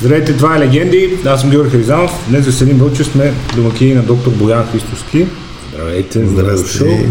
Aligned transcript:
Здравейте, 0.00 0.36
това 0.36 0.56
е 0.56 0.60
Легенди. 0.60 1.18
Аз 1.26 1.40
съм 1.40 1.50
Георги 1.50 1.70
Харизанов. 1.70 2.26
Днес 2.28 2.44
за 2.44 2.52
Селин 2.52 2.78
Вълчев 2.78 3.06
сме 3.06 3.32
домакини 3.56 3.94
на 3.94 4.02
доктор 4.02 4.30
Боян 4.30 4.66
Христовски. 4.72 5.26
Здравейте, 5.72 6.26
Здрасти. 6.26 7.06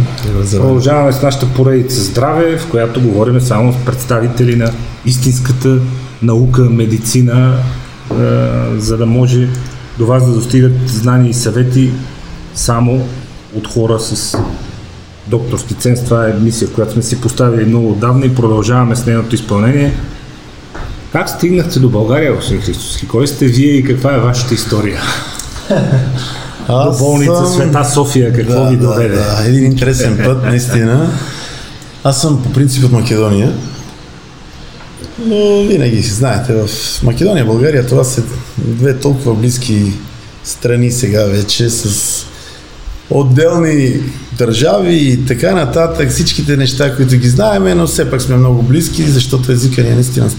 Продължаваме 0.52 1.14
с 1.14 1.22
нашата 1.22 1.46
поредица 1.56 2.02
Здраве, 2.02 2.58
в 2.58 2.70
която 2.70 3.02
говорим 3.02 3.42
само 3.42 3.74
с 3.74 3.86
представители 3.86 4.56
на 4.56 4.72
истинската 5.06 5.80
наука, 6.22 6.62
медицина, 6.62 7.58
е, 8.12 8.16
за 8.78 8.98
да 8.98 9.06
може 9.06 9.48
до 9.98 10.06
вас 10.06 10.26
да 10.26 10.34
достигат 10.34 10.90
знания 10.90 11.30
и 11.30 11.34
съвети 11.34 11.92
само 12.56 13.08
от 13.56 13.68
хора 13.68 14.00
с 14.00 14.38
докторски 15.28 15.74
ценз. 15.74 16.04
Това 16.04 16.30
е 16.30 16.34
мисия, 16.34 16.70
която 16.70 16.94
сме 16.94 17.02
си 17.02 17.22
поставили 17.22 17.66
много 17.66 17.92
отдавна 17.92 18.26
и 18.26 18.36
продължаваме 18.36 18.96
с 18.96 19.06
нейното 19.06 19.36
изпълнение. 19.36 19.94
Как 21.12 21.30
стигнахте 21.30 21.80
до 21.80 21.90
България, 21.90 22.34
господин 22.34 22.62
Христовски? 22.62 23.08
Кой 23.08 23.28
сте 23.28 23.46
вие 23.46 23.72
и 23.72 23.84
каква 23.84 24.16
е 24.16 24.20
вашата 24.20 24.54
история? 24.54 25.02
Аз 26.68 26.98
до 26.98 27.06
болница 27.06 27.36
съм... 27.36 27.54
Света 27.54 27.86
София, 27.86 28.34
какво 28.34 28.64
да, 28.64 28.70
ви 28.70 28.78
доведе? 28.78 29.16
Да, 29.16 29.36
да, 29.36 29.46
един 29.46 29.66
интересен 29.66 30.20
път, 30.26 30.44
наистина. 30.44 31.12
Аз 32.04 32.22
съм 32.22 32.44
по 32.44 32.54
принцип 32.54 32.84
от 32.84 32.92
Македония, 32.92 33.54
но 35.26 35.64
винаги 35.64 36.04
си 36.04 36.14
знаете, 36.14 36.54
в 36.54 36.70
Македония, 37.04 37.46
България, 37.46 37.88
това 37.88 38.04
са 38.04 38.24
две 38.58 38.98
толкова 38.98 39.34
близки 39.34 39.94
страни 40.44 40.92
сега 40.92 41.24
вече 41.24 41.70
с 41.70 42.26
отделни 43.10 44.00
държави 44.38 44.96
и 44.96 45.26
така 45.26 45.52
нататък, 45.52 46.10
всичките 46.10 46.58
неща, 46.58 46.96
които 46.96 47.18
ги 47.18 47.30
знаеме, 47.30 47.76
но 47.76 47.88
все 47.88 48.12
пак 48.12 48.22
сме 48.22 48.36
много 48.36 48.64
близки, 48.64 49.04
защото 49.04 49.52
езика 49.52 49.84
ни 49.84 49.90
е 49.90 49.96
наистина 49.96 50.30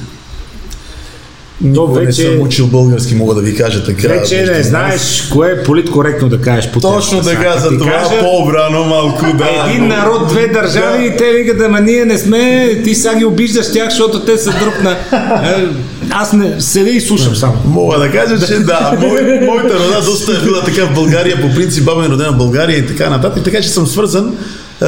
Никога 1.61 2.01
вече... 2.01 2.23
не 2.23 2.29
съм 2.31 2.41
учил 2.41 2.67
български, 2.67 3.15
мога 3.15 3.35
да 3.35 3.41
ви 3.41 3.57
кажа 3.57 3.85
така. 3.85 4.09
Вече 4.09 4.43
не 4.43 4.63
знаеш 4.63 5.29
кое 5.33 5.51
е 5.51 5.63
политкоректно 5.63 6.29
да 6.29 6.41
кажеш 6.41 6.71
по 6.71 6.81
Точно 6.81 7.23
така, 7.23 7.59
за 7.59 7.79
това 7.79 7.93
кажа, 7.93 8.21
по-обрано 8.21 8.85
малко 8.85 9.27
да. 9.37 9.71
Един 9.71 9.89
народ, 9.89 10.29
две 10.29 10.47
държави 10.47 11.07
и 11.07 11.17
те 11.17 11.33
викат, 11.33 11.61
ама 11.61 11.81
ние 11.81 12.05
не 12.05 12.19
сме, 12.19 12.71
ти 12.85 12.95
сега 12.95 13.19
ги 13.19 13.25
обиждаш 13.25 13.73
тях, 13.73 13.91
защото 13.91 14.25
те 14.25 14.39
са 14.39 14.51
друг 14.51 14.83
на... 14.83 14.91
Е, 14.91 15.67
аз 16.11 16.33
не 16.33 16.61
седя 16.61 16.91
и 16.91 17.01
слушам 17.01 17.37
само. 17.37 17.55
Мога 17.65 17.99
да 17.99 18.13
кажа, 18.13 18.47
че 18.47 18.59
да, 18.59 18.97
мой, 19.01 19.41
моята 19.47 19.75
рода 19.75 20.03
доста 20.05 20.33
е 20.33 20.45
била 20.45 20.65
така 20.65 20.87
в 20.87 20.95
България, 20.95 21.41
по 21.41 21.55
принцип 21.55 21.85
баба 21.85 22.05
е 22.05 22.09
родена 22.09 22.33
в 22.33 22.37
България 22.37 22.79
и 22.79 22.87
така 22.87 23.11
нататък, 23.11 23.45
така 23.45 23.61
че 23.61 23.69
съм 23.69 23.87
свързан 23.87 24.37
е, 24.83 24.87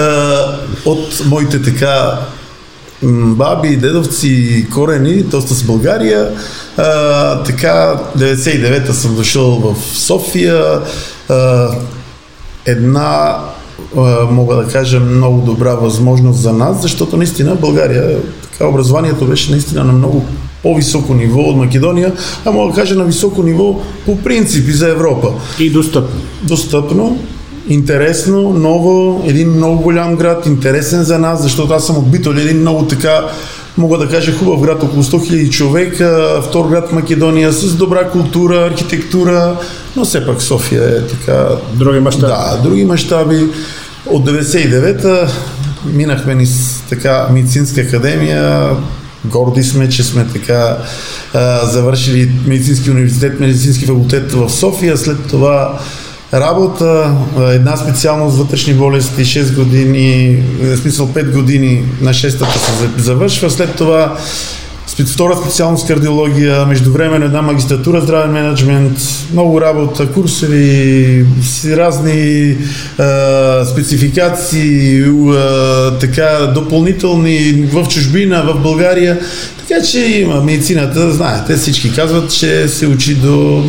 от 0.85 1.23
моите 1.27 1.63
така 1.63 2.19
баби, 3.03 3.77
дедовци, 3.77 4.67
корени, 4.71 5.23
доста 5.23 5.55
с 5.55 5.63
България. 5.63 6.31
А, 6.77 7.43
така, 7.43 8.01
99-та 8.19 8.93
съм 8.93 9.15
дошъл 9.15 9.51
в 9.51 9.97
София. 9.97 10.81
А, 11.29 11.69
една, 12.67 13.39
а, 13.97 14.25
мога 14.31 14.57
да 14.57 14.67
кажа, 14.67 15.01
много 15.01 15.41
добра 15.41 15.75
възможност 15.75 16.41
за 16.41 16.53
нас, 16.53 16.83
защото 16.83 17.17
наистина 17.17 17.55
България, 17.55 18.19
така, 18.43 18.67
образованието 18.67 19.25
беше 19.25 19.51
наистина 19.51 19.85
на 19.85 19.93
много 19.93 20.25
по-високо 20.63 21.15
ниво 21.15 21.41
от 21.41 21.57
Македония, 21.57 22.13
а 22.45 22.51
мога 22.51 22.73
да 22.73 22.81
кажа 22.81 22.95
на 22.95 23.05
високо 23.05 23.43
ниво 23.43 23.81
по 24.07 24.19
принцип 24.19 24.69
и 24.69 24.73
за 24.73 24.89
Европа. 24.89 25.29
И 25.61 25.71
достъпно. 25.71 26.21
Достъпно 26.43 27.19
интересно, 27.69 28.51
ново, 28.51 29.23
един 29.27 29.51
много 29.51 29.83
голям 29.83 30.17
град, 30.17 30.47
интересен 30.47 31.03
за 31.03 31.19
нас, 31.19 31.43
защото 31.43 31.73
аз 31.73 31.87
съм 31.87 31.97
от 31.97 32.11
Битоли, 32.11 32.41
един 32.41 32.61
много 32.61 32.87
така, 32.87 33.25
мога 33.79 33.99
да 33.99 34.09
кажа, 34.09 34.33
хубав 34.33 34.61
град, 34.61 34.83
около 34.83 35.03
100 35.03 35.17
000 35.17 35.51
човека, 35.51 36.41
втор 36.49 36.69
град 36.69 36.93
Македония, 36.93 37.53
с 37.53 37.75
добра 37.75 38.11
култура, 38.11 38.67
архитектура, 38.67 39.57
но 39.97 40.05
все 40.05 40.27
пак 40.27 40.43
София 40.43 40.85
е 40.85 41.07
така... 41.07 41.49
Други 41.75 42.01
мащаби. 42.01 42.27
Да, 42.27 42.61
други 42.63 42.85
мащаби. 42.85 43.47
От 44.07 44.31
99-та 44.31 45.29
минахме 45.85 46.35
ни 46.35 46.47
с 46.47 46.83
така 46.89 47.29
медицинска 47.33 47.81
академия, 47.81 48.71
горди 49.25 49.63
сме, 49.63 49.89
че 49.89 50.03
сме 50.03 50.27
така 50.33 50.79
а, 51.35 51.67
завършили 51.67 52.33
медицински 52.47 52.91
университет, 52.91 53.41
медицински 53.41 53.87
факултет 53.87 54.33
в 54.33 54.51
София, 54.51 54.97
след 54.97 55.27
това 55.31 55.79
работа, 56.35 57.17
една 57.51 57.77
специалност 57.77 58.37
вътрешни 58.37 58.75
болести, 58.75 59.25
6 59.25 59.55
години, 59.55 60.37
в 60.61 60.77
смисъл 60.77 61.09
5 61.09 61.33
години 61.33 61.85
на 62.01 62.11
6-та 62.11 62.47
се 62.47 63.03
завършва, 63.03 63.51
след 63.51 63.77
това 63.77 64.17
втора 64.97 65.37
специалност 65.37 65.87
кардиология, 65.87 66.67
междувременно 66.67 67.25
една 67.25 67.43
магистратура 67.43 68.01
здравен 68.01 68.31
менеджмент, 68.31 68.99
много 69.33 69.61
работа, 69.61 70.07
курсови, 70.07 71.27
разни 71.67 72.57
а, 72.99 73.65
спецификации, 73.65 75.03
а, 75.03 75.99
така 75.99 76.53
допълнителни 76.55 77.69
в 77.73 77.89
чужбина, 77.89 78.43
в 78.43 78.63
България. 78.63 79.21
Така 79.69 79.83
че 79.87 80.01
има 80.01 80.41
медицината, 80.41 81.13
знаете, 81.13 81.57
всички 81.57 81.93
казват, 81.93 82.35
че 82.35 82.69
се 82.69 82.87
учи 82.87 83.15
до... 83.15 83.65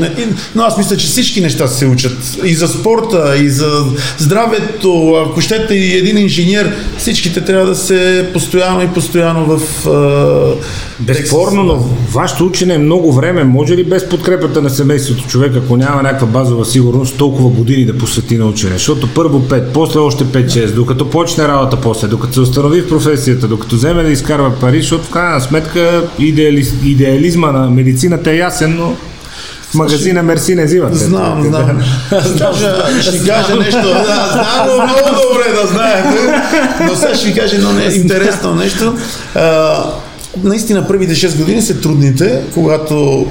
Но 0.56 0.64
аз 0.64 0.78
мисля, 0.78 0.98
че 0.98 1.08
всички 1.08 1.42
неща 1.42 1.68
се 1.68 1.86
учат. 1.86 2.18
И 2.44 2.56
за 2.56 2.68
спорта, 2.68 3.38
и 3.38 3.50
за 3.50 3.86
здравето, 4.18 5.24
ако 5.28 5.42
щете 5.42 5.74
и 5.74 5.98
един 5.98 6.18
инженер, 6.18 6.76
всичките 6.98 7.42
трябва 7.42 7.68
да 7.68 7.76
се 7.76 8.30
постоянно 8.34 8.84
и 8.84 8.88
постоянно 8.88 9.58
в... 9.58 9.88
Безспорно, 11.24 11.64
но 11.64 11.86
вашето 12.12 12.46
учене 12.46 12.74
е 12.74 12.78
много 12.78 13.14
време. 13.14 13.44
Може 13.44 13.78
ли 13.78 13.84
без 13.84 14.10
подкрепата 14.10 14.62
на 14.62 14.70
семейството 14.70 15.28
човек, 15.28 15.54
ако 15.56 15.78
няма 15.78 16.04
някаква 16.04 16.28
базова 16.28 16.66
сигурност, 16.66 17.18
толкова 17.18 17.50
години 17.50 17.86
да 17.86 17.98
посвети 17.98 18.38
на 18.38 18.46
учене? 18.46 18.74
Защото 18.74 19.10
първо 19.14 19.42
5, 19.42 19.64
после 19.74 20.00
още 20.00 20.26
5-6, 20.26 20.72
докато 20.72 21.10
почне 21.10 21.48
работа 21.48 21.78
после, 21.82 22.08
докато 22.08 22.34
се 22.34 22.40
установи 22.40 22.82
в 22.82 22.90
професията, 22.90 23.48
докато 23.48 23.76
вземе 23.76 24.04
да 24.04 24.10
изкарва 24.10 24.60
пари, 24.60 24.82
защото 24.82 25.04
в 25.04 25.10
крайна 25.10 25.42
сметка 25.42 26.04
идеализ, 26.20 26.74
идеализма 26.84 27.52
на 27.52 27.70
медицината 27.70 28.32
е 28.32 28.38
ясен, 28.38 28.76
но 28.76 28.96
магазина 29.74 30.24
Мерси 30.24 30.56
не 30.56 30.66
взимате. 30.66 30.96
Знам, 30.96 31.44
знам. 31.52 31.82
Ще 33.02 33.12
ви 33.12 33.28
кажа 33.28 33.56
нещо. 33.56 33.82
Да, 33.82 34.30
знам 34.32 34.66
много 34.88 35.10
добре 35.30 35.62
да 35.62 35.68
знаете. 35.68 36.44
Но 36.88 36.96
сега 36.96 37.16
ще 37.16 37.28
ви 37.28 37.34
кажа 37.40 37.56
едно 37.56 37.70
интересно 37.94 38.56
нещо. 38.56 38.98
А, 39.36 39.84
наистина 40.44 40.88
първите 40.88 41.16
6 41.16 41.38
години 41.38 41.62
са 41.62 41.82
трудните, 41.82 42.42
когато 42.54 43.26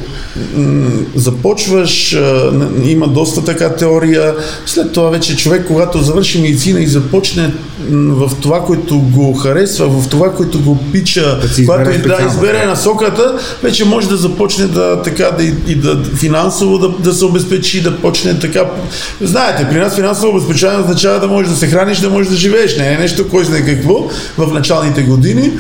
м- 0.56 0.90
започваш, 1.14 2.14
а, 2.14 2.52
има 2.84 3.08
доста 3.08 3.44
така 3.44 3.70
теория, 3.70 4.34
след 4.66 4.92
това 4.92 5.10
вече 5.10 5.36
човек, 5.36 5.64
когато 5.66 6.02
завърши 6.02 6.40
медицина 6.40 6.80
и 6.80 6.86
започне 6.86 7.52
м- 7.90 8.26
в 8.26 8.32
това, 8.40 8.64
което 8.64 8.98
го 8.98 9.34
харесва, 9.34 9.88
в 9.88 10.08
това, 10.08 10.34
което 10.34 10.60
го 10.60 10.78
пича, 10.92 11.40
да 11.40 11.48
когато 11.66 11.90
и 11.90 11.98
да 11.98 12.18
избере 12.28 12.66
насоката, 12.66 13.38
вече 13.62 13.84
може 13.84 14.08
да 14.08 14.16
започне 14.16 14.66
да 14.66 15.02
така 15.02 15.30
да 15.38 15.44
и, 15.44 15.54
и 15.66 15.74
да 15.74 16.04
финансово 16.16 16.78
да, 16.78 16.88
да 16.88 17.12
се 17.12 17.24
обезпечи, 17.24 17.82
да 17.82 17.96
почне 17.96 18.38
така. 18.38 18.64
Знаете, 19.20 19.66
при 19.70 19.78
нас 19.78 19.94
финансово 19.94 20.28
обезпечаване 20.28 20.82
означава 20.82 21.20
да 21.20 21.28
можеш 21.28 21.50
да 21.50 21.56
се 21.56 21.66
храниш, 21.66 21.98
да 21.98 22.10
можеш 22.10 22.30
да 22.30 22.36
живееш. 22.36 22.76
Не 22.76 22.92
е 22.92 22.98
нещо, 22.98 23.28
кой 23.28 23.44
знае 23.44 23.66
какво 23.66 24.08
в 24.38 24.52
началните 24.52 25.02
години. 25.02 25.52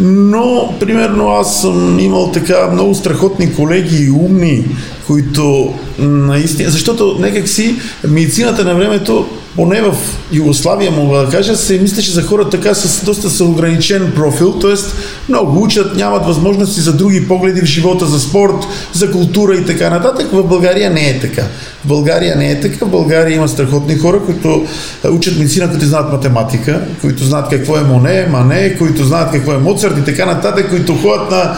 Но, 0.00 0.74
примерно, 0.80 1.30
аз 1.30 1.60
съм 1.60 1.98
имал 1.98 2.30
така 2.32 2.70
много 2.72 2.94
страхотни 2.94 3.54
колеги 3.54 4.04
и 4.04 4.10
умни, 4.10 4.64
които 5.06 5.74
наистина, 5.98 6.70
защото 6.70 7.16
някак 7.20 7.48
си 7.48 7.76
медицината 8.08 8.64
на 8.64 8.74
времето, 8.74 9.26
поне 9.56 9.82
в 9.82 9.96
Югославия 10.32 10.90
мога 10.90 11.18
да 11.18 11.28
кажа, 11.28 11.56
се 11.56 11.78
мислеше 11.78 12.10
за 12.10 12.22
хора 12.22 12.50
така 12.50 12.74
с 12.74 13.04
доста 13.04 13.30
с 13.30 13.40
ограничен 13.40 14.12
профил, 14.14 14.58
т.е. 14.58 14.74
много 15.28 15.62
учат, 15.62 15.96
нямат 15.96 16.26
възможности 16.26 16.80
за 16.80 16.92
други 16.92 17.28
погледи 17.28 17.60
в 17.60 17.64
живота, 17.64 18.06
за 18.06 18.20
спорт, 18.20 18.66
за 18.92 19.10
култура 19.10 19.56
и 19.56 19.64
така 19.64 19.90
нататък. 19.90 20.28
В 20.32 20.42
България 20.42 20.90
не 20.90 21.08
е 21.08 21.20
така. 21.20 21.42
В 21.84 21.88
България 21.88 22.36
не 22.36 22.50
е 22.50 22.60
така. 22.60 22.86
В 22.86 22.90
България 22.90 23.36
има 23.36 23.48
страхотни 23.48 23.98
хора, 23.98 24.20
които 24.26 24.66
учат 25.10 25.38
медицина, 25.38 25.70
които 25.70 25.86
знаят 25.86 26.12
математика, 26.12 26.80
които 27.00 27.24
знаят 27.24 27.48
какво 27.48 27.76
е 27.76 27.82
Моне, 27.82 28.26
Мане, 28.30 28.76
които 28.78 29.04
знаят 29.04 29.30
какво 29.32 29.52
е 29.52 29.58
Моцарт 29.58 29.98
и 29.98 30.04
така 30.04 30.26
нататък, 30.26 30.70
които 30.70 30.94
ходят 30.94 31.30
на 31.30 31.56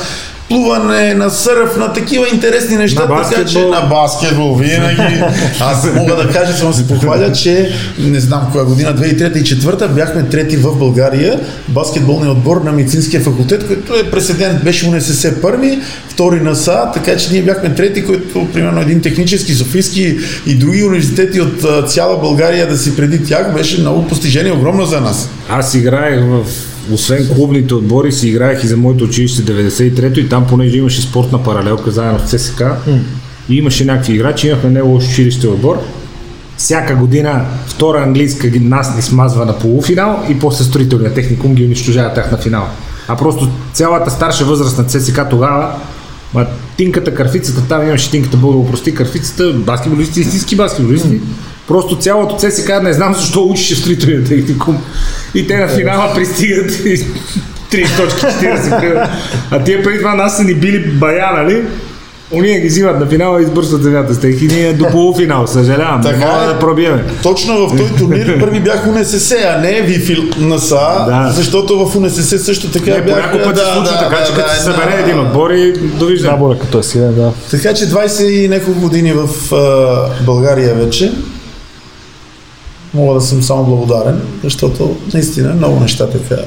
плуване, 0.49 1.15
на 1.15 1.31
сърф, 1.31 1.77
на 1.77 1.93
такива 1.93 2.27
интересни 2.33 2.77
неща. 2.77 3.01
На 3.01 3.07
баскетбол. 3.07 3.45
Така, 3.45 3.51
че 3.51 3.59
на 3.59 3.81
баскетбол 3.81 4.55
винаги. 4.55 5.23
Аз 5.61 5.89
мога 5.95 6.17
да 6.17 6.29
кажа, 6.29 6.53
само 6.53 6.73
се 6.73 6.89
похваля, 6.89 7.33
че 7.33 7.73
не 7.99 8.21
знам 8.21 8.49
коя 8.53 8.65
година, 8.65 8.95
2003 8.95 9.37
и 9.37 9.45
2004 9.45 9.89
бяхме 9.89 10.23
трети 10.23 10.57
в 10.57 10.77
България, 10.77 11.41
баскетболния 11.69 12.31
отбор 12.31 12.57
на 12.57 12.73
медицинския 12.73 13.21
факултет, 13.21 13.67
който 13.67 13.95
е 13.95 14.11
прецедент, 14.11 14.65
беше 14.65 14.89
УНСС 14.89 15.41
първи, 15.43 15.79
втори 16.09 16.41
на 16.41 16.57
СА, 16.57 16.91
така 16.95 17.17
че 17.17 17.33
ние 17.33 17.43
бяхме 17.43 17.75
трети, 17.75 18.05
който 18.05 18.49
примерно 18.53 18.81
един 18.81 19.01
технически, 19.03 19.55
софийски 19.55 20.19
и 20.47 20.55
други 20.55 20.85
университети 20.85 21.41
от 21.41 21.91
цяла 21.91 22.21
България 22.21 22.69
да 22.69 22.77
си 22.77 22.97
преди 22.97 23.25
тях 23.25 23.55
беше 23.55 23.81
много 23.81 24.09
постижение, 24.09 24.53
огромно 24.53 24.87
за 24.87 25.01
нас. 25.01 25.31
Аз 25.49 25.75
играех 25.75 26.21
в 26.25 26.45
освен 26.93 27.29
клубните 27.35 27.75
отбори, 27.75 28.13
си 28.13 28.29
играех 28.29 28.65
и 28.65 28.67
за 28.67 28.77
моето 28.77 29.05
училище 29.05 29.43
93-то 29.43 30.21
и 30.21 30.29
там 30.29 30.47
понеже 30.47 30.79
имаше 30.79 31.03
спортна 31.03 31.43
паралелка 31.43 31.91
заедно 31.91 32.19
с 32.19 32.31
ЦСК 32.31 32.63
и 33.49 33.57
имаше 33.57 33.85
някакви 33.85 34.15
играчи, 34.15 34.49
имахме 34.49 34.71
него 34.71 34.89
лош 34.89 35.05
училище 35.05 35.47
отбор. 35.47 35.83
Всяка 36.57 36.95
година 36.95 37.45
втора 37.67 38.03
английска 38.03 38.51
нас 38.61 38.97
ни 38.97 39.03
смазва 39.03 39.45
на 39.45 39.59
полуфинал 39.59 40.25
и 40.29 40.39
после 40.39 40.65
строителния 40.65 41.15
техникум 41.15 41.55
ги 41.55 41.65
унищожава 41.65 42.15
тях 42.15 42.33
на 42.33 42.39
финал. 42.39 42.69
А 43.09 43.17
просто 43.17 43.49
цялата 43.73 44.11
старша 44.11 44.45
възраст 44.45 44.79
на 44.79 44.85
ЦСК 44.85 45.21
тогава 45.31 45.75
Ма 46.37 46.47
тинката, 46.77 47.15
кърфицата, 47.15 47.69
там 47.69 47.87
имаше 47.89 48.11
тинката, 48.11 48.37
Бог 48.37 48.65
да 48.65 48.71
прости, 48.71 48.95
кърфицата, 48.95 49.53
баскетболисти, 49.53 50.21
истински 50.21 50.57
баскетболисти. 50.57 51.21
Просто 51.69 51.97
цялото 51.97 52.37
ЦСК 52.37 52.71
не 52.83 52.93
знам 52.93 53.15
защо 53.15 53.43
учише 53.43 53.75
в 53.75 53.79
строителния 53.79 54.25
техникум. 54.25 54.79
И 55.35 55.47
те 55.47 55.57
на 55.57 55.69
финала 55.69 56.15
пристигат 56.15 56.71
и 56.71 56.97
3 57.73 57.97
точки 57.97 58.27
40 58.27 58.81
примерно. 58.81 59.09
А 59.51 59.65
тия 59.65 59.83
преди 59.83 59.99
това 59.99 60.15
нас 60.15 60.37
са 60.37 60.45
ни 60.45 60.55
били 60.55 60.91
бая, 60.91 61.33
нали? 61.33 61.63
Уния 62.33 62.61
ги 62.61 62.67
взимат 62.67 63.01
на 63.01 63.07
финала 63.07 63.41
и 63.41 63.45
избърсват 63.45 63.83
земята 63.83 64.15
с 64.15 64.21
тях 64.21 64.43
и 64.43 64.47
ние 64.47 64.73
до 64.73 64.87
полуфинал, 64.87 65.47
съжалявам. 65.47 66.01
Не 66.01 66.03
Така 66.05 66.27
мога 66.27 66.43
е. 66.43 66.47
да 66.47 66.59
пробиеме. 66.59 67.05
Точно 67.23 67.69
в 67.69 67.77
този 67.77 67.93
турнир 67.93 68.41
първи 68.41 68.61
бях 68.61 68.87
УНСС, 68.87 69.33
а 69.49 69.61
не 69.61 69.81
Вифил 69.83 70.23
НСА, 70.39 70.77
Да. 71.07 71.31
защото 71.31 71.87
в 71.87 71.97
УНСС 71.97 72.39
също 72.39 72.71
така 72.71 72.91
Не, 72.91 72.99
по 72.99 73.05
бях... 73.07 73.17
няколко 73.17 73.45
пъти 73.45 73.61
се 73.61 73.73
случва 73.75 73.99
така, 73.99 74.25
че 74.25 74.35
като 74.35 74.51
се 74.51 74.61
една- 74.61 74.73
събере 74.75 75.01
един 75.01 75.21
отбор 75.21 75.51
и 75.51 75.73
довиждане. 75.79 76.33
Набора 76.33 76.59
като 76.59 76.79
е 76.79 76.83
силен, 76.83 77.15
да. 77.15 77.33
Така 77.51 77.75
че 77.75 77.85
20 77.85 78.23
и 78.25 78.49
няколко 78.49 78.81
години 78.81 79.13
в 79.13 79.29
а, 79.55 80.25
България 80.25 80.75
вече 80.75 81.13
мога 82.95 83.15
да 83.15 83.21
съм 83.21 83.43
само 83.43 83.65
благодарен, 83.65 84.21
защото 84.45 84.97
наистина 85.15 85.55
много 85.55 85.81
неща 85.81 86.07
така 86.11 86.43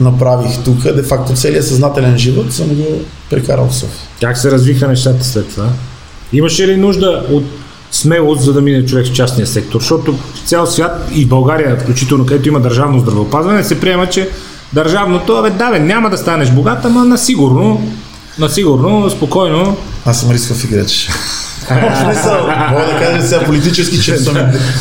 направих 0.00 0.58
тук. 0.64 0.82
Де 0.92 1.02
факто 1.02 1.32
целият 1.32 1.66
съзнателен 1.66 2.18
живот 2.18 2.52
съм 2.52 2.66
го 2.68 2.86
прекарал 3.30 3.68
в 3.68 3.74
София. 3.74 3.98
Как 4.20 4.38
се 4.38 4.50
развиха 4.50 4.88
нещата 4.88 5.24
след 5.24 5.48
това? 5.48 5.68
Имаше 6.32 6.68
ли 6.68 6.76
нужда 6.76 7.26
от 7.30 7.44
смелост, 7.92 8.42
за 8.42 8.52
да 8.52 8.60
мине 8.60 8.86
човек 8.86 9.06
в 9.06 9.12
частния 9.12 9.46
сектор? 9.46 9.80
Защото 9.80 10.12
в 10.12 10.48
цял 10.48 10.66
свят 10.66 11.08
и 11.14 11.24
в 11.24 11.28
България, 11.28 11.76
включително 11.80 12.26
където 12.26 12.48
има 12.48 12.60
държавно 12.60 13.00
здравеопазване, 13.00 13.64
се 13.64 13.80
приема, 13.80 14.06
че 14.06 14.28
държавното, 14.72 15.36
абе 15.36 15.50
да, 15.50 15.70
бе, 15.70 15.78
няма 15.78 16.10
да 16.10 16.18
станеш 16.18 16.50
богат, 16.50 16.84
ама 16.84 17.04
на 17.04 17.18
сигурно, 17.18 17.90
на 18.38 18.48
сигурно, 18.48 19.10
спокойно. 19.10 19.76
Аз 20.06 20.20
съм 20.20 20.30
рисков 20.30 20.64
играч. 20.64 21.08
Мога 22.70 22.84
да 22.84 22.98
кажа 22.98 23.22
сега 23.28 23.44
политически, 23.44 24.02
че 24.02 24.16
съм 24.16 24.36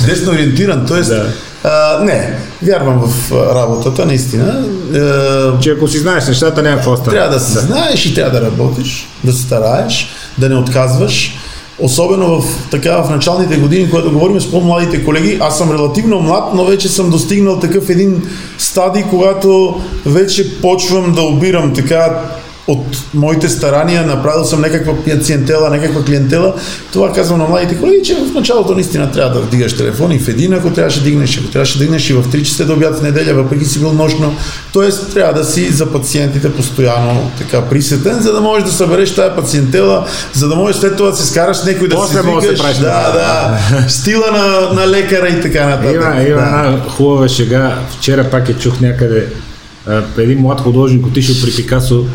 десно 0.05 0.31
ориентиран. 0.31 0.85
Тоест, 0.87 1.09
Да. 1.09 1.27
а, 1.63 2.03
не, 2.03 2.39
вярвам 2.61 2.99
в 3.09 3.31
работата, 3.31 4.05
наистина. 4.05 4.65
А, 4.93 5.59
Че 5.59 5.71
ако 5.71 5.87
си 5.87 5.97
знаеш 5.97 6.27
нещата, 6.27 6.63
няма 6.63 6.75
какво 6.75 6.97
стане. 6.97 7.17
Трябва 7.17 7.33
да 7.33 7.39
се 7.39 7.59
знаеш 7.59 8.05
и 8.05 8.13
трябва 8.13 8.39
да 8.39 8.45
работиш, 8.45 9.07
да 9.23 9.33
се 9.33 9.41
стараеш, 9.41 10.09
да 10.37 10.49
не 10.49 10.55
отказваш. 10.55 11.35
Особено 11.79 12.41
в, 12.41 12.45
така, 12.71 13.01
в 13.01 13.09
началните 13.09 13.57
години, 13.57 13.89
когато 13.89 14.11
говорим 14.11 14.41
с 14.41 14.51
по-младите 14.51 15.05
колеги, 15.05 15.37
аз 15.41 15.57
съм 15.57 15.71
релативно 15.71 16.19
млад, 16.21 16.43
но 16.53 16.65
вече 16.65 16.89
съм 16.89 17.09
достигнал 17.09 17.59
такъв 17.59 17.89
един 17.89 18.23
стадий, 18.57 19.03
когато 19.09 19.81
вече 20.05 20.61
почвам 20.61 21.11
да 21.11 21.21
обирам 21.21 21.73
така 21.73 22.21
от 22.69 22.85
моите 23.13 23.49
старания, 23.49 24.05
направил 24.05 24.45
съм 24.45 24.61
някаква 24.61 24.93
пациентела, 24.95 25.69
някаква 25.69 26.03
клиентела. 26.03 26.53
Това 26.93 27.13
казвам 27.13 27.39
на 27.39 27.47
младите 27.47 27.77
колеги, 27.77 28.03
че 28.03 28.15
в 28.15 28.33
началото 28.35 28.73
наистина 28.73 29.11
трябва 29.11 29.33
да 29.33 29.39
вдигаш 29.39 29.77
телефон 29.77 30.11
и 30.11 30.19
в 30.19 30.27
един, 30.27 30.53
ако 30.53 30.69
трябваше 30.69 30.99
да 30.99 31.05
дигнеш, 31.05 31.37
ако 31.37 31.51
трябваше 31.51 31.77
да 31.77 31.83
дигнеш 31.83 32.09
и 32.09 32.13
в 32.13 32.23
3 32.23 32.43
часа 32.43 32.65
до 32.65 32.73
обяд 32.73 32.99
в 32.99 33.01
неделя, 33.01 33.33
въпреки 33.33 33.65
си 33.65 33.79
бил 33.79 33.93
нощно. 33.93 34.35
Тоест 34.73 35.13
трябва 35.13 35.33
да 35.33 35.45
си 35.45 35.71
за 35.71 35.91
пациентите 35.91 36.53
постоянно 36.53 37.31
така 37.37 37.61
присетен, 37.61 38.19
за 38.19 38.33
да 38.33 38.41
можеш 38.41 38.65
да 38.65 38.71
събереш 38.71 39.15
тази 39.15 39.35
пациентела, 39.35 40.05
за 40.33 40.47
да 40.47 40.55
можеш 40.55 40.81
след 40.81 40.97
това 40.97 41.09
да 41.09 41.17
се 41.17 41.27
скараш 41.27 41.63
някой 41.63 41.87
да 41.87 41.95
После 41.95 42.17
си 42.17 42.23
да 42.23 42.81
да, 42.81 43.11
да, 43.13 43.59
стила 43.87 44.31
на, 44.31 44.73
на 44.81 44.87
лекара 44.87 45.27
и 45.27 45.41
така 45.41 45.67
нататък. 45.67 45.95
Има, 45.95 46.05
има 46.05 46.41
да. 46.41 46.47
една 46.47 46.79
хубава 46.89 47.27
шега. 47.27 47.77
Вчера 47.97 48.29
пак 48.29 48.49
я 48.49 48.57
чух 48.57 48.79
някъде. 48.79 49.27
А, 49.87 50.01
един 50.17 50.39
млад 50.39 50.61
художник 50.61 51.07
отишъл 51.07 51.35
при 51.43 51.55
Пикасо 51.55 52.05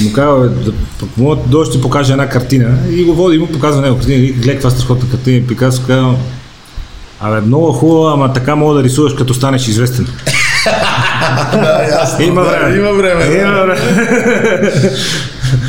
и 0.00 0.04
му 0.04 0.12
казва, 0.12 0.48
да, 0.48 0.72
мога 1.16 1.36
да 1.36 1.42
дойдеш 1.48 1.72
ти 1.72 1.80
покажа 1.80 2.12
една 2.12 2.28
картина. 2.28 2.78
И 2.90 3.04
го 3.04 3.14
води 3.14 3.36
и 3.36 3.38
му 3.38 3.46
показва 3.46 3.82
него 3.82 3.96
картина. 3.96 4.16
И 4.16 4.32
гледай 4.32 4.54
каква 4.54 4.70
страхотна 4.70 5.10
картина. 5.10 5.46
Пикасо 5.46 5.82
казва, 5.86 6.16
Абе, 7.24 7.40
много 7.40 7.72
хубава, 7.72 8.12
ама 8.12 8.32
така 8.32 8.56
мога 8.56 8.74
да 8.74 8.82
рисуваш 8.82 9.14
като 9.14 9.34
станеш 9.34 9.68
известен. 9.68 10.06
Да, 11.52 11.86
ясно, 11.90 12.24
Има 12.24 12.42
да, 12.42 12.50
време. 12.50 12.76
Има 12.76 12.92
време. 12.92 13.24
да. 13.26 13.34
Има 13.34 13.52
време. 13.52 13.80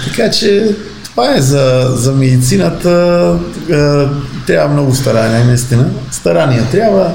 Така 0.08 0.32
че 0.32 0.76
това 1.04 1.36
е 1.36 1.42
за, 1.42 1.88
за 1.90 2.12
медицината. 2.12 3.40
Е, 3.70 3.76
трябва 4.48 4.74
много 4.74 4.96
старание, 4.96 5.44
наистина. 5.44 5.90
Старание 6.12 6.64
трябва. 6.72 7.12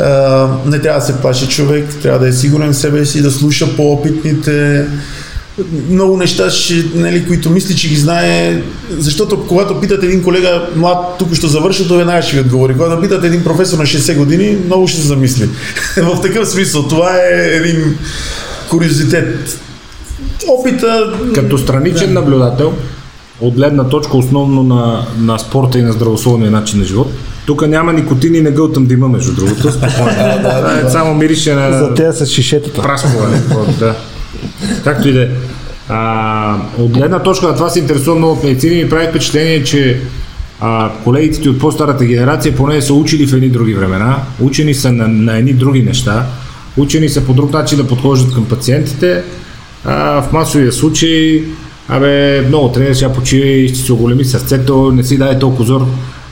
Е, 0.00 0.68
не 0.68 0.78
трябва 0.78 1.00
да 1.00 1.06
се 1.06 1.20
плаши 1.20 1.48
човек, 1.48 1.88
трябва 2.02 2.18
да 2.18 2.28
е 2.28 2.32
сигурен 2.32 2.72
в 2.72 2.76
себе 2.76 3.04
си, 3.04 3.22
да 3.22 3.30
слуша 3.30 3.76
по-опитните. 3.76 4.86
Много 5.90 6.16
неща, 6.16 6.50
ще, 6.50 6.84
нали, 6.94 7.26
които 7.26 7.50
мисли, 7.50 7.76
че 7.76 7.88
ги 7.88 7.96
знае, 7.96 8.62
защото 8.98 9.46
когато 9.46 9.80
питате 9.80 10.06
един 10.06 10.22
колега 10.22 10.68
млад, 10.76 10.98
тук 11.18 11.34
ще 11.34 11.46
завърши, 11.46 11.88
той 11.88 11.98
веднага 11.98 12.22
ще 12.22 12.36
ви 12.36 12.40
отговори. 12.40 12.74
Когато 12.76 13.00
питате 13.00 13.26
един 13.26 13.44
професор 13.44 13.78
на 13.78 13.84
60 13.84 14.16
години, 14.16 14.58
много 14.66 14.88
ще 14.88 15.00
се 15.00 15.06
замисли. 15.06 15.48
в 15.96 16.20
такъв 16.22 16.48
смисъл, 16.48 16.88
това 16.88 17.16
е 17.16 17.56
един 17.56 17.98
куриозитет. 18.70 19.58
Опита... 20.48 21.12
Като 21.34 21.58
страничен 21.58 22.12
наблюдател, 22.12 22.72
от 23.40 23.54
гледна 23.54 23.84
точка 23.84 24.16
основно 24.16 24.62
на, 24.62 25.06
на 25.18 25.38
спорта 25.38 25.78
и 25.78 25.82
на 25.82 25.92
здравословния 25.92 26.50
начин 26.50 26.78
на 26.78 26.84
живот, 26.84 27.12
тук 27.46 27.68
няма 27.68 27.92
никотин 27.92 28.34
и 28.34 28.40
не 28.40 28.50
гълтам 28.50 28.86
дима, 28.86 29.08
между 29.08 29.34
другото. 29.34 29.72
Спокойно. 29.72 30.38
Това 30.42 30.80
е 30.86 30.90
само 30.90 31.14
мирише 31.14 31.54
на... 31.54 31.78
За 31.78 31.94
тези 31.94 32.26
с 32.26 32.30
шишетата. 32.30 32.82
Праскова, 32.82 33.28
не, 33.28 33.36
какво, 33.36 33.64
да. 33.78 33.94
Както 34.84 35.08
и 35.08 35.12
да 35.12 35.22
е. 35.22 35.28
От 36.78 36.90
гледна 36.92 37.18
точка 37.18 37.46
на 37.46 37.54
това 37.54 37.70
се 37.70 37.78
интересува 37.78 38.16
много 38.16 38.32
от 38.32 38.44
медицина 38.44 38.74
ми 38.74 38.90
прави 38.90 39.06
впечатление, 39.08 39.64
че 39.64 40.00
а, 40.60 40.90
колегите 41.04 41.48
от 41.48 41.58
по-старата 41.58 42.04
генерация 42.04 42.56
поне 42.56 42.82
са 42.82 42.94
учили 42.94 43.26
в 43.26 43.34
едни 43.34 43.48
други 43.48 43.74
времена, 43.74 44.22
учени 44.40 44.74
са 44.74 44.92
на, 44.92 45.08
на 45.08 45.36
едни 45.36 45.52
други 45.52 45.82
неща, 45.82 46.26
учени 46.76 47.08
са 47.08 47.24
по 47.24 47.32
друг 47.34 47.52
начин 47.52 47.78
да 47.78 47.86
подхождат 47.86 48.34
към 48.34 48.44
пациентите. 48.44 49.22
А, 49.84 50.22
в 50.22 50.32
масовия 50.32 50.72
случай, 50.72 51.44
абе, 51.88 52.44
много 52.48 52.72
трябва 52.72 52.94
сега 52.94 53.12
почивай, 53.12 53.68
ще 53.68 53.78
се 53.78 53.92
оголеми 53.92 54.24
сърцето, 54.24 54.92
не 54.92 55.04
си 55.04 55.18
дай 55.18 55.38
толкова 55.38 55.64
зор, 55.64 55.86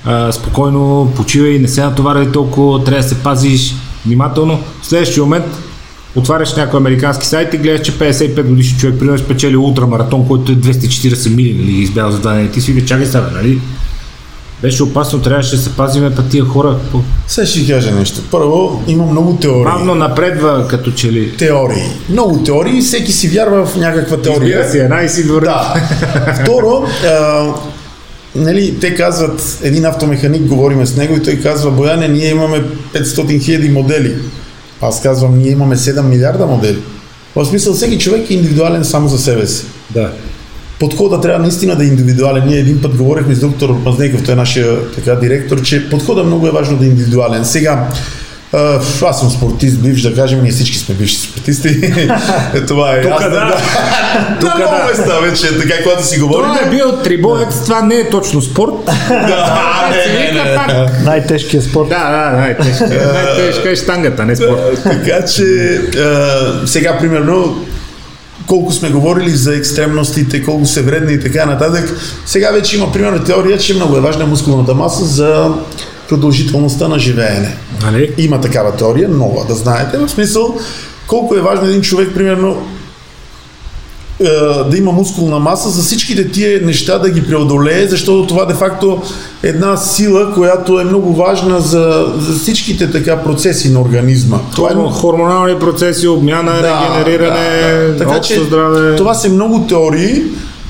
а, 0.04 0.32
спокойно 0.32 1.12
почивай, 1.16 1.58
не 1.58 1.68
се 1.68 1.82
натоварвай 1.82 2.32
толкова, 2.32 2.84
трябва 2.84 3.02
да 3.02 3.08
се 3.08 3.22
пазиш 3.22 3.74
внимателно. 4.06 4.58
В 4.82 4.86
следващия 4.86 5.22
момент 5.22 5.44
отваряш 6.18 6.54
някой 6.54 6.80
американски 6.80 7.26
сайт 7.26 7.54
и 7.54 7.58
гледаш, 7.58 7.86
че 7.86 7.92
55 7.92 8.42
годишен 8.42 8.78
човек 8.78 8.98
примерно 8.98 9.14
е 9.14 9.18
спечелил 9.18 9.64
ултрамаратон, 9.64 10.28
който 10.28 10.52
е 10.52 10.54
240 10.54 11.34
мили, 11.34 11.54
нали, 11.54 11.72
избял 11.72 12.10
за 12.10 12.18
два 12.18 12.34
дни. 12.34 12.50
Ти 12.50 12.60
си 12.60 12.72
вика, 12.72 12.86
чакай 12.86 13.06
сега, 13.06 13.30
нали? 13.34 13.60
Беше 14.62 14.82
опасно, 14.82 15.22
трябваше 15.22 15.56
да 15.56 15.62
се 15.62 15.76
пазиме 15.76 16.14
па 16.14 16.22
тия 16.22 16.44
хора. 16.44 16.76
Сега 17.26 17.46
ще 17.46 17.60
ви 17.60 17.72
кажа 17.72 17.90
нещо. 17.92 18.20
Първо, 18.30 18.82
има 18.86 19.06
много 19.06 19.36
теории. 19.36 19.64
Бавно 19.64 19.94
напредва, 19.94 20.68
като 20.68 20.90
че 20.90 21.12
ли. 21.12 21.36
Теории. 21.36 21.82
Много 22.08 22.42
теории, 22.42 22.80
всеки 22.80 23.12
си 23.12 23.28
вярва 23.28 23.66
в 23.66 23.76
някаква 23.76 24.16
теория. 24.16 24.48
Избира 24.48 24.70
си 24.70 24.78
една 24.78 25.02
и 25.02 25.08
си 25.08 25.22
върви. 25.22 25.46
Да. 25.46 25.74
Второ, 26.42 26.86
а, 27.06 27.46
нали, 28.34 28.78
те 28.80 28.94
казват, 28.94 29.58
един 29.62 29.84
автомеханик, 29.84 30.42
говориме 30.42 30.86
с 30.86 30.96
него 30.96 31.16
и 31.16 31.22
той 31.22 31.36
казва, 31.36 31.70
Бояне, 31.70 32.08
ние 32.08 32.30
имаме 32.30 32.62
500 32.94 33.44
хиляди 33.44 33.68
модели. 33.68 34.14
Аз 34.82 35.02
казвам, 35.02 35.38
ние 35.38 35.50
имаме 35.50 35.76
7 35.76 36.02
милиарда 36.02 36.46
модели. 36.46 36.78
В 37.36 37.44
смисъл, 37.44 37.74
всеки 37.74 37.98
човек 37.98 38.30
е 38.30 38.34
индивидуален 38.34 38.84
само 38.84 39.08
за 39.08 39.18
себе 39.18 39.46
си. 39.46 39.64
да. 39.90 40.12
Подхода 40.80 41.20
трябва 41.20 41.42
наистина 41.42 41.76
да 41.76 41.84
е 41.84 41.86
индивидуален. 41.86 42.46
Ние 42.46 42.58
един 42.58 42.82
път 42.82 42.96
говорихме 42.96 43.34
с 43.34 43.40
доктор 43.40 43.70
Мазнеков, 43.70 44.24
той 44.24 44.34
е 44.34 44.36
нашия 44.36 44.90
така, 44.90 45.14
директор, 45.14 45.62
че 45.62 45.90
подхода 45.90 46.24
много 46.24 46.46
е 46.46 46.50
важно 46.50 46.76
да 46.76 46.84
е 46.84 46.88
индивидуален. 46.88 47.44
Сега, 47.44 47.88
аз 49.06 49.20
съм 49.20 49.30
спортист, 49.30 49.78
бивш, 49.78 50.02
да 50.02 50.14
кажем, 50.14 50.42
ние 50.42 50.52
всички 50.52 50.78
сме 50.78 50.94
бивши 50.94 51.16
спортисти. 51.16 51.80
Това 52.68 52.92
е 52.92 53.02
Тук 53.02 53.10
ясно. 53.10 53.30
да. 53.30 53.56
Тук 54.40 54.50
Тук 54.50 54.58
много 54.58 54.76
да. 54.76 54.84
места 54.84 55.18
вече, 55.18 55.58
така, 55.58 55.82
когато 55.82 56.06
си 56.06 56.18
говорим. 56.18 56.44
Това 56.44 56.66
е 56.66 56.70
бил 56.70 56.92
трибоец, 57.04 57.64
това 57.64 57.82
не 57.82 57.94
е 57.94 58.10
точно 58.10 58.42
спорт. 58.42 58.72
Да, 59.08 59.90
не, 59.90 60.12
не, 60.12 60.32
не, 60.32 60.74
не. 60.74 61.04
Най-тежкият 61.04 61.64
спорт. 61.64 61.88
Да, 61.88 62.10
да, 62.10 62.36
най-тежка. 62.36 62.88
Най-тежка 63.14 63.70
е 63.70 63.76
штангата, 63.76 64.24
не 64.24 64.36
спорт. 64.36 64.82
Така 64.82 65.24
че, 65.24 65.80
сега, 66.66 66.98
примерно, 66.98 67.64
колко 68.46 68.72
сме 68.72 68.90
говорили 68.90 69.30
за 69.30 69.56
екстремностите, 69.56 70.42
колко 70.44 70.66
са 70.66 70.82
вредни 70.82 71.12
и 71.12 71.20
така 71.20 71.46
нататък. 71.46 71.96
Сега 72.26 72.50
вече 72.50 72.76
има 72.76 72.92
примерно 72.92 73.24
теория, 73.24 73.58
че 73.58 73.74
много 73.74 73.96
е 73.96 74.00
важна 74.00 74.26
мускулната 74.26 74.74
маса 74.74 75.04
за 75.04 75.50
продължителността 76.08 76.88
на 76.88 76.98
живеене. 76.98 77.56
Нали? 77.82 78.14
Има 78.18 78.40
такава 78.40 78.76
теория, 78.76 79.08
нова, 79.08 79.44
да 79.48 79.54
знаете. 79.54 79.98
В 79.98 80.08
смисъл, 80.08 80.56
колко 81.06 81.34
е 81.34 81.40
важно 81.40 81.66
един 81.66 81.82
човек, 81.82 82.10
примерно, 82.14 82.56
е, 84.20 84.24
да 84.70 84.78
има 84.78 84.92
мускулна 84.92 85.38
маса, 85.38 85.68
за 85.68 85.82
всичките 85.82 86.30
тия 86.30 86.60
неща 86.66 86.98
да 86.98 87.10
ги 87.10 87.26
преодолее, 87.26 87.86
защото 87.86 88.26
това 88.26 88.44
де-факто 88.44 89.02
е 89.42 89.48
една 89.48 89.76
сила, 89.76 90.34
която 90.34 90.80
е 90.80 90.84
много 90.84 91.14
важна 91.14 91.60
за, 91.60 92.06
за 92.18 92.38
всичките 92.38 92.90
така 92.90 93.22
процеси 93.22 93.70
на 93.70 93.80
организма. 93.80 94.38
Това 94.54 94.68
е 94.70 94.74
Хор- 94.74 94.92
Хормонални 94.92 95.58
процеси, 95.58 96.08
обмяна, 96.08 96.52
регенериране, 96.62 97.72
да, 97.72 97.92
да. 97.92 97.96
Така, 97.96 98.20
че, 98.20 98.40
здраве. 98.44 98.96
Това 98.96 99.14
са 99.14 99.28
много 99.28 99.66
теории. 99.66 100.22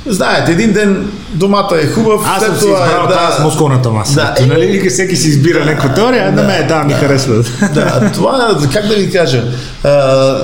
Знаете, 0.06 0.52
един 0.52 0.72
ден 0.72 1.10
домата 1.34 1.76
е 1.76 1.86
хубав, 1.86 2.20
Аз 2.26 2.44
съм 2.44 2.54
си 2.54 2.60
това 2.60 2.86
избрал 2.86 3.04
е, 3.04 3.12
тази 3.12 3.42
мускулната 3.42 3.90
маса. 3.90 4.14
Да. 4.14 4.34
Да. 4.38 4.46
Нали, 4.46 4.66
вика, 4.66 4.90
всеки 4.90 5.16
си 5.16 5.28
избира 5.28 5.64
някаква 5.64 5.94
теория, 5.94 6.28
а 6.28 6.32
на 6.32 6.42
мен 6.42 6.68
да, 6.68 6.84
ми 6.84 6.92
харесва. 6.92 7.44
да, 7.74 8.10
това, 8.14 8.58
как 8.72 8.86
да 8.86 8.94
ви 8.94 9.10
кажа, 9.10 9.44
а, 9.84 10.36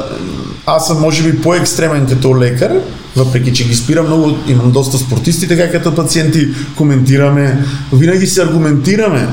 аз 0.66 0.86
съм 0.86 1.00
може 1.00 1.22
би 1.22 1.40
по-екстремен 1.40 2.06
като 2.06 2.40
лекар, 2.40 2.72
въпреки 3.16 3.52
че 3.52 3.68
ги 3.68 3.74
спира 3.74 4.02
много, 4.02 4.38
имам 4.46 4.70
доста 4.70 4.98
спортисти, 4.98 5.48
така 5.48 5.70
като 5.70 5.94
пациенти 5.94 6.48
коментираме, 6.76 7.64
винаги 7.92 8.26
се 8.26 8.42
аргументираме, 8.42 9.28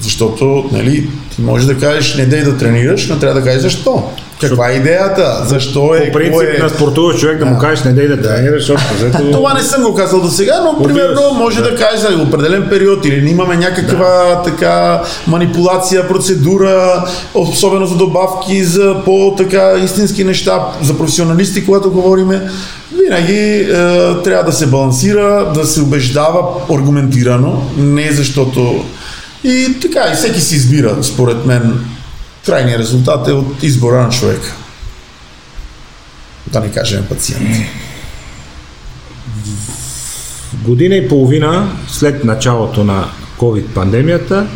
защото, 0.00 0.64
нали, 0.72 1.08
ти 1.34 1.42
можеш 1.42 1.66
да 1.66 1.78
кажеш 1.78 2.14
не 2.14 2.26
дей 2.26 2.42
да 2.42 2.56
тренираш, 2.56 3.08
но 3.08 3.18
трябва 3.18 3.40
да 3.40 3.46
кажеш 3.46 3.62
защо. 3.62 4.10
Каква 4.40 4.70
е 4.70 4.74
идеята? 4.74 5.42
Защо 5.46 5.94
е? 5.94 6.06
По 6.06 6.12
принцип 6.12 6.48
е? 6.58 6.62
на 6.62 6.68
спортуващ 6.68 7.20
човек 7.20 7.38
да 7.38 7.46
му 7.46 7.58
кажеш 7.58 7.84
не 7.84 7.92
дей 7.92 8.08
да 8.08 8.22
тренираш, 8.22 8.66
защото 8.66 8.82
взето... 8.96 9.18
Това 9.32 9.54
не 9.54 9.62
съм 9.62 9.82
го 9.82 9.94
казал 9.94 10.20
до 10.20 10.28
сега, 10.28 10.60
но 10.64 10.82
примерно 10.82 11.20
може 11.34 11.62
да, 11.62 11.76
кажеш 11.76 12.00
за 12.00 12.22
определен 12.22 12.66
период 12.70 13.04
или 13.04 13.30
имаме 13.30 13.56
някаква 13.56 14.42
така 14.44 15.02
манипулация, 15.26 16.08
процедура, 16.08 17.04
особено 17.34 17.86
за 17.86 17.96
добавки, 17.96 18.64
за 18.64 18.96
по-така 19.04 19.72
истински 19.84 20.24
неща, 20.24 20.66
за 20.82 20.98
професионалисти, 20.98 21.64
когато 21.64 21.90
говориме. 21.90 22.50
Винаги 23.04 23.40
е, 23.40 23.66
трябва 24.24 24.44
да 24.46 24.52
се 24.52 24.66
балансира, 24.66 25.52
да 25.54 25.64
се 25.64 25.80
убеждава 25.80 26.42
аргументирано, 26.70 27.62
не 27.76 28.12
защото... 28.12 28.84
И 29.44 29.80
така, 29.80 30.12
и 30.12 30.14
всеки 30.14 30.40
си 30.40 30.56
избира, 30.56 31.04
според 31.04 31.46
мен. 31.46 31.84
Крайният 32.46 32.80
резултат 32.80 33.28
е 33.28 33.32
от 33.32 33.62
избора 33.62 34.02
на 34.02 34.10
човека. 34.10 34.54
Да 36.52 36.60
не 36.60 36.72
кажем 36.72 37.04
пациент. 37.08 37.56
Година 40.54 40.94
и 40.94 41.08
половина 41.08 41.76
след 41.88 42.24
началото 42.24 42.84
на 42.84 43.08
COVID-пандемията 43.38 44.46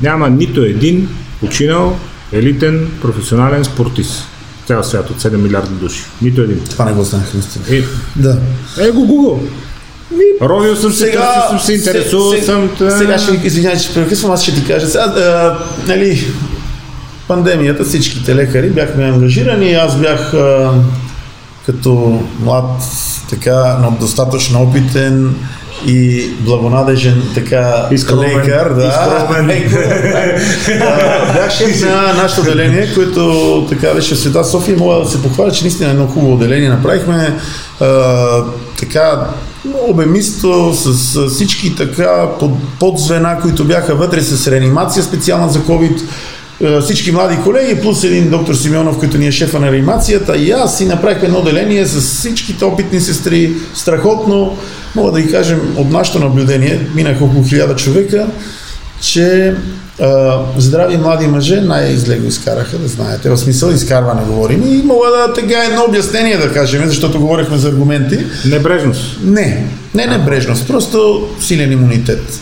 няма 0.00 0.30
нито 0.30 0.62
един 0.62 1.08
починал 1.40 1.98
елитен 2.32 2.90
професионален 3.02 3.64
спортист. 3.64 4.22
Цял 4.66 4.84
свят 4.84 5.10
от 5.10 5.22
7 5.22 5.36
милиарда 5.36 5.70
души. 5.74 6.04
Нито 6.22 6.42
един. 6.42 6.64
Това 6.70 6.84
не 6.84 6.92
го 6.92 7.04
знаех 7.04 7.34
наистина. 7.34 7.64
Е, 7.70 7.82
Да. 8.16 8.38
е 8.80 8.90
го 8.90 9.06
Google. 9.06 9.48
Ровил 10.42 10.76
съм 10.76 10.92
се, 10.92 11.04
търсил 11.04 11.48
съм 11.48 11.58
се, 11.60 11.72
интересувал 11.72 12.32
се- 12.32 12.42
съм. 12.42 12.70
се- 12.78 12.90
Сега 12.90 13.18
ще 13.18 13.32
ви 13.32 13.46
извинявай, 13.46 13.78
че 13.78 13.94
прекъсвам, 13.94 14.32
аз 14.32 14.42
ще 14.42 14.54
ти 14.54 14.64
кажа. 14.66 14.86
Сега, 14.86 15.04
а, 15.04 15.58
нали, 15.86 16.26
пандемията, 17.28 17.84
всичките 17.84 18.34
лекари 18.36 18.70
бяхме 18.70 19.04
ангажирани. 19.04 19.72
Аз 19.74 19.96
бях 19.96 20.34
а, 20.34 20.72
като 21.66 21.90
млад, 22.40 22.70
така, 23.30 23.78
но 23.82 23.96
достатъчно 24.00 24.62
опитен 24.62 25.34
и 25.86 26.30
благонадежен 26.40 27.22
така 27.34 27.88
И 27.90 27.98
скромен. 27.98 28.38
лекар. 28.38 28.72
Да, 28.74 28.86
И 28.86 28.90
скромен. 28.92 29.46
Да, 30.78 31.32
бях 31.32 31.50
шеф 31.50 31.80
на 31.80 32.14
нашето 32.14 32.40
отделение, 32.40 32.94
което 32.94 33.66
така 33.68 33.94
беше 33.94 34.14
в 34.14 34.18
Света 34.18 34.44
София. 34.44 34.76
Мога 34.78 35.04
да 35.04 35.10
се 35.10 35.22
похваля, 35.22 35.52
че 35.52 35.64
наистина 35.64 35.90
едно 35.90 36.06
хубаво 36.06 36.32
отделение 36.32 36.68
направихме. 36.68 37.36
А, 37.80 38.44
така 38.78 39.26
обемисто, 39.88 40.74
с, 40.74 40.94
с 40.94 41.28
всички 41.28 41.76
така 41.76 42.26
под, 42.40 42.50
подзвена, 42.80 43.38
които 43.40 43.64
бяха 43.64 43.94
вътре 43.94 44.20
с 44.22 44.50
реанимация 44.52 45.02
специална 45.02 45.48
за 45.48 45.58
COVID. 45.58 46.02
Е, 46.64 46.80
Всички 46.80 47.12
млади 47.12 47.36
колеги, 47.44 47.80
плюс 47.80 48.04
един 48.04 48.30
доктор 48.30 48.54
Симеонов, 48.54 48.98
който 48.98 49.18
ни 49.18 49.26
е 49.26 49.32
шефа 49.32 49.60
на 49.60 49.66
реанимацията 49.66 50.36
и 50.36 50.50
аз 50.50 50.78
си 50.78 50.86
направихме 50.86 51.26
едно 51.26 51.38
отделение 51.38 51.86
с 51.86 52.00
всичките 52.00 52.64
опитни 52.64 53.00
сестри. 53.00 53.52
Страхотно, 53.74 54.56
мога 54.94 55.12
да 55.12 55.18
ви 55.18 55.30
кажем, 55.30 55.60
от 55.76 55.90
нашето 55.90 56.18
наблюдение, 56.18 56.86
минаха 56.94 57.24
около 57.24 57.44
хиляда 57.44 57.76
човека, 57.76 58.26
че 59.00 59.54
а, 60.00 60.38
здрави 60.56 60.96
млади 60.96 61.26
мъже 61.26 61.60
най-зле 61.60 62.16
го 62.16 62.26
изкараха, 62.26 62.78
да 62.78 62.88
знаете. 62.88 63.30
В 63.30 63.36
смисъл 63.36 63.70
изкарване 63.70 64.22
говорим. 64.26 64.62
И 64.66 64.82
мога 64.82 65.06
да 65.08 65.32
тега 65.34 65.64
едно 65.64 65.84
обяснение 65.88 66.36
да 66.36 66.52
кажем, 66.52 66.82
защото 66.86 67.20
говорихме 67.20 67.56
за 67.56 67.68
аргументи. 67.68 68.18
Небрежност. 68.46 69.18
Не, 69.24 69.66
не 69.94 70.06
небрежност, 70.06 70.66
просто 70.66 71.28
силен 71.40 71.72
имунитет. 71.72 72.40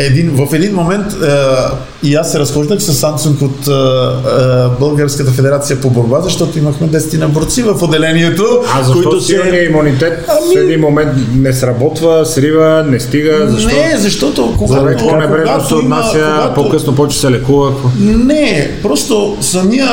Един, 0.00 0.30
в 0.30 0.54
един 0.54 0.74
момент 0.74 1.12
а, 1.14 1.70
и 2.02 2.14
аз 2.14 2.32
се 2.32 2.38
разхождах 2.38 2.80
с 2.80 2.92
Samsung 2.94 3.42
от 3.42 3.68
а, 3.68 3.72
а, 3.72 4.70
Българската 4.70 5.30
федерация 5.30 5.80
по 5.80 5.90
борба, 5.90 6.20
защото 6.20 6.58
имахме 6.58 6.88
10 6.88 7.16
на 7.16 7.28
борци 7.28 7.62
в 7.62 7.82
отделението, 7.82 8.44
А 8.70 8.82
защо 8.82 9.02
които 9.02 9.20
силният 9.20 9.68
имунитет 9.68 10.24
Ами- 10.28 10.54
в 10.54 10.60
един 10.60 10.80
момент 10.80 11.08
не 11.34 11.52
сработва, 11.52 12.26
срива, 12.26 12.84
не 12.84 13.00
стига? 13.00 13.46
Защо? 13.48 13.68
Не, 13.70 13.96
защото 13.96 14.54
когато, 14.58 14.80
Човек 14.80 14.98
по-небрежно 15.00 15.46
се 15.46 15.52
когато 15.68 15.74
има- 15.76 15.96
отнася, 15.96 16.32
когато- 16.34 16.54
по-късно 16.54 16.94
почва 16.94 17.20
се 17.20 17.30
лекува. 17.30 17.70
какво? 17.70 17.88
Не, 18.00 18.70
просто 18.82 19.36
самия, 19.40 19.88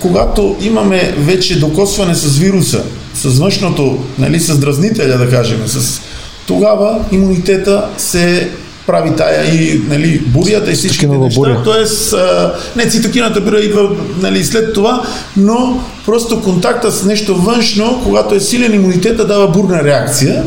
когато 0.00 0.56
имаме 0.60 1.14
вече 1.18 1.58
докосване 1.58 2.14
с 2.14 2.38
вируса, 2.38 2.82
с 3.14 3.38
външното, 3.38 3.98
нали, 4.18 4.40
с 4.40 4.58
дразнителя, 4.58 5.18
да 5.18 5.30
кажем, 5.30 5.62
с, 5.66 6.00
тогава 6.46 6.98
имунитета 7.12 7.84
се 7.98 8.48
прави 8.86 9.16
тая 9.16 9.54
и 9.54 9.80
нали, 9.88 10.18
бурята 10.26 10.70
и 10.70 10.74
всички 10.74 11.06
неща. 11.06 11.40
буря. 11.40 11.62
Тоест, 11.64 12.12
а, 12.12 12.54
не 12.76 12.88
цитокината 12.90 13.40
буря 13.40 13.60
идва 13.60 13.90
нали, 14.22 14.44
след 14.44 14.72
това, 14.72 15.02
но 15.36 15.84
просто 16.06 16.42
контакта 16.42 16.92
с 16.92 17.04
нещо 17.04 17.34
външно, 17.34 18.00
когато 18.04 18.34
е 18.34 18.40
силен 18.40 18.74
имунитета, 18.74 19.26
дава 19.26 19.48
бурна 19.48 19.84
реакция. 19.84 20.42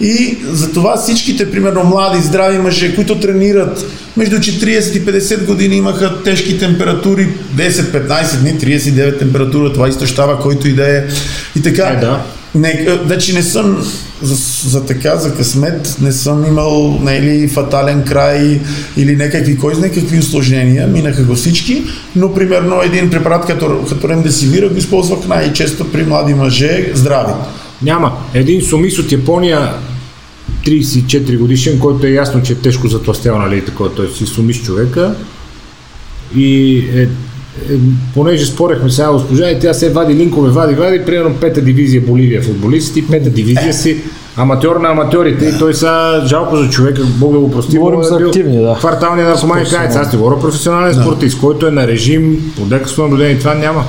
И 0.00 0.38
затова 0.52 0.96
всичките, 0.96 1.50
примерно, 1.50 1.84
млади, 1.84 2.22
здрави 2.22 2.58
мъже, 2.58 2.94
които 2.94 3.20
тренират 3.20 3.86
между 4.16 4.36
40 4.36 4.96
и 4.96 5.06
50 5.06 5.46
години, 5.46 5.76
имаха 5.76 6.22
тежки 6.22 6.58
температури, 6.58 7.28
10-15 7.56 8.36
дни, 8.36 8.58
39 8.58 9.18
температура, 9.18 9.72
това 9.72 9.88
изтощава 9.88 10.40
който 10.40 10.68
и 10.68 10.72
да 10.72 10.96
е. 10.96 11.04
И 11.56 11.62
така. 11.62 11.82
Е, 11.82 11.96
да. 11.96 12.22
Не, 12.54 12.88
значи 13.06 13.34
не 13.34 13.42
съм 13.42 13.86
за, 14.22 14.68
за 14.68 14.86
така, 14.86 15.16
за 15.16 15.34
късмет, 15.34 15.96
не 16.00 16.12
съм 16.12 16.46
имал 16.46 16.98
нали, 17.02 17.48
фатален 17.48 18.04
край 18.04 18.60
или 18.96 19.16
някакви, 19.16 19.58
кой 19.58 19.74
знае 19.74 19.92
какви 19.92 20.18
осложнения, 20.18 20.86
минаха 20.86 21.22
го 21.24 21.34
всички, 21.34 21.82
но 22.16 22.34
примерно 22.34 22.82
един 22.82 23.10
препарат 23.10 23.46
като, 23.46 23.84
като 23.88 24.08
ремдесивира 24.08 24.68
го 24.68 24.76
използвах 24.76 25.28
най-често 25.28 25.92
при 25.92 26.04
млади 26.04 26.34
мъже, 26.34 26.90
здрави. 26.94 27.32
Няма. 27.82 28.18
Един 28.34 28.62
сумис 28.62 28.98
от 28.98 29.12
Япония 29.12 29.72
34 30.66 31.38
годишен, 31.38 31.78
който 31.78 32.06
е 32.06 32.10
ясно, 32.10 32.42
че 32.42 32.52
е 32.52 32.56
тежко 32.56 32.88
затластял, 32.88 33.38
нали, 33.38 33.64
такова, 33.64 33.94
той 33.94 34.08
си 34.08 34.26
сумиш 34.26 34.62
човека. 34.62 35.14
И 36.36 36.78
е, 36.78 37.08
понеже 38.14 38.46
спорехме 38.46 38.90
сега 38.90 39.12
госпожа 39.12 39.50
и 39.50 39.58
тя 39.58 39.74
се 39.74 39.90
вади 39.90 40.14
линкове, 40.14 40.50
вади, 40.50 40.74
вади, 40.74 41.04
примерно 41.04 41.34
пета 41.34 41.60
дивизия 41.60 42.02
Боливия 42.02 42.42
футболисти, 42.42 43.06
пета 43.06 43.30
дивизия 43.30 43.74
си, 43.74 44.02
аматьор 44.36 44.76
на 44.76 44.88
аматьорите 44.88 45.44
и 45.44 45.58
той 45.58 45.74
сега 45.74 46.22
жалко 46.26 46.56
за 46.56 46.68
човека, 46.68 47.02
Бог 47.04 47.32
да 47.32 47.38
го 47.38 47.50
прости. 47.50 47.78
Говорим 47.78 48.02
за 48.02 48.14
е 48.22 48.26
активни, 48.26 48.62
да. 48.62 48.74
Квартални 48.78 49.22
наркомани, 49.22 49.64
кажете, 49.64 49.98
аз 49.98 50.10
ти 50.10 50.16
говоря 50.16 50.40
професионален 50.40 50.94
спортист, 50.94 51.40
който 51.40 51.66
е 51.66 51.70
на 51.70 51.86
режим, 51.86 52.52
по 52.56 52.74
лекарство 52.74 53.02
наблюдение, 53.02 53.38
това 53.38 53.54
няма. 53.54 53.84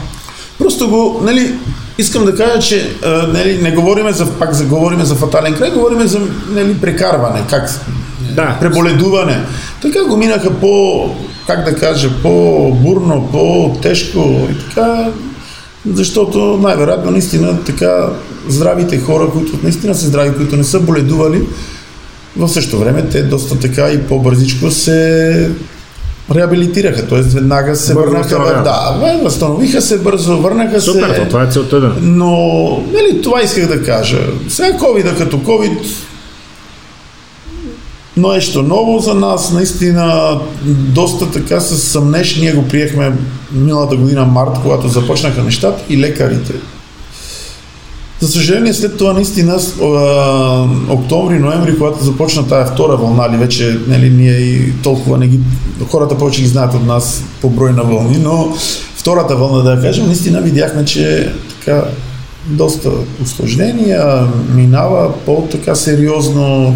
Просто 0.60 0.90
го, 0.90 1.22
нали, 1.24 1.52
искам 1.98 2.26
да 2.26 2.36
кажа, 2.36 2.60
че 2.60 2.90
а, 3.06 3.28
нали, 3.28 3.60
не 3.62 3.72
говориме 3.72 4.12
за, 4.12 4.32
пак 4.32 4.54
за, 4.54 4.66
говориме 4.66 5.06
за 5.06 5.16
фатален 5.16 5.54
край, 5.54 5.72
говориме 5.72 6.08
за 6.08 6.20
нали, 6.50 6.78
прекарване, 6.82 7.44
как, 7.50 7.70
Да. 8.36 8.58
преболедуване. 8.60 9.46
Така 9.82 10.04
го 10.04 10.18
минаха 10.18 10.50
по, 10.50 11.06
как 11.56 11.66
да 11.66 11.76
кажа, 11.76 12.10
по-бурно, 12.22 13.30
по-тежко 13.32 14.48
и 14.52 14.70
така, 14.70 15.12
защото 15.94 16.60
най-вероятно 16.62 17.12
наистина 17.12 17.64
така 17.64 18.10
здравите 18.48 19.00
хора, 19.00 19.30
които 19.34 19.60
наистина 19.64 19.96
са 19.96 20.06
здрави, 20.08 20.36
които 20.36 20.58
не 20.58 20.64
са 20.64 20.80
боледували, 20.80 21.42
в 22.38 22.50
същото 22.50 22.80
време 22.80 23.04
те 23.12 23.24
доста 23.24 23.60
така 23.60 23.90
и 23.92 24.02
по-бързичко 24.02 24.72
се 24.72 25.50
реабилитираха, 26.36 27.08
т.е. 27.08 27.22
веднага 27.22 27.76
се 27.76 27.94
Бързо 27.94 28.06
върнаха 28.06 28.24
в... 28.24 28.32
възстановяват. 28.32 28.64
Да, 28.64 29.20
възстановиха 29.24 29.82
се 29.82 29.98
бързо, 29.98 30.38
върнаха 30.38 30.82
Супер, 30.82 31.10
се. 31.10 31.16
то, 31.16 31.28
това 31.28 31.44
е 31.44 31.48
целта 31.52 31.80
да. 31.80 31.96
Но, 32.02 32.34
нали, 32.94 33.22
това 33.22 33.42
исках 33.42 33.68
да 33.68 33.84
кажа. 33.84 34.20
Сега 34.50 34.78
COVID, 34.78 35.18
като 35.18 35.38
COVID, 35.38 35.78
нещо 38.18 38.64
ново 38.64 39.00
за 39.00 39.14
нас, 39.14 39.52
наистина 39.52 40.38
доста 40.66 41.32
така 41.32 41.60
с 41.60 41.78
съмнеж, 41.78 42.36
ние 42.36 42.54
го 42.54 42.68
приехме 42.68 43.14
миналата 43.52 43.96
година 43.96 44.26
март, 44.26 44.52
когато 44.62 44.88
започнаха 44.88 45.44
нещата 45.44 45.84
и 45.90 45.98
лекарите. 45.98 46.54
За 48.20 48.28
съжаление, 48.28 48.74
след 48.74 48.98
това 48.98 49.14
наистина 49.14 49.60
октомври, 50.90 51.40
ноември, 51.40 51.78
когато 51.78 52.04
започна 52.04 52.48
тая 52.48 52.66
втора 52.66 52.98
вълна, 52.98 53.28
или 53.30 53.38
вече 53.38 53.80
нали, 53.88 54.10
ние 54.10 54.38
и 54.38 54.74
толкова 54.84 55.18
не 55.18 55.28
ги, 55.28 55.40
хората 55.90 56.18
повече 56.18 56.42
ги 56.42 56.48
знаят 56.48 56.74
от 56.74 56.86
нас 56.86 57.24
по 57.42 57.50
брой 57.50 57.74
на 57.74 57.84
вълни, 57.84 58.18
но 58.18 58.54
втората 58.96 59.36
вълна, 59.36 59.64
да 59.64 59.72
я 59.72 59.82
кажем, 59.82 60.06
наистина 60.06 60.42
видяхме, 60.42 60.86
че 60.86 61.34
така 61.50 61.84
доста 62.46 62.90
осложнения, 63.24 64.28
минава 64.56 65.14
по-така 65.26 65.76
сериозно 65.76 66.76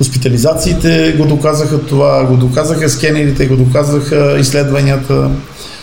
Хоспитализациите 0.00 1.14
го 1.18 1.26
доказаха 1.26 1.80
това, 1.80 2.24
го 2.24 2.36
доказаха 2.36 2.88
скенерите, 2.88 3.46
го 3.46 3.56
доказаха 3.56 4.36
изследванията. 4.40 5.30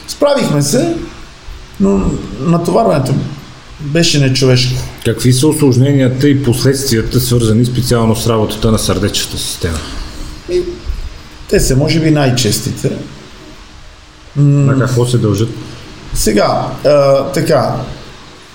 Справихме 0.08 0.62
се, 0.62 0.96
но 1.80 2.12
натоварването 2.40 3.14
беше 3.80 4.20
нечовешко. 4.20 4.82
Какви 5.06 5.34
са 5.34 5.48
осложненията 5.48 6.30
и 6.30 6.44
последствията, 6.44 7.20
свързани 7.20 7.66
специално 7.66 8.16
с 8.16 8.28
работата 8.28 8.72
на 8.72 8.80
сърдечната 8.80 9.38
система? 9.38 9.78
И 10.52 10.62
те 11.50 11.60
са, 11.60 11.76
може 11.76 12.00
би, 12.00 12.12
най-честите. 12.12 12.92
На 14.36 14.80
какво 14.80 15.06
се 15.06 15.18
дължат? 15.18 15.50
Сега, 16.14 16.68
а, 16.86 17.24
така, 17.32 17.76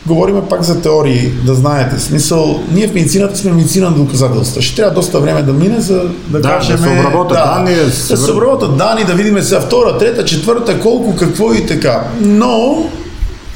говориме 0.06 0.40
пак 0.50 0.62
за 0.62 0.80
теории, 0.82 1.32
да 1.46 1.54
знаете. 1.54 2.00
Смисъл, 2.00 2.62
ние 2.72 2.88
в 2.88 2.94
медицината 2.94 3.36
сме 3.36 3.52
медицина 3.52 3.90
на 3.90 3.96
доказателства. 3.96 4.62
Ще 4.62 4.76
трябва 4.76 4.94
доста 4.94 5.20
време 5.20 5.42
да 5.42 5.52
мине, 5.52 5.80
за 5.80 6.02
да, 6.28 6.40
Да, 6.40 6.48
кажем... 6.48 6.76
да 6.76 6.82
се 6.82 6.88
обработят 6.88 7.38
данни, 7.38 7.74
да 7.74 7.90
се 7.90 8.14
да 8.14 8.16
се 8.16 8.32
върнат. 8.32 8.36
обработят 8.36 8.76
данни, 8.76 9.04
да 9.04 9.14
видим 9.14 9.42
сега 9.42 9.60
втора, 9.60 9.98
трета, 9.98 10.24
четвърта, 10.24 10.80
колко, 10.80 11.16
какво 11.16 11.52
и 11.52 11.66
така. 11.66 12.04
Но 12.20 12.84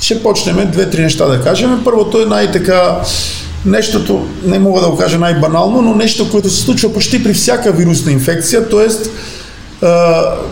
ще 0.01 0.23
почнем 0.23 0.71
две-три 0.73 1.03
неща 1.03 1.27
да 1.27 1.41
кажем. 1.41 1.81
Първото 1.85 2.23
е 2.23 2.27
най-така 2.27 3.01
нещото, 3.65 4.27
не 4.45 4.59
мога 4.59 4.81
да 4.81 4.89
го 4.91 4.97
кажа 4.97 5.19
най-банално, 5.19 5.83
но 5.83 5.95
нещо, 5.95 6.31
което 6.31 6.51
се 6.51 6.63
случва 6.63 6.93
почти 6.93 7.25
при 7.25 7.35
всяка 7.35 7.73
вирусна 7.73 8.13
инфекция, 8.13 8.69
т.е. 8.69 8.87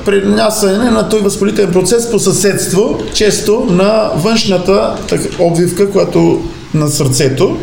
пренасяне 0.04 0.90
на 0.90 1.09
този 1.09 1.23
възпалителен 1.23 1.73
процес 1.73 2.11
по 2.11 2.19
съседство, 2.19 2.99
често 3.14 3.66
на 3.71 4.11
външната 4.14 4.97
така, 5.09 5.25
обвивка, 5.38 5.90
която 5.90 6.43
на 6.75 6.88
сърцето. 6.88 7.59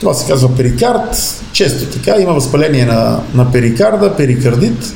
Това 0.00 0.14
се 0.14 0.32
казва 0.32 0.56
перикард. 0.56 1.40
Често 1.52 1.98
така 1.98 2.20
има 2.20 2.32
възпаление 2.32 2.86
на, 2.86 3.20
на 3.34 3.52
перикарда, 3.52 4.16
перикардит, 4.16 4.94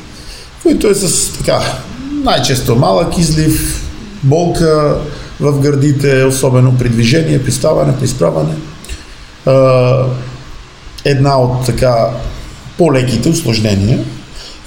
който 0.63 0.89
е 0.89 0.95
с 0.95 1.33
така 1.39 1.61
най-често 2.25 2.77
малък 2.77 3.19
излив, 3.19 3.85
болка 4.23 4.97
в 5.41 5.61
гърдите, 5.61 6.25
особено 6.25 6.75
при 6.79 6.89
движение, 6.89 7.45
при 7.45 7.53
ставане, 7.53 7.97
при 7.99 8.05
изправане. 8.05 8.55
Една 11.05 11.41
от 11.41 11.67
така 11.67 12.11
по-леките 12.79 13.29
осложнения. 13.29 14.05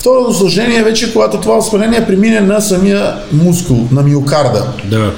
Второто 0.05 0.29
осложнение 0.29 0.77
е 0.79 0.83
вече, 0.83 1.13
когато 1.13 1.41
това 1.41 1.55
възпаление 1.55 2.07
премине 2.07 2.41
на 2.41 2.61
самия 2.61 3.15
мускул, 3.33 3.87
на 3.91 4.03
миокарда. 4.03 4.67
Да. 4.89 5.11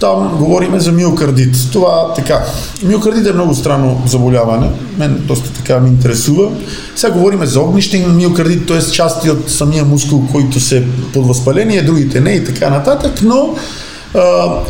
Там 0.00 0.36
говориме 0.38 0.80
за 0.80 0.92
миокардит. 0.92 1.56
Това 1.72 2.14
така. 2.16 2.44
Миокардит 2.82 3.26
е 3.26 3.32
много 3.32 3.54
странно 3.54 4.02
заболяване. 4.06 4.70
Мен 4.98 5.22
доста 5.26 5.52
така 5.52 5.80
ми 5.80 5.88
интересува. 5.88 6.50
Сега 6.96 7.12
говориме 7.12 7.46
за 7.46 7.60
огнищен 7.60 8.16
миокардит, 8.16 8.66
т.е. 8.66 8.80
части 8.80 9.30
от 9.30 9.50
самия 9.50 9.84
мускул, 9.84 10.22
който 10.32 10.60
се 10.60 10.86
под 11.12 11.26
възпаление, 11.26 11.82
другите 11.82 12.20
не 12.20 12.30
и 12.30 12.44
така 12.44 12.70
нататък, 12.70 13.20
но 13.22 13.54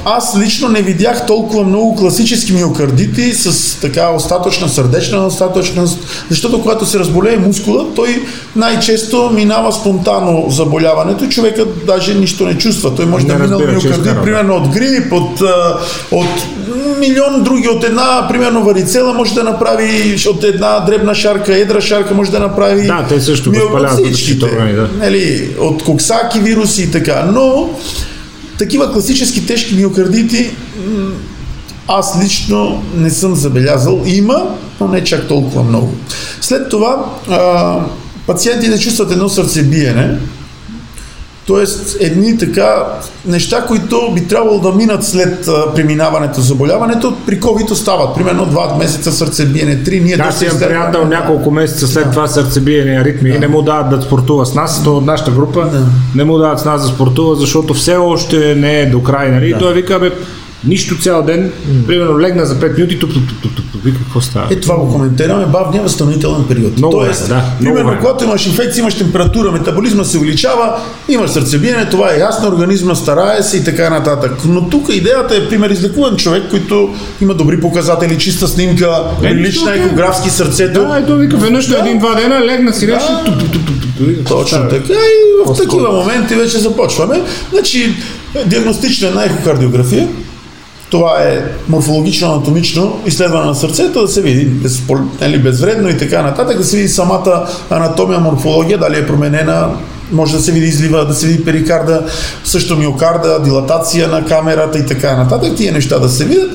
аз 0.05 0.39
лично 0.39 0.69
не 0.69 0.83
видях 0.83 1.27
толкова 1.27 1.65
много 1.65 1.97
класически 1.97 2.53
миокардити 2.53 3.33
с 3.33 3.77
така 3.81 4.11
остатъчна 4.11 4.69
сърдечна 4.69 5.27
остатъчност, 5.27 5.99
защото 6.31 6.63
когато 6.63 6.87
се 6.87 6.99
разболее 6.99 7.37
мускула, 7.37 7.87
той 7.97 8.23
най-често 8.57 9.31
минава 9.35 9.73
спонтанно 9.73 10.51
заболяването. 10.51 11.29
Човекът 11.29 11.87
даже 11.87 12.15
нищо 12.15 12.47
не 12.47 12.59
чувства. 12.59 12.95
Той 12.95 13.07
може 13.07 13.27
Не 13.27 13.35
да 13.35 13.39
минал 13.39 13.61
миокардит, 13.61 14.23
примерно 14.25 14.55
от 14.55 14.69
грип, 14.69 15.13
от, 15.13 15.41
от 16.11 16.29
милион 16.99 17.43
други, 17.43 17.69
от 17.69 17.85
една, 17.85 18.27
примерно 18.29 18.65
варицела 18.65 19.15
може 19.15 19.35
да 19.35 19.43
направи, 19.43 20.17
от 20.31 20.45
една 20.45 20.81
дребна 20.81 21.15
шарка, 21.15 21.59
едра 21.59 21.81
шарка 21.81 22.15
може 22.15 22.31
да 22.31 22.41
направи. 22.41 22.87
Да, 22.87 23.07
те 23.09 23.21
също 23.21 23.51
Мио- 23.51 23.63
възпаляват 23.63 24.05
всичките, 24.05 24.47
да. 24.47 24.89
Нали, 24.99 25.51
от 25.61 25.83
коксаки, 25.83 26.41
вируси 26.41 26.83
и 26.83 26.91
така. 26.91 27.31
Но 27.33 27.71
такива 28.59 28.93
класически 28.93 29.47
тежки 29.47 29.75
миокардити 29.75 30.51
аз 31.89 32.19
лично 32.25 32.83
не 32.97 33.11
съм 33.11 33.35
забелязал. 33.35 34.03
Има, 34.07 34.57
но 34.81 34.89
не 34.89 35.05
чак 35.05 35.29
толкова 35.29 35.63
много. 35.63 35.93
След 36.41 36.69
това 36.69 37.05
а, 37.29 37.79
пациентите 38.27 38.79
чувстват 38.79 39.13
едно 39.13 39.29
сърцебиене, 39.29 40.19
Тоест, 41.47 41.97
едни 42.01 42.39
така 42.39 42.85
неща, 43.27 43.65
които 43.69 44.11
би 44.15 44.27
трябвало 44.29 44.59
да 44.59 44.73
минат 44.73 45.05
след 45.05 45.49
а, 45.49 45.75
преминаването 45.75 46.41
заболяването, 46.41 47.15
при 47.27 47.41
COVID 47.41 47.71
остават. 47.71 48.15
Примерно 48.15 48.47
два 48.47 48.77
месеца 48.79 49.13
сърцебиене, 49.13 49.83
три. 49.83 50.01
Ние 50.01 50.17
Аз 50.21 50.43
имам 50.43 50.59
приятел 50.59 51.05
няколко 51.05 51.51
месеца 51.51 51.87
след 51.87 52.11
това 52.11 52.29
сърцебиене, 52.29 53.01
аритми 53.01 53.31
и 53.31 53.39
не 53.39 53.49
му 53.49 53.63
дават 53.63 53.91
да 53.91 54.03
спортува 54.03 54.47
с 54.47 54.55
нас, 54.55 54.85
то 54.85 54.97
от 54.97 55.07
нашата 55.07 55.31
група 55.31 55.71
не 56.15 56.25
му 56.25 56.39
дават 56.39 56.61
с 56.61 56.65
нас 56.65 56.83
да 56.83 56.89
спортува, 56.89 57.37
защото 57.37 57.75
все 57.75 57.97
още 57.97 58.55
не 58.55 58.81
е 58.81 58.87
до 58.87 59.03
край, 59.03 59.31
нали? 59.31 59.55
Той 59.59 59.75
вика, 59.75 59.99
бе, 59.99 60.11
нищо 60.65 60.99
цял 60.99 61.23
ден, 61.23 61.53
примерно 61.87 62.21
легна 62.21 62.45
за 62.45 62.55
5 62.55 62.77
минути, 62.77 62.99
туп, 62.99 63.13
туп, 63.15 63.29
туп, 63.29 63.43
туп, 63.43 63.55
туп, 63.57 63.65
туп, 63.73 63.95
какво 63.99 64.21
става? 64.21 64.47
Е, 64.51 64.61
това 64.61 64.77
го 64.77 64.93
коментираме, 64.93 65.47
бавния 65.47 65.83
възстановителен 65.83 66.45
период. 66.49 66.79
Много 66.79 66.93
Тоест, 66.93 67.29
време, 67.29 67.41
да, 67.41 67.51
примерно, 67.61 67.87
време. 67.87 68.01
когато 68.01 68.25
имаш 68.25 68.47
инфекция, 68.47 68.81
имаш 68.81 68.95
температура, 68.95 69.53
метаболизма 69.53 70.05
се 70.05 70.19
увеличава, 70.19 70.77
имаш 71.09 71.31
сърцебиене, 71.31 71.89
това 71.91 72.15
е 72.15 72.19
ясно, 72.19 72.49
организма 72.49 72.95
старае 72.95 73.43
се 73.43 73.57
и 73.57 73.65
така 73.65 73.91
нататък. 73.91 74.33
Но 74.45 74.69
тук 74.71 74.89
идеята 74.95 75.37
е, 75.37 75.49
пример, 75.49 75.71
излекуван 75.71 76.17
човек, 76.17 76.43
който 76.51 76.95
има 77.21 77.35
добри 77.35 77.61
показатели, 77.61 78.19
чиста 78.19 78.49
снимка, 78.49 79.05
Е, 79.23 79.35
нищо, 79.35 79.71
екографски 79.71 80.31
сърцето. 80.31 80.81
Да, 80.81 80.99
ето 80.99 81.17
вика, 81.17 81.37
веднъж 81.37 81.69
на 81.69 81.79
един-два 81.79 82.15
дена 82.15 82.47
легна 82.47 82.73
си 82.73 82.87
нещо, 82.87 83.13
туп, 83.25 83.39
туп, 83.39 83.53
туп, 83.53 83.67
туп, 83.67 83.81
туп, 83.99 84.29
Точно 84.29 84.59
така 84.71 84.93
и 84.93 85.47
в 85.47 85.57
такива 85.57 85.93
моменти 85.93 86.35
вече 86.35 86.59
започваме. 86.59 87.23
Значи, 87.53 87.95
диагностична 88.47 89.11
на 89.11 89.25
ехокардиография, 89.25 90.09
това 90.93 91.23
е 91.23 91.43
морфологично-анатомично 91.71 92.93
изследване 93.07 93.47
на 93.47 93.55
сърцето, 93.55 94.03
да 94.03 94.09
се 94.09 94.23
види 94.23 94.45
без, 94.45 94.83
нали, 95.21 95.39
безвредно 95.39 95.89
и 95.89 95.99
така 95.99 96.23
нататък, 96.23 96.59
да 96.59 96.65
се 96.65 96.77
види 96.77 96.89
самата 96.89 97.49
анатомия, 97.71 98.21
морфология, 98.21 98.79
дали 98.79 98.99
е 98.99 99.07
променена, 99.07 99.69
може 100.11 100.37
да 100.37 100.43
се 100.43 100.53
види 100.53 100.67
излива, 100.67 101.07
да 101.07 101.15
се 101.15 101.27
види 101.27 101.45
перикарда, 101.45 102.07
също 102.45 102.77
миокарда, 102.77 103.43
дилатация 103.43 104.09
на 104.09 104.25
камерата 104.25 104.79
и 104.79 104.87
така 104.87 105.17
нататък, 105.17 105.57
тия 105.57 105.73
неща 105.73 105.99
да 105.99 106.09
се 106.09 106.25
видят. 106.25 106.51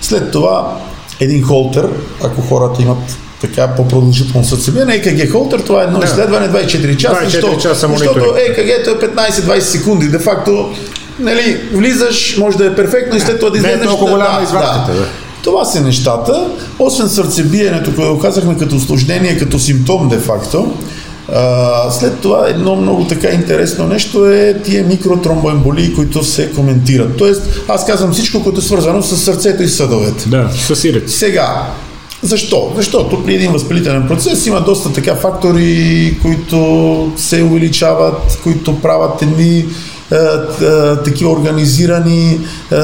След 0.00 0.30
това 0.30 0.76
един 1.20 1.42
холтер, 1.42 1.88
ако 2.24 2.40
хората 2.40 2.82
имат 2.82 2.98
така 3.40 3.68
по-продължително 3.76 4.46
сърцебиене, 4.46 4.94
ЕКГ 4.94 5.32
холтер, 5.32 5.58
това 5.58 5.80
е 5.80 5.84
едно 5.84 5.98
Да. 5.98 6.06
изследване 6.06 6.48
24 6.48 6.96
часа, 6.96 7.14
24 7.14 7.24
защото, 7.24 7.58
часа 7.58 7.88
защото. 7.96 8.34
ЕКГ-то 8.48 8.90
е 8.90 9.08
15-20 9.08 9.58
секунди, 9.60 10.08
де 10.08 10.18
факто 10.18 10.70
нали, 11.18 11.60
влизаш, 11.72 12.36
може 12.36 12.56
да 12.56 12.66
е 12.66 12.74
перфектно 12.74 13.16
и 13.16 13.20
след 13.20 13.38
това 13.40 13.50
да 13.50 13.60
Не 13.60 13.68
е 13.68 13.70
излезеш. 13.70 13.86
толкова 13.88 14.10
да- 14.10 14.16
голяма 14.16 14.38
да, 14.38 14.44
извадката, 14.44 14.92
да. 14.92 15.06
Това 15.44 15.64
са 15.64 15.80
нещата. 15.80 16.48
Освен 16.78 17.08
сърцебиенето, 17.08 17.94
което 17.94 18.14
го 18.14 18.20
казахме 18.20 18.56
като 18.56 18.76
осложнение, 18.76 19.38
като 19.38 19.58
симптом 19.58 20.08
де-факто, 20.08 20.72
а, 21.32 21.90
след 21.90 22.20
това 22.20 22.48
едно 22.48 22.76
много 22.76 23.04
така 23.04 23.28
интересно 23.28 23.86
нещо 23.86 24.26
е 24.26 24.60
тия 24.64 24.84
микротромбоемболии, 24.84 25.94
които 25.94 26.24
се 26.24 26.52
коментират. 26.52 27.16
Тоест, 27.16 27.42
аз 27.68 27.86
казвам 27.86 28.12
всичко, 28.12 28.42
което 28.42 28.58
е 28.58 28.62
свързано 28.62 29.02
с 29.02 29.16
сърцето 29.16 29.62
и 29.62 29.68
съдовете. 29.68 30.28
Да, 30.28 30.50
съсирец. 30.66 31.12
Сега, 31.14 31.62
защо? 32.22 32.72
Защото 32.76 33.24
при 33.24 33.34
един 33.34 33.52
възпалителен 33.52 34.08
процес 34.08 34.46
има 34.46 34.60
доста 34.60 34.92
така 34.92 35.14
фактори, 35.14 36.18
които 36.22 37.12
се 37.16 37.42
увеличават, 37.42 38.38
които 38.42 38.80
правят 38.80 39.22
едни 39.22 39.64
такива 41.04 41.30
организирани 41.30 42.30
е, 42.30 42.76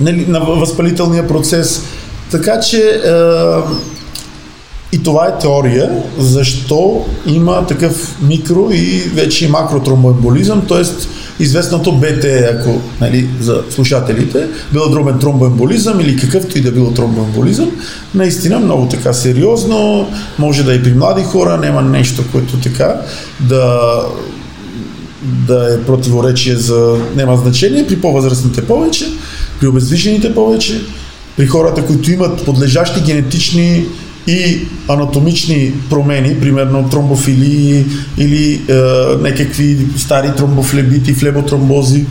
нали, 0.00 0.26
на 0.28 0.40
възпалителния 0.40 1.28
процес. 1.28 1.82
Така 2.30 2.60
че 2.60 2.78
е, 2.78 3.10
и 4.92 5.02
това 5.02 5.26
е 5.26 5.38
теория, 5.38 5.90
защо 6.18 7.06
има 7.26 7.66
такъв 7.66 8.16
микро 8.22 8.68
и 8.72 9.10
вече 9.14 9.44
и 9.44 9.48
макротромбоемболизъм, 9.48 10.66
т.е. 10.68 10.82
известното 11.42 11.92
БТ, 11.92 12.24
ако 12.24 12.80
нали, 13.00 13.28
за 13.40 13.62
слушателите, 13.70 14.46
белодробен 14.72 15.18
тромбоемболизъм 15.18 16.00
или 16.00 16.16
какъвто 16.16 16.58
и 16.58 16.60
да 16.60 16.72
било 16.72 16.90
тромбоемболизъм, 16.90 17.70
наистина 18.14 18.58
много 18.58 18.88
така 18.88 19.12
сериозно, 19.12 20.08
може 20.38 20.62
да 20.62 20.74
и 20.74 20.82
при 20.82 20.94
млади 20.94 21.22
хора, 21.22 21.56
няма 21.56 21.82
нещо, 21.82 22.22
което 22.32 22.60
така 22.60 23.00
да 23.40 24.00
да 25.22 25.74
е 25.74 25.86
противоречие 25.86 26.56
за 26.56 26.98
няма 27.16 27.36
значение, 27.36 27.86
при 27.86 28.00
по-възрастните 28.00 28.66
повече, 28.66 29.06
при 29.60 29.66
обездвижените 29.66 30.34
повече, 30.34 30.80
при 31.36 31.46
хората, 31.46 31.86
които 31.86 32.10
имат 32.10 32.44
подлежащи 32.44 33.00
генетични 33.00 33.84
и 34.26 34.60
анатомични 34.88 35.72
промени, 35.90 36.40
примерно 36.40 36.88
тромбофилии 36.88 37.84
или 38.18 38.62
е, 38.68 38.74
някакви 39.20 39.86
стари 39.96 40.30
тромбофлебити, 40.36 41.14
флеботромбози. 41.14 42.06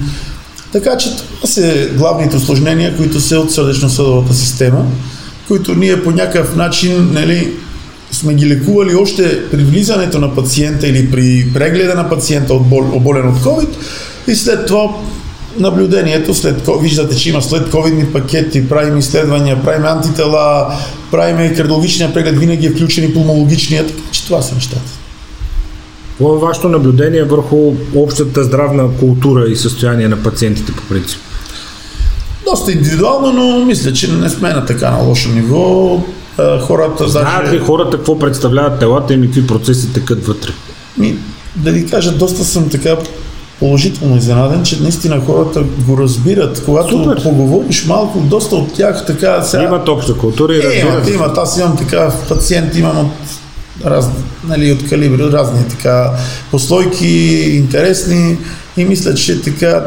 Така 0.72 0.98
че 0.98 1.10
това 1.16 1.48
са 1.48 1.88
главните 1.98 2.36
осложнения, 2.36 2.98
които 2.98 3.22
са 3.22 3.40
от 3.40 3.52
сърдечно-съдовата 3.52 4.34
система, 4.34 4.86
които 5.48 5.76
ние 5.76 6.04
по 6.04 6.12
някакъв 6.12 6.56
начин 6.56 7.10
нали, 7.12 7.54
сме 8.12 8.34
ги 8.34 8.48
лекували 8.48 8.96
още 8.96 9.50
при 9.52 9.64
влизането 9.64 10.20
на 10.20 10.36
пациента 10.36 10.88
или 10.88 11.12
при 11.12 11.48
прегледа 11.54 11.96
на 11.96 12.10
пациента 12.10 12.54
оболен 12.54 13.28
от 13.28 13.40
COVID 13.40 13.70
и 14.28 14.36
след 14.36 14.66
това 14.66 14.90
наблюдението, 15.60 16.34
след, 16.34 16.70
виждате, 16.82 17.18
че 17.18 17.30
има 17.30 17.42
след 17.42 17.70
ковидни 17.70 18.06
пакети, 18.06 18.70
правим 18.70 18.98
изследвания, 18.98 19.64
правим 19.64 19.86
антитела, 19.86 20.74
правим 21.12 21.56
кардиологичния 21.56 22.14
преглед, 22.14 22.40
винаги 22.40 22.66
е 22.66 22.70
включен 22.70 23.04
и 23.04 23.14
пулмологичния, 23.14 23.86
че 24.12 24.26
това 24.26 24.42
са 24.42 24.56
нещата. 24.56 24.92
Какво 26.10 26.36
е 26.36 26.40
вашето 26.40 26.70
наблюдение 26.70 27.24
върху 27.24 27.74
общата 27.96 28.44
здравна 28.44 28.90
култура 29.00 29.50
и 29.50 29.56
състояние 29.56 30.08
на 30.08 30.24
пациентите 30.24 30.72
по 30.72 30.84
принцип? 30.84 31.20
Доста 32.52 32.72
индивидуално, 32.72 33.34
но 33.34 33.66
мисля, 33.66 33.94
че 33.94 34.12
не 34.12 34.30
сме 34.30 34.54
на 34.54 34.66
така 34.66 34.92
на 34.92 34.98
лошо 34.98 35.30
ниво. 35.30 36.00
Хората 36.62 37.08
Знаят 37.08 37.46
даже... 37.46 37.56
ли 37.56 37.60
хората 37.60 37.98
какво 37.98 38.20
представляват 38.20 38.80
телата 38.80 39.14
и 39.14 39.22
какви 39.22 39.48
процеси 39.48 39.94
текат 39.94 40.26
вътре? 40.26 40.52
Ми, 40.98 41.16
да 41.56 41.72
ви 41.72 41.86
кажа, 41.86 42.12
доста 42.12 42.44
съм 42.44 42.70
така 42.70 42.98
положително 43.60 44.18
изненаден, 44.18 44.64
че 44.64 44.82
наистина 44.82 45.22
хората 45.26 45.64
го 45.88 45.98
разбират. 45.98 46.66
Когато 46.66 47.04
Супер. 47.04 47.24
поговориш 47.24 47.86
малко, 47.86 48.20
доста 48.20 48.56
от 48.56 48.74
тях 48.74 49.06
така 49.06 49.44
сега... 49.44 49.64
Имат 49.64 49.90
обща 49.90 50.14
култура 50.14 50.56
и 50.56 50.58
разбират. 50.58 50.76
Е, 50.76 50.80
имат, 50.80 51.10
имат. 51.14 51.38
Аз 51.38 51.58
имам 51.58 51.78
така 51.78 52.12
пациент, 52.30 52.76
имам 52.76 52.98
от 53.00 53.12
раз, 53.86 54.10
нали, 54.48 54.72
от 54.72 54.90
калибри, 54.90 55.24
разни 55.24 55.68
така 55.70 56.12
послойки, 56.52 57.08
интересни 57.56 58.38
и 58.78 58.86
мисля, 58.86 59.14
че 59.14 59.42
така 59.42 59.84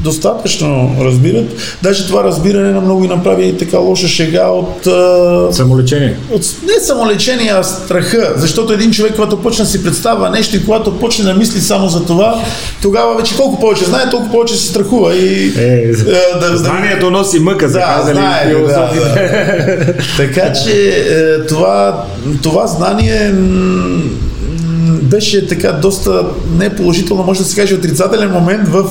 достатъчно 0.00 0.96
разбират. 1.00 1.76
Даже 1.82 2.06
това 2.06 2.24
разбиране 2.24 2.72
на 2.72 2.80
много 2.80 3.04
и 3.04 3.08
направи 3.08 3.46
и 3.46 3.58
така 3.58 3.78
лоша 3.78 4.08
шега 4.08 4.48
от... 4.48 4.88
Самолечение. 5.54 6.16
От, 6.30 6.42
не 6.62 6.80
самолечение, 6.80 7.52
а 7.54 7.62
страха. 7.62 8.32
Защото 8.36 8.72
един 8.72 8.90
човек, 8.90 9.14
когато 9.14 9.42
почне 9.42 9.64
да 9.64 9.70
си 9.70 9.84
представя 9.84 10.30
нещо 10.30 10.56
и 10.56 10.64
когато 10.64 10.98
почне 10.98 11.24
да 11.24 11.34
мисли 11.34 11.60
само 11.60 11.88
за 11.88 12.04
това, 12.04 12.44
тогава 12.82 13.16
вече 13.16 13.36
колко 13.36 13.60
повече 13.60 13.84
знае, 13.84 14.10
толкова 14.10 14.32
повече 14.32 14.54
се 14.54 14.66
страхува. 14.66 15.14
И, 15.16 15.52
е, 15.58 15.92
да, 16.40 16.56
знанието 16.56 17.10
носи 17.10 17.38
мъка, 17.40 17.68
за 17.68 17.78
да, 17.78 18.12
знае, 18.12 18.54
да, 18.54 18.68
да. 18.68 19.94
Така 20.16 20.52
че 20.52 20.88
е, 20.88 21.46
това, 21.46 22.04
това 22.42 22.66
знание 22.66 23.34
беше 25.12 25.46
така 25.46 25.72
доста 25.72 26.24
неположително, 26.58 27.22
може 27.22 27.40
да 27.40 27.46
се 27.46 27.56
каже 27.56 27.74
отрицателен 27.74 28.30
момент 28.30 28.68
в 28.68 28.84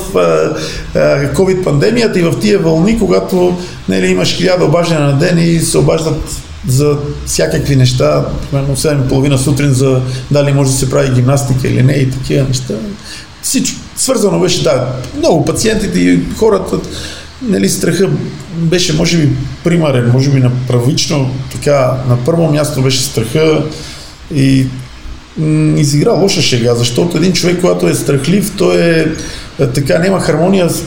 COVID-пандемията 1.36 2.18
и 2.18 2.22
в 2.22 2.40
тия 2.40 2.60
вълни, 2.60 3.00
когато 3.00 3.58
нали, 3.90 4.08
имаш 4.08 4.36
хиляда 4.36 4.66
обаждания 4.66 5.06
на 5.06 5.20
ден 5.20 5.38
и 5.40 5.60
се 5.60 5.78
обаждат 5.78 6.22
за 6.68 6.98
всякакви 7.26 7.76
неща, 7.76 8.26
примерно 8.52 8.76
7.30 8.76 9.36
сутрин 9.36 9.74
за 9.74 10.02
дали 10.32 10.54
може 10.54 10.72
да 10.72 10.78
се 10.78 10.90
прави 10.90 11.14
гимнастика 11.14 11.68
или 11.68 11.84
не 11.84 11.94
и 11.94 12.10
такива 12.10 12.48
неща. 12.48 12.74
Всичко 13.42 13.80
свързано 13.96 14.40
беше, 14.40 14.64
да, 14.64 14.88
много 15.18 15.46
пациентите 15.46 16.00
и 16.00 16.20
хората, 16.38 16.80
нали, 17.42 17.70
страха 17.70 18.10
беше, 18.58 18.94
може 18.94 19.18
би, 19.18 19.30
примарен, 19.64 20.12
може 20.14 20.30
би 20.30 20.40
направично, 20.40 21.30
така, 21.52 21.98
на 22.10 22.18
първо 22.26 22.52
място 22.52 22.82
беше 22.82 23.02
страха 23.02 23.64
и 24.36 24.66
изигра 25.76 26.12
лоша 26.12 26.42
шега, 26.42 26.76
защото 26.76 27.18
един 27.18 27.34
човек, 27.34 27.58
когато 27.62 27.88
е 27.88 27.94
страхлив, 27.94 28.52
той 28.58 28.82
е, 28.82 29.08
е 29.60 29.68
така, 29.68 30.00
няма 30.00 30.20
хармония 30.20 30.70
с, 30.70 30.84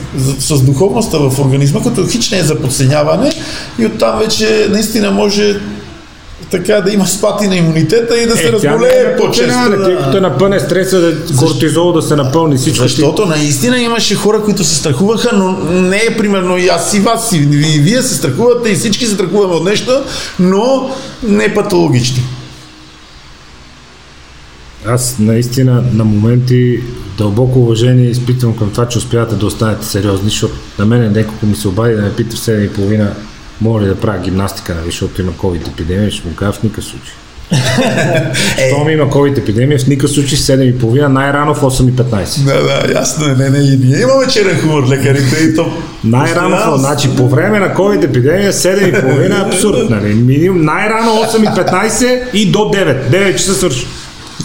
с 0.57 0.61
духовността 0.61 1.19
в 1.19 1.41
организма, 1.41 1.83
като 1.83 2.07
хич 2.07 2.31
не 2.31 2.39
е 2.39 2.43
за 2.43 2.61
подсеняване 2.61 3.33
и 3.79 3.87
оттам 3.87 4.19
вече 4.19 4.67
наистина 4.71 5.11
може 5.11 5.61
така 6.51 6.81
да 6.81 6.93
има 6.93 7.07
спати 7.07 7.49
на 7.49 7.57
имунитета 7.57 8.23
и 8.23 8.27
да 8.27 8.37
се 8.37 8.49
е, 8.49 8.53
разболее 8.53 9.17
по-често. 9.17 9.71
Да. 9.71 9.99
Като 10.05 10.21
напъне 10.21 10.61
стреса, 10.61 11.01
да, 11.01 11.37
кортизол 11.37 11.93
да 11.93 12.03
се 12.03 12.17
напълни 12.17 12.57
всичко. 12.57 12.83
Защото 12.83 13.27
наистина 13.27 13.81
имаше 13.81 14.15
хора, 14.15 14.43
които 14.45 14.65
се 14.65 14.75
страхуваха, 14.75 15.37
но 15.37 15.53
не 15.71 15.97
е 15.97 16.17
примерно 16.17 16.59
и 16.59 16.69
аз 16.69 16.95
и 16.95 17.01
вас, 17.01 17.33
и 17.33 17.39
вие 17.83 18.03
се 18.03 18.15
страхувате 18.15 18.71
и 18.71 18.75
всички 18.75 19.07
се 19.07 19.15
страхуваме 19.15 19.55
от 19.55 19.65
нещо, 19.65 20.03
но 20.39 20.91
не 21.23 21.55
патологично. 21.55 22.23
Аз 24.87 25.17
наистина 25.19 25.85
на 25.93 26.05
моменти 26.05 26.81
дълбоко 27.19 27.59
уважение 27.59 28.07
изпитвам 28.07 28.57
към 28.57 28.71
това, 28.71 28.89
че 28.89 28.99
успявате 28.99 29.35
да 29.35 29.47
останете 29.47 29.87
сериозни, 29.87 30.29
защото 30.29 30.55
на 30.79 30.87
мен 30.87 31.13
няколко 31.13 31.47
ми 31.47 31.57
се 31.57 31.69
обади 31.69 31.95
да 31.95 32.03
ме 32.03 32.13
пита 32.13 32.37
в 32.37 32.39
7.30 32.39 33.11
мога 33.61 33.81
ли 33.81 33.87
да 33.87 34.01
правя 34.01 34.19
гимнастика, 34.19 34.75
нали, 34.75 34.87
защото 34.87 35.23
има 35.23 35.33
COVID 35.33 35.69
епидемия, 35.69 36.11
ще 36.11 36.29
му 36.29 36.35
кажа 36.35 36.53
в 36.53 36.63
никакъв 36.63 36.85
случай. 36.85 37.15
Щом 38.69 38.91
има 38.91 39.05
COVID 39.05 39.39
епидемия, 39.39 39.79
в 39.79 39.87
никакъв 39.87 40.11
случай 40.11 40.39
7.30, 40.39 41.07
най-рано 41.07 41.55
в 41.55 41.61
8.15. 41.61 42.45
Да, 42.45 42.63
да, 42.63 42.93
ясно 42.99 43.27
е. 43.27 43.35
Не, 43.35 43.51
не, 43.51 43.59
и 43.59 43.77
ние 43.77 44.01
имаме 44.01 44.27
черен 44.33 44.61
хумор, 44.61 44.89
лекарите 44.89 45.45
и 45.45 45.57
то. 45.57 45.73
Най-рано, 46.05 46.77
значи 46.77 47.09
по 47.17 47.29
време 47.29 47.59
на 47.59 47.75
COVID 47.75 48.05
епидемия 48.05 48.53
7.30 48.53 49.31
е 49.31 49.47
абсурд, 49.47 49.91
нали? 49.91 50.15
Минимум 50.15 50.65
най-рано 50.65 51.11
8.15 51.11 52.33
и 52.33 52.51
до 52.51 52.59
9. 52.59 53.11
9 53.11 53.33
часа 53.33 53.55
свърши. 53.55 53.87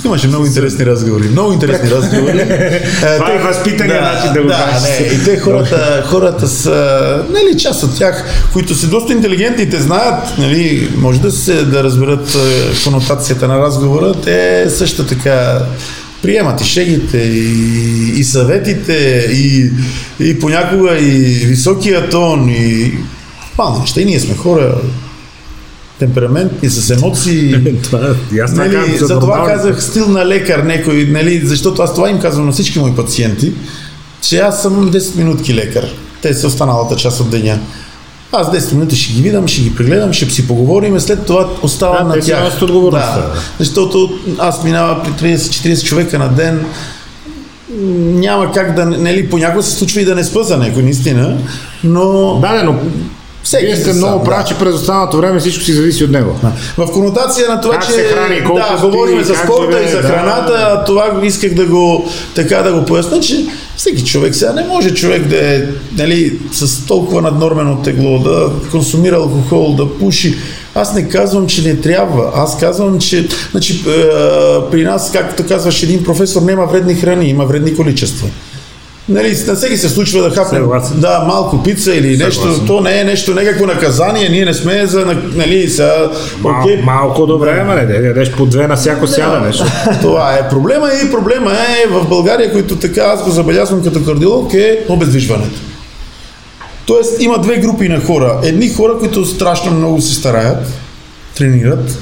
Имаше 0.05 0.27
много 0.27 0.45
интересни 0.45 0.85
разговори. 0.85 1.27
Много 1.27 1.53
интересни 1.53 1.91
разговори. 1.91 2.38
Това 3.17 3.33
е 3.33 3.38
възпитания 3.38 4.01
да, 4.01 4.13
начин 4.13 4.33
да 4.33 4.41
го 4.41 4.47
да, 4.47 4.53
кажеш. 4.53 4.99
Не, 4.99 5.05
и 5.05 5.23
те 5.23 5.39
хората, 5.39 6.03
хората 6.07 6.47
са, 6.47 7.23
нали, 7.29 7.57
част 7.57 7.83
от 7.83 7.97
тях, 7.97 8.25
които 8.53 8.75
са 8.75 8.88
доста 8.88 9.13
интелигентни, 9.13 9.69
те 9.69 9.81
знаят, 9.81 10.38
нали, 10.38 10.89
може 10.97 11.21
да 11.21 11.31
се 11.31 11.63
да 11.63 11.83
разберат 11.83 12.38
конотацията 12.83 13.47
на 13.47 13.59
разговора, 13.59 14.13
те 14.23 14.65
също 14.69 15.05
така 15.05 15.59
приемат 16.21 16.62
и 16.62 16.65
шегите, 16.65 17.17
и, 17.17 18.19
и 18.19 18.23
съветите, 18.23 19.27
и, 19.31 19.71
и 20.19 20.39
понякога 20.39 20.97
и 20.97 21.45
високия 21.45 22.09
тон, 22.09 22.49
и 22.49 22.93
това 23.51 23.79
неща. 23.79 24.01
И 24.01 24.05
ние 24.05 24.19
сме 24.19 24.35
хора, 24.35 24.75
темпераментни, 25.99 26.69
с 26.69 26.89
емоции. 26.89 27.73
това, 27.83 28.15
аз 28.43 28.53
нали, 28.53 28.97
за, 28.97 29.05
за 29.05 29.19
това 29.19 29.45
казах 29.45 29.83
стил 29.83 30.07
на 30.07 30.25
лекар 30.25 30.59
некой, 30.59 31.07
нали, 31.12 31.41
защото 31.45 31.81
аз 31.81 31.95
това 31.95 32.09
им 32.09 32.19
казвам 32.19 32.45
на 32.45 32.51
всички 32.51 32.79
мои 32.79 32.95
пациенти, 32.95 33.53
че 34.21 34.39
аз 34.39 34.62
съм 34.62 34.91
10 34.91 35.17
минутки 35.17 35.55
лекар. 35.55 35.85
Те 36.21 36.33
са 36.33 36.47
останалата 36.47 36.95
част 36.95 37.19
от 37.19 37.29
деня. 37.29 37.59
Аз 38.31 38.47
10 38.47 38.73
минути 38.73 38.95
ще 38.95 39.13
ги 39.13 39.21
видам, 39.21 39.47
ще 39.47 39.62
ги 39.62 39.75
прегледам, 39.75 40.13
ще 40.13 40.29
си 40.29 40.47
поговорим, 40.47 40.99
след 40.99 41.25
това 41.25 41.49
остава 41.62 41.97
да, 41.97 42.03
на 42.03 42.19
тях. 42.19 42.59
Да, 42.91 43.33
защото 43.59 44.09
аз 44.39 44.63
минава 44.63 45.03
при 45.03 45.35
30-40 45.38 45.83
човека 45.85 46.19
на 46.19 46.29
ден, 46.29 46.65
няма 47.99 48.51
как 48.51 48.75
да, 48.75 48.85
нали, 48.85 49.29
понякога 49.29 49.63
се 49.63 49.75
случва 49.75 50.01
и 50.01 50.05
да 50.05 50.15
не 50.15 50.23
спа 50.23 50.43
за 50.43 50.57
него, 50.57 50.81
наистина, 50.81 51.38
но... 51.83 52.39
Да, 52.41 52.63
но 52.63 52.79
всеки 53.43 53.65
Вие 53.65 53.75
сте 53.75 53.93
много 53.93 54.23
прав, 54.23 54.39
да. 54.39 54.45
че 54.45 54.58
през 54.58 54.73
останалото 54.73 55.17
време 55.17 55.39
всичко 55.39 55.63
си 55.63 55.73
зависи 55.73 56.04
от 56.04 56.12
него. 56.12 56.36
Да. 56.41 56.86
В 56.86 56.91
конотация 56.91 57.49
на 57.49 57.62
това, 57.62 57.73
как 57.73 57.86
че 57.86 57.91
се 57.91 58.04
храни, 58.04 58.43
колко 58.43 58.62
да, 58.71 58.88
говорим 58.88 59.23
за 59.23 59.36
спорта 59.36 59.78
живе, 59.78 59.86
и 59.86 59.91
за 59.91 60.02
храната, 60.02 60.52
да. 60.52 60.84
това 60.86 61.21
исках 61.23 61.54
да 61.54 61.65
го 61.65 62.10
така 62.36 62.58
да 62.58 62.73
го 62.73 62.86
поясня, 62.86 63.19
че 63.19 63.45
всеки 63.78 64.06
човек 64.06 64.36
сега 64.36 64.54
не 64.54 64.63
може 64.63 64.93
човек 64.93 65.28
да 65.28 65.56
е 65.56 65.63
нали, 65.97 66.39
с 66.52 66.86
толкова 66.86 67.21
наднормено 67.21 67.82
тегло, 67.82 68.19
да 68.19 68.49
консумира 68.71 69.15
алкохол, 69.15 69.75
да 69.75 69.97
пуши. 69.97 70.38
Аз 70.75 70.93
не 70.93 71.10
казвам, 71.10 71.47
че 71.47 71.62
не 71.62 71.75
трябва. 71.75 72.32
Аз 72.36 72.60
казвам, 72.60 72.99
че 72.99 73.28
значи, 73.52 73.73
е, 73.73 74.02
при 74.71 74.84
нас, 74.84 75.12
както 75.12 75.47
казваш 75.47 75.84
един 75.84 76.04
професор, 76.04 76.41
няма 76.41 76.65
вредни 76.65 76.95
храни, 76.95 77.30
има 77.30 77.45
вредни 77.45 77.75
количества. 77.75 78.28
Нали, 79.10 79.38
на 79.48 79.56
всеки 79.56 79.78
се 79.78 79.89
случва 79.89 80.22
да 80.22 80.36
хапне 80.36 80.60
да, 80.95 81.24
малко 81.28 81.63
пица 81.63 81.95
или 81.95 82.17
нещо. 82.17 82.41
Съгласен. 82.41 82.67
То 82.67 82.82
не 82.82 83.00
е 83.00 83.04
нещо, 83.04 83.34
някакво 83.34 83.65
наказание. 83.65 84.30
Ние 84.30 84.45
не 84.45 84.54
сме 84.54 84.86
за, 84.86 85.06
на- 85.06 85.22
нали, 85.36 85.69
са, 85.69 86.10
Мал, 86.41 86.62
окей, 86.62 86.78
Малко 86.78 87.26
добре, 87.26 87.60
ама 87.62 87.76
не, 87.76 87.86
да 87.86 88.08
ядеш 88.08 88.32
по 88.32 88.45
две 88.45 88.67
на 88.67 88.76
всяко 88.76 89.08
сядане. 89.08 89.48
защото- 89.48 89.72
Това 90.02 90.34
е 90.34 90.50
проблема 90.50 90.89
и 91.06 91.12
проблема 91.12 91.52
е 91.52 91.88
в 91.89 92.08
България, 92.10 92.52
който 92.52 92.76
така 92.76 93.02
аз 93.02 93.24
го 93.24 93.30
забелязвам 93.30 93.84
като 93.84 94.06
кардиолог, 94.06 94.54
е 94.54 94.80
обездвижването. 94.89 95.60
Тоест 96.86 97.22
има 97.22 97.39
две 97.39 97.58
групи 97.58 97.89
на 97.89 98.02
хора. 98.02 98.39
Едни 98.43 98.69
хора, 98.69 98.98
които 99.00 99.26
страшно 99.26 99.72
много 99.72 100.02
се 100.02 100.15
стараят, 100.15 100.67
тренират 101.38 101.98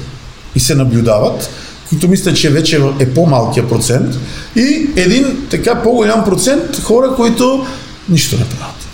и 0.54 0.60
се 0.60 0.74
наблюдават, 0.74 1.50
които 1.88 2.08
мислят, 2.08 2.36
че 2.36 2.50
вече 2.50 2.80
е 2.98 3.10
по-малкия 3.10 3.68
процент. 3.68 4.14
И 4.56 4.90
един 4.96 5.46
така 5.50 5.82
по-голям 5.82 6.24
процент 6.24 6.82
хора, 6.82 7.14
които 7.16 7.66
нищо 8.08 8.36
не 8.36 8.44
правят. 8.44 8.88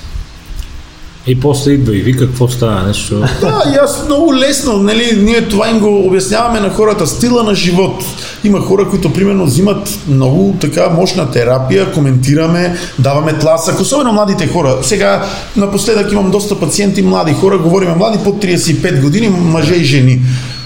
И 1.27 1.41
после 1.41 1.73
идва 1.73 1.97
и 1.97 2.01
вика 2.01 2.27
какво 2.27 2.49
става 2.49 2.83
нещо. 2.83 3.21
Да, 3.41 3.63
и 3.75 3.77
аз 3.83 4.05
много 4.07 4.35
лесно, 4.35 4.73
нали, 4.73 5.19
ние 5.23 5.49
това 5.49 5.71
им 5.71 5.79
го 5.79 6.07
обясняваме 6.07 6.61
на 6.61 6.71
хората, 6.71 7.07
стила 7.07 7.43
на 7.43 7.55
живот. 7.55 8.05
Има 8.45 8.61
хора, 8.61 8.89
които 8.91 9.13
примерно 9.13 9.45
взимат 9.47 9.99
много 10.09 10.57
така 10.61 10.89
мощна 10.89 11.31
терапия, 11.31 11.93
коментираме, 11.93 12.77
даваме 12.99 13.39
тласък, 13.39 13.81
особено 13.81 14.13
младите 14.13 14.47
хора. 14.47 14.79
Сега 14.83 15.27
напоследък 15.57 16.13
имам 16.13 16.31
доста 16.31 16.61
пациенти, 16.61 17.03
млади 17.03 17.33
хора, 17.33 17.59
говорим 17.59 17.91
млади 17.91 18.19
под 18.25 18.45
35 18.45 19.01
години, 19.01 19.29
мъже 19.29 19.75
и 19.75 19.85
жени. 19.85 20.21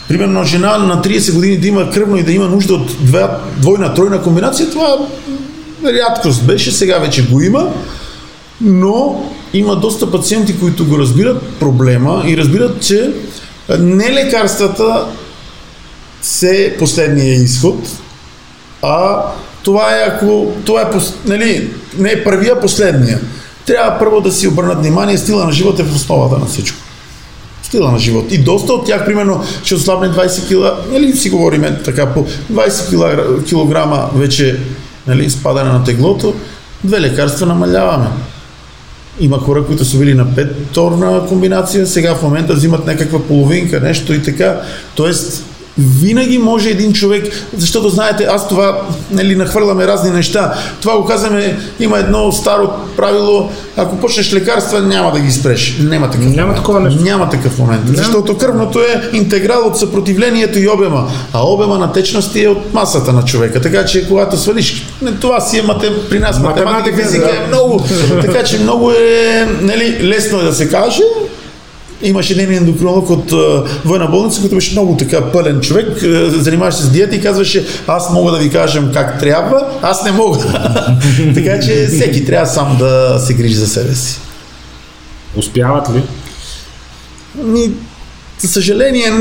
Примерно 0.08 0.44
жена 0.44 0.78
на 0.78 1.02
30 1.02 1.34
години 1.34 1.56
да 1.56 1.68
има 1.68 1.90
кръвно 1.90 2.16
и 2.16 2.22
да 2.22 2.32
има 2.32 2.48
нужда 2.48 2.74
от 2.74 2.86
две, 3.00 3.26
двойна, 3.56 3.94
тройна 3.94 4.22
комбинация, 4.22 4.70
това 4.70 4.98
рядкост 5.84 6.46
беше, 6.46 6.72
сега 6.72 6.98
вече 6.98 7.26
го 7.26 7.40
има 7.40 7.72
но 8.60 9.24
има 9.54 9.76
доста 9.76 10.10
пациенти, 10.10 10.60
които 10.60 10.86
го 10.86 10.98
разбират 10.98 11.42
проблема 11.60 12.24
и 12.26 12.36
разбират, 12.36 12.82
че 12.82 13.12
не 13.78 14.12
лекарствата 14.12 15.06
се 16.22 16.76
последния 16.78 17.34
изход, 17.34 17.88
а 18.82 19.22
това 19.62 19.96
е 19.96 20.08
ако 20.08 20.52
това 20.64 20.82
е, 20.82 20.90
нали, 21.24 21.70
не 21.98 22.10
е 22.10 22.24
първия, 22.24 22.60
последния. 22.60 23.20
Трябва 23.66 23.98
първо 23.98 24.20
да 24.20 24.32
си 24.32 24.48
обърнат 24.48 24.78
внимание, 24.78 25.18
стила 25.18 25.44
на 25.44 25.52
живота 25.52 25.82
е 25.82 25.84
в 25.84 25.94
основата 25.94 26.38
на 26.38 26.46
всичко. 26.46 26.78
Стила 27.68 27.92
на 27.92 27.98
живот. 27.98 28.32
И 28.32 28.38
доста 28.38 28.72
от 28.72 28.86
тях, 28.86 29.04
примерно, 29.04 29.44
ще 29.64 29.74
ослабне 29.74 30.08
20 30.08 30.48
кила, 30.48 30.78
нали 30.92 31.16
си 31.16 31.30
говориме 31.30 31.82
така 31.84 32.06
по 32.06 32.26
20 32.52 32.88
кила, 32.88 33.16
килограма 33.44 34.10
вече 34.14 34.58
нали, 35.06 35.30
спадане 35.30 35.72
на 35.72 35.84
теглото, 35.84 36.34
две 36.84 37.00
лекарства 37.00 37.46
намаляваме. 37.46 38.06
Има 39.20 39.38
хора, 39.38 39.64
които 39.64 39.84
са 39.84 39.98
били 39.98 40.14
на 40.14 40.34
петторна 40.34 41.26
комбинация, 41.28 41.86
сега 41.86 42.14
в 42.14 42.22
момента 42.22 42.54
взимат 42.54 42.86
някаква 42.86 43.22
половинка, 43.22 43.80
нещо 43.80 44.14
и 44.14 44.22
така. 44.22 44.60
Тоест, 44.94 45.44
винаги 45.78 46.38
може 46.38 46.70
един 46.70 46.92
човек, 46.92 47.48
защото 47.56 47.88
знаете, 47.88 48.24
аз 48.24 48.48
това, 48.48 48.82
нали, 49.10 49.36
нахвърляме 49.36 49.86
разни 49.86 50.10
неща. 50.10 50.54
Това 50.80 50.96
го 50.96 51.04
казваме, 51.04 51.58
има 51.80 51.98
едно 51.98 52.32
старо 52.32 52.70
правило, 52.96 53.50
ако 53.76 53.96
почнеш 53.96 54.34
лекарства, 54.34 54.80
няма 54.80 55.12
да 55.12 55.20
ги 55.20 55.32
спреш. 55.32 55.76
Няма 55.80 56.10
такъв 56.10 56.26
Няма 56.26 56.40
момент. 56.40 56.56
такова 56.56 56.80
нещо. 56.80 57.02
Няма 57.02 57.30
такъв 57.30 57.58
момент. 57.58 57.82
Защото 57.86 58.38
кръвното 58.38 58.78
е 58.78 59.10
интеграл 59.12 59.66
от 59.66 59.78
съпротивлението 59.78 60.58
и 60.58 60.68
обема, 60.68 61.10
а 61.32 61.46
обема 61.46 61.78
на 61.78 61.92
течности 61.92 62.44
е 62.44 62.48
от 62.48 62.74
масата 62.74 63.12
на 63.12 63.24
човека. 63.24 63.60
Така 63.60 63.84
че 63.84 64.08
когато 64.08 64.36
свалиш, 64.36 64.86
това 65.20 65.40
си 65.40 65.58
е 65.58 65.62
матем, 65.62 65.94
при 66.10 66.18
нас 66.18 66.40
математика, 66.40 66.70
Математика, 66.70 67.08
физика 67.08 67.24
да. 67.24 67.36
е 67.36 67.46
много, 67.48 67.84
така 68.20 68.44
че 68.44 68.58
много 68.58 68.90
е, 68.90 69.48
нали, 69.60 69.98
лесно 70.02 70.40
е 70.40 70.42
да 70.42 70.52
се 70.52 70.68
каже. 70.68 71.02
Имаше 72.02 72.32
един 72.32 72.52
ендокринолог 72.52 73.10
от 73.10 73.32
а, 73.32 73.64
военна 73.84 74.06
болница, 74.06 74.40
който 74.40 74.54
беше 74.54 74.72
много 74.72 74.96
така 74.96 75.32
пълен 75.32 75.60
човек, 75.60 76.02
а, 76.02 76.30
занимаваше 76.30 76.78
се 76.78 76.84
с 76.84 76.90
диета 76.90 77.16
и 77.16 77.20
казваше, 77.20 77.66
аз 77.86 78.10
мога 78.10 78.32
да 78.32 78.38
ви 78.38 78.50
кажем 78.50 78.90
как 78.92 79.18
трябва, 79.18 79.78
аз 79.82 80.04
не 80.04 80.12
мога. 80.12 80.38
така 81.34 81.60
че 81.60 81.86
всеки 81.86 82.24
трябва 82.24 82.46
сам 82.46 82.76
да 82.78 83.18
се 83.18 83.34
грижи 83.34 83.54
за 83.54 83.66
себе 83.66 83.94
си. 83.94 84.18
Успяват 85.36 85.88
ли? 85.94 86.02
Ми, 87.44 87.70
за 88.40 88.48
съжаление, 88.48 89.12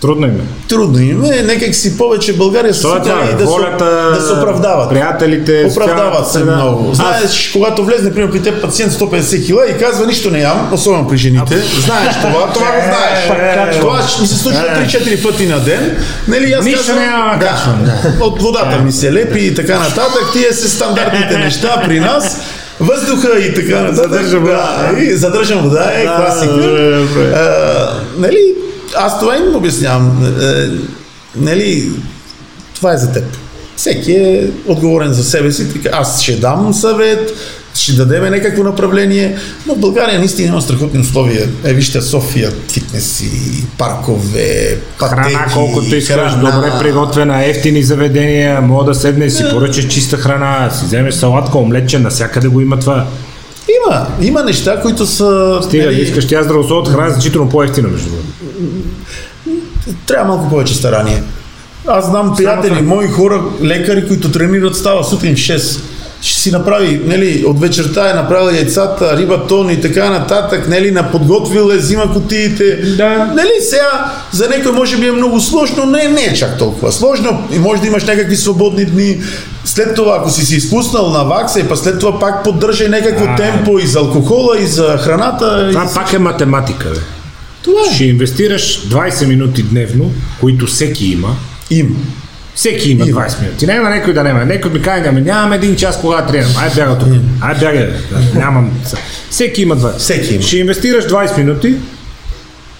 Трудно 0.00 0.26
им 0.26 0.34
е. 0.34 0.68
трудно 0.68 1.00
им 1.00 1.24
е, 1.24 1.42
някак 1.42 1.74
си 1.74 1.98
повече 1.98 2.32
България 2.32 2.74
са 2.74 2.82
Това 2.82 2.96
е 2.96 3.02
това, 3.02 3.14
да, 3.38 3.44
волята, 3.44 4.10
се, 4.14 4.20
да 4.20 4.26
се 4.26 4.32
оправдават. 4.32 4.90
приятелите, 4.90 5.68
Оправдават 5.70 6.26
се 6.26 6.32
среда. 6.32 6.54
много. 6.56 6.94
Знаеш, 6.94 7.50
когато 7.52 7.84
влезне, 7.84 8.12
примерно, 8.14 8.32
при 8.32 8.42
теб 8.42 8.62
пациент 8.62 8.92
150 8.92 9.46
кила 9.46 9.66
и 9.66 9.78
казва 9.78 10.06
нищо 10.06 10.30
не 10.30 10.40
ям, 10.40 10.68
особено 10.72 11.08
при 11.08 11.16
жените, 11.16 11.56
знаеш 11.56 12.14
това, 12.16 12.52
това 12.54 12.66
го 12.66 12.80
знаеш. 12.82 13.76
Това 13.80 14.02
ще 14.02 14.20
ми 14.20 14.26
се 14.26 14.36
случва 14.38 14.60
3-4 14.60 15.22
пъти 15.22 15.46
на 15.46 15.60
ден. 15.60 15.96
Нали, 16.28 16.52
аз 16.52 16.64
Нищо 16.64 16.80
казвам, 16.80 16.98
не 16.98 17.04
ям, 17.04 17.38
да, 17.38 18.24
От 18.24 18.42
водата 18.42 18.78
ми 18.78 18.92
се 18.92 19.12
лепи 19.12 19.40
и 19.40 19.54
така 19.54 19.78
нататък. 19.78 20.22
Тия 20.32 20.54
са 20.54 20.68
стандартните 20.70 21.38
неща 21.38 21.82
при 21.86 22.00
нас. 22.00 22.40
Въздуха 22.80 23.38
и 23.38 23.54
така 23.54 23.80
нататък. 23.80 24.12
Задържам 24.12 24.40
вода. 24.42 24.90
Да, 24.92 25.00
и 25.00 25.16
задържам 25.16 25.62
вода 25.62 25.90
е 25.94 26.04
класика. 26.04 26.54
нали, 28.18 28.54
аз 28.98 29.20
това 29.20 29.36
им 29.36 29.56
обяснявам. 29.56 30.34
Е, 30.42 30.68
нали, 31.36 31.90
това 32.74 32.92
е 32.92 32.96
за 32.96 33.12
теб. 33.12 33.24
Всеки 33.76 34.12
е 34.12 34.50
отговорен 34.66 35.12
за 35.12 35.24
себе 35.24 35.52
си. 35.52 35.72
Така, 35.72 35.88
аз 35.92 36.22
ще 36.22 36.36
дам 36.36 36.74
съвет, 36.74 37.32
ще 37.74 37.92
дадем 37.92 38.24
някакво 38.24 38.62
направление, 38.62 39.36
но 39.66 39.74
в 39.74 39.78
България 39.78 40.18
наистина 40.18 40.48
има 40.48 40.62
страхотни 40.62 41.00
условия. 41.00 41.48
Е, 41.64 41.72
вижте, 41.74 42.02
София, 42.02 42.52
фитнеси, 42.72 43.64
паркове, 43.78 44.78
пътеки, 44.98 45.20
Храна, 45.20 45.46
колкото 45.54 45.96
искаш, 45.96 46.16
храна. 46.16 46.50
добре 46.50 46.72
приготвена, 46.78 47.44
ефтини 47.44 47.82
заведения, 47.82 48.60
мога 48.60 48.84
да 48.84 48.94
седнеш, 48.94 49.32
си 49.32 49.44
поръчаш 49.50 49.86
чиста 49.86 50.16
храна, 50.16 50.70
си 50.70 50.84
вземеш 50.84 51.14
салатка, 51.14 51.58
омлетче, 51.58 51.98
навсякъде 51.98 52.48
го 52.48 52.60
има 52.60 52.78
това. 52.78 53.06
Има, 53.86 54.06
има 54.20 54.42
неща, 54.42 54.80
които 54.82 55.06
са... 55.06 55.60
Стига, 55.62 55.84
нали, 55.86 56.00
искаш 56.02 56.26
тя 56.26 56.42
здравословната 56.42 56.90
храна, 56.90 57.06
е 57.06 57.10
значително 57.10 57.48
по-ефтина, 57.48 57.88
между 57.88 58.08
другото. 58.08 58.25
Трябва 60.06 60.34
малко 60.36 60.50
повече 60.50 60.74
старание. 60.74 61.22
Аз 61.86 62.06
знам 62.06 62.34
приятели, 62.36 62.82
мои 62.82 63.08
хора, 63.08 63.42
лекари, 63.62 64.08
които 64.08 64.32
тренират, 64.32 64.76
става 64.76 65.04
сутрин 65.04 65.34
в 65.34 65.38
6. 65.38 65.80
Ще 66.20 66.40
си 66.40 66.50
направи, 66.50 67.00
нели, 67.04 67.44
от 67.46 67.60
вечерта 67.60 68.10
е 68.10 68.14
направил 68.14 68.54
яйцата, 68.54 69.16
риба, 69.16 69.46
тон 69.46 69.70
и 69.70 69.80
така 69.80 70.10
нататък, 70.10 70.68
нели, 70.68 70.90
наподготвил 70.90 71.70
е, 71.72 71.76
взима 71.76 72.12
кутиите. 72.12 72.76
Да. 72.76 73.32
Нели, 73.34 73.50
сега, 73.60 74.12
за 74.32 74.48
някой 74.48 74.72
може 74.72 74.96
би 74.96 75.06
е 75.06 75.12
много 75.12 75.40
сложно, 75.40 75.86
но 75.86 75.90
не, 75.90 76.08
не 76.08 76.20
е 76.20 76.34
чак 76.34 76.58
толкова 76.58 76.92
сложно. 76.92 77.42
И 77.52 77.58
може 77.58 77.80
да 77.80 77.86
имаш 77.86 78.04
някакви 78.04 78.36
свободни 78.36 78.84
дни. 78.84 79.20
След 79.64 79.94
това, 79.94 80.16
ако 80.16 80.30
си 80.30 80.46
си 80.46 80.56
изпуснал 80.56 81.10
на 81.10 81.24
вакса 81.24 81.60
и 81.60 81.68
па 81.68 81.76
след 81.76 81.98
това 81.98 82.18
пак 82.18 82.44
поддържай 82.44 82.88
някакво 82.88 83.24
А. 83.28 83.36
темпо 83.36 83.78
и 83.78 83.86
за 83.86 83.98
алкохола, 83.98 84.58
и 84.60 84.66
за 84.66 84.98
храната. 84.98 85.68
Това 85.72 85.84
и... 85.90 85.94
пак 85.94 86.12
е 86.12 86.18
математика, 86.18 86.88
бе. 86.88 87.15
Това 87.66 87.80
е. 87.90 87.94
Ще 87.94 88.04
инвестираш 88.04 88.88
20 88.88 89.26
минути 89.26 89.62
дневно, 89.62 90.12
които 90.40 90.66
всеки 90.66 91.06
има. 91.06 91.36
Им. 91.70 91.96
Всеки 92.54 92.90
има 92.90 93.06
Има. 93.06 93.20
20 93.20 93.42
минути. 93.42 93.66
Няма 93.66 93.90
някой 93.90 94.12
да 94.12 94.22
няма. 94.24 94.44
Някой 94.44 94.70
ми 94.70 94.82
каже, 94.82 95.04
ами 95.08 95.20
нямам 95.20 95.52
един 95.52 95.76
час 95.76 96.00
кога 96.00 96.26
тренирам. 96.26 96.50
Ай 96.58 96.70
бяга 96.74 96.98
тук. 96.98 97.08
Ай 97.40 97.54
бяга. 97.54 97.92
Нямам. 98.34 98.70
Всеки 99.30 99.62
има 99.62 99.76
20. 99.76 99.96
Всеки 99.98 100.34
има. 100.34 100.42
Ще 100.42 100.58
инвестираш 100.58 101.04
20 101.04 101.38
минути, 101.38 101.74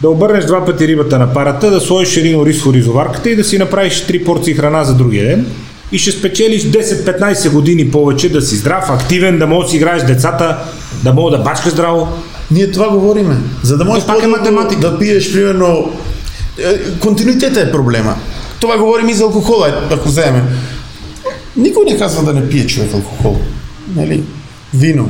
да 0.02 0.08
обърнеш 0.08 0.44
два 0.44 0.64
пъти 0.64 0.88
рибата 0.88 1.18
на 1.18 1.32
парата, 1.32 1.70
да 1.70 1.80
сложиш 1.80 2.16
един 2.16 2.40
ориз 2.40 2.62
в 2.62 2.66
оризоварката 2.66 3.30
и 3.30 3.36
да 3.36 3.44
си 3.44 3.58
направиш 3.58 4.06
3 4.06 4.24
порции 4.24 4.54
храна 4.54 4.84
за 4.84 4.94
другия 4.94 5.24
ден. 5.24 5.46
И 5.92 5.98
ще 5.98 6.12
спечелиш 6.12 6.62
10-15 6.62 7.50
години 7.50 7.90
повече 7.90 8.28
да 8.28 8.42
си 8.42 8.56
здрав, 8.56 8.90
активен, 8.90 9.38
да 9.38 9.46
можеш 9.46 9.66
да 9.66 9.70
си 9.70 9.76
играеш 9.76 10.02
с 10.02 10.06
децата, 10.06 10.58
да 11.04 11.12
мога 11.12 11.36
да 11.36 11.42
бачкаш 11.42 11.72
здраво. 11.72 12.08
Ние 12.50 12.70
това 12.70 12.88
говориме. 12.88 13.36
За 13.62 13.76
да 13.76 13.84
можеш 13.84 14.06
пак 14.06 14.22
е 14.22 14.26
математика. 14.26 14.80
да 14.80 14.98
пиеш, 14.98 15.32
примерно... 15.32 15.92
е, 16.58 16.90
Континуитета 16.90 17.60
е 17.60 17.72
проблема. 17.72 18.16
Това 18.60 18.78
говорим 18.78 19.08
и 19.08 19.14
за 19.14 19.24
алкохола, 19.24 19.68
е, 19.68 19.94
ако 19.94 20.08
вземем. 20.08 20.48
Никой 21.56 21.84
не 21.84 21.98
казва 21.98 22.22
да 22.24 22.32
не 22.32 22.48
пие 22.48 22.66
човек 22.66 22.94
алкохол. 22.94 23.36
Нали? 23.96 24.22
Вино, 24.74 25.08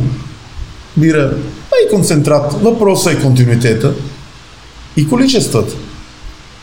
бира, 0.96 1.32
а 1.72 1.86
и 1.86 1.90
концентрат. 1.90 2.52
Въпросът 2.62 3.12
е 3.12 3.20
континуитета 3.22 3.94
и 4.96 5.08
количествата. 5.08 5.74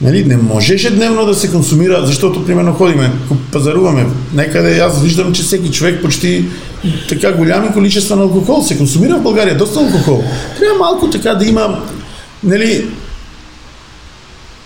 Нали, 0.03 0.25
не 0.25 0.37
може 0.37 0.73
ежедневно 0.73 1.25
да 1.25 1.35
се 1.35 1.51
консумира, 1.51 2.05
защото 2.05 2.45
примерно 2.45 2.73
ходиме, 2.73 3.11
пазаруваме 3.51 4.05
някъде, 4.33 4.79
аз 4.79 5.01
виждам, 5.01 5.33
че 5.33 5.43
всеки 5.43 5.71
човек 5.71 6.01
почти 6.01 6.45
така 7.09 7.33
голями 7.33 7.73
количества 7.73 8.15
на 8.15 8.21
алкохол 8.21 8.61
се 8.61 8.77
консумира 8.77 9.17
в 9.17 9.23
България, 9.23 9.57
доста 9.57 9.79
алкохол. 9.79 10.23
Трябва 10.59 10.77
малко 10.79 11.09
така 11.09 11.33
да 11.33 11.45
има, 11.45 11.81
нали, 12.43 12.87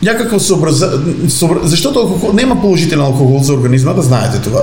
някакво 0.04 0.40
съобраза... 0.40 1.02
съобра... 1.28 1.60
Защото 1.64 2.00
алкохол... 2.00 2.34
няма 2.34 2.62
положителен 2.62 3.06
алкохол 3.06 3.40
за 3.40 3.54
организма, 3.54 3.94
да 3.94 4.02
знаете 4.02 4.42
това. 4.42 4.62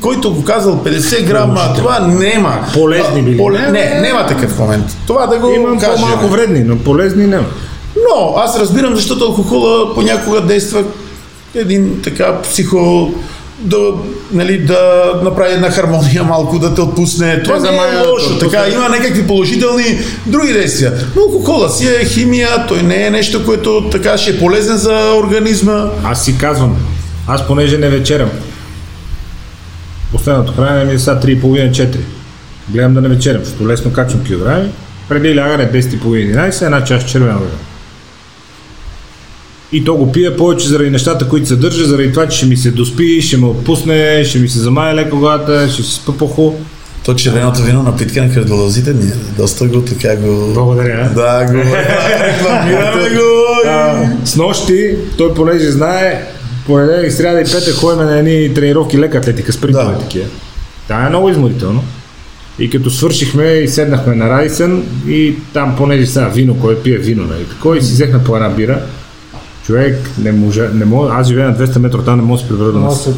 Който 0.00 0.34
го 0.34 0.44
казал 0.44 0.82
50 0.84 1.26
грама, 1.26 1.74
това 1.76 1.98
няма. 2.00 2.66
Полезни 2.74 3.22
били. 3.22 3.36
Поле... 3.36 3.70
Не, 3.70 4.00
няма 4.00 4.26
такъв 4.26 4.58
момент. 4.58 4.96
Това 5.06 5.26
да 5.26 5.38
го 5.38 5.50
Имам 5.50 5.78
кажем. 5.78 5.94
по-малко 5.94 6.28
вредни, 6.28 6.60
но 6.60 6.78
полезни 6.78 7.26
няма. 7.26 7.46
Но 7.96 8.34
аз 8.36 8.58
разбирам, 8.58 8.96
защото 8.96 9.24
алкохола 9.24 9.94
понякога 9.94 10.40
действа 10.40 10.84
един 11.54 12.00
така 12.02 12.42
психо 12.42 13.10
да, 13.58 13.78
нали, 14.32 14.58
да 14.58 15.12
направи 15.24 15.52
една 15.54 15.70
хармония 15.70 16.24
малко, 16.24 16.58
да 16.58 16.74
те 16.74 16.80
отпусне. 16.80 17.42
Това 17.42 17.56
не 17.56 17.60
замая 17.60 18.00
е 18.00 18.02
да 18.02 18.10
лошо. 18.10 18.38
Така, 18.38 18.68
има 18.68 18.88
някакви 18.88 19.26
положителни 19.26 19.98
други 20.26 20.52
действия. 20.52 20.92
Но 21.16 21.22
алкохола 21.22 21.70
си 21.70 21.86
е 21.86 22.04
химия, 22.04 22.66
той 22.68 22.82
не 22.82 23.06
е 23.06 23.10
нещо, 23.10 23.44
което 23.44 23.88
така 23.92 24.18
ще 24.18 24.30
е 24.30 24.38
полезен 24.38 24.76
за 24.76 25.14
организма. 25.18 25.90
Аз 26.04 26.24
си 26.24 26.38
казвам, 26.38 26.76
аз 27.28 27.46
понеже 27.46 27.78
не 27.78 27.88
вечерям. 27.88 28.30
Последното 30.12 30.52
хранене 30.52 30.84
ми 30.84 30.94
е 30.94 30.98
сега 30.98 31.20
3,5-4. 31.20 31.96
Гледам 32.68 32.94
да 32.94 33.00
не 33.00 33.08
вечерям, 33.08 33.44
защото 33.44 33.68
лесно 33.68 33.92
качвам 33.92 34.24
килограми. 34.24 34.68
Преди 35.08 35.36
лягане 35.36 35.72
10,5-11, 35.72 36.64
една 36.64 36.84
чаша 36.84 37.06
червена 37.06 37.38
вода. 37.38 37.56
И 39.74 39.84
то 39.84 39.94
го 39.94 40.12
пия 40.12 40.36
повече 40.36 40.68
заради 40.68 40.90
нещата, 40.90 41.28
които 41.28 41.48
се 41.48 41.56
държа, 41.56 41.84
заради 41.84 42.12
това, 42.12 42.28
че 42.28 42.36
ще 42.36 42.46
ми 42.46 42.56
се 42.56 42.70
доспи, 42.70 43.22
ще 43.22 43.36
ме 43.36 43.46
отпусне, 43.46 44.24
ще 44.24 44.38
ми 44.38 44.48
се 44.48 44.58
замая 44.58 44.94
леко 44.94 45.16
главата, 45.18 45.68
ще 45.72 45.82
се 45.82 45.94
спа 45.94 46.12
по-хубаво. 46.12 46.64
То 47.04 47.14
червеното 47.14 47.62
вино 47.62 47.82
напитка 47.82 48.22
на 48.22 48.34
кардиолозите 48.34 48.94
ни 48.94 49.06
е 49.08 49.12
доста 49.36 49.68
го 49.68 49.82
така 49.82 50.16
го... 50.16 50.52
Благодаря. 50.54 51.10
Да, 51.14 51.46
го 51.46 51.58
рекламираме 51.58 53.10
го. 53.10 53.30
С 54.24 54.36
нощи, 54.36 54.96
той 55.18 55.34
понеже 55.34 55.70
знае, 55.70 56.26
понеделник, 56.66 57.12
сряда 57.12 57.40
и 57.40 57.44
петък 57.44 57.74
ходим 57.74 58.04
на 58.04 58.18
едни 58.18 58.54
тренировки 58.54 58.98
лека 58.98 59.18
атлетика, 59.18 59.52
спринтове 59.52 59.92
Да. 59.92 59.98
такива. 59.98 60.26
Това 60.88 61.06
е 61.06 61.08
много 61.08 61.28
изморително. 61.30 61.84
И 62.58 62.70
като 62.70 62.90
свършихме 62.90 63.44
и 63.44 63.68
седнахме 63.68 64.14
на 64.14 64.30
Райсън 64.30 64.84
и 65.08 65.34
там 65.52 65.74
понеже 65.76 66.06
сега 66.06 66.26
вино, 66.28 66.56
кой 66.60 66.78
пие 66.78 66.98
вино, 66.98 67.24
нали, 67.24 67.44
такова, 67.44 67.78
и 67.78 67.82
си 67.82 67.92
взехна 67.92 68.24
по 68.24 68.36
една 68.36 68.48
бира. 68.48 68.82
Човек 69.66 70.10
не 70.18 70.32
може, 70.32 70.68
не 70.74 70.84
може, 70.84 71.14
аз 71.14 71.26
живея 71.28 71.48
на 71.48 71.56
200 71.56 71.78
метра, 71.78 71.98
там 71.98 72.16
не 72.16 72.22
мога 72.22 72.42
да 72.42 72.46
се 72.48 72.54
до 72.54 72.80
нас. 72.80 73.08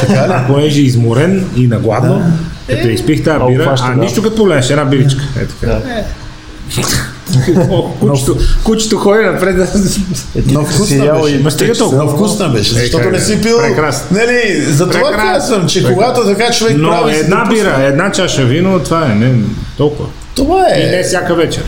Така 0.00 0.28
ли? 0.28 0.32
Понеже 0.46 0.80
е 0.80 0.84
изморен 0.84 1.44
и 1.56 1.66
нагладно, 1.66 2.22
като 2.68 2.88
изпих 2.88 3.24
тази 3.24 3.44
бира, 3.46 3.64
фаща, 3.64 3.86
а 3.90 3.94
да. 3.94 4.00
нищо 4.00 4.22
като 4.22 4.36
погледнеш, 4.36 4.70
една 4.70 4.84
биричка. 4.84 5.22
Е 5.40 5.46
така. 5.46 5.80
О, 7.70 7.90
Кучето, 8.00 8.36
кучето 8.64 8.96
ходи 8.96 9.24
напред 9.24 9.56
да 9.56 9.66
Но 10.52 10.64
вкусна 10.64 11.12
беше. 11.22 11.34
и 11.36 11.38
Ма 11.42 11.50
стига 11.50 11.74
толкова. 11.74 12.04
Но 12.04 12.10
вкусна 12.10 12.48
беше, 12.48 12.74
защото 12.74 12.98
как 12.98 13.12
не 13.12 13.18
е? 13.18 13.20
си 13.20 13.42
пил. 13.42 13.58
Прекрасно. 13.58 14.06
Нали, 14.18 14.62
за 14.62 14.90
това 14.90 15.12
казвам, 15.12 15.66
че 15.68 15.78
Прекрасно. 15.82 15.96
когато 15.96 16.24
така 16.26 16.52
човек 16.52 16.76
Но 16.78 16.90
прави... 16.90 17.16
една 17.16 17.44
бира, 17.44 17.76
една 17.82 18.12
чаша 18.12 18.44
вино, 18.44 18.80
това 18.84 19.12
е 19.12 19.14
не 19.14 19.34
толкова. 19.76 20.08
Това 20.34 20.66
И 20.76 20.84
не 20.84 20.98
е. 20.98 21.02
всяка 21.02 21.34
вечер. 21.34 21.64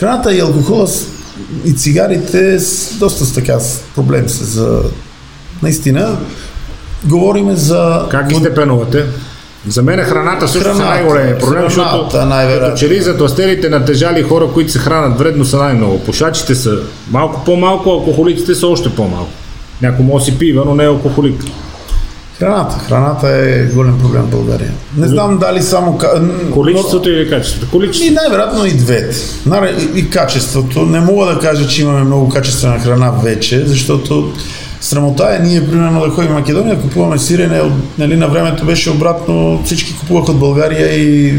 Храната 0.00 0.34
и 0.34 0.40
алкохола 0.40 0.86
и 1.64 1.72
цигарите 1.72 2.60
с 2.60 2.98
доста 2.98 3.24
с 3.24 3.34
така 3.34 3.60
с 3.60 3.80
проблем 3.94 4.28
са 4.28 4.44
за... 4.44 4.82
Наистина, 5.62 6.18
говориме 7.04 7.56
за... 7.56 8.06
Как 8.10 8.28
ги 8.28 8.34
степенувате? 8.34 9.04
За 9.68 9.82
мен 9.82 10.00
храната 10.00 10.48
също 10.48 10.68
Храната. 10.68 10.84
са 10.84 10.88
най-големия 10.90 11.38
проблем, 11.38 11.62
защото 11.62 12.08
като 12.08 12.76
че 12.76 12.88
ли 12.88 13.02
затластелите 13.02 13.68
натежали 13.68 14.22
хора, 14.22 14.48
които 14.54 14.72
се 14.72 14.78
хранат 14.78 15.18
вредно 15.18 15.44
са 15.44 15.56
най-много. 15.56 16.04
Пушачите 16.04 16.54
са 16.54 16.78
малко 17.10 17.44
по-малко, 17.44 17.90
алкохолиците 17.90 18.54
са 18.54 18.66
още 18.66 18.94
по-малко. 18.94 19.30
Някой 19.82 20.04
може 20.04 20.24
си 20.24 20.38
пива, 20.38 20.64
но 20.66 20.74
не 20.74 20.84
е 20.84 20.86
алкохолик. 20.86 21.44
Храната. 22.38 22.78
Храната 22.78 23.28
е 23.28 23.64
голям 23.64 23.98
проблем 23.98 24.22
в 24.22 24.30
България. 24.30 24.72
Не 24.96 25.08
знам 25.08 25.38
дали 25.38 25.62
само... 25.62 25.98
Количеството 26.52 27.10
или 27.10 27.30
качеството? 27.30 27.66
И 27.66 27.70
Количеството. 27.70 28.14
най-вероятно 28.14 28.66
и 28.66 28.72
двете. 28.72 29.16
И, 29.96 29.98
и 29.98 30.10
качеството. 30.10 30.82
Не 30.82 31.00
мога 31.00 31.26
да 31.26 31.38
кажа, 31.38 31.68
че 31.68 31.82
имаме 31.82 32.04
много 32.04 32.28
качествена 32.28 32.78
храна 32.78 33.10
вече, 33.10 33.66
защото 33.66 34.32
срамота 34.80 35.36
е 35.36 35.38
ние, 35.38 35.66
примерно, 35.66 36.00
да 36.00 36.10
ходим 36.10 36.30
в 36.30 36.34
Македония, 36.34 36.76
да 36.76 36.82
купуваме 36.82 37.18
сирене. 37.18 37.62
Нали, 37.98 38.16
на 38.16 38.28
времето 38.28 38.64
беше 38.64 38.90
обратно, 38.90 39.62
всички 39.64 39.98
купуваха 39.98 40.32
от 40.32 40.38
България 40.38 40.94
и 40.94 41.38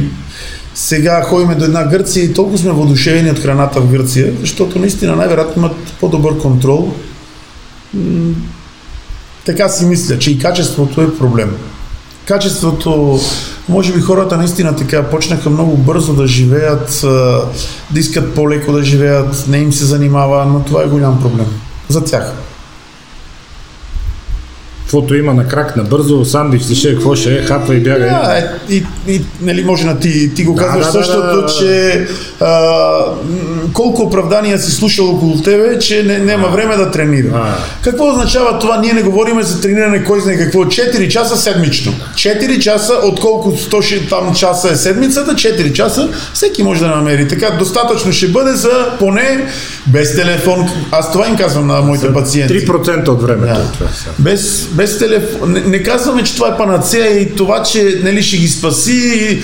сега 0.76 1.22
ходим 1.22 1.58
до 1.58 1.66
една 1.66 1.84
Гърция 1.84 2.24
и 2.24 2.34
толкова 2.34 2.58
сме 2.58 2.72
въодушевени 2.72 3.32
от 3.32 3.40
храната 3.40 3.82
в 3.82 3.92
Гърция, 3.92 4.34
защото 4.40 4.80
наистина 4.80 5.16
най-вероятно 5.16 5.62
имат 5.64 5.78
по-добър 6.00 6.38
контрол. 6.38 6.94
Така 9.46 9.70
си 9.70 9.86
мисля, 9.86 10.20
че 10.20 10.32
и 10.32 10.40
качеството 10.40 11.02
е 11.02 11.18
проблем. 11.18 11.58
Качеството, 12.26 13.20
може 13.70 13.94
би 13.94 14.02
хората 14.02 14.38
наистина 14.38 14.76
така 14.76 15.04
почнаха 15.04 15.50
много 15.50 15.78
бързо 15.78 16.14
да 16.14 16.28
живеят, 16.28 17.00
да 17.92 18.00
искат 18.00 18.36
по-леко 18.36 18.72
да 18.72 18.84
живеят, 18.84 19.46
не 19.48 19.58
им 19.58 19.74
се 19.74 19.86
занимава, 19.86 20.46
но 20.46 20.64
това 20.64 20.84
е 20.84 20.88
голям 20.88 21.22
проблем 21.22 21.48
за 21.90 22.04
тях. 22.04 22.34
Каквото 24.90 25.16
има 25.16 25.34
на 25.34 25.48
крак, 25.48 25.76
на 25.76 25.84
бързо, 25.84 26.26
сандвич, 26.26 26.64
ще 26.64 26.96
какво 26.96 27.16
ще 27.16 27.34
е, 27.34 27.42
хапва 27.42 27.76
и 27.76 27.80
бяга. 27.80 28.00
Да, 28.00 28.44
и, 28.70 28.84
и, 29.08 29.22
нали, 29.42 29.64
може 29.64 29.86
на 29.86 30.00
ти, 30.00 30.34
ти 30.34 30.44
го 30.44 30.54
Да, 30.54 30.62
казваш 30.62 30.86
да, 30.86 30.92
същото, 30.92 31.36
да, 31.36 31.42
да. 31.42 31.48
че 31.50 32.06
а, 32.40 32.70
колко 33.74 34.02
оправдания 34.02 34.60
си 34.60 34.72
слушал 34.72 35.10
около 35.10 35.42
тебе, 35.42 35.80
че 35.80 36.04
не, 36.04 36.18
няма 36.18 36.48
време 36.48 36.76
да 36.76 36.92
тренира. 36.92 37.28
А. 37.36 37.56
Какво 37.82 38.10
означава 38.10 38.60
това? 38.60 38.78
Ние 38.78 38.94
не 38.94 39.02
говорим 39.04 39.42
за 39.42 39.62
трениране 39.62 40.04
кой 40.04 40.22
знае 40.22 40.38
какво. 40.38 40.60
4 40.60 41.08
часа 41.08 41.38
седмично. 41.38 41.94
4 42.16 42.60
часа, 42.60 42.94
отколко 43.04 43.52
100 43.52 43.82
ще- 43.82 44.08
там 44.08 44.36
часа 44.36 44.70
е 44.70 44.76
седмицата, 44.76 45.32
4 45.34 45.74
часа, 45.74 46.10
всеки 46.34 46.64
може 46.64 46.80
да 46.80 46.88
намери. 46.88 47.28
Така, 47.28 47.50
достатъчно 47.50 48.12
ще 48.12 48.28
бъде 48.28 48.54
за 48.54 48.70
поне 49.00 49.48
без 49.88 50.16
телефон. 50.16 50.70
Аз 50.92 51.12
това 51.12 51.28
им 51.28 51.36
казвам 51.36 51.68
на 51.68 51.82
моите 51.82 52.14
пациенти. 52.14 52.54
3% 52.68 53.08
от 53.08 53.22
времето 53.24 53.48
Да. 53.48 53.72
това. 53.74 53.88
Без, 54.20 54.68
без 54.80 54.98
телефон. 54.98 55.52
Не, 55.52 55.60
не 55.60 55.84
казваме, 55.84 56.24
че 56.24 56.36
това 56.36 56.48
е 56.48 56.58
панацея 56.58 57.22
и 57.22 57.36
това, 57.36 57.64
че 57.64 58.00
нали, 58.04 58.24
ще 58.24 58.38
ги 58.38 58.48
спаси. 58.48 59.40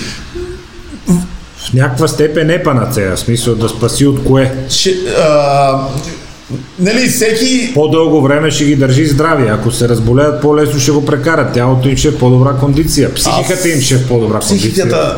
В 1.58 1.74
някаква 1.74 2.08
степен 2.08 2.50
е 2.50 2.63
панацея, 2.63 3.15
в 3.15 3.19
смисъл 3.19 3.56
да 3.56 3.69
спаси 3.69 4.06
от 4.06 4.24
кое. 4.24 4.56
Ще, 4.69 4.95
а, 5.19 5.80
нали, 6.79 7.08
всеки 7.08 7.71
По-дълго 7.73 8.21
време 8.21 8.51
ще 8.51 8.65
ги 8.65 8.75
държи 8.75 9.05
здрави. 9.05 9.47
Ако 9.47 9.71
се 9.71 9.89
разболеят, 9.89 10.41
по-лесно 10.41 10.79
ще 10.79 10.91
го 10.91 11.05
прекарат. 11.05 11.53
Тялото 11.53 11.89
им 11.89 11.97
ще 11.97 12.08
е 12.08 12.12
в 12.12 12.17
по-добра 12.17 12.53
кондиция. 12.53 13.13
Психиката 13.13 13.69
им 13.69 13.81
ще 13.81 13.93
е 13.93 13.97
в 13.97 14.08
по-добра 14.08 14.39
кондиция. 14.39 14.71
психиката, 14.71 15.17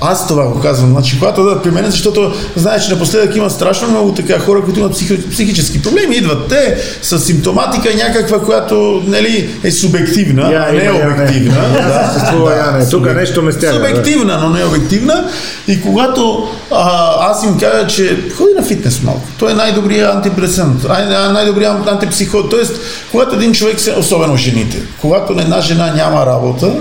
аз 0.00 0.28
това 0.28 0.48
го 0.48 0.60
казвам, 0.60 0.90
значи 0.90 1.18
когато 1.18 1.44
да 1.44 1.62
при 1.62 1.70
мен, 1.70 1.90
защото 1.90 2.32
знаеш, 2.56 2.84
че 2.84 2.92
напоследък 2.92 3.36
има 3.36 3.50
страшно 3.50 3.88
много 3.88 4.14
така 4.14 4.38
хора, 4.38 4.62
които 4.64 4.80
имат 4.80 4.92
психи, 4.92 5.30
психически 5.30 5.82
проблеми, 5.82 6.16
идват 6.16 6.48
те 6.48 6.76
с 7.02 7.18
симптоматика 7.18 7.88
някаква, 7.96 8.40
която 8.40 9.02
нали, 9.06 9.50
е 9.64 9.70
субективна, 9.70 10.52
Я, 10.52 10.66
а 10.68 10.72
не 10.72 10.82
е 10.82 10.84
я, 10.84 10.94
обективна. 10.94 11.64
Съществува, 12.12 12.72
не. 12.78 12.88
Тук 12.88 13.14
нещо 13.14 13.42
ме 13.42 13.52
стяга. 13.52 13.74
Субективна, 13.74 14.38
но 14.42 14.50
не 14.50 14.64
обективна. 14.64 15.28
И 15.68 15.82
когато 15.82 16.48
а, 16.70 17.30
аз 17.30 17.44
им 17.44 17.58
кажа, 17.58 17.86
че 17.86 18.18
ходи 18.36 18.50
на 18.56 18.62
фитнес 18.62 19.02
малко, 19.02 19.22
той 19.38 19.52
е 19.52 19.54
най-добрият 19.54 20.14
антидепресант, 20.42 20.84
ай- 20.88 21.32
най-добрият 21.32 21.88
антипсихот. 21.88 22.50
Тоест, 22.50 22.80
когато 23.10 23.34
един 23.36 23.52
човек, 23.52 23.80
се, 23.80 23.92
особено 23.92 24.36
жените, 24.36 24.78
когато 25.00 25.32
една 25.32 25.60
жена 25.60 25.92
няма 25.94 26.26
работа 26.26 26.72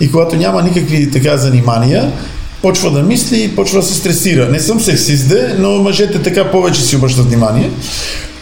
и 0.00 0.10
когато 0.10 0.36
няма 0.36 0.62
никакви 0.62 1.10
така 1.10 1.36
занимания, 1.36 2.12
почва 2.62 2.90
да 2.90 3.02
мисли 3.02 3.42
и 3.42 3.56
почва 3.56 3.80
да 3.80 3.86
се 3.86 3.94
стресира. 3.94 4.48
Не 4.48 4.60
съм 4.60 4.80
сексизде, 4.80 5.54
но 5.58 5.70
мъжете 5.70 6.22
така 6.22 6.50
повече 6.50 6.80
си 6.80 6.96
обръщат 6.96 7.26
внимание. 7.26 7.70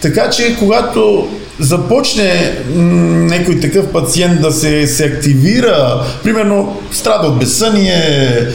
Така 0.03 0.31
че, 0.31 0.57
когато 0.59 1.29
започне 1.61 2.59
някой 2.75 3.61
такъв 3.61 3.87
пациент 3.93 4.41
да 4.41 4.53
се, 4.53 4.87
се 4.87 5.05
активира, 5.05 6.05
примерно 6.23 6.77
страда 6.93 7.27
от 7.27 7.39
безсъние, 7.39 8.47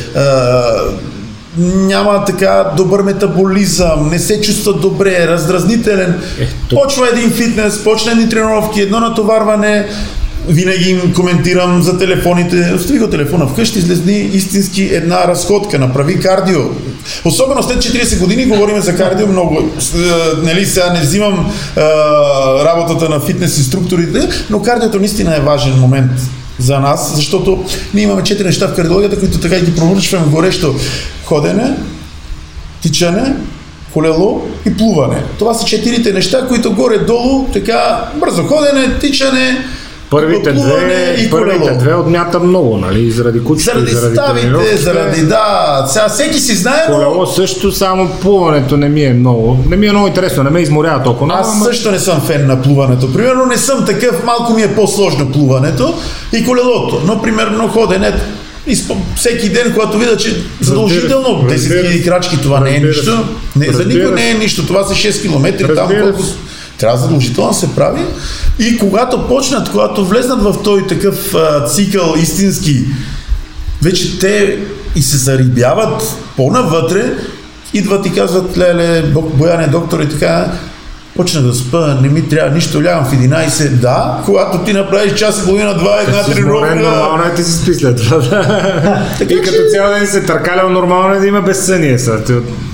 няма 1.58 2.26
така 2.26 2.72
добър 2.78 3.02
метаболизъм, 3.02 4.10
не 4.10 4.20
се 4.20 4.42
чувства 4.42 4.74
добре, 4.74 5.28
раздразнителен. 5.28 6.22
Е, 6.40 6.48
тук- 6.70 6.80
Почва 6.80 7.10
един 7.10 7.32
фитнес, 7.32 7.84
почна 7.84 8.12
едни 8.12 8.30
тренировки, 8.30 8.82
едно 8.82 9.00
натоварване, 9.00 9.88
винаги 10.48 10.90
им 10.90 11.14
коментирам 11.14 11.82
за 11.82 11.98
телефоните. 11.98 12.74
Остави 12.76 13.00
го 13.00 13.08
телефона 13.08 13.48
вкъщи, 13.48 13.80
излезни 13.80 14.20
истински 14.20 14.84
една 14.84 15.28
разходка, 15.28 15.80
направи 15.80 16.20
кардио. 16.20 16.60
Особено 17.26 17.64
след 17.64 17.78
40 17.78 18.20
години 18.20 18.46
говорим 18.46 18.82
за 18.82 18.96
кардио 18.96 19.28
много. 19.28 19.60
Е, 19.60 19.98
нали, 20.44 20.66
сега 20.66 20.94
не 20.94 21.02
взимам 21.02 21.52
е, 21.78 21.82
работата 22.66 23.10
на 23.10 23.20
фитнес 23.20 23.58
инструкторите, 23.58 24.20
но 24.50 24.62
кардиото 24.62 25.00
наистина 25.00 25.38
е 25.38 25.42
важен 25.42 25.74
момент 25.74 26.12
за 26.60 26.80
нас, 26.80 27.16
защото 27.16 27.66
ние 27.94 28.04
имаме 28.04 28.24
четири 28.24 28.48
неща 28.48 28.68
в 28.68 28.76
кардиологията, 28.76 29.20
които 29.20 29.40
така 29.40 29.60
ги 29.60 29.76
провършваме 29.76 30.32
горещо. 30.32 30.76
Ходене, 31.26 31.78
тичане, 32.82 33.36
колело 33.94 34.42
и 34.66 34.78
плуване. 34.78 35.24
Това 35.40 35.54
са 35.54 35.66
четирите 35.66 36.14
неща, 36.14 36.48
които 36.48 36.74
горе-долу, 36.76 37.48
така, 37.54 38.12
бързо 38.16 38.44
ходене, 38.44 39.00
тичане, 39.00 39.66
Първите 40.10 40.52
две, 40.52 41.16
и 41.20 41.30
първите 41.30 41.58
колело. 41.58 41.78
две 41.78 41.94
отмята 41.94 42.40
много, 42.40 42.78
нали? 42.78 43.12
Заради 43.12 43.40
кучето, 43.40 43.72
Заради, 43.72 43.92
заради 43.92 44.16
ставите, 44.16 44.78
заради 44.78 45.22
да. 45.22 45.46
Сега 45.88 46.10
всеки 46.10 46.40
си 46.40 46.56
знае, 46.56 46.86
но 46.90 46.96
Колело 46.96 47.26
също, 47.26 47.72
само 47.72 48.10
плуването 48.12 48.78
не 48.78 48.90
ми 48.90 49.04
е 49.04 49.14
много. 49.14 49.64
Не 49.68 49.76
ми 49.76 49.88
е 49.88 49.92
много 49.92 50.08
интересно, 50.08 50.44
не 50.44 50.50
ме 50.50 50.60
изморява 50.60 51.04
толкова. 51.04 51.34
Аз 51.34 51.54
ама- 51.54 51.66
също 51.66 51.92
не 51.92 52.00
съм 52.00 52.22
фен 52.22 52.48
на 52.48 52.62
плуването. 52.62 53.14
Примерно 53.14 53.46
не 53.46 53.58
съм 53.58 53.86
такъв, 53.86 54.24
малко 54.24 54.54
ми 54.54 54.62
е 54.62 54.76
по-сложно 54.76 55.32
плуването 55.32 55.94
и 56.34 56.46
колелото. 56.46 57.02
Но 57.06 57.22
примерно 57.22 57.68
ходене 57.68 58.14
изп- 58.70 58.96
всеки 59.16 59.50
ден, 59.50 59.72
когато 59.74 59.98
видя, 59.98 60.18
че 60.18 60.36
задължително 60.62 61.28
Разбира 61.44 61.52
10 61.52 61.58
се. 61.58 62.00
000 62.00 62.06
крачки, 62.06 62.42
това 62.42 62.60
не 62.60 62.76
е 62.76 62.80
нищо. 62.80 63.24
Не, 63.56 63.66
за 63.68 63.86
никой 63.86 64.12
не 64.12 64.30
е 64.30 64.34
нищо. 64.34 64.66
Това 64.66 64.84
са 64.84 64.94
6 64.94 65.22
км, 65.22 65.76
там 65.76 65.90
колко... 66.02 66.24
Трябва 66.84 66.98
задължително 66.98 67.50
да 67.50 67.56
се 67.56 67.76
прави. 67.76 68.02
И 68.60 68.78
когато 68.78 69.28
почнат, 69.28 69.72
когато 69.72 70.06
влезнат 70.06 70.42
в 70.42 70.64
този 70.64 70.84
такъв 70.84 71.36
а, 71.36 71.66
цикъл 71.66 72.16
истински, 72.22 72.86
вече 73.82 74.20
те 74.20 74.60
и 74.96 75.02
се 75.02 75.18
зарибяват 75.18 76.16
по-навътре, 76.38 77.14
идват 77.74 78.06
и 78.06 78.14
казват, 78.14 78.58
леле, 78.58 79.02
Бояне, 79.34 79.68
доктор 79.68 80.00
и 80.00 80.10
така, 80.10 80.52
почна 81.16 81.42
да 81.42 81.54
спа, 81.54 81.98
не 82.02 82.10
ми 82.10 82.30
трябва 82.30 82.56
нищо, 82.56 82.84
лягам 82.84 83.06
в 83.06 83.14
11. 83.14 83.70
Да, 83.70 84.22
когато 84.26 84.58
ти 84.58 84.74
направиш 84.74 85.14
час 85.14 85.42
и 85.42 85.46
половина, 85.46 85.78
два, 85.78 86.02
една 86.02 86.24
тренировка, 86.24 86.76
нормално 86.76 87.24
е 87.24 87.36
ти 87.36 87.44
си 87.44 87.52
спи 87.52 87.74
след 87.74 87.98
това. 87.98 88.18
да. 88.18 89.08
И 89.22 89.28
като 89.28 89.58
цял 89.72 89.90
ден 89.90 90.08
се 90.08 90.24
търкалял, 90.24 90.70
нормално 90.70 91.14
е 91.14 91.20
да 91.20 91.28
има 91.28 91.42
безсъние. 91.42 91.98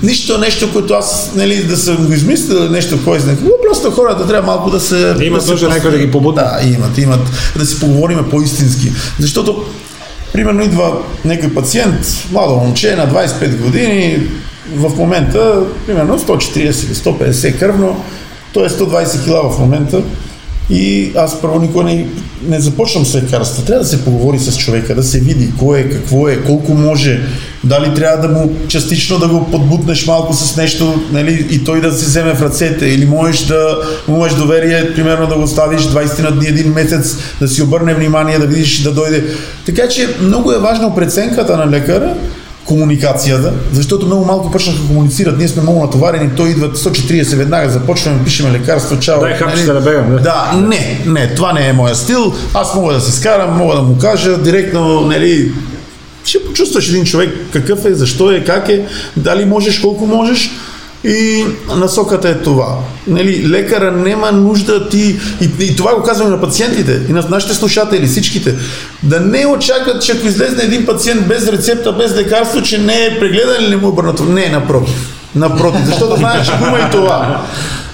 Нищо, 0.02 0.38
нещо, 0.38 0.72
което 0.72 0.94
аз, 0.94 1.32
нали, 1.36 1.64
да 1.64 1.76
съм 1.76 1.96
го 2.06 2.12
измислил, 2.12 2.68
нещо, 2.70 2.98
кой 3.04 3.18
знае 3.18 3.36
просто 3.70 3.90
хората 3.90 4.26
трябва 4.26 4.46
малко 4.46 4.70
да 4.70 4.80
се... 4.80 5.14
Да 5.14 5.40
се 5.40 5.50
нужда 5.50 5.68
някой 5.68 5.90
да 5.90 5.98
ги 5.98 6.10
побуди. 6.10 6.34
Да, 6.34 6.58
имат, 6.76 6.98
имат. 6.98 7.20
Да 7.56 7.66
си 7.66 7.80
поговорим 7.80 8.18
по-истински. 8.30 8.92
Защото, 9.18 9.64
примерно, 10.32 10.62
идва 10.62 10.92
някой 11.24 11.54
пациент, 11.54 12.26
младо 12.32 12.54
момче 12.54 12.96
на 12.96 13.08
25 13.08 13.56
години, 13.56 14.28
в 14.74 14.96
момента, 14.96 15.62
примерно 15.86 16.18
140 16.18 16.56
или 16.60 16.94
150 16.94 17.58
кръвно, 17.58 18.04
той 18.52 18.66
е 18.66 18.68
120 18.68 19.24
кила 19.24 19.50
в 19.50 19.58
момента. 19.58 20.02
И 20.70 21.12
аз 21.16 21.40
първо 21.40 21.58
никога 21.58 21.84
не, 21.84 22.06
не 22.48 22.60
започвам 22.60 23.06
с 23.06 23.14
лекарства. 23.14 23.64
Трябва 23.64 23.82
да 23.82 23.88
се 23.88 24.04
поговори 24.04 24.38
с 24.38 24.58
човека, 24.58 24.94
да 24.94 25.02
се 25.02 25.20
види 25.20 25.52
кой 25.58 25.78
е, 25.78 25.88
какво 25.88 26.28
е, 26.28 26.36
колко 26.36 26.74
може. 26.74 27.20
Дали 27.64 27.94
трябва 27.94 28.28
да 28.28 28.34
му 28.34 28.56
частично 28.68 29.18
да 29.18 29.28
го 29.28 29.50
подбутнеш 29.50 30.06
малко 30.06 30.32
с 30.34 30.56
нещо 30.56 31.02
нали, 31.12 31.46
и 31.50 31.64
той 31.64 31.80
да 31.80 31.92
се 31.92 32.06
вземе 32.06 32.34
в 32.34 32.42
ръцете. 32.42 32.86
Или 32.86 33.06
можеш 33.06 33.40
да 33.40 33.78
му 34.08 34.16
имаш 34.16 34.34
доверие, 34.34 34.94
примерно 34.94 35.26
да 35.26 35.34
го 35.34 35.46
ставиш 35.46 35.82
20 35.82 36.22
на 36.22 36.30
дни, 36.30 36.46
един 36.46 36.72
месец, 36.72 37.16
да 37.40 37.48
си 37.48 37.62
обърне 37.62 37.94
внимание, 37.94 38.38
да 38.38 38.46
видиш 38.46 38.82
да 38.82 38.92
дойде. 38.92 39.24
Така 39.66 39.88
че 39.88 40.08
много 40.20 40.52
е 40.52 40.58
важно 40.58 40.94
преценката 40.94 41.56
на 41.56 41.70
лекара, 41.70 42.14
комуникацията, 42.64 43.52
защото 43.72 44.06
много 44.06 44.24
малко 44.24 44.50
почнаха 44.50 44.78
да 44.78 44.86
комуницират. 44.86 45.38
Ние 45.38 45.48
сме 45.48 45.62
много 45.62 45.80
натоварени, 45.80 46.30
той 46.36 46.50
идва 46.50 46.68
140 46.68 47.36
веднага, 47.36 47.70
започваме, 47.70 48.24
пишеме 48.24 48.58
лекарство, 48.58 48.98
чао. 48.98 49.20
Дай 49.20 49.34
хапчета 49.34 49.74
да 49.74 49.80
бегам, 49.80 50.10
да. 50.10 50.18
Да, 50.18 50.52
не, 50.68 51.00
не, 51.06 51.34
това 51.34 51.52
не 51.52 51.68
е 51.68 51.72
моя 51.72 51.94
стил. 51.94 52.32
Аз 52.54 52.74
мога 52.74 52.94
да 52.94 53.00
си 53.00 53.12
скарам, 53.12 53.56
мога 53.56 53.74
да 53.74 53.82
му 53.82 53.98
кажа 53.98 54.38
директно, 54.38 55.00
нали, 55.00 55.52
ще 56.24 56.44
почувстваш 56.44 56.88
един 56.88 57.04
човек 57.04 57.30
какъв 57.52 57.84
е, 57.84 57.94
защо 57.94 58.30
е, 58.30 58.44
как 58.44 58.68
е, 58.68 58.86
дали 59.16 59.44
можеш, 59.44 59.78
колко 59.78 60.06
можеш. 60.06 60.50
И 61.04 61.44
насоката 61.76 62.28
е 62.28 62.34
това. 62.34 62.66
Нали, 63.06 63.48
лекара 63.48 63.92
няма 63.92 64.32
нужда 64.32 64.88
ти, 64.88 65.18
и, 65.40 65.64
и 65.64 65.76
това 65.76 65.94
го 65.94 66.02
казваме 66.02 66.30
на 66.30 66.40
пациентите, 66.40 67.00
и 67.08 67.12
на 67.12 67.24
нашите 67.30 67.54
слушатели, 67.54 68.06
всичките, 68.06 68.54
да 69.02 69.20
не 69.20 69.46
очакват, 69.46 70.02
че 70.02 70.12
ако 70.12 70.26
излезне 70.26 70.62
един 70.62 70.86
пациент 70.86 71.26
без 71.26 71.48
рецепта, 71.48 71.92
без 71.92 72.16
лекарство, 72.16 72.62
че 72.62 72.78
не 72.78 73.04
е 73.04 73.18
прегледан 73.18 73.56
или 73.60 73.70
не 73.70 73.76
му 73.76 73.86
е 73.86 73.90
обърнато. 73.90 74.24
Не, 74.24 74.48
напротив. 74.48 74.94
Напротив, 75.34 75.80
защото 75.84 76.16
знаеш, 76.16 76.46
че 76.46 76.52
има 76.66 76.78
и 76.78 76.90
това. 76.90 77.40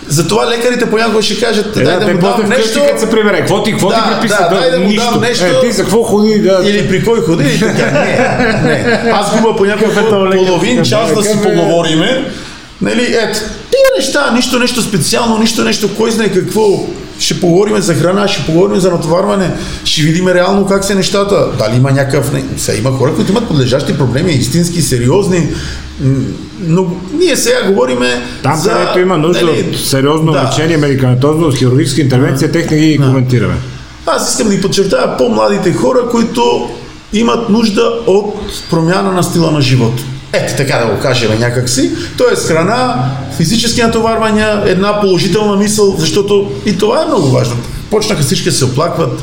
Затова 0.08 0.46
лекарите 0.50 0.90
понякога 0.90 1.22
ще 1.22 1.40
кажат, 1.40 1.74
дай 1.74 1.84
да, 1.84 2.06
те 2.06 2.14
му 2.14 2.20
дам 2.20 2.48
нещо, 2.48 2.80
като 2.88 3.00
се 3.00 3.10
прибере. 3.10 3.38
Какво 3.38 3.62
ти, 3.62 3.70
какво 3.70 3.88
ти 3.88 3.94
Да, 3.96 4.14
приписа? 4.14 4.48
да, 4.50 4.60
дай 4.60 4.70
да 4.70 4.76
му 4.78 4.82
дам 4.84 4.92
нищо. 4.92 5.20
нещо. 5.20 5.44
Е, 5.44 5.60
ти 5.60 5.72
за 5.72 5.82
какво 5.82 6.02
ходи? 6.02 6.38
Да, 6.38 6.60
или 6.64 6.88
при 6.88 7.04
кой 7.04 7.20
ходи 7.20 7.54
и 7.54 7.60
така. 7.60 7.90
Не, 7.90 9.00
не. 9.04 9.10
Аз 9.10 9.36
губа 9.36 9.56
по 9.56 9.64
някакъв 9.64 10.08
половин 10.32 10.82
час 10.84 11.14
да 11.14 11.22
си 11.22 11.38
поговориме. 11.42 12.30
Нали, 12.82 13.02
ето, 13.02 13.38
тия 13.70 13.90
неща, 13.98 14.32
нищо 14.34 14.58
нещо 14.58 14.82
специално, 14.82 15.38
нищо 15.38 15.64
нещо, 15.64 15.88
кой 15.96 16.10
знае 16.10 16.32
какво. 16.32 16.86
Ще 17.18 17.40
поговорим 17.40 17.80
за 17.80 17.94
храна, 17.94 18.28
ще 18.28 18.46
поговорим 18.46 18.80
за 18.80 18.90
натоварване, 18.90 19.50
ще 19.84 20.02
видим 20.02 20.28
реално 20.28 20.66
как 20.66 20.84
са 20.84 20.94
нещата. 20.94 21.48
Дали 21.58 21.76
има 21.76 21.92
някакъв... 21.92 22.30
Сега 22.56 22.78
има 22.78 22.90
хора, 22.92 23.14
които 23.14 23.32
имат 23.32 23.48
подлежащи 23.48 23.98
проблеми, 23.98 24.32
истински, 24.32 24.82
сериозни. 24.82 25.48
Но 26.60 26.86
ние 27.12 27.36
сега 27.36 27.66
говориме 27.66 28.22
Там, 28.42 28.56
за... 28.56 28.70
където 28.70 28.98
има 28.98 29.18
нужда 29.18 29.46
нали, 29.46 29.70
от 29.70 29.80
сериозно 29.80 30.32
да. 30.32 30.44
лечение, 30.44 30.76
медикаментозно, 30.76 31.52
хирургическа 31.52 32.00
интервенция, 32.00 32.52
тех 32.52 32.70
не 32.70 32.78
ги 32.78 32.98
коментираме. 32.98 33.54
Аз 34.06 34.30
искам 34.30 34.48
да 34.48 34.54
ги 34.54 34.62
подчертая 34.62 35.16
по-младите 35.16 35.72
хора, 35.72 36.08
които 36.10 36.70
имат 37.12 37.48
нужда 37.48 37.82
от 38.06 38.34
промяна 38.70 39.12
на 39.12 39.22
стила 39.22 39.50
на 39.50 39.60
живота. 39.60 40.02
Ето 40.36 40.56
така 40.56 40.78
да 40.78 40.94
го 40.94 41.00
кажем 41.00 41.40
някакси. 41.40 41.90
Тоест 42.18 42.48
храна, 42.48 43.10
физически 43.36 43.82
натоварвания, 43.82 44.62
една 44.66 45.00
положителна 45.00 45.56
мисъл, 45.56 45.96
защото 45.98 46.52
и 46.66 46.78
това 46.78 47.02
е 47.02 47.06
много 47.06 47.30
важно. 47.30 47.56
Почнаха 47.90 48.22
всички 48.22 48.50
се 48.50 48.64
оплакват. 48.64 49.22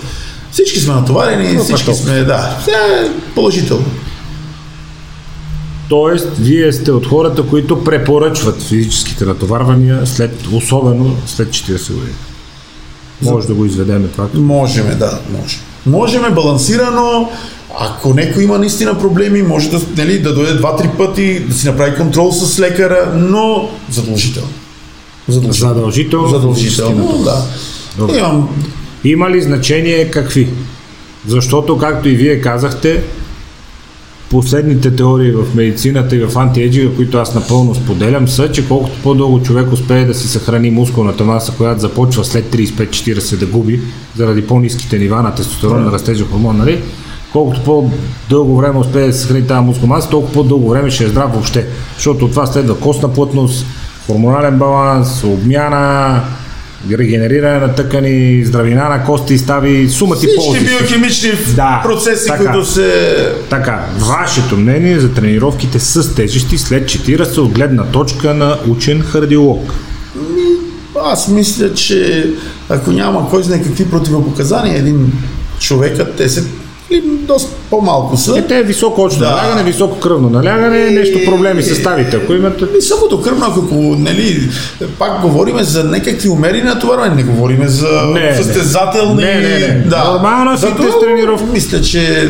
Всички 0.51 0.80
сме 0.80 0.93
натоварени, 0.93 1.53
Но 1.53 1.64
всички 1.64 1.86
пък 1.86 1.95
сме, 1.95 2.24
да, 2.24 2.57
е 2.68 3.09
положително. 3.36 3.86
Тоест, 5.89 6.28
вие 6.39 6.74
сте 6.74 6.91
от 6.91 7.07
хората, 7.07 7.43
които 7.43 7.84
препоръчват 7.84 8.61
физическите 8.61 9.26
натоварвания, 9.26 10.07
след, 10.07 10.47
особено 10.51 11.16
след 11.26 11.47
40 11.47 11.93
години. 11.93 12.16
Може 13.22 13.47
да 13.47 13.53
го 13.53 13.66
изведеме 13.66 14.07
това. 14.07 14.28
Можеме, 14.34 14.95
да, 14.95 15.20
може. 15.41 15.57
Можеме 15.86 16.29
балансирано, 16.29 17.29
ако 17.79 18.13
някой 18.13 18.43
има 18.43 18.57
наистина 18.57 18.99
проблеми, 18.99 19.41
може 19.41 19.69
да, 19.69 19.81
нали, 19.97 20.19
да 20.19 20.34
дойде 20.34 20.53
два-три 20.53 20.89
пъти, 20.97 21.39
да 21.39 21.53
си 21.53 21.67
направи 21.67 21.95
контрол 21.95 22.31
с 22.31 22.59
лекара, 22.59 23.11
но 23.15 23.69
задължително. 23.91 24.49
Задължително. 25.27 25.75
Задължително. 25.75 26.27
Задължително, 26.27 27.23
да. 27.23 27.45
Добре. 27.97 28.17
Имам 28.17 28.49
Има 29.03 29.29
ли 29.29 29.41
значение 29.41 30.11
какви? 30.11 30.49
Защото, 31.27 31.77
както 31.77 32.09
и 32.09 32.15
вие 32.15 32.41
казахте, 32.41 33.03
последните 34.34 34.95
теории 34.95 35.31
в 35.31 35.55
медицината 35.55 36.15
и 36.15 36.25
в 36.25 36.38
антиеджига, 36.38 36.95
които 36.95 37.17
аз 37.17 37.36
напълно 37.36 37.75
споделям, 37.75 38.27
са, 38.27 38.51
че 38.51 38.67
колкото 38.67 39.01
по-дълго 39.03 39.41
човек 39.43 39.71
успее 39.71 40.05
да 40.05 40.13
си 40.13 40.27
съхрани 40.27 40.71
мускулната 40.71 41.23
маса, 41.23 41.53
която 41.57 41.81
започва 41.81 42.25
след 42.25 42.55
35-40 42.55 43.38
да 43.38 43.45
губи, 43.45 43.81
заради 44.15 44.47
по-низките 44.47 44.99
нива 44.99 45.21
на 45.21 45.36
тестостерон, 45.36 45.84
на 45.84 45.91
растежа 45.91 46.25
хормон, 46.25 46.57
нали? 46.57 46.81
колкото 47.34 47.63
по-дълго 47.63 48.57
време 48.57 48.79
успее 48.79 49.07
да 49.07 49.13
се 49.13 49.19
съхрани 49.19 49.47
тази 49.47 49.65
мускулна 49.65 49.95
маса, 49.95 50.09
толкова 50.09 50.34
по-дълго 50.34 50.69
време 50.69 50.91
ще 50.91 51.03
е 51.03 51.07
здрав 51.07 51.31
въобще. 51.31 51.67
Защото 51.95 52.25
от 52.25 52.31
това 52.31 52.45
следва 52.45 52.79
костна 52.79 53.13
плътност, 53.13 53.65
хормонален 54.07 54.57
баланс, 54.57 55.23
обмяна, 55.23 56.21
регенериране 56.91 57.59
на 57.59 57.75
тъкани, 57.75 58.45
здравина 58.45 58.89
на 58.89 59.05
кости, 59.05 59.38
стави, 59.38 59.89
сума 59.89 60.15
ти 60.15 60.27
ползи. 60.36 60.59
всички 60.59 60.77
биохимични 60.77 61.31
Да, 61.55 61.81
процеси, 61.84 62.27
така. 62.27 62.43
които 62.43 62.65
се... 62.65 63.13
Така, 63.49 63.86
вашето 63.99 64.57
мнение 64.57 64.99
за 64.99 65.13
тренировките 65.13 65.79
с 65.79 66.15
тежести 66.15 66.57
след 66.57 66.84
40 66.86 67.38
от 67.38 67.51
гледна 67.51 67.84
точка 67.84 68.34
на 68.34 68.57
учен 68.67 69.03
кардиолог. 69.11 69.73
Аз 71.05 71.27
мисля, 71.27 71.73
че 71.73 72.29
ако 72.69 72.91
няма 72.91 73.29
кой 73.29 73.43
знае 73.43 73.63
какви 73.63 73.89
противопоказания 73.89 74.77
един 74.77 75.13
човекът, 75.59 76.15
те 76.15 76.29
се 76.29 76.43
или 76.93 77.17
доста 77.17 77.51
по-малко 77.69 78.17
са. 78.17 78.37
Ете 78.37 78.57
е 78.57 78.63
високо 78.63 79.01
очно 79.01 79.19
Да. 79.19 79.29
налягане, 79.31 79.63
високо 79.63 79.99
кръвно 79.99 80.29
налягане, 80.29 80.89
нещо 80.89 81.19
проблеми 81.25 81.63
с 81.63 81.75
ставите. 81.75 82.15
Ако 82.15 82.33
имате... 82.33 82.65
Високото 82.65 83.21
кръвно, 83.21 83.45
ако 83.47 83.75
нали, 83.99 84.49
пак 84.99 85.21
говориме 85.21 85.63
за 85.63 85.83
някакви 85.83 86.29
умерени 86.29 86.63
натоварвания, 86.63 87.15
не 87.15 87.23
говориме 87.23 87.67
за 87.67 87.87
Не, 88.05 88.35
състезателни... 88.35 89.23
Не, 89.23 89.35
не, 89.35 89.49
не. 89.59 89.83
Да. 89.87 90.03
Нормална 90.03 90.57
Затова 90.57 90.77
фитнес 90.77 90.93
тренировка. 91.01 91.45
Мисля, 91.45 91.81
че 91.81 92.29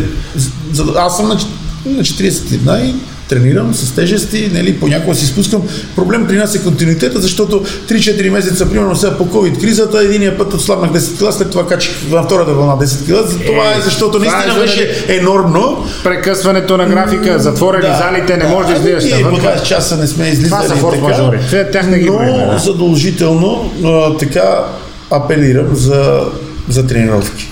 аз 0.98 1.18
съм 1.18 1.28
на, 1.28 1.38
ч- 1.38 1.46
на 1.86 2.04
40 2.04 2.58
дна 2.58 2.80
и 2.80 2.94
тренирам 3.30 3.74
с 3.74 3.96
тежести, 3.96 4.50
нали, 4.54 4.80
понякога 4.80 5.16
си 5.16 5.26
спускам. 5.26 5.62
Проблем 5.96 6.28
при 6.28 6.36
нас 6.36 6.56
е 6.56 6.64
континуитета, 6.64 7.22
защото 7.22 7.64
3-4 7.90 8.30
месеца, 8.30 8.70
примерно 8.70 8.96
сега 8.96 9.18
по 9.18 9.26
COVID 9.26 9.62
кризата, 9.62 10.00
единия 10.02 10.38
път 10.38 10.54
отслабнах 10.54 10.92
10 10.92 11.28
кг, 11.28 11.34
след 11.34 11.52
това 11.52 11.68
качих 11.68 12.10
на 12.12 12.24
втората 12.24 12.54
вълна 12.54 12.74
10 12.74 12.80
кг. 12.80 13.30
За 13.30 13.40
това 13.40 13.72
е, 13.72 13.82
защото 13.84 14.20
това 14.20 14.32
наистина 14.38 14.58
е 14.58 14.66
беше 14.66 15.06
енормно. 15.08 15.86
Прекъсването 16.04 16.78
на 16.78 16.86
графика, 16.86 17.40
затворени 17.40 17.96
залите, 17.98 18.38
не 18.38 18.48
може 18.48 18.68
да 18.68 18.74
излизаш 18.74 19.04
Ние 19.04 19.24
по 19.24 19.32
навън. 19.32 19.40
20 19.42 19.64
часа 19.64 19.98
не 19.98 20.08
сме 20.08 20.28
излизали. 20.28 20.50
Това 20.50 20.76
са 20.76 20.82
форс-мажори. 20.82 21.50
Те- 21.50 21.72
Тях 21.72 21.88
не 21.88 22.00
ги 22.00 22.10
но 22.10 22.18
да. 22.52 22.60
задължително 22.60 23.72
а, 23.86 24.18
така 24.18 24.64
апелирам 25.12 25.76
за, 25.76 26.22
за 26.70 26.88
тренировки. 26.88 27.50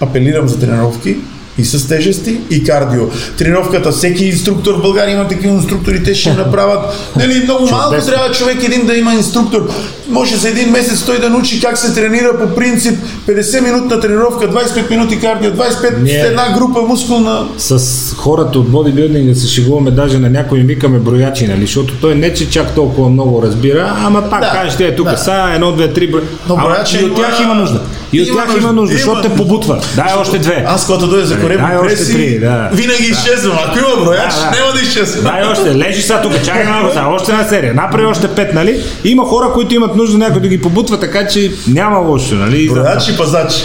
Апелирам 0.00 0.48
за 0.48 0.58
тренировки 0.60 1.16
и 1.58 1.64
с 1.64 1.88
тежести, 1.88 2.40
и 2.50 2.64
кардио. 2.64 3.02
Тренировката, 3.38 3.90
всеки 3.92 4.24
инструктор 4.24 4.74
в 4.74 4.82
България 4.82 5.14
има 5.14 5.28
такива 5.28 5.54
инструктори, 5.54 6.02
те 6.02 6.14
ще 6.14 6.32
направят. 6.32 6.80
Нали, 7.16 7.40
много 7.44 7.66
малко 7.66 7.84
Чудесно. 7.90 8.12
трябва 8.12 8.30
човек 8.30 8.62
един 8.62 8.86
да 8.86 8.94
има 8.94 9.14
инструктор. 9.14 9.68
Може 10.08 10.36
за 10.36 10.48
един 10.48 10.70
месец 10.70 11.02
той 11.02 11.20
да 11.20 11.30
научи 11.30 11.60
как 11.60 11.78
се 11.78 11.94
тренира 11.94 12.38
по 12.38 12.54
принцип 12.54 12.98
50 13.26 13.60
минутна 13.62 14.00
тренировка, 14.00 14.48
25 14.48 14.90
минути 14.90 15.20
кардио, 15.20 15.50
25 15.50 16.02
Ние- 16.02 16.20
една 16.20 16.52
група 16.52 16.80
мускулна. 16.82 17.48
с 17.58 17.78
хората 18.14 18.58
от 18.58 18.68
бодибилдинга 18.68 19.34
се 19.34 19.48
шегуваме, 19.48 19.90
даже 19.90 20.18
на 20.18 20.30
някой 20.30 20.58
викаме 20.60 20.98
броячи, 20.98 21.46
нали? 21.46 21.60
Защото 21.60 21.94
той 21.94 22.14
не 22.14 22.34
че 22.34 22.50
чак 22.50 22.74
толкова 22.74 23.08
много 23.08 23.42
разбира, 23.42 23.96
ама 23.98 24.30
пак 24.30 24.40
Да, 24.40 24.50
кажеш, 24.50 24.76
те 24.76 24.96
тук 24.96 25.10
да. 25.10 25.16
са, 25.16 25.50
едно, 25.54 25.72
две, 25.72 25.92
три 25.92 26.10
броя. 26.10 26.24
Но 26.48 26.54
Ама 26.54 26.64
брояча 26.64 27.00
и 27.00 27.04
от 27.04 27.16
тях 27.16 27.40
има 27.42 27.54
нужда. 27.54 27.80
И 28.12 28.22
от 28.22 28.28
има 28.28 28.44
тях 28.46 28.56
има 28.56 28.72
нужда. 28.72 28.96
защото 28.96 29.22
те 29.22 29.34
побутва. 29.34 29.80
Дай 29.96 30.14
още 30.20 30.38
две. 30.38 30.64
Аз 30.66 30.86
когато 30.86 31.06
дойда 31.06 31.26
за 31.26 31.34
Дай 31.34 31.42
корема 31.42 31.70
още 31.84 32.04
три, 32.04 32.38
да. 32.38 32.68
винаги 32.72 33.02
изчезвам. 33.04 33.58
Ако 33.66 33.78
има 33.78 34.04
брояч, 34.04 34.34
Да, 34.34 34.40
да. 34.40 34.56
няма 34.60 34.72
да 34.74 34.80
изчезвам. 34.80 35.24
Дай 35.24 35.42
още, 35.44 35.74
лежи 35.76 36.02
сега 36.02 36.22
тук, 36.22 36.44
чакай 36.44 36.64
малко 36.64 36.88
сега, 36.88 37.06
още 37.06 37.32
една 37.32 37.44
серия, 37.44 37.74
направи 37.74 38.06
още 38.06 38.28
пет, 38.28 38.54
нали? 38.54 38.82
Има 39.04 39.24
хора, 39.24 39.52
които 39.54 39.74
имат 39.74 39.96
нужда 39.96 40.18
някой 40.18 40.40
да 40.40 40.48
ги 40.48 40.60
побутва, 40.60 41.00
така 41.00 41.26
че 41.26 41.50
няма 41.68 41.98
лошо, 41.98 42.34
нали? 42.34 42.68
Брояч 42.68 43.08
и 43.08 43.16
пазач. 43.16 43.52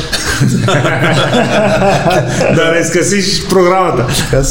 да 2.55 2.71
не 2.75 2.83
скъсиш 2.83 3.47
програмата. 3.49 4.05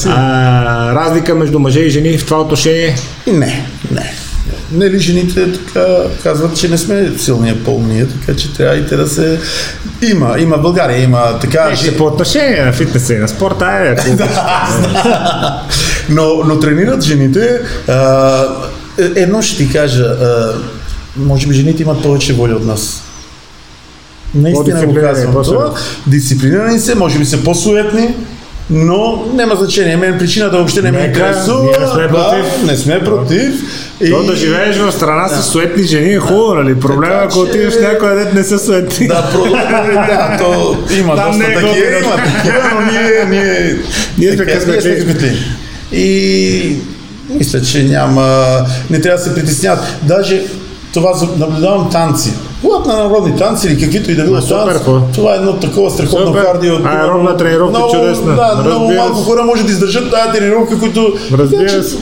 А, 0.07 0.95
разлика 0.95 1.35
между 1.35 1.59
мъже 1.59 1.81
и 1.81 1.91
жени 1.91 2.19
в 2.19 2.27
това 2.27 2.41
отношение? 2.41 2.97
Не, 3.27 3.67
не. 3.91 4.13
Нали, 4.73 4.99
жените 4.99 5.53
така 5.53 5.87
казват, 6.23 6.57
че 6.57 6.69
не 6.69 6.79
сме 6.79 7.13
силния 7.19 7.65
пол 7.65 7.83
ние, 7.89 8.07
така 8.09 8.37
че 8.37 8.55
трябва 8.55 8.77
и 8.77 8.87
те 8.87 8.97
да 8.97 9.09
се... 9.09 9.41
Има, 10.11 10.37
има 10.39 10.57
в 10.57 10.63
България, 10.63 11.03
има 11.03 11.39
така... 11.41 11.69
Не, 11.69 11.77
ще 11.77 11.97
по 11.97 12.05
отношение 12.05 12.65
на 12.65 12.73
фитнеса 12.73 13.15
и 13.15 13.19
на 13.19 13.29
спорта, 13.29 13.67
е, 13.67 13.97
ако 13.99 14.09
но, 16.09 16.45
но 16.47 16.61
тренират 16.61 17.03
жените. 17.03 17.61
А, 17.89 18.45
едно 18.99 19.43
ще 19.43 19.57
ти 19.57 19.73
кажа, 19.73 20.05
а, 20.05 20.55
може 21.17 21.47
би 21.47 21.55
жените 21.55 21.83
имат 21.83 22.03
повече 22.03 22.33
воля 22.33 22.55
от 22.55 22.67
нас. 22.67 23.03
Наистина 24.35 24.87
го 24.87 24.95
казвам 24.95 25.45
това. 25.45 25.75
Дисциплинирани 26.07 26.79
се, 26.79 26.95
може 26.95 27.19
би 27.19 27.25
са 27.25 27.45
по-суетни, 27.45 28.15
но 28.71 29.25
няма 29.35 29.57
значение. 29.57 29.97
Мен 29.97 30.19
причината 30.19 30.57
въобще 30.57 30.83
не 30.83 30.93
ме 30.93 30.99
интересува. 30.99 31.65
не 31.81 31.87
сме 31.87 32.09
против. 32.09 32.61
Да, 32.61 32.67
не 32.67 32.77
сме 32.77 33.05
против. 33.05 33.55
То 34.11 34.23
да 34.23 34.37
живееш 34.37 34.77
в 34.77 34.93
страна 34.93 35.29
с 35.29 35.43
суетни 35.43 35.83
жени 35.83 36.13
е 36.13 36.19
хубаво, 36.19 36.55
нали? 36.55 36.81
Проблема 36.81 37.15
е, 37.15 37.25
ако 37.25 37.39
отидеш 37.39 37.75
в 37.75 37.81
някоя 37.81 38.15
дет 38.17 38.35
не 38.35 38.45
са 38.45 38.59
суетни. 38.59 39.09
Да, 39.09 39.31
про... 39.33 39.45
да, 39.51 40.37
то 40.39 40.77
има 40.99 41.17
Там 41.17 41.31
доста 41.31 41.45
е 41.45 41.55
такива, 41.55 41.99
има 41.99 42.17
такива, 42.17 42.71
но 42.75 42.81
ние, 42.93 43.25
ние, 43.29 43.77
Ние 44.19 44.33
сме 44.33 44.47
късметли. 44.47 45.37
И 45.93 46.77
мисля, 47.29 47.63
че 47.63 47.85
няма, 47.85 48.57
не 48.91 49.01
трябва 49.01 49.19
да 49.19 49.25
се 49.25 49.35
притесняват. 49.35 49.81
Даже 50.03 50.43
това 50.95 51.13
наблюдавам 51.39 51.91
танци. 51.91 52.33
Когато 52.63 52.89
на 52.89 52.97
народни 52.97 53.37
танци 53.37 53.67
или 53.67 53.81
каквито 53.81 54.11
и 54.11 54.15
да 54.15 54.25
било 54.25 54.41
танци, 54.41 54.81
това 55.15 55.33
е 55.33 55.37
едно 55.37 55.53
такова 55.53 55.91
страхотно 55.91 56.27
Супер. 56.27 56.45
кардио. 56.45 56.75
Аеробна 56.85 57.37
тренировка, 57.37 57.79
много, 57.79 57.95
чудесна. 57.95 58.35
Да, 58.35 58.63
много 58.67 58.93
малко 58.93 59.15
хора 59.15 59.43
може 59.43 59.65
да 59.65 59.73
издържат 59.73 60.11
тази 60.11 60.39
тренировка, 60.39 60.79
които... 60.79 61.15
Разбира 61.33 61.69
че, 61.69 61.83
се. 61.83 61.97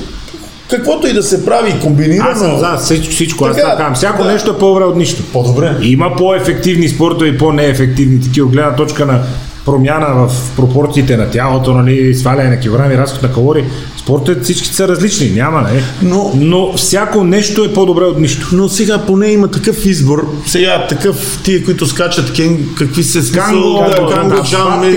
Каквото 0.71 1.07
и 1.07 1.13
да 1.13 1.23
се 1.23 1.45
прави 1.45 1.81
комбинирано, 1.83 2.31
Аз 2.31 2.39
съм 2.39 2.59
за 2.59 2.77
всичко, 2.77 3.13
всичко. 3.13 3.45
Аз 3.45 3.57
Така, 3.57 3.77
така. 3.77 3.95
Всяко 3.95 4.23
да. 4.23 4.33
нещо 4.33 4.51
е 4.51 4.59
по-добре 4.59 4.85
от 4.85 4.97
нищо. 4.97 5.23
по-добре. 5.33 5.77
Има 5.83 6.17
по-ефективни 6.17 6.89
спортове 6.89 7.29
и 7.29 7.39
по-неефективни 7.39 8.23
такива 8.23 8.49
гледна 8.51 8.77
точка 8.77 9.07
на 9.07 9.21
промяна 9.65 10.27
в 10.29 10.57
пропорциите 10.57 11.17
на 11.17 11.31
тялото, 11.31 11.75
нали, 11.75 12.15
сваляне 12.15 12.51
на 12.51 12.61
килограми, 12.61 12.99
разход 12.99 13.23
на 13.23 13.33
калории. 13.33 13.65
Спортовете 14.11 14.45
всички 14.45 14.69
са 14.69 14.89
различни, 14.89 15.31
няма, 15.31 15.61
нали? 15.61 15.83
Но- 16.03 16.33
Но 16.35 16.73
всяко 16.77 17.25
нещо 17.25 17.65
е 17.65 17.73
по-добре 17.73 18.05
от 18.05 18.19
нищо. 18.19 18.49
Но 18.53 18.69
сега 18.69 18.99
поне 18.99 19.33
има 19.33 19.49
такъв 19.49 19.87
избор. 19.87 20.29
Сега 20.47 20.87
такъв, 20.89 21.41
тия, 21.45 21.65
които 21.65 21.87
скачат 21.87 22.33
кен, 22.33 22.69
какви 22.79 23.05
се 23.05 23.23
смисъл, 23.23 23.45
Канго, 23.45 23.85
да, 23.89 24.07
да, 24.07 24.25
да, 24.25 24.91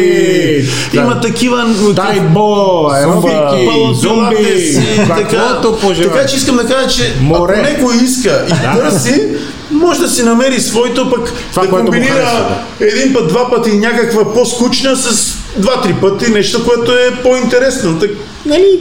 да. 0.93 0.97
Има 0.97 1.21
такива... 1.21 1.65
Тайбо, 1.95 2.89
аеробики, 2.91 3.69
зомби, 3.93 4.77
каквото 5.07 5.77
пожелаеш. 5.81 6.11
така 6.13 6.25
че 6.25 6.35
искам 6.35 6.55
да 6.55 6.65
кажа, 6.65 6.87
че 6.87 7.13
Море. 7.21 7.53
ако 7.53 7.69
някой 7.71 7.95
иска 8.03 8.45
и 8.47 8.77
търси, 8.77 9.21
може 9.71 9.99
да 9.99 10.07
си 10.07 10.23
намери 10.23 10.59
своето, 10.59 11.09
пък 11.09 11.33
Това, 11.49 11.63
да 11.63 11.69
комбинира 11.69 12.13
харесва, 12.13 12.55
един 12.79 13.13
път, 13.13 13.27
два 13.27 13.49
пъти 13.49 13.77
някаква 13.77 14.33
по-скучна 14.33 14.95
с 14.95 15.37
два-три 15.57 15.93
пъти 15.93 16.31
нещо, 16.31 16.65
което 16.65 16.91
е 16.91 17.11
по-интересно. 17.23 17.99
Так, 17.99 18.09
нали, 18.45 18.79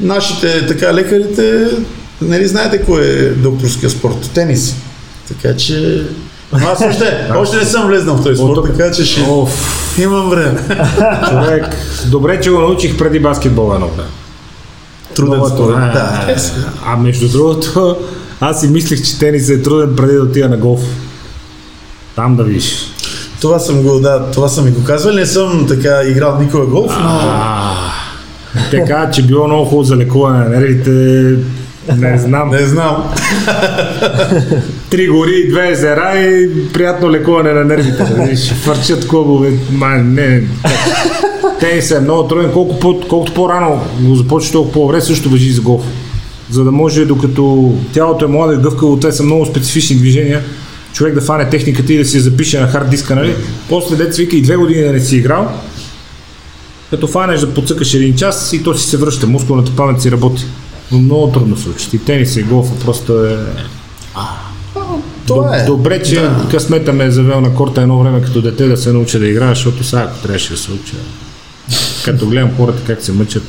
нашите 0.00 0.66
така 0.66 0.94
лекарите, 0.94 1.66
нали 2.22 2.46
знаете 2.48 2.82
кой 2.82 3.02
е 3.02 3.30
докторския 3.30 3.90
спорт? 3.90 4.30
Тенис. 4.34 4.74
Така 5.28 5.56
че... 5.56 6.04
Но 6.52 6.68
аз 6.68 6.80
още, 6.90 7.28
още 7.36 7.56
не 7.56 7.64
съм 7.64 7.86
влезнал 7.86 8.16
в 8.16 8.22
този 8.22 8.36
спорт, 8.36 8.76
така 8.76 8.92
че 8.92 9.04
ще 9.04 9.20
Оф, 9.20 9.98
имам 9.98 10.30
време. 10.30 10.60
човек, 11.28 11.64
добре, 12.06 12.40
че 12.40 12.50
го 12.50 12.58
научих 12.58 12.98
преди 12.98 13.20
баскетбола 13.20 13.74
едно 13.74 13.88
време. 13.88 14.08
Труден 15.14 15.40
спорт. 15.54 15.76
е. 15.76 15.80
Да, 15.80 16.36
А 16.86 16.96
между 16.96 17.28
другото, 17.28 17.96
аз 18.40 18.60
си 18.60 18.68
мислех, 18.68 19.02
че 19.04 19.18
тенис 19.18 19.48
е 19.48 19.62
труден 19.62 19.96
преди 19.96 20.14
да 20.14 20.22
отида 20.22 20.48
на 20.48 20.56
голф. 20.56 20.80
Там 22.16 22.36
да 22.36 22.44
видиш. 22.44 22.86
Това 23.40 23.58
съм 23.58 23.82
го, 23.82 23.98
да, 24.00 24.30
това 24.30 24.48
съм 24.48 24.64
ми 24.64 24.70
го 24.70 24.84
казвал. 24.84 25.14
Не 25.14 25.26
съм 25.26 25.66
така 25.68 26.02
играл 26.06 26.38
никога 26.40 26.66
голф, 26.66 26.92
но... 27.02 27.20
Те 28.70 28.84
казват, 28.84 29.14
че 29.14 29.22
било 29.22 29.46
много 29.46 29.64
хубаво 29.64 29.84
за 29.84 29.96
лекуване 29.96 30.38
на 30.38 30.48
нервите. 30.48 30.90
Не 31.96 32.18
знам. 32.18 32.50
Не 32.50 32.66
знам. 32.66 33.04
Три 34.90 35.08
гори, 35.08 35.48
две 35.50 35.70
езера 35.70 36.18
и 36.18 36.48
приятно 36.72 37.10
лекуване 37.10 37.52
на 37.52 37.64
нервите. 37.64 38.04
Нали? 38.16 38.36
Ще 38.36 38.54
фърчат 38.54 39.08
клубове. 39.08 39.52
Ма, 39.72 39.88
не. 39.88 40.42
Тенис 41.60 41.90
е 41.90 42.00
много 42.00 42.28
труден. 42.28 42.52
Колко 42.52 42.78
по, 42.78 43.00
колкото 43.08 43.34
по-рано 43.34 43.80
го 44.00 44.14
започнеш, 44.14 44.52
толкова 44.52 44.72
по-добре 44.72 45.00
също 45.00 45.30
въжи 45.30 45.52
за 45.52 45.60
голф. 45.60 45.82
За 46.50 46.64
да 46.64 46.70
може, 46.70 47.04
докато 47.04 47.74
тялото 47.92 48.24
е 48.24 48.28
младо 48.28 48.52
и 48.52 48.56
гъвкаво, 48.56 48.96
те 48.96 49.12
са 49.12 49.22
много 49.22 49.46
специфични 49.46 49.96
движения, 49.96 50.42
човек 50.92 51.14
да 51.14 51.20
фане 51.20 51.50
техниката 51.50 51.92
и 51.92 51.98
да 51.98 52.04
си 52.04 52.20
запише 52.20 52.60
на 52.60 52.66
хард 52.66 52.90
диска, 52.90 53.14
нали? 53.14 53.34
После 53.68 53.96
деца 53.96 54.16
вика 54.22 54.36
и 54.36 54.42
две 54.42 54.56
години 54.56 54.82
да 54.82 54.92
не 54.92 55.00
си 55.00 55.16
играл, 55.16 55.48
като 56.90 57.06
фанеш 57.06 57.40
да 57.40 57.54
подсъкаш 57.54 57.94
един 57.94 58.16
час 58.16 58.52
и 58.52 58.62
то 58.62 58.74
си 58.78 58.86
се 58.90 58.96
връща, 58.96 59.26
мускулната 59.26 59.76
памет 59.76 60.02
си 60.02 60.10
работи. 60.10 60.44
Но 60.92 60.98
много 60.98 61.32
трудно 61.32 61.56
се 61.56 61.68
учи. 61.68 61.88
И 61.92 61.98
тенис 61.98 62.36
и 62.36 62.42
голфа 62.42 62.74
просто 62.84 63.24
е... 63.24 63.38
Това 65.26 65.56
е. 65.56 65.64
Добре, 65.64 66.02
че 66.02 66.20
Да. 66.20 66.46
късмета 66.50 66.92
ме 66.92 67.04
е 67.04 67.10
завел 67.10 67.40
на 67.40 67.54
корта 67.54 67.82
едно 67.82 67.98
време 67.98 68.22
като 68.22 68.42
дете 68.42 68.66
да 68.66 68.76
се 68.76 68.92
науча 68.92 69.18
да 69.18 69.28
играя, 69.28 69.48
защото 69.50 69.84
сега 69.84 70.02
ако 70.02 70.18
трябваше 70.22 70.52
да 70.52 70.58
се 70.58 70.72
уча. 70.72 70.96
Като 72.04 72.26
гледам 72.26 72.56
хората 72.56 72.82
как 72.86 73.02
се 73.02 73.12
мъчат. 73.12 73.42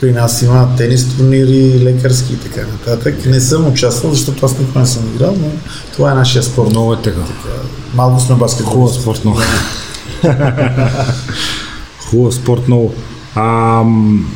При 0.00 0.12
нас 0.12 0.42
има 0.42 0.68
тенис 0.76 1.16
турнири, 1.16 1.80
лекарски 1.84 2.32
и 2.32 2.36
така 2.36 2.60
нататък. 2.60 3.26
Не 3.26 3.40
съм 3.40 3.66
участвал, 3.68 4.12
защото 4.12 4.46
аз 4.46 4.58
никога 4.58 4.80
не 4.80 4.86
съм 4.86 5.02
играл, 5.14 5.36
но 5.40 5.50
това 5.92 6.10
е 6.12 6.14
нашия 6.14 6.42
спорт. 6.42 6.70
Много 6.70 6.92
е 6.92 7.02
така. 7.02 7.20
Малко 7.94 8.20
сме 8.20 8.34
баскетбол. 8.34 8.72
Хубав 8.72 8.94
спорт 8.94 9.24
много. 9.24 9.40
Хубав 12.10 12.34
спорт 12.34 12.68
много. 12.68 12.94
Ам... 13.36 14.26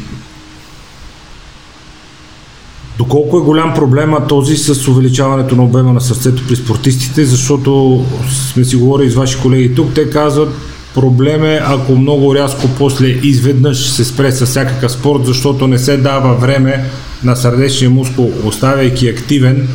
Доколко 2.98 3.38
е 3.38 3.40
голям 3.40 3.74
проблема 3.74 4.26
този 4.26 4.56
с 4.56 4.88
увеличаването 4.88 5.56
на 5.56 5.64
обема 5.64 5.92
на 5.92 6.00
сърцето 6.00 6.42
при 6.48 6.56
спортистите, 6.56 7.24
защото 7.24 8.04
сме 8.52 8.64
си 8.64 8.76
говорили 8.76 9.10
с 9.10 9.14
ваши 9.14 9.40
колеги 9.42 9.74
тук, 9.74 9.94
те 9.94 10.10
казват 10.10 10.54
проблем 10.94 11.44
е 11.44 11.60
ако 11.64 11.96
много 11.96 12.34
рязко 12.34 12.68
после 12.78 13.06
изведнъж 13.06 13.90
се 13.90 14.04
спре 14.04 14.32
с 14.32 14.46
всякакъв 14.46 14.92
спорт, 14.92 15.26
защото 15.26 15.66
не 15.66 15.78
се 15.78 15.96
дава 15.96 16.34
време 16.34 16.84
на 17.24 17.36
сърдечния 17.36 17.90
мускул, 17.90 18.32
оставяйки 18.44 19.08
активен, 19.08 19.68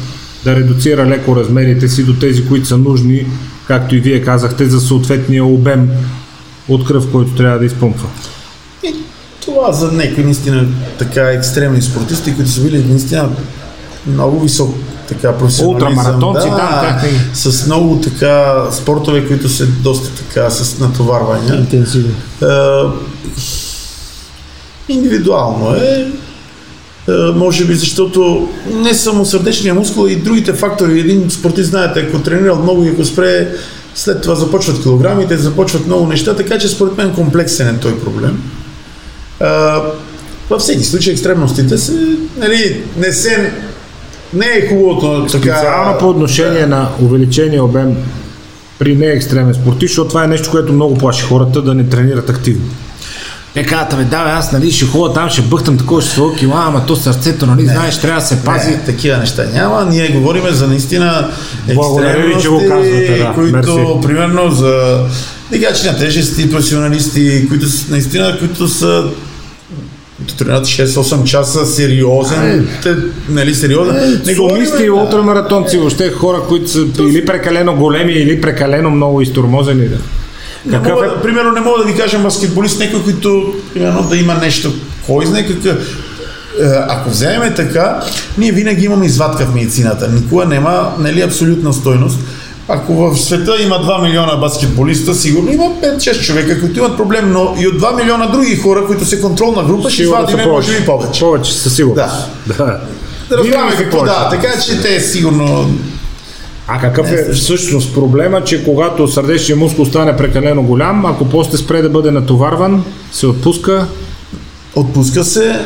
да 0.43 0.55
редуцира 0.55 1.05
леко 1.05 1.35
размерите 1.35 1.87
си 1.87 2.03
до 2.03 2.13
тези, 2.13 2.47
които 2.47 2.67
са 2.67 2.77
нужни, 2.77 3.25
както 3.67 3.95
и 3.95 3.99
вие 3.99 4.21
казахте, 4.21 4.65
за 4.65 4.81
съответния 4.81 5.45
обем 5.45 5.89
от 6.69 6.87
кръв, 6.87 7.11
който 7.11 7.35
трябва 7.35 7.59
да 7.59 7.65
изпъмпва. 7.65 8.07
Това 9.45 9.71
за 9.71 9.91
някои 9.91 10.23
наистина 10.23 10.67
така 10.97 11.21
екстремни 11.21 11.81
спортисти, 11.81 12.35
които 12.35 12.51
са 12.51 12.61
били 12.61 12.85
наистина 12.89 13.29
много 14.07 14.39
висок 14.39 14.75
така 15.07 15.37
професионализъм. 15.37 16.19
Да, 16.19 16.33
да, 16.33 16.81
как 16.81 17.11
с 17.33 17.65
много 17.65 18.01
така 18.01 18.65
спортове, 18.71 19.27
които 19.27 19.49
са 19.49 19.67
доста 19.67 20.09
така 20.09 20.49
с 20.49 20.79
натоварвания. 20.79 21.55
Интенсивно. 21.55 22.13
Е, 22.41 22.45
индивидуално 24.93 25.75
е. 25.75 26.11
Е, 27.07 27.11
може 27.35 27.65
би 27.65 27.75
защото 27.75 28.49
не 28.73 28.93
само 28.93 29.25
сърдечния 29.25 29.73
мускул, 29.73 30.07
и 30.07 30.15
другите 30.15 30.53
фактори. 30.53 30.99
Един 30.99 31.29
спортист, 31.29 31.69
знаете, 31.69 31.99
ако 31.99 32.19
тренира 32.19 32.55
много 32.55 32.83
и 32.83 32.89
ако 32.89 33.05
спре, 33.05 33.47
след 33.95 34.21
това 34.21 34.35
започват 34.35 34.81
килограмите, 34.81 35.37
започват 35.37 35.85
много 35.85 36.07
неща, 36.07 36.35
така 36.35 36.59
че 36.59 36.67
според 36.67 36.97
мен 36.97 37.13
комплексен 37.13 37.75
е 37.75 37.79
той 37.79 37.99
проблем. 37.99 38.41
Е, 39.41 39.45
във 40.49 40.61
всеки 40.61 40.83
случай 40.83 41.13
екстремностите 41.13 41.77
са, 41.77 41.93
нали, 42.37 42.83
не 42.97 43.11
се 43.11 43.53
не 44.33 44.45
е 44.45 44.67
хубавото 44.69 45.25
така... 45.31 45.55
Специално 45.55 45.97
по 45.99 46.09
отношение 46.09 46.65
на 46.65 46.89
увеличение 47.01 47.61
обем 47.61 47.95
при 48.79 48.95
неекстремен 48.95 49.53
спортист, 49.53 49.89
защото 49.89 50.09
това 50.09 50.23
е 50.23 50.27
нещо, 50.27 50.51
което 50.51 50.73
много 50.73 50.97
плаши 50.97 51.23
хората 51.23 51.61
да 51.61 51.73
не 51.73 51.89
тренират 51.89 52.29
активно. 52.29 52.65
Те 53.53 53.63
казват, 53.65 53.97
бе, 53.97 54.03
да, 54.03 54.23
бе, 54.23 54.29
аз 54.29 54.51
нали, 54.51 54.71
ще 54.71 54.85
ходя 54.85 55.13
там, 55.13 55.29
ще 55.29 55.41
бъхтам 55.41 55.77
такова, 55.77 56.01
ще 56.01 56.11
сваля 56.11 56.35
кила, 56.35 56.63
ама 56.67 56.85
то 56.85 56.95
сърцето, 56.95 57.45
нали, 57.45 57.65
знаеш, 57.65 58.01
трябва 58.01 58.21
да 58.21 58.27
се 58.27 58.43
пази. 58.43 58.69
Не, 58.69 58.83
такива 58.83 59.17
неща 59.17 59.45
няма. 59.53 59.87
Ние 59.89 60.07
говорим 60.07 60.43
за 60.49 60.67
наистина 60.67 61.29
Благодаря 61.73 62.27
ви, 62.27 62.41
че 62.41 62.49
го 62.49 62.57
казвате, 62.67 63.17
да. 63.17 63.31
които, 63.35 63.55
Мерси. 63.55 64.07
примерно, 64.07 64.51
за 64.51 64.99
дигачи 65.51 65.87
на 65.87 65.97
тежести, 65.97 66.51
професионалисти, 66.51 67.47
които 67.49 67.69
са, 67.69 67.91
наистина, 67.91 68.37
които 68.39 68.67
са 68.67 69.03
които 70.17 70.35
тренират 70.35 70.65
6-8 70.65 71.23
часа, 71.23 71.65
сериозен, 71.65 72.67
те, 72.83 72.95
нали, 73.29 73.55
сериозен. 73.55 74.21
Не 74.25 74.35
говорим, 74.35 74.65
Сумисти 74.65 74.83
и 74.83 74.89
ултрамаратонци, 74.89 75.77
въобще 75.77 76.11
хора, 76.11 76.41
които 76.47 76.69
са 76.69 76.85
или 76.99 77.25
прекалено 77.25 77.75
големи, 77.75 78.13
или 78.13 78.41
прекалено 78.41 78.89
много 78.89 79.21
изтормозени. 79.21 79.87
Да. 79.87 79.97
Какъв 80.71 80.93
мога, 80.93 81.05
е 81.05 81.09
да- 81.09 81.21
Примерно 81.21 81.51
не 81.51 81.61
мога 81.61 81.77
да 81.77 81.91
ви 81.91 81.95
кажа 81.99 82.19
баскетболист, 82.19 82.79
някой, 82.79 83.03
който 83.03 83.53
примерно 83.73 84.03
да 84.03 84.17
има 84.17 84.33
нещо, 84.33 84.73
кой 85.05 85.25
знае 85.25 85.47
какъв. 85.47 85.77
Е, 86.61 86.65
Ако 86.89 87.09
вземем 87.09 87.53
така, 87.55 87.99
ние 88.37 88.51
винаги 88.51 88.85
имаме 88.85 89.05
извадка 89.05 89.45
в 89.45 89.53
медицината. 89.53 90.07
Никога 90.07 90.45
няма 90.45 90.91
нали, 90.99 91.21
абсолютна 91.21 91.73
стойност. 91.73 92.19
Ако 92.67 92.93
в 92.93 93.17
света 93.17 93.61
има 93.61 93.75
2 93.75 94.01
милиона 94.03 94.35
баскетболиста, 94.35 95.15
сигурно 95.15 95.51
има 95.51 95.63
5-6 95.83 96.21
човека, 96.21 96.59
които 96.59 96.79
имат 96.79 96.97
проблем, 96.97 97.31
но 97.31 97.55
и 97.59 97.67
от 97.67 97.81
2 97.81 97.95
милиона 97.95 98.25
други 98.27 98.55
хора, 98.57 98.85
които 98.87 99.05
са 99.05 99.21
контролна 99.21 99.63
група, 99.63 99.89
ще 99.89 99.97
са 99.97 100.03
извадиме 100.03 100.45
може 100.45 100.79
би 100.79 100.85
повече. 100.85 101.19
Повече, 101.19 101.53
със 101.53 101.75
сигурност. 101.75 102.11
Да. 102.47 102.55
да. 102.57 102.79
Да 103.29 103.37
разбираме 103.37 103.75
какво 103.77 104.03
да, 104.03 104.29
така 104.29 104.47
че 104.65 104.81
те 104.81 104.99
сигурно 104.99 105.69
А 106.71 106.79
какъв 106.79 107.11
е 107.11 107.33
всъщност 107.33 107.93
проблема, 107.93 108.43
че 108.43 108.65
когато 108.65 109.07
сърдечния 109.07 109.57
мускул 109.57 109.85
стане 109.85 110.17
прекалено 110.17 110.63
голям, 110.63 111.05
ако 111.05 111.25
после 111.25 111.57
спре 111.57 111.81
да 111.81 111.89
бъде 111.89 112.11
натоварван, 112.11 112.83
се 113.11 113.27
отпуска, 113.27 113.87
отпуска 114.75 115.23
се 115.23 115.59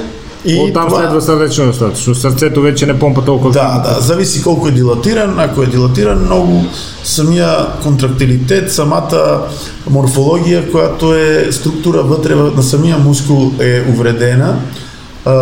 и 0.45 0.59
оттам 0.59 0.87
това... 0.87 0.99
следва 0.99 1.21
сърдечно 1.21 1.65
достатъчно. 1.65 2.15
Сърцето 2.15 2.61
вече 2.61 2.85
не 2.85 2.99
помпа 2.99 3.25
толкова. 3.25 3.51
Да, 3.51 3.83
да, 3.85 4.01
зависи 4.01 4.43
колко 4.43 4.67
е 4.67 4.71
дилатиран. 4.71 5.39
Ако 5.39 5.63
е 5.63 5.65
дилатиран 5.65 6.25
много, 6.25 6.65
самия 7.03 7.67
контрактилитет, 7.83 8.71
самата 8.71 9.41
морфология, 9.89 10.71
която 10.71 11.15
е 11.15 11.47
структура 11.51 12.03
вътре 12.03 12.35
на 12.35 12.63
самия 12.63 12.97
мускул 12.97 13.51
е 13.59 13.83
увредена. 13.89 14.55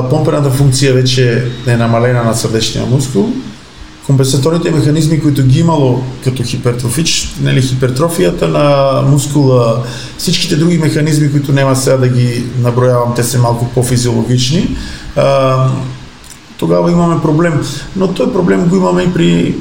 Помпената 0.09 0.49
функция 0.49 0.93
вече 0.93 1.43
е 1.67 1.77
намалена 1.77 2.23
на 2.23 2.33
сърдечния 2.33 2.85
мускул. 2.85 3.29
Компенсаторните 4.05 4.71
механизми, 4.71 5.21
които 5.21 5.43
ги 5.43 5.59
имало 5.59 6.03
като 6.23 6.43
хипертрофич, 6.43 7.35
нали, 7.41 7.61
хипертрофията 7.61 8.47
на 8.47 9.01
мускула, 9.01 9.83
всичките 10.17 10.55
други 10.55 10.77
механизми, 10.77 11.31
които 11.31 11.51
няма 11.51 11.75
сега 11.75 11.97
да 11.97 12.07
ги 12.07 12.45
наброявам, 12.61 13.13
те 13.15 13.23
са 13.23 13.39
малко 13.39 13.69
по-физиологични, 13.75 14.75
а, 15.15 15.67
тогава 16.57 16.91
имаме 16.91 17.21
проблем. 17.21 17.61
Но 17.95 18.13
този 18.13 18.31
проблем 18.31 18.67
го 18.67 18.75
имаме 18.75 19.03
и 19.03 19.13
при, 19.13 19.55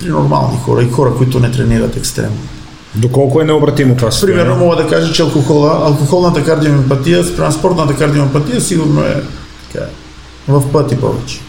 при 0.00 0.08
нормални 0.08 0.58
хора, 0.64 0.82
и 0.82 0.90
хора, 0.90 1.14
които 1.18 1.40
не 1.40 1.50
тренират 1.50 1.96
екстремно. 1.96 2.38
Доколко 2.94 3.40
е 3.40 3.44
необратимо 3.44 3.96
това 3.96 4.10
състояние? 4.10 4.44
Примерно 4.44 4.64
мога 4.64 4.76
да 4.76 4.88
кажа, 4.88 5.12
че 5.12 5.22
алкохола, 5.22 5.80
алкохолната 5.84 6.44
кардиомиопатия 6.44 7.24
спрямо 7.24 7.52
спортната 7.52 7.96
кардиомиопатия 7.96 8.60
сигурно 8.60 9.00
е 9.00 9.22
така, 9.72 9.84
в 10.48 10.72
пъти 10.72 10.96
повече. 10.96 11.40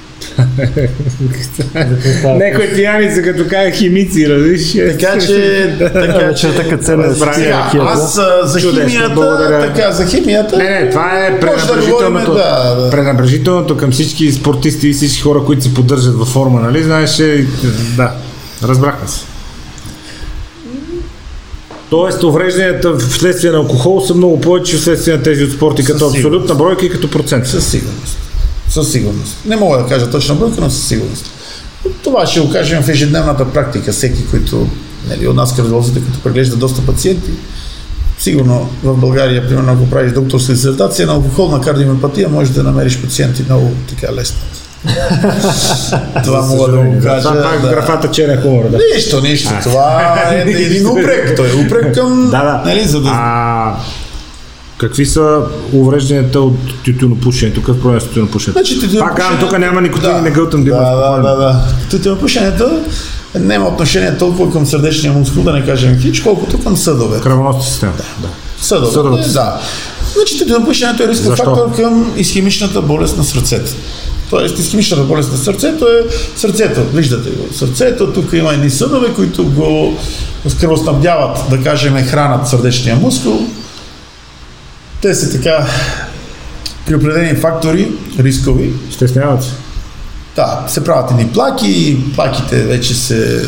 Някои 2.26 2.76
пияници, 2.76 3.22
като 3.22 3.48
кажа 3.50 3.72
химици, 3.72 4.30
разбираш? 4.30 4.74
Така 4.74 5.20
че, 5.20 5.76
така 5.80 6.34
че, 6.34 6.48
се 6.82 6.98
разбрах. 6.98 7.36
сега, 7.36 7.68
Сега, 7.72 7.84
аз 7.84 8.20
за 8.44 8.60
химията, 8.60 9.72
така, 9.74 9.92
за 9.92 10.06
химията, 10.06 10.58
Не, 10.58 10.70
не, 10.70 10.90
това 10.90 11.26
е 11.26 11.40
да. 12.34 12.90
пренабрежителното 12.92 13.78
към 13.78 13.92
всички 13.92 14.32
спортисти 14.32 14.88
и 14.88 14.94
всички 14.94 15.22
хора, 15.22 15.44
които 15.46 15.64
се 15.64 15.74
поддържат 15.74 16.16
във 16.16 16.28
форма, 16.28 16.62
нали? 16.62 16.84
Знаеш, 16.84 17.20
е, 17.20 17.46
да, 17.98 18.12
разбрахме 18.64 19.08
се. 19.08 19.22
Тоест, 21.90 22.24
уврежданията 22.24 22.98
вследствие 22.98 23.52
на 23.52 23.58
алкохол 23.58 24.02
са 24.02 24.14
много 24.14 24.42
повече 24.42 24.78
вследствие 24.78 25.18
на 25.18 25.24
тези 25.24 25.44
от 25.44 25.52
спорти, 25.52 25.84
като 25.84 26.08
абсолютна 26.08 26.56
бройка 26.56 26.86
и 26.86 26.90
като 26.90 27.10
процент. 27.10 27.48
Със 27.48 27.68
сигурност. 27.68 28.27
Със 28.70 28.92
сигурност. 28.92 29.38
Не 29.46 29.56
мога 29.56 29.78
да 29.78 29.86
кажа 29.86 30.10
точно 30.10 30.36
бройка, 30.36 30.62
но 30.62 30.70
със 30.70 30.88
сигурност. 30.88 31.26
Това 32.04 32.26
ще 32.26 32.40
го 32.40 32.52
кажем 32.52 32.84
в 32.84 32.90
ежедневната 32.90 33.52
практика. 33.52 33.92
Всеки, 33.92 34.26
който 34.26 34.68
нали, 35.10 35.28
от 35.28 35.36
нас 35.36 35.56
кардиолозите, 35.56 36.02
като 36.02 36.20
преглежда 36.20 36.56
доста 36.56 36.86
пациенти, 36.86 37.32
сигурно 38.20 38.70
в 38.84 38.98
България, 38.98 39.48
примерно, 39.48 39.74
ако 39.74 39.90
правиш 39.90 40.12
докторска 40.12 40.54
дисертация 40.54 41.08
на 41.08 41.14
алкохолна 41.14 41.62
кардиомиопатия, 41.62 42.30
можеш 42.30 42.54
да 42.54 42.64
намериш 42.64 43.02
пациенти 43.02 43.44
много 43.44 43.72
така 43.90 44.14
лесно. 44.14 44.40
Това 46.24 46.42
мога 46.42 46.72
да 46.72 46.78
го 46.78 47.02
кажа. 47.04 47.22
Това 47.22 47.44
пак 47.44 47.62
да. 47.62 47.70
графата 47.70 48.12
черен 48.12 48.42
хумор, 48.42 48.70
да. 48.70 48.80
Нищо, 48.96 49.22
нищо. 49.22 49.50
Това 49.64 50.18
е 50.32 50.52
един 50.52 50.88
упрек. 50.92 51.36
Той 51.36 51.50
е 51.50 51.66
упрек 51.66 51.94
към... 51.94 52.30
Да, 52.32 52.44
да. 52.44 52.62
Нали, 52.66 52.86
за 52.86 53.02
да... 53.02 53.10
А, 53.14 53.76
какви 54.78 55.06
са 55.06 55.40
уврежданията 55.74 56.40
от 56.40 56.56
тютюнопушенето? 56.86 57.62
Какъв 57.62 57.82
проблем 57.82 57.98
е 57.98 58.02
с 58.02 58.06
тютюнопушенето? 58.06 58.60
Значи, 58.60 58.74
тютюнопушенето- 58.76 59.00
Пак 59.00 59.18
казвам, 59.18 59.40
тук 59.40 59.60
няма 59.60 59.82
никотин 59.82 60.10
Да. 60.10 60.22
не 60.22 60.32
гълтам 60.32 60.64
да 60.64 60.72
Да, 60.72 60.96
да, 60.96 61.22
да, 61.22 61.36
да. 61.36 61.60
Тютюнопушенето 61.92 62.70
няма 63.36 63.68
отношение 63.68 64.18
толкова 64.18 64.52
към 64.52 64.66
сърдечния 64.66 65.14
мускул, 65.14 65.44
да 65.44 65.54
не 65.54 65.66
кажем 65.66 66.00
хич, 66.00 66.22
колкото 66.22 66.60
към 66.60 66.78
съдове. 66.78 67.20
Кръвоносна 67.22 67.64
система. 67.64 67.92
Да. 68.22 68.28
Съдове, 68.60 68.92
Съдовете. 68.92 69.30
да. 69.30 69.60
Значи 70.16 70.40
тютюнопушенето 70.40 71.04
е 71.04 71.08
рисков 71.08 71.36
фактор 71.38 71.76
към 71.76 72.14
изхемичната 72.18 72.82
болест 72.82 73.18
на 73.18 73.24
сърцето. 73.24 73.72
Тоест, 74.30 74.60
изхемичната 74.60 75.04
болест 75.04 75.32
на 75.32 75.38
сърцето 75.38 75.86
е 75.86 76.04
сърцето. 76.36 76.82
Виждате 76.94 77.30
го. 77.30 77.54
Сърцето, 77.54 78.14
тук 78.14 78.34
има 78.34 78.54
едни 78.54 78.70
съдове, 78.70 79.14
които 79.14 79.46
го 79.46 79.98
кръвоснабдяват, 80.60 81.38
да 81.50 81.64
кажем, 81.64 81.96
хранат 81.98 82.48
сърдечния 82.48 82.96
мускул. 82.96 83.48
Те 85.02 85.16
са 85.16 85.32
така 85.32 85.66
при 86.86 86.96
определени 86.96 87.36
фактори, 87.40 87.92
рискови, 88.20 88.74
Стесняват 88.92 89.44
се. 89.44 89.52
да, 90.36 90.64
се 90.68 90.84
правят 90.84 91.12
едни 91.12 91.28
плаки, 91.28 91.98
плаките 92.16 92.64
вече 92.64 92.96
се 92.96 93.42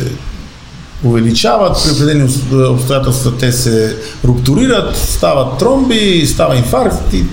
увеличават, 1.03 1.77
при 1.85 1.91
определени 1.91 2.29
обстоятелства 2.69 3.37
те 3.37 3.51
се 3.51 3.97
рупторират, 4.25 4.97
стават 4.97 5.57
тромби, 5.57 6.27
става 6.27 6.55
инфаркт 6.55 7.13
и 7.13 7.23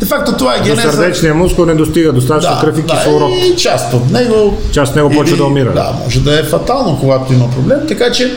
де 0.00 0.06
факто 0.06 0.36
това 0.36 0.54
е 0.54 0.58
До 0.58 0.64
генеза. 0.64 0.82
сърдечния 0.92 1.34
мускул 1.34 1.64
не 1.64 1.74
достига 1.74 2.12
достатъчно 2.12 2.60
кръв 2.60 2.78
и 2.78 2.82
кислород. 2.86 3.30
и 3.32 3.56
част 3.56 3.94
от 3.94 4.10
него. 4.10 4.58
Част 4.72 4.90
от 4.90 4.96
него 4.96 5.10
почва 5.10 5.36
да 5.36 5.44
умира. 5.44 5.72
Да, 5.74 5.94
може 6.04 6.20
да 6.20 6.40
е 6.40 6.42
фатално, 6.42 6.98
когато 7.00 7.32
има 7.32 7.50
проблем. 7.50 7.78
Така 7.88 8.12
че 8.12 8.36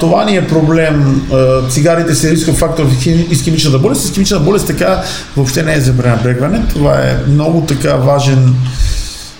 това 0.00 0.24
ни 0.24 0.36
е 0.36 0.48
проблем. 0.48 1.22
А, 1.32 1.68
цигарите 1.68 2.14
са 2.14 2.30
рисков 2.30 2.56
фактор 2.56 2.84
в 2.84 2.92
хи- 3.04 3.30
изхемичната 3.30 3.78
болест. 3.78 4.04
Изхемичната 4.04 4.44
болест 4.44 4.66
така 4.66 5.02
въобще 5.36 5.62
не 5.62 5.74
е 5.74 5.80
за 5.80 5.96
пренебрегване. 5.96 6.62
Това 6.68 6.94
е 6.94 7.18
много 7.28 7.60
така 7.60 7.96
важен 7.96 8.54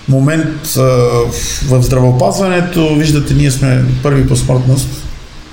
момент 0.09 0.77
а, 0.77 0.81
в 1.69 1.83
здравеопазването. 1.83 2.95
Виждате, 2.95 3.35
ние 3.35 3.51
сме 3.51 3.85
първи 4.03 4.29
по 4.29 4.37
смъртност 4.37 4.89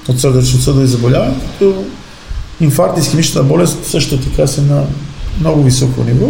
от 0.08 0.20
сърдечно-съдови 0.20 0.88
заболявания, 0.88 1.36
като 1.60 1.84
инфаркт 2.62 2.98
и 2.98 3.02
изхемичната 3.02 3.44
болест 3.44 3.86
също 3.86 4.18
така 4.18 4.48
са 4.48 4.62
на 4.62 4.84
много 5.40 5.64
високо 5.64 6.04
ниво. 6.04 6.28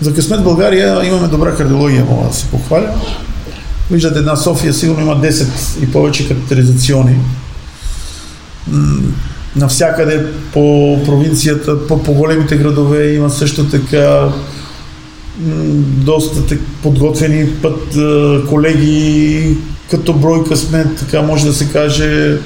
За 0.00 0.14
късмет 0.14 0.44
България 0.44 1.04
имаме 1.04 1.28
добра 1.28 1.54
кардиология, 1.54 2.04
мога 2.10 2.28
да 2.28 2.34
се 2.34 2.46
похваля. 2.46 2.90
Виждате, 3.90 4.18
една 4.18 4.36
София 4.36 4.74
сигурно 4.74 5.00
има 5.00 5.20
10 5.20 5.82
и 5.82 5.92
повече 5.92 6.28
катетеризациони. 6.28 7.16
М, 8.68 9.00
навсякъде 9.56 10.26
по 10.52 10.98
провинцията, 11.06 11.86
по, 11.86 12.02
по 12.02 12.12
големите 12.12 12.56
градове 12.56 13.12
има 13.12 13.30
също 13.30 13.64
така 13.64 14.28
доста 15.84 16.56
подготвени 16.82 17.46
път 17.62 17.98
колеги, 18.48 19.56
като 19.90 20.12
бройка 20.12 20.56
сме, 20.56 20.86
така 20.98 21.22
може 21.22 21.46
да 21.46 21.52
се 21.52 21.68
каже, 21.68 22.36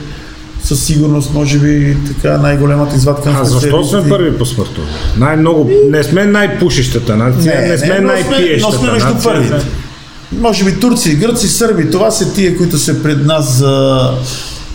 със 0.62 0.84
сигурност, 0.84 1.34
може 1.34 1.58
би, 1.58 1.96
така 2.06 2.38
най-големата 2.38 2.96
извадка 2.96 3.30
на 3.30 3.40
А 3.40 3.44
защо 3.44 3.84
сме 3.84 4.08
първи 4.08 4.38
по 4.38 4.46
смъртност? 4.46 4.90
Най-много, 5.16 5.70
не 5.90 6.02
сме 6.02 6.24
най-пушещата 6.24 7.16
нация, 7.16 7.68
не, 7.68 7.78
сме 7.78 8.00
но 8.00 8.06
най-пиещата 8.06 8.76
но 8.76 8.78
сме 8.78 8.92
между 8.92 9.08
нация. 9.08 9.32
първите. 9.32 9.66
Може 10.38 10.64
би 10.64 10.80
турци, 10.80 11.14
гръци, 11.14 11.48
сърби, 11.48 11.90
това 11.90 12.10
са 12.10 12.32
тия, 12.32 12.56
които 12.56 12.78
са 12.78 13.02
пред 13.02 13.26
нас 13.26 13.52
за, 13.52 14.10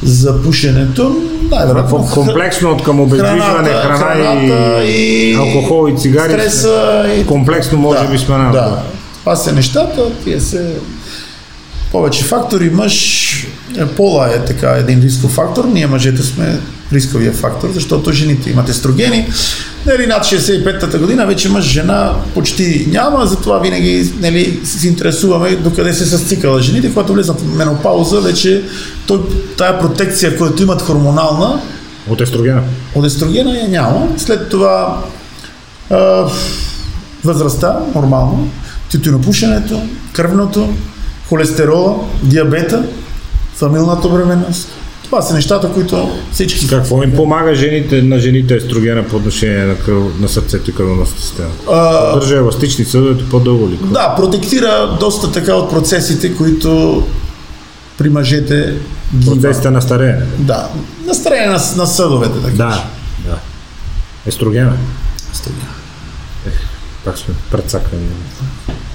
за 0.03 0.43
пушенето. 0.43 1.15
Най-вероятно. 1.51 1.97
Ком- 1.97 2.13
Комплексно 2.13 2.71
от 2.71 2.83
към 2.83 2.99
обездвижване, 2.99 3.69
храна 3.69 3.97
храната 3.97 4.83
и, 4.83 5.31
и 5.31 5.35
алкохол 5.35 5.89
и 5.89 5.97
цигари. 5.97 6.31
Стреса 6.31 7.05
и... 7.19 7.25
Комплексно 7.25 7.77
може 7.77 7.99
да, 8.03 8.11
би 8.11 8.17
сме 8.17 8.37
на 8.37 8.51
Да. 8.51 8.83
Това 9.19 9.35
са 9.35 9.53
нещата, 9.53 10.01
тия 10.23 10.41
се 10.41 10.75
повече 11.91 12.23
фактори. 12.23 12.69
Мъж, 12.69 13.47
пола 13.85 14.27
е 14.27 14.45
така 14.45 14.69
един 14.69 15.01
рисков 15.01 15.31
фактор. 15.31 15.65
Ние 15.65 15.87
мъжете 15.87 16.23
сме 16.23 16.59
рисковия 16.93 17.33
фактор, 17.33 17.69
защото 17.73 18.11
жените 18.11 18.49
имат 18.49 18.69
естрогени. 18.69 19.27
Нали, 19.85 20.07
над 20.07 20.25
65-та 20.25 20.99
година 20.99 21.25
вече 21.25 21.49
мъж, 21.49 21.65
жена 21.65 22.13
почти 22.33 22.87
няма, 22.91 23.25
затова 23.25 23.59
винаги 23.59 24.13
нали, 24.19 24.59
се 24.63 24.87
интересуваме 24.87 25.55
докъде 25.55 25.93
се 25.93 26.05
са 26.05 26.19
цикъла 26.19 26.61
жените. 26.61 26.89
Когато 26.89 27.13
влезнат 27.13 27.41
в 27.41 27.55
менопауза, 27.55 28.21
вече 28.21 28.63
той, 29.07 29.19
тая 29.57 29.79
протекция, 29.79 30.37
която 30.37 30.63
имат 30.63 30.81
хормонална, 30.81 31.61
От 32.09 32.21
естрогена. 32.21 32.61
от 32.95 33.05
естрогена 33.05 33.57
я 33.57 33.67
няма. 33.67 34.07
След 34.17 34.49
това 34.49 35.03
а, 35.89 36.25
възрастта, 37.23 37.79
нормално, 37.95 38.49
тютюнопушенето, 38.91 39.81
кръвното, 40.13 40.73
холестерола, 41.29 41.95
диабета, 42.23 42.83
фамилната 43.57 44.09
бременност. 44.09 44.69
Това 45.03 45.21
са 45.21 45.33
нещата, 45.33 45.73
които 45.73 46.09
всички... 46.31 46.67
Какво 46.67 47.03
им 47.03 47.15
помага 47.15 47.55
жените, 47.55 48.01
на 48.01 48.19
жените 48.19 48.55
естрогена 48.55 49.07
по 49.07 49.15
отношение 49.15 49.65
на, 49.65 49.75
кръв, 49.75 50.19
на 50.19 50.29
сърцето 50.29 50.69
и 50.69 50.75
кръвната 50.75 51.21
система? 51.21 51.49
А, 51.71 52.13
Държа 52.15 52.35
еластични 52.35 52.85
съдовете 52.85 53.29
по-дълго 53.29 53.69
ли? 53.69 53.79
да, 53.83 54.15
протектира 54.15 54.97
доста 54.99 55.31
така 55.31 55.55
от 55.55 55.69
процесите, 55.69 56.35
които 56.35 57.03
при 57.97 58.09
мъжете 58.09 58.73
ги. 59.15 59.25
Процесите 59.25 59.69
на 59.69 59.81
стареене. 59.81 60.25
Да, 60.37 60.69
на 61.05 61.13
старение 61.13 61.47
на, 61.47 61.59
на 61.77 61.87
съдовете. 61.87 62.41
Така. 62.41 62.55
Да, 62.55 62.83
да. 63.25 63.37
Естрогена. 64.25 64.73
Стига. 65.33 65.55
Пак 67.05 67.17
сме 67.17 67.33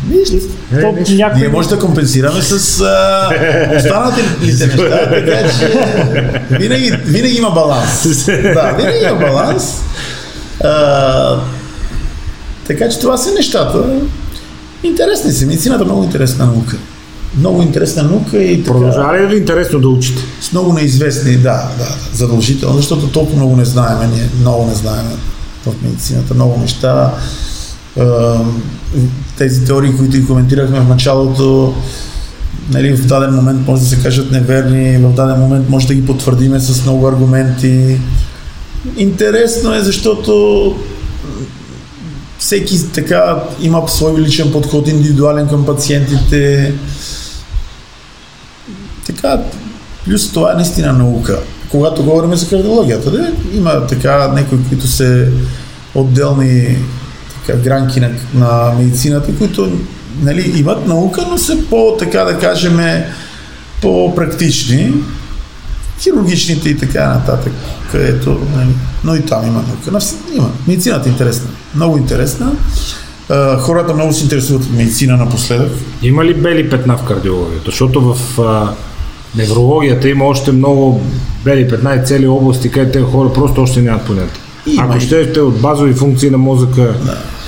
прецакани. 0.08 0.18
Вижте, 0.30 0.36
Е, 0.76 0.80
То, 0.80 0.92
нищо. 0.92 1.14
някой... 1.14 1.40
Ние 1.40 1.48
може 1.48 1.68
да 1.68 1.78
компенсираме 1.78 2.42
с 2.42 2.80
а, 2.80 3.28
останалите 3.76 4.22
неща, 4.66 5.10
така 5.10 5.50
че 5.50 5.72
винаги, 6.50 6.92
винаги 7.04 7.34
има 7.36 7.50
баланс. 7.50 8.26
Да, 8.26 8.74
винаги 8.78 8.98
има 9.02 9.18
баланс. 9.18 9.82
А, 10.64 11.36
така 12.66 12.88
че 12.88 12.98
това 12.98 13.16
са 13.16 13.30
нещата. 13.34 13.84
Интересни 14.82 15.32
са. 15.32 15.46
Медицината 15.46 15.82
е 15.82 15.86
много 15.86 16.04
интересна 16.04 16.46
наука. 16.46 16.76
Много 17.38 17.62
интересна 17.62 18.02
наука 18.02 18.38
и 18.42 18.62
така, 18.62 18.72
Продължава 18.72 19.14
ли 19.18 19.20
да 19.20 19.26
ви 19.26 19.34
е 19.34 19.38
интересно 19.38 19.80
да 19.80 19.88
учите? 19.88 20.22
с 20.40 20.52
много 20.52 20.72
неизвестни, 20.72 21.36
да, 21.36 21.40
да, 21.78 21.84
да, 21.84 21.94
задължително, 22.12 22.76
защото 22.76 23.08
толкова 23.08 23.36
много 23.36 23.56
не 23.56 23.64
знаем, 23.64 24.10
ние 24.14 24.28
много 24.40 24.66
не 24.66 24.74
знаем 24.74 25.06
в 25.66 25.72
медицината, 25.82 26.34
много 26.34 26.58
неща. 26.60 27.10
Тези 29.38 29.64
теории, 29.64 29.96
които 29.96 30.16
и 30.16 30.26
коментирахме 30.26 30.80
в 30.80 30.88
началото, 30.88 31.74
нали, 32.70 32.96
в 32.96 33.06
даден 33.06 33.34
момент 33.34 33.66
може 33.66 33.82
да 33.82 33.88
се 33.88 34.02
кажат 34.02 34.30
неверни, 34.30 34.98
в 34.98 35.14
даден 35.14 35.40
момент 35.40 35.68
може 35.68 35.86
да 35.86 35.94
ги 35.94 36.06
потвърдиме 36.06 36.60
с 36.60 36.84
много 36.84 37.08
аргументи. 37.08 38.00
Интересно 38.96 39.74
е, 39.74 39.80
защото 39.80 40.74
всеки 42.38 42.92
така 42.92 43.42
има 43.60 43.88
свой 43.88 44.20
личен 44.20 44.52
подход, 44.52 44.88
индивидуален 44.88 45.48
към 45.48 45.66
пациентите. 45.66 46.72
Така, 49.06 49.40
плюс 50.04 50.32
това 50.32 50.52
е 50.52 50.54
наистина 50.54 50.92
наука. 50.92 51.38
Когато 51.70 52.04
говорим 52.04 52.34
за 52.34 52.48
кардиологията, 52.48 53.10
да, 53.10 53.32
има 53.54 53.86
така 53.86 54.28
някои, 54.28 54.58
които 54.68 54.86
се 54.86 55.28
отделни 55.94 56.78
гранки 57.64 58.00
на, 58.00 58.10
на 58.34 58.72
медицината, 58.78 59.36
които 59.38 59.72
нали, 60.22 60.52
имат 60.58 60.86
наука, 60.86 61.26
но 61.30 61.38
са 61.38 61.58
по, 61.70 61.96
така 61.98 62.24
да 62.24 62.38
кажем, 62.38 62.78
по-практични. 63.82 64.92
Хирургичните 66.00 66.68
и 66.68 66.78
така 66.78 67.08
нататък, 67.08 67.52
където, 67.90 68.40
нали, 68.56 68.70
но 69.04 69.14
и 69.14 69.22
там 69.22 69.46
има 69.46 69.62
наука. 69.62 70.08
Има. 70.34 70.50
Медицината 70.68 71.08
е 71.08 71.12
интересна. 71.12 71.48
Много 71.74 71.98
интересна. 71.98 72.52
Хората 73.58 73.94
много 73.94 74.12
се 74.12 74.22
интересуват 74.22 74.62
от 74.62 74.72
медицина 74.72 75.16
напоследък. 75.16 75.72
Има 76.02 76.24
ли 76.24 76.34
бели 76.34 76.70
петна 76.70 76.96
в 76.96 77.04
кардиологията? 77.04 77.64
Защото 77.66 78.14
в 78.14 78.40
а, 78.40 78.74
неврологията 79.36 80.08
има 80.08 80.24
още 80.24 80.52
много 80.52 81.02
бели 81.44 81.68
петна 81.68 81.94
и 81.94 82.06
цели 82.06 82.26
области, 82.26 82.70
където 82.70 83.06
хора 83.06 83.32
просто 83.32 83.62
още 83.62 83.82
нямат 83.82 84.06
понятие. 84.06 84.41
Има 84.66 84.82
Ако 84.82 85.00
щете 85.00 85.40
от 85.40 85.60
базови 85.60 85.94
функции 85.94 86.30
на 86.30 86.38
мозъка, 86.38 86.94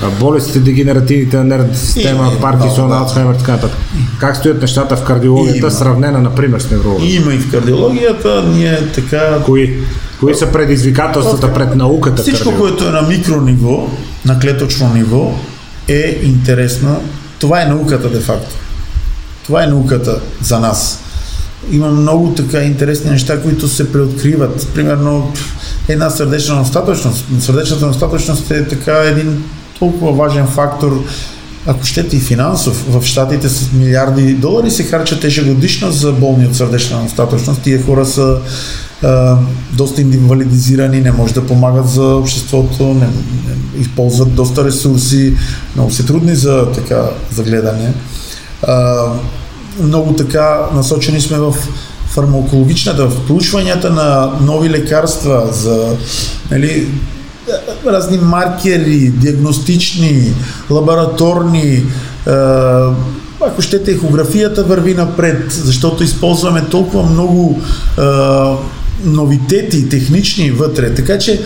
а, 0.02 0.10
болестите 0.20 0.58
дегенеративните 0.58 1.36
на 1.36 1.44
нервната 1.44 1.78
система, 1.78 2.30
Има, 2.32 2.40
Паркинсон, 2.40 2.88
да, 2.88 2.94
да. 2.94 3.00
Алцхаймер, 3.00 3.34
така 3.34 3.52
нататък. 3.52 3.78
Как 4.20 4.36
стоят 4.36 4.60
нещата 4.60 4.96
в 4.96 5.04
кардиологията, 5.04 5.58
Има. 5.58 5.70
сравнена, 5.70 6.20
например, 6.20 6.60
с 6.60 6.70
неврологията? 6.70 7.22
Има 7.22 7.34
и 7.34 7.38
в 7.38 7.50
кардиологията, 7.50 8.44
ние 8.54 8.92
така 8.94 9.38
Кои? 9.44 9.78
Кои 10.20 10.34
са 10.34 10.52
предизвикателствата 10.52 11.54
пред 11.54 11.74
науката? 11.76 12.22
Всичко, 12.22 12.52
което 12.58 12.88
е 12.88 12.90
на 12.90 13.02
микрониво, 13.02 13.90
на 14.24 14.40
клетъчно 14.40 14.94
ниво, 14.94 15.32
е 15.88 16.20
интересно. 16.22 17.02
Това 17.38 17.62
е 17.62 17.66
науката, 17.66 18.10
де-факто. 18.10 18.54
Това 19.46 19.64
е 19.64 19.66
науката 19.66 20.20
за 20.42 20.60
нас. 20.60 21.03
Има 21.70 21.90
много 21.90 22.34
така 22.34 22.62
интересни 22.62 23.10
неща, 23.10 23.42
които 23.42 23.68
се 23.68 23.92
преоткриват. 23.92 24.68
Примерно 24.74 25.32
една 25.88 26.10
сърдечна 26.10 26.58
достатъчност. 26.58 27.24
Сърдечната 27.40 27.86
достатъчност 27.86 28.50
е 28.50 28.68
така 28.68 28.92
един 28.92 29.42
толкова 29.78 30.12
важен 30.12 30.46
фактор, 30.46 31.04
ако 31.66 31.84
щете 31.84 32.16
и 32.16 32.20
финансов. 32.20 32.84
В 32.88 33.04
щатите 33.04 33.48
с 33.48 33.72
милиарди 33.72 34.34
долари 34.34 34.70
се 34.70 34.84
харчат 34.84 35.24
ежегодишно 35.24 35.92
за 35.92 36.12
болни 36.12 36.46
от 36.46 36.56
сърдечна 36.56 37.02
достатъчност. 37.02 37.62
Тия 37.62 37.82
хора 37.82 38.06
са 38.06 38.38
а, 39.02 39.36
доста 39.72 40.00
инвалидизирани, 40.00 41.00
не 41.00 41.12
може 41.12 41.34
да 41.34 41.46
помагат 41.46 41.88
за 41.88 42.04
обществото, 42.04 42.84
не, 42.84 43.06
не, 43.06 43.80
използват 43.80 44.34
доста 44.34 44.64
ресурси, 44.64 45.34
много 45.74 45.90
са 45.90 46.06
трудни 46.06 46.34
за, 46.34 46.66
така, 46.74 47.10
за 47.32 47.42
гледане. 47.42 47.92
А, 48.62 49.06
много 49.82 50.12
така 50.12 50.58
насочени 50.74 51.20
сме 51.20 51.38
в 51.38 51.54
фармакологичната, 52.06 53.06
в 53.06 53.26
проучванията 53.26 53.90
на 53.90 54.32
нови 54.40 54.70
лекарства 54.70 55.48
за 55.52 55.96
нали, 56.50 56.88
разни 57.86 58.18
маркери, 58.18 59.10
диагностични, 59.10 60.32
лабораторни, 60.70 61.82
ако 63.40 63.62
щете, 63.62 63.90
ехографията 63.90 64.64
върви 64.64 64.94
напред, 64.94 65.44
защото 65.48 66.04
използваме 66.04 66.64
толкова 66.70 67.02
много 67.02 67.60
новитети, 69.04 69.88
технични 69.88 70.50
вътре, 70.50 70.94
така 70.94 71.18
че 71.18 71.42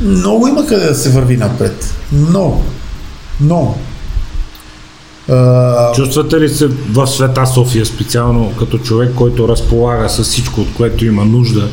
много 0.00 0.48
има 0.48 0.66
къде 0.66 0.86
да 0.86 0.94
се 0.94 1.10
върви 1.10 1.36
напред. 1.36 1.94
Много. 2.12 2.64
Много. 3.40 3.78
Чувствате 5.94 6.40
ли 6.40 6.48
се 6.48 6.66
в 6.66 7.06
света 7.06 7.46
София 7.46 7.86
специално 7.86 8.52
като 8.58 8.78
човек, 8.78 9.12
който 9.14 9.48
разполага 9.48 10.08
с 10.08 10.22
всичко, 10.22 10.60
от 10.60 10.68
което 10.76 11.04
има 11.06 11.24
нужда 11.24 11.68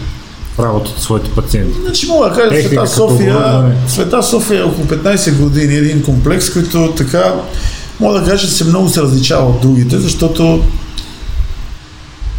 в 0.55 0.59
работата 0.59 1.01
своите 1.01 1.29
пациенти? 1.29 1.77
Значи 1.83 2.07
мога 2.07 2.29
да 2.29 2.35
кажа, 2.35 2.49
Техника 2.49 2.87
Света 2.87 2.95
София, 2.95 3.37
оборудване. 3.37 3.75
Света 3.87 4.23
София 4.23 4.59
е 4.59 4.63
около 4.63 4.87
15 4.87 5.37
години 5.37 5.75
един 5.75 6.03
комплекс, 6.03 6.53
който 6.53 6.93
така, 6.97 7.33
мога 7.99 8.19
да 8.19 8.25
кажа, 8.25 8.47
се 8.47 8.65
много 8.65 8.89
се 8.89 9.01
различава 9.01 9.49
от 9.49 9.61
другите, 9.61 9.97
защото 9.99 10.63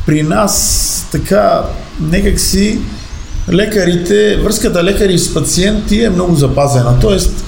при 0.06 0.22
нас 0.22 1.08
така 1.12 1.62
някак 2.00 2.40
си 2.40 2.78
лекарите, 3.52 4.36
връзката 4.36 4.84
лекари 4.84 5.18
с 5.18 5.34
пациенти 5.34 6.04
е 6.04 6.10
много 6.10 6.34
запазена. 6.34 7.00
Тоест, 7.00 7.44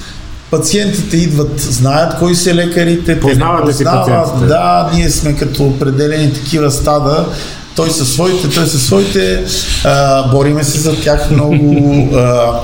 пациентите 0.50 1.16
идват, 1.16 1.60
знаят 1.60 2.18
кои 2.18 2.34
са 2.34 2.54
лекарите, 2.54 3.14
те 3.14 3.20
Познават 3.20 3.76
си 3.76 3.84
познават? 3.84 4.48
Да, 4.48 4.90
ние 4.94 5.10
сме 5.10 5.36
като 5.36 5.64
определени 5.64 6.34
такива 6.34 6.70
стада, 6.70 7.26
той 7.76 7.90
със 7.90 8.12
своите, 8.12 8.48
той 8.48 8.66
със 8.66 8.86
своите, 8.86 9.44
а, 9.84 10.28
бориме 10.30 10.64
се 10.64 10.78
за 10.78 11.00
тях 11.00 11.30
много, 11.30 12.08
а, 12.14 12.60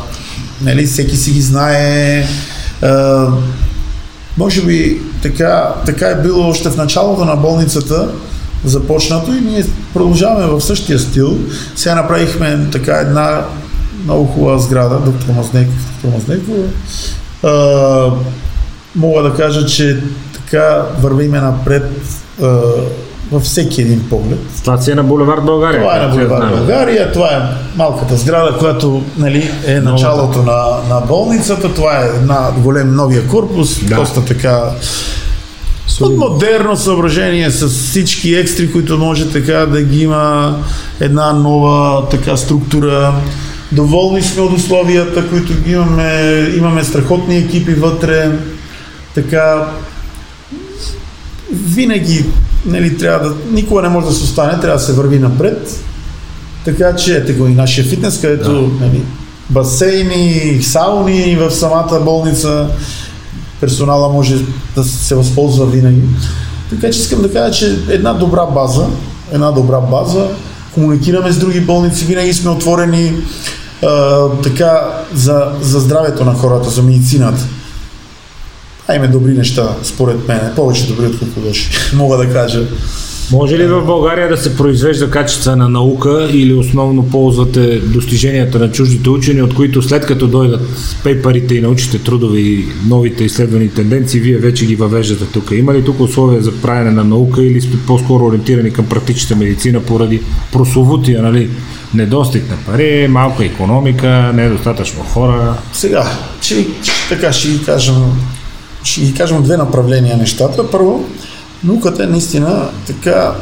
нали, 0.63 0.87
всеки 0.87 1.17
си 1.17 1.31
ги 1.31 1.41
знае, 1.41 2.27
а, 2.83 3.27
може 4.37 4.63
би 4.63 5.01
така, 5.23 5.75
така 5.87 6.09
е 6.09 6.23
било 6.23 6.49
още 6.49 6.71
в 6.71 6.77
началото 6.77 7.25
на 7.25 7.37
болницата, 7.37 8.09
започнато 8.65 9.33
и 9.33 9.41
ние 9.41 9.65
продължаваме 9.95 10.47
в 10.47 10.61
същия 10.61 10.99
стил. 10.99 11.39
Сега 11.77 11.95
направихме 11.95 12.67
така 12.73 12.93
една 12.97 13.45
много 14.05 14.27
хубава 14.27 14.59
сграда, 14.59 14.99
доктор 14.99 15.35
Мазнеков, 15.35 15.75
доктор 15.93 16.19
Мазнеков. 16.19 16.57
А, 17.43 18.11
мога 18.97 19.23
да 19.23 19.35
кажа, 19.35 19.67
че 19.67 20.01
така 20.33 20.83
вървиме 21.01 21.41
напред 21.41 21.91
а, 22.43 22.47
във 23.33 23.43
всеки 23.43 23.83
един 23.83 24.09
поглед. 24.09 24.39
Това 24.65 24.79
си 24.79 24.91
е 24.91 24.95
на 24.95 25.03
булевард 25.03 25.45
България. 25.45 25.81
Това 25.81 25.97
е 25.97 25.99
на 25.99 26.05
както 26.05 26.21
я 26.21 26.27
Булевар 26.27 26.47
знаем. 26.49 26.57
България, 26.59 27.13
това 27.13 27.29
е 27.29 27.41
малката 27.77 28.17
сграда, 28.17 28.59
която 28.59 29.03
нали, 29.19 29.51
е 29.67 29.81
началото 29.81 30.43
на, 30.43 30.65
на 30.89 31.01
болницата, 31.01 31.75
това 31.75 32.01
е 32.01 32.07
една 32.07 32.51
голем 32.59 32.95
новия 32.95 33.29
корпус, 33.29 33.85
Да. 33.85 33.95
доста 33.95 34.25
така 34.25 34.63
от 36.01 36.17
модерно 36.17 36.77
съображение 36.77 37.51
с 37.51 37.69
всички 37.69 38.35
екстри, 38.35 38.73
които 38.73 38.99
може 38.99 39.31
така 39.33 39.67
да 39.67 39.83
ги 39.83 40.03
има 40.03 40.57
една 41.01 41.33
нова 41.33 42.09
така 42.09 42.37
структура. 42.37 43.15
Доволни 43.73 44.23
сме 44.23 44.43
от 44.43 44.53
условията, 44.53 45.31
които 45.31 45.63
ги 45.63 45.73
имаме. 45.73 46.53
Имаме 46.57 46.85
страхотни 46.85 47.37
екипи 47.37 47.75
вътре. 47.75 48.39
Така, 49.15 49.73
винаги 51.53 52.25
нали, 52.67 52.99
трябва 52.99 53.29
да, 53.29 53.35
никога 53.51 53.83
не 53.83 53.89
може 53.89 54.07
да 54.07 54.13
се 54.13 54.25
остане, 54.25 54.61
трябва 54.61 54.79
да 54.79 54.85
се 54.85 54.93
върви 54.93 55.19
напред. 55.19 55.85
Така 56.65 56.97
че 56.97 57.17
ете 57.17 57.33
го 57.33 57.47
и 57.47 57.55
нашия 57.55 57.85
фитнес, 57.85 58.21
където 58.21 58.71
нали, 58.81 59.03
басейни, 59.51 60.59
сауни 60.63 61.37
в 61.37 61.51
самата 61.51 62.01
болница, 62.05 62.69
персонала 63.61 64.13
може 64.13 64.45
да 64.77 64.85
се 64.85 65.15
възползва 65.15 65.67
винаги. 65.67 66.03
Така 66.71 66.91
че 66.91 67.01
искам 67.01 67.23
да 67.23 67.33
кажа, 67.33 67.59
че 67.59 67.79
една 67.89 68.13
добра 68.13 68.47
база, 68.47 68.87
една 69.33 69.51
добра 69.51 69.81
база, 69.81 70.29
комуникираме 70.75 71.33
с 71.33 71.39
други 71.39 71.61
болници, 71.61 72.05
винаги 72.05 72.35
сме 72.35 72.51
отворени 72.51 73.13
а, 73.83 74.29
така 74.43 75.03
за, 75.15 75.53
за 75.61 75.81
здравето 75.81 76.25
на 76.25 76.35
хората, 76.35 76.71
за 76.71 76.83
медицината. 76.83 77.47
А 78.89 78.95
има 78.95 79.09
добри 79.09 79.33
неща, 79.33 79.77
според 79.83 80.29
мен, 80.29 80.53
повече 80.57 80.87
добри, 80.87 81.07
отколкото 81.07 81.47
лоши, 81.47 81.71
мога 81.95 82.17
да 82.17 82.33
кажа. 82.33 82.67
Може 83.33 83.59
ли 83.59 83.67
в 83.67 83.85
България 83.85 84.29
да 84.29 84.37
се 84.37 84.57
произвежда 84.57 85.11
качествена 85.11 85.69
наука 85.69 86.29
или 86.33 86.55
основно 86.55 87.11
ползвате 87.11 87.79
достиженията 87.79 88.59
на 88.59 88.73
чуждите 88.73 89.11
учени, 89.11 89.43
от 89.43 89.55
които 89.55 89.83
след 89.83 90.07
като 90.07 90.27
дойдат 90.27 90.61
пейпарите 91.05 91.55
и 91.55 91.61
научите 91.61 91.99
трудове 91.99 92.39
и 92.39 92.65
новите 92.89 93.25
изследвани 93.25 93.69
тенденции, 93.69 94.21
вие 94.21 94.39
вече 94.39 94.67
ги 94.67 94.77
въвеждате 94.77 95.25
тук? 95.33 95.51
Има 95.53 95.75
ли 95.75 95.85
тук 95.85 96.01
условия 96.01 96.43
за 96.43 96.53
правене 96.53 96.91
на 96.91 97.05
наука 97.05 97.43
или 97.43 97.61
сте 97.61 97.77
по-скоро 97.87 98.25
ориентирани 98.25 98.73
към 98.73 98.87
практичната 98.87 99.37
медицина 99.37 99.81
поради 99.81 100.23
прословутия, 100.53 101.23
нали, 101.23 101.51
недостиг 101.95 102.51
на 102.51 102.57
пари, 102.57 103.09
малка 103.09 103.45
економика, 103.45 104.33
недостатъчно 104.35 105.03
хора? 105.03 105.55
Сега, 105.73 106.07
ще, 106.41 106.67
така 107.09 107.33
ще 107.33 107.49
ги 107.49 107.65
кажем, 107.65 107.95
ще 108.83 109.01
ги 109.01 109.15
кажем 109.15 109.43
две 109.43 109.57
направления 109.57 110.17
нещата. 110.17 110.71
Първо, 110.71 111.09
науката 111.67 112.05
е 112.05 112.07
наистина 112.07 112.69
така 112.87 113.35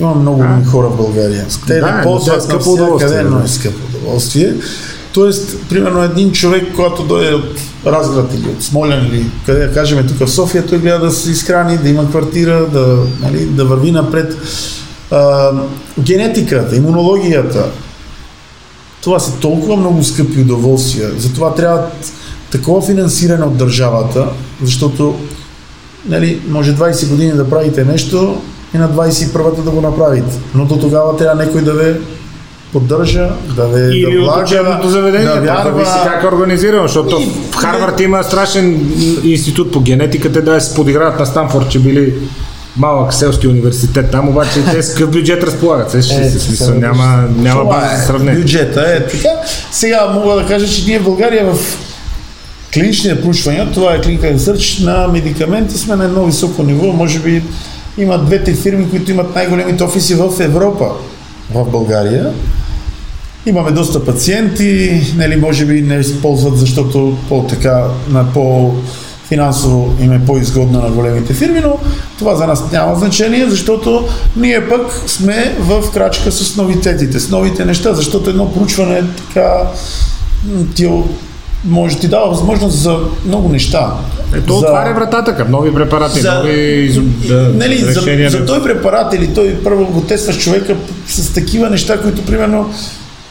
има 0.00 0.14
много 0.14 0.40
умни 0.40 0.64
хора 0.64 0.88
в 0.88 0.96
България. 0.96 1.46
Те 1.66 1.80
Да, 1.80 1.86
не 1.86 1.96
но 1.96 2.02
ползват 2.02 2.38
е 2.38 2.40
скъпо 2.40 2.70
удоволствие, 2.70 3.22
но 3.22 3.38
да. 3.38 3.44
е 3.44 3.48
скъпо 3.48 3.78
удоволствие. 3.96 4.54
Тоест, 5.12 5.68
примерно 5.68 6.02
един 6.02 6.32
човек, 6.32 6.64
когато 6.74 7.02
дойде 7.02 7.34
от 7.34 7.60
Разград 7.86 8.34
или 8.34 8.48
от 8.48 8.62
Смолян 8.62 9.06
или 9.06 9.26
къде 9.46 9.66
да 9.66 9.74
кажем 9.74 10.06
тук 10.08 10.28
в 10.28 10.32
София, 10.32 10.66
той 10.66 10.78
гледа 10.78 10.98
да 10.98 11.10
се 11.10 11.30
изхрани, 11.30 11.78
да 11.78 11.88
има 11.88 12.08
квартира, 12.08 12.66
да, 12.66 12.98
нали, 13.20 13.46
да 13.46 13.64
върви 13.64 13.92
напред. 13.92 14.36
А, 15.10 15.52
генетиката, 16.00 16.76
имунологията, 16.76 17.70
това 19.02 19.18
са 19.18 19.32
толкова 19.40 19.76
много 19.76 20.04
скъпи 20.04 20.40
удоволствия. 20.40 21.10
Затова 21.18 21.54
трябва 21.54 21.86
такова 22.50 22.82
финансиране 22.82 23.44
от 23.44 23.56
държавата, 23.56 24.28
защото 24.62 25.14
нали, 26.08 26.40
може 26.48 26.74
20 26.74 27.08
години 27.08 27.32
да 27.32 27.50
правите 27.50 27.84
нещо 27.84 28.40
и 28.74 28.78
на 28.78 28.88
21-та 28.90 29.62
да 29.62 29.70
го 29.70 29.80
направите. 29.80 30.26
Но 30.54 30.64
до 30.64 30.76
тогава 30.76 31.16
трябва 31.16 31.44
някой 31.44 31.60
да 31.62 31.72
ви 31.72 31.94
поддържа, 32.72 33.28
да 33.46 33.66
ви 33.66 33.96
Или 33.96 34.12
да 34.12 34.20
от 34.20 34.24
влага, 34.26 34.42
учебното 34.42 34.88
заведение, 34.88 35.26
да 35.26 35.34
да 35.34 35.40
вярва. 35.40 35.62
зависи 35.64 35.92
как 36.04 36.22
е 36.22 36.26
организирано, 36.26 36.82
защото 36.82 37.16
И- 37.16 37.30
в 37.50 37.56
Харвард 37.56 38.00
има 38.00 38.24
страшен 38.24 38.90
институт 39.24 39.72
по 39.72 39.80
генетика, 39.80 40.32
те 40.32 40.40
да 40.40 40.60
се 40.60 40.74
подиграват 40.74 41.18
на 41.18 41.26
Станфорд, 41.26 41.68
че 41.68 41.78
били 41.78 42.14
малък 42.76 43.14
селски 43.14 43.48
университет 43.48 44.10
там, 44.10 44.28
обаче 44.28 44.50
те 44.64 44.82
с 44.82 44.92
какъв 44.92 45.10
бюджет 45.10 45.44
разполагат. 45.44 45.90
Се, 45.90 46.02
ще 46.02 46.14
Е, 46.16 46.30
се 46.30 46.38
смисъл, 46.38 46.74
няма, 46.74 47.24
няма 47.32 47.64
база 47.64 47.86
за 47.88 48.02
е, 48.02 48.06
сравнение. 48.06 48.40
Бюджета 48.40 48.80
е 48.82 49.06
така. 49.06 49.28
Сега 49.72 50.10
мога 50.14 50.34
да 50.34 50.46
кажа, 50.46 50.68
че 50.68 50.86
ние 50.86 50.98
в 50.98 51.04
България 51.04 51.46
в 51.46 51.58
клиничния 52.76 53.22
проучвания, 53.22 53.70
това 53.72 53.94
е 53.94 54.00
клиника 54.00 54.26
Research, 54.26 54.84
на 54.84 55.08
медикаменти 55.08 55.78
сме 55.78 55.96
на 55.96 56.04
едно 56.04 56.24
високо 56.24 56.62
ниво. 56.62 56.92
Може 56.92 57.18
би 57.18 57.42
има 57.98 58.18
двете 58.18 58.54
фирми, 58.54 58.90
които 58.90 59.10
имат 59.10 59.34
най-големите 59.34 59.84
офиси 59.84 60.14
в 60.14 60.40
Европа, 60.40 60.90
в 61.54 61.64
България. 61.70 62.32
Имаме 63.46 63.70
доста 63.70 64.04
пациенти, 64.04 65.02
нали, 65.16 65.36
може 65.36 65.66
би 65.66 65.82
не 65.82 65.94
използват, 65.94 66.58
защото 66.58 67.16
по-така, 67.28 67.84
на 68.08 68.32
по 68.32 68.74
финансово 69.28 69.94
им 70.00 70.12
е 70.12 70.24
по-изгодно 70.24 70.80
на 70.80 70.90
големите 70.90 71.34
фирми, 71.34 71.60
но 71.60 71.78
това 72.18 72.36
за 72.36 72.46
нас 72.46 72.72
няма 72.72 72.96
значение, 72.96 73.50
защото 73.50 74.08
ние 74.36 74.68
пък 74.68 75.02
сме 75.06 75.56
в 75.60 75.82
крачка 75.92 76.32
с 76.32 76.56
новитетите, 76.56 77.20
с 77.20 77.30
новите 77.30 77.64
неща, 77.64 77.94
защото 77.94 78.30
едно 78.30 78.52
проучване 78.52 78.98
е 78.98 79.02
така 79.28 79.62
ти 80.74 80.88
може 81.66 81.98
ти 81.98 82.08
дава 82.08 82.28
възможност 82.28 82.78
за 82.78 82.96
много 83.26 83.48
неща. 83.48 83.92
Ето 84.34 84.52
за, 84.52 84.58
отваря 84.58 84.94
вратата 84.94 85.36
към 85.36 85.50
нови 85.50 85.74
препарати, 85.74 86.20
за- 86.20 86.34
нови 86.34 86.88
да, 87.28 87.50
нали, 87.54 87.78
за, 87.78 87.86
решения. 87.90 88.30
за 88.30 88.46
този 88.46 88.62
препарат 88.62 89.14
или 89.14 89.34
той 89.34 89.54
първо 89.54 89.86
го 89.86 90.00
тестваш 90.00 90.38
човека 90.38 90.76
с 91.08 91.32
такива 91.34 91.70
неща, 91.70 92.00
които 92.00 92.22
примерно 92.22 92.70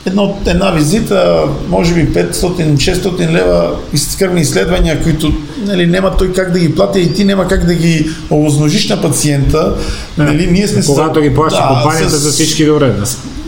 едно, 0.06 0.38
една 0.46 0.72
визита, 0.72 1.38
може 1.70 1.94
би 1.94 2.08
500-600 2.10 3.32
лева 3.32 3.72
из 3.94 4.16
кръвни 4.16 4.42
изследвания, 4.42 5.04
които 5.04 5.34
нали, 5.60 5.88
няма 5.88 6.18
той 6.18 6.34
как 6.34 6.52
да 6.52 6.60
ги 6.60 6.76
плати 6.76 7.00
и 7.00 7.14
ти 7.14 7.26
няма 7.26 7.48
как 7.48 7.66
да 7.66 7.74
ги 7.74 8.10
овъзможиш 8.32 8.90
на 8.90 9.02
пациента. 9.02 9.76
Нали, 10.18 10.48
ние 10.48 10.68
сме 10.68 10.82
с- 10.82 10.86
Когато 10.86 11.22
ги 11.22 11.34
плаща 11.34 11.62
да, 11.62 11.68
компанията 11.68 12.10
с- 12.10 12.20
за 12.20 12.32
всички 12.32 12.66
добре. 12.66 12.90
Да. 12.90 13.04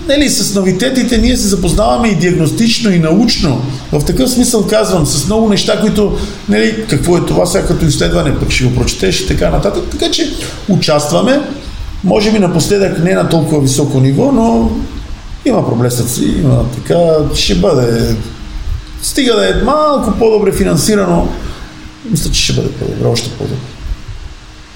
Нали, 0.08 0.30
с 0.30 0.55
новитетите 0.55 1.18
ние 1.18 1.38
се 1.38 1.47
запознаваме 1.47 2.08
и 2.08 2.16
диагностично, 2.16 2.91
и 2.91 2.99
научно. 2.99 3.62
В 3.91 4.05
такъв 4.05 4.30
смисъл 4.30 4.68
казвам, 4.68 5.05
с 5.05 5.26
много 5.26 5.49
неща, 5.49 5.82
които, 5.82 6.18
нали, 6.49 6.86
какво 6.89 7.18
е 7.18 7.26
това 7.26 7.45
сега 7.45 7.66
като 7.66 7.86
изследване, 7.86 8.39
пък 8.39 8.51
ще 8.51 8.64
го 8.64 8.76
прочетеш 8.76 9.20
и 9.20 9.28
така 9.28 9.49
нататък. 9.49 9.84
Така 9.91 10.12
че 10.12 10.34
участваме, 10.70 11.41
може 12.03 12.32
би 12.32 12.39
напоследък 12.39 13.03
не 13.03 13.14
на 13.14 13.30
толкова 13.30 13.62
високо 13.62 13.99
ниво, 13.99 14.32
но 14.32 14.72
има 15.45 15.70
проблесъци, 15.70 16.24
има 16.24 16.66
така, 16.76 16.99
ще 17.36 17.55
бъде, 17.55 18.16
стига 19.01 19.36
да 19.36 19.49
е 19.49 19.64
малко 19.64 20.14
по-добре 20.20 20.51
финансирано, 20.51 21.28
мисля, 22.12 22.32
че 22.32 22.43
ще 22.43 22.53
бъде 22.53 22.70
по-добре, 22.72 23.08
още 23.08 23.30
по-добре. 23.30 23.76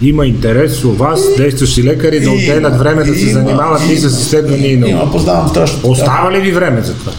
Има 0.02 0.26
интерес 0.26 0.84
у 0.84 0.92
вас, 0.92 1.36
действащи 1.38 1.84
лекари, 1.84 2.20
да 2.20 2.32
отделят 2.32 2.78
време 2.80 3.04
да 3.04 3.16
се 3.16 3.22
има, 3.22 3.32
занимават 3.32 3.82
и 3.90 3.98
с 3.98 4.22
изследвания 4.22 4.72
и 4.74 4.78
наука. 4.78 5.12
Познавам 5.12 5.50
страшно. 5.50 5.80
Остава 5.84 6.32
ли 6.32 6.40
ви 6.40 6.52
време 6.52 6.82
за 6.82 6.94
това? 6.94 7.12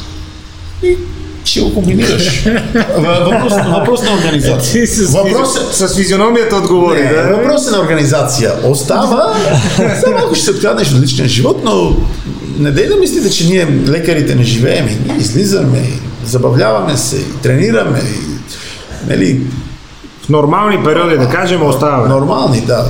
Ще 1.45 1.61
го 1.61 1.75
комбинираш. 1.75 2.45
въпрос, 2.99 3.53
въпрос 3.79 4.03
на 4.03 4.15
организация. 4.15 4.87
С, 4.87 5.13
Въпрос 5.13 5.57
е... 5.57 5.87
с 5.87 5.97
физиономията 5.97 6.57
отговори. 6.57 7.03
Не, 7.03 7.13
да? 7.13 7.37
въпрос 7.37 7.69
е 7.69 7.71
на 7.71 7.81
организация. 7.81 8.53
Остава, 8.65 9.35
само 10.01 10.17
малко 10.19 10.35
ще 10.35 10.45
се 10.45 10.51
откраднеш 10.51 10.93
от 10.93 11.01
личния 11.03 11.29
живот, 11.29 11.61
но 11.65 11.97
не 12.59 12.71
дей 12.71 12.89
да 12.89 12.97
мислите, 12.97 13.31
че 13.31 13.47
ние 13.47 13.67
лекарите 13.89 14.35
не 14.35 14.43
живеем 14.43 14.89
и 14.89 15.09
ние 15.09 15.19
излизаме, 15.19 15.79
и 15.79 16.27
забавляваме 16.27 16.97
се, 16.97 17.17
и 17.17 17.43
тренираме, 17.43 17.99
и, 17.99 19.11
нали, 19.11 19.41
В 20.23 20.29
нормални 20.29 20.85
периоди, 20.85 21.19
да 21.19 21.29
кажем, 21.29 21.63
остава. 21.63 21.97
време. 21.97 22.15
нормални, 22.15 22.61
да. 22.61 22.85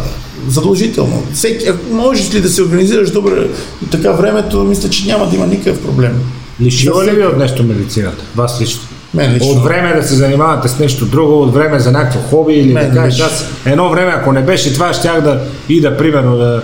Задължително. 0.49 1.23
Всеки, 1.35 1.69
ако 1.69 1.95
можеш 1.95 2.35
ли 2.35 2.41
да 2.41 2.49
се 2.49 2.63
организираш 2.63 3.11
добре 3.11 3.49
така 3.91 4.13
времето, 4.13 4.65
мисля, 4.65 4.91
че 4.91 5.07
няма 5.07 5.27
да 5.27 5.37
има 5.37 5.47
никакъв 5.47 5.83
проблем. 5.83 6.21
Лишила 6.61 7.05
ли 7.05 7.11
ви 7.11 7.27
от 7.27 7.39
нещо 7.39 7.63
медицината? 7.63 8.25
Вас 8.37 8.61
лично? 8.61 8.81
Мен 9.15 9.35
лично. 9.35 9.51
От 9.51 9.65
време 9.65 9.95
да 9.95 10.03
се 10.03 10.15
занимавате 10.15 10.69
с 10.69 10.79
нещо 10.79 11.07
друго, 11.07 11.43
от 11.43 11.55
време 11.55 11.81
за 11.81 11.93
някакво 11.93 12.21
хоби 12.21 12.53
или 12.53 12.73
Мен 12.73 12.91
да 12.91 12.97
кажеш, 12.97 13.21
аз 13.21 13.47
едно 13.65 13.91
време, 13.91 14.13
ако 14.17 14.33
не 14.33 14.43
беше 14.43 14.75
това, 14.75 14.93
щях 14.93 15.21
да 15.21 15.41
и 15.69 15.81
да, 15.81 15.97
примерно, 15.97 16.37
да 16.37 16.63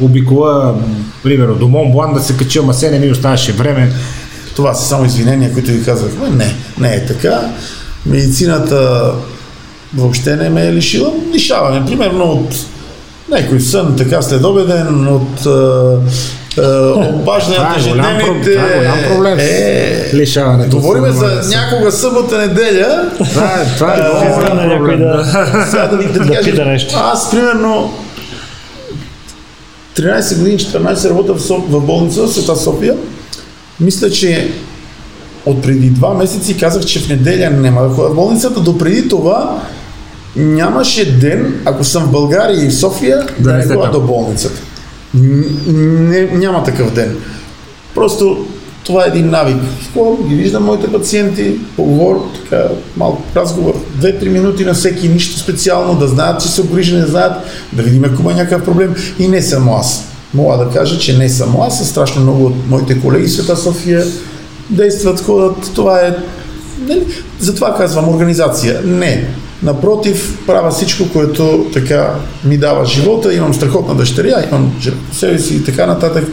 обикола, 0.00 0.74
примерно, 1.22 1.54
до 1.54 1.68
Монблан 1.68 2.14
да 2.14 2.20
се 2.20 2.36
кача, 2.36 2.58
ама 2.58 2.74
се 2.74 2.90
не 2.90 2.98
ми 2.98 3.10
оставаше 3.10 3.52
време. 3.52 3.92
Това 4.56 4.74
са 4.74 4.88
само 4.88 5.04
извинения, 5.04 5.52
които 5.52 5.70
ви 5.70 5.84
казахме. 5.84 6.30
Не, 6.30 6.54
не 6.78 6.94
е 6.94 7.06
така. 7.06 7.40
Медицината 8.06 9.12
въобще 9.94 10.36
не 10.36 10.48
ме 10.48 10.66
е 10.66 10.72
лишила. 10.72 11.12
Лишаваме, 11.34 11.86
примерно, 11.86 12.24
от 12.24 12.54
някой 13.28 13.60
сън, 13.60 13.94
така 13.96 14.22
следобеден, 14.22 15.08
от 15.08 15.46
е, 16.58 16.60
обаждането, 17.14 17.62
Това 17.62 17.74
е 17.76 17.90
голям 17.90 18.06
про- 18.06 18.20
ежедневните... 18.20 18.52
това 18.54 18.66
е 18.66 18.78
голям 18.78 18.98
проблем 19.08 19.38
Е, 19.40 20.10
лишаването 20.14 20.76
от 20.76 20.82
Говориме 20.82 21.10
за 21.10 21.40
някога 21.50 21.92
събота, 21.92 22.38
неделя. 22.38 23.10
Това 23.30 23.54
е, 23.54 23.74
това 23.74 23.94
е 23.94 24.00
много 24.00 24.54
на 24.54 24.64
голям 24.64 24.78
проблем. 24.78 24.98
да, 25.00 25.24
Сега 25.70 25.86
да 25.86 25.96
ви 25.96 26.12
да, 26.12 26.18
кажа, 26.26 26.50
пита 26.50 26.64
нещо. 26.64 26.94
Аз, 26.98 27.30
примерно, 27.30 27.92
13 29.96 30.38
години, 30.38 30.58
14 30.58 31.10
работя 31.10 31.34
в, 31.34 31.42
Соп, 31.42 31.64
в 31.68 31.80
болница 31.80 32.22
в 32.22 32.28
Света 32.28 32.56
София. 32.56 32.94
Мисля, 33.80 34.10
че 34.10 34.50
от 35.46 35.62
преди 35.62 35.90
два 35.90 36.14
месеца 36.14 36.54
казах, 36.56 36.84
че 36.84 37.00
в 37.00 37.08
неделя 37.08 37.50
няма 37.50 37.82
да 37.82 37.88
ходя 37.88 38.08
в 38.08 38.14
болницата. 38.14 38.60
До 38.60 38.78
преди 38.78 39.08
това 39.08 39.62
нямаше 40.36 41.18
ден, 41.18 41.60
ако 41.64 41.84
съм 41.84 42.02
в 42.04 42.10
България 42.10 42.64
и 42.64 42.68
в 42.68 42.74
София, 42.74 43.26
Да 43.38 43.52
да, 43.52 43.58
не 43.58 43.68
там. 43.68 43.92
до 43.92 44.00
болницата. 44.00 44.60
Не, 45.14 46.22
няма 46.22 46.64
такъв 46.64 46.92
ден. 46.92 47.16
Просто 47.94 48.46
това 48.84 49.04
е 49.04 49.08
един 49.08 49.30
навик. 49.30 49.56
Ходя, 49.94 50.28
ги 50.28 50.34
виждам 50.34 50.64
моите 50.64 50.92
пациенти, 50.92 51.54
поговор, 51.76 52.26
така, 52.42 52.64
малко 52.96 53.22
разговор, 53.36 53.74
2-3 54.00 54.28
минути 54.28 54.64
на 54.64 54.74
всеки, 54.74 55.08
нищо 55.08 55.38
специално, 55.38 55.94
да 55.94 56.08
знаят, 56.08 56.40
че 56.40 56.48
са 56.48 56.60
обгрижени, 56.60 57.00
да 57.00 57.06
знаят, 57.06 57.32
да 57.72 57.82
видим 57.82 58.04
ако 58.04 58.22
има 58.22 58.34
някакъв 58.34 58.64
проблем. 58.64 58.94
И 59.18 59.28
не 59.28 59.42
само 59.42 59.76
аз. 59.76 60.04
Мога 60.34 60.64
да 60.64 60.70
кажа, 60.70 60.98
че 60.98 61.18
не 61.18 61.28
само 61.28 61.62
аз, 61.62 61.80
а 61.80 61.84
страшно 61.84 62.22
много 62.22 62.44
от 62.44 62.70
моите 62.70 63.00
колеги 63.00 63.28
Света 63.28 63.56
София 63.56 64.04
действат, 64.70 65.20
ходят. 65.20 65.74
Това 65.74 66.00
е... 66.00 66.16
Нали? 66.88 67.06
Затова 67.38 67.76
казвам 67.76 68.08
организация. 68.08 68.80
Не. 68.84 69.28
Напротив, 69.62 70.38
правя 70.46 70.70
всичко, 70.70 71.04
което 71.12 71.66
така 71.72 72.14
ми 72.44 72.58
дава 72.58 72.84
живота. 72.84 73.34
Имам 73.34 73.54
страхотна 73.54 73.94
дъщеря, 73.94 74.44
имам 74.48 74.72
себе 75.12 75.38
си 75.38 75.56
и 75.56 75.64
така 75.64 75.86
нататък. 75.86 76.28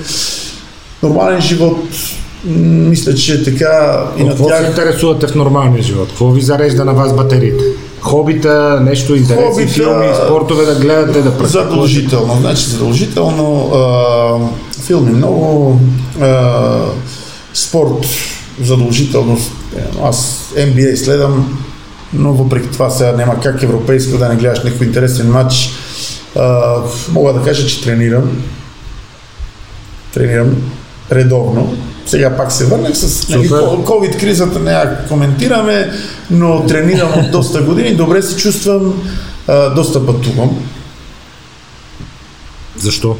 Нормален 1.03 1.41
живот. 1.41 1.77
Мисля, 2.45 3.13
че 3.15 3.43
така 3.43 4.03
и 4.17 4.23
на 4.23 4.29
какво 4.29 4.49
се 4.49 4.65
интересувате 4.67 5.27
в 5.27 5.35
нормалния 5.35 5.83
живот? 5.83 6.07
Какво 6.09 6.31
ви 6.31 6.41
зарежда 6.41 6.85
на 6.85 6.93
вас 6.93 7.15
батериите? 7.15 7.63
Хобита, 8.01 8.79
нещо 8.83 9.15
интереси, 9.15 9.51
Хобита, 9.51 9.71
филми, 9.71 10.07
спортове 10.25 10.65
да 10.65 10.75
гледате, 10.75 11.21
да 11.21 11.37
практикувате? 11.37 11.69
Задължително. 11.69 12.37
Значи 12.39 12.69
задължително 12.69 13.71
а, 13.75 14.81
филми 14.81 15.11
много, 15.11 15.79
а, 16.21 16.79
спорт 17.53 18.05
задължително. 18.63 19.37
Аз 20.03 20.49
NBA 20.57 20.95
следам, 20.95 21.59
но 22.13 22.33
въпреки 22.33 22.71
това 22.71 22.89
сега 22.89 23.11
няма 23.11 23.39
как 23.39 23.63
европейско 23.63 24.17
да 24.17 24.29
не 24.29 24.35
гледаш 24.35 24.63
някой 24.63 24.87
интересен 24.87 25.31
матч. 25.31 25.69
А, 26.35 26.75
мога 27.11 27.33
да 27.33 27.41
кажа, 27.41 27.67
че 27.67 27.83
тренирам. 27.83 28.43
Тренирам 30.13 30.55
редовно. 31.11 31.77
Сега 32.05 32.37
пак 32.37 32.51
се 32.51 32.65
върнах 32.65 32.97
с 32.97 33.29
нали, 33.29 33.47
Супер. 33.47 33.61
COVID-кризата, 33.61 34.59
не 34.59 34.71
я 34.71 35.07
коментираме, 35.07 35.91
но 36.31 36.65
тренирам 36.65 37.19
от 37.19 37.31
доста 37.31 37.61
години, 37.61 37.95
добре 37.95 38.21
се 38.21 38.35
чувствам, 38.35 39.03
а, 39.47 39.69
доста 39.69 40.05
пътувам. 40.05 40.59
Защо? 42.77 43.17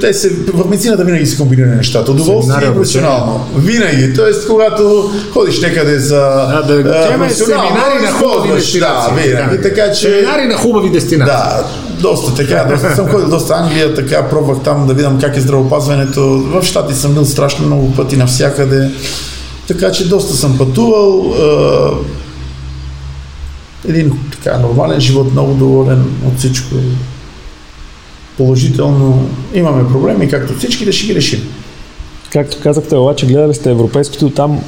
Те 0.00 0.14
се, 0.14 0.30
в 0.54 0.68
медицината 0.68 1.04
винаги 1.04 1.26
се 1.26 1.36
комбинира 1.36 1.66
нещата. 1.66 2.12
Удоволствие 2.12 2.68
и 2.68 2.74
професионално. 2.74 3.46
Винаги. 3.56 4.14
Тоест, 4.14 4.46
когато 4.48 5.10
ходиш 5.32 5.60
някъде 5.60 5.98
за 5.98 6.18
Да, 6.18 6.62
да 6.62 6.90
а, 6.90 7.18
професионално, 7.18 7.68
семинари 7.68 8.02
на 8.02 8.12
хубави 8.12 8.52
дестинации. 8.52 9.14
Да, 9.14 9.22
винаги. 9.22 9.62
Така 9.62 9.92
че... 9.92 10.00
Семинари 10.00 10.46
на 10.46 10.54
хубави 10.54 10.90
дестинации. 10.90 11.34
Да, 11.34 11.66
доста 12.00 12.34
така, 12.34 12.64
доста 12.72 12.94
съм 12.94 13.08
ходил 13.08 13.28
доста 13.28 13.54
Англия, 13.54 13.94
така 13.94 14.28
пробвах 14.28 14.58
там 14.64 14.86
да 14.86 14.94
видям 14.94 15.20
как 15.20 15.36
е 15.36 15.40
здравеопазването. 15.40 16.22
В 16.26 16.62
Штати 16.62 16.94
съм 16.94 17.14
бил 17.14 17.24
страшно 17.24 17.66
много 17.66 17.94
пъти 17.94 18.16
навсякъде. 18.16 18.90
Така 19.68 19.92
че 19.92 20.08
доста 20.08 20.34
съм 20.36 20.58
пътувал. 20.58 21.34
а, 21.40 21.90
един 23.88 24.12
така 24.32 24.58
нормален 24.58 25.00
живот, 25.00 25.32
много 25.32 25.54
доволен 25.54 26.04
от 26.26 26.38
всичко. 26.38 26.74
Положително 28.36 29.28
имаме 29.54 29.88
проблеми, 29.88 30.28
както 30.28 30.58
всички, 30.58 30.84
да 30.84 30.92
ще 30.92 31.06
ги 31.06 31.14
решим. 31.14 31.40
Както 32.32 32.60
казахте, 32.62 32.96
обаче 32.96 33.26
гледали 33.26 33.54
сте 33.54 33.70
европейското, 33.70 34.30
там 34.30 34.60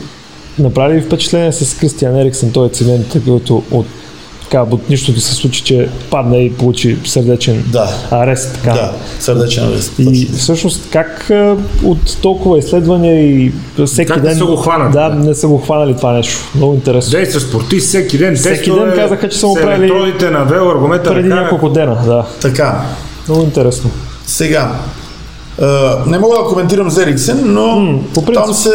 направи 0.58 0.96
ли 0.96 1.02
впечатление 1.02 1.52
с 1.52 1.76
Кристиан 1.78 2.16
Ериксен, 2.16 2.52
той 2.52 2.66
е 2.66 2.70
цивент, 2.70 3.16
който 3.24 3.62
от 3.70 3.86
така, 4.50 4.62
от 4.70 4.88
нищото 4.90 5.20
се 5.20 5.34
случи, 5.34 5.62
че 5.62 5.88
падна 6.10 6.36
и 6.36 6.52
получи 6.52 6.98
сърдечен 7.04 7.64
Да. 7.72 7.88
арест. 8.10 8.54
Така. 8.54 8.72
Да, 8.72 8.92
сърдечен 9.20 9.64
арест. 9.64 9.92
И 9.98 10.28
всъщност 10.36 10.90
как 10.90 11.30
от 11.84 12.18
толкова 12.22 12.58
изследвания 12.58 13.30
и 13.30 13.52
всеки 13.86 14.08
Как 14.08 14.22
не 14.22 14.28
ден... 14.28 14.38
са 14.38 14.44
го 14.44 14.56
хванали? 14.56 14.92
Да, 14.92 15.08
не 15.08 15.34
са 15.34 15.48
го 15.48 15.58
хванали 15.58 15.96
това 15.96 16.12
нещо. 16.12 16.38
Много 16.54 16.74
интересно. 16.74 17.10
Действаш 17.10 17.42
спортист 17.42 17.88
всеки 17.88 18.18
ден. 18.18 18.36
Всеки 18.36 18.70
ден 18.70 18.92
казаха, 18.96 19.28
че 19.28 19.38
са 19.38 19.46
му 19.46 19.54
правили 19.54 19.84
електродите 19.84 20.30
на 20.30 20.40
аргумента 20.40 21.10
Преди 21.14 21.28
няколко 21.28 21.68
дена, 21.68 21.98
да. 22.06 22.26
Така, 22.42 22.82
Много 23.28 23.42
интересно. 23.42 23.90
Сега, 24.26 24.72
а, 25.62 25.96
не 26.06 26.18
мога 26.18 26.36
да 26.36 26.44
коментирам 26.44 26.90
за 26.90 27.02
Ериксен, 27.02 27.42
но 27.44 27.98
принцип. 28.14 28.34
там 28.34 28.54
се 28.54 28.70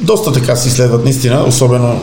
доста 0.00 0.32
така 0.32 0.56
се 0.56 0.68
изследват 0.68 1.04
наистина, 1.04 1.44
особено 1.46 2.00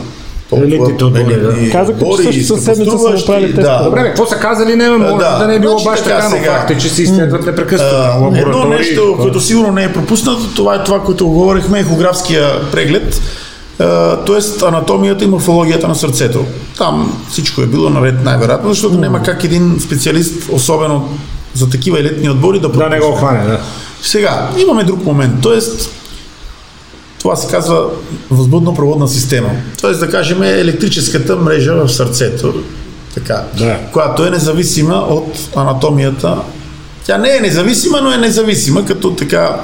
Елитните 0.56 1.04
отбори, 1.04 1.22
елитни 1.22 1.66
да. 1.66 1.72
Казаха, 1.72 1.98
че 2.16 2.22
също 2.22 2.54
със 2.54 2.64
седмица 2.64 2.98
са 2.98 3.10
направили 3.10 3.54
тест. 3.54 3.66
Да. 3.66 3.82
Добре, 3.84 4.00
бе, 4.02 4.06
какво 4.06 4.26
са 4.26 4.36
казали? 4.36 4.76
Не, 4.76 4.90
може 4.90 5.12
Да. 5.14 5.38
да, 5.38 5.46
не 5.46 5.54
е 5.54 5.58
било 5.58 5.78
Значи 5.78 5.84
баш 5.84 6.02
така 6.02 6.28
но 6.28 6.36
сега. 6.36 6.52
факт 6.52 6.70
е, 6.70 6.78
че 6.78 6.88
се 6.88 7.02
изследват 7.02 7.46
непрекъснато. 7.46 8.32
Едно 8.36 8.64
нещо, 8.64 9.16
което 9.20 9.40
сигурно 9.40 9.72
не 9.72 9.84
е 9.84 9.92
пропуснато, 9.92 10.54
това 10.56 10.74
е 10.74 10.84
това, 10.84 11.00
което 11.00 11.28
говорихме, 11.28 11.80
ехографския 11.80 12.70
преглед, 12.70 13.20
т.е. 13.78 14.64
анатомията 14.66 15.24
и 15.24 15.26
морфологията 15.26 15.88
на 15.88 15.94
сърцето. 15.94 16.44
Там 16.78 17.22
всичко 17.30 17.60
е 17.62 17.66
било 17.66 17.90
наред 17.90 18.24
най-вероятно, 18.24 18.68
защото 18.68 18.98
няма 18.98 19.22
как 19.22 19.44
един 19.44 19.80
специалист, 19.80 20.48
особено 20.52 21.18
за 21.54 21.70
такива 21.70 22.00
елитни 22.00 22.30
отбори, 22.30 22.60
да 22.60 22.68
Да 22.68 22.88
не 22.88 23.00
го 23.00 23.12
хване, 23.12 23.44
да. 23.44 23.60
Сега, 24.02 24.50
имаме 24.58 24.84
друг 24.84 25.04
момент, 25.04 25.42
т.е. 25.42 25.58
това 27.18 27.36
се 27.36 27.50
казва 27.50 27.86
възбудно-проводна 28.30 29.06
система. 29.06 29.50
Т.е. 29.80 29.90
да 29.90 30.10
кажем 30.10 30.42
електрическата 30.42 31.36
мрежа 31.36 31.74
в 31.74 31.88
сърцето, 31.88 32.54
така, 33.14 33.44
Да. 33.58 33.78
която 33.92 34.26
е 34.26 34.30
независима 34.30 34.94
от 34.94 35.38
анатомията. 35.56 36.36
Тя 37.06 37.18
не 37.18 37.36
е 37.36 37.40
независима, 37.40 38.00
но 38.02 38.12
е 38.12 38.16
независима, 38.16 38.84
като 38.84 39.14
така, 39.14 39.60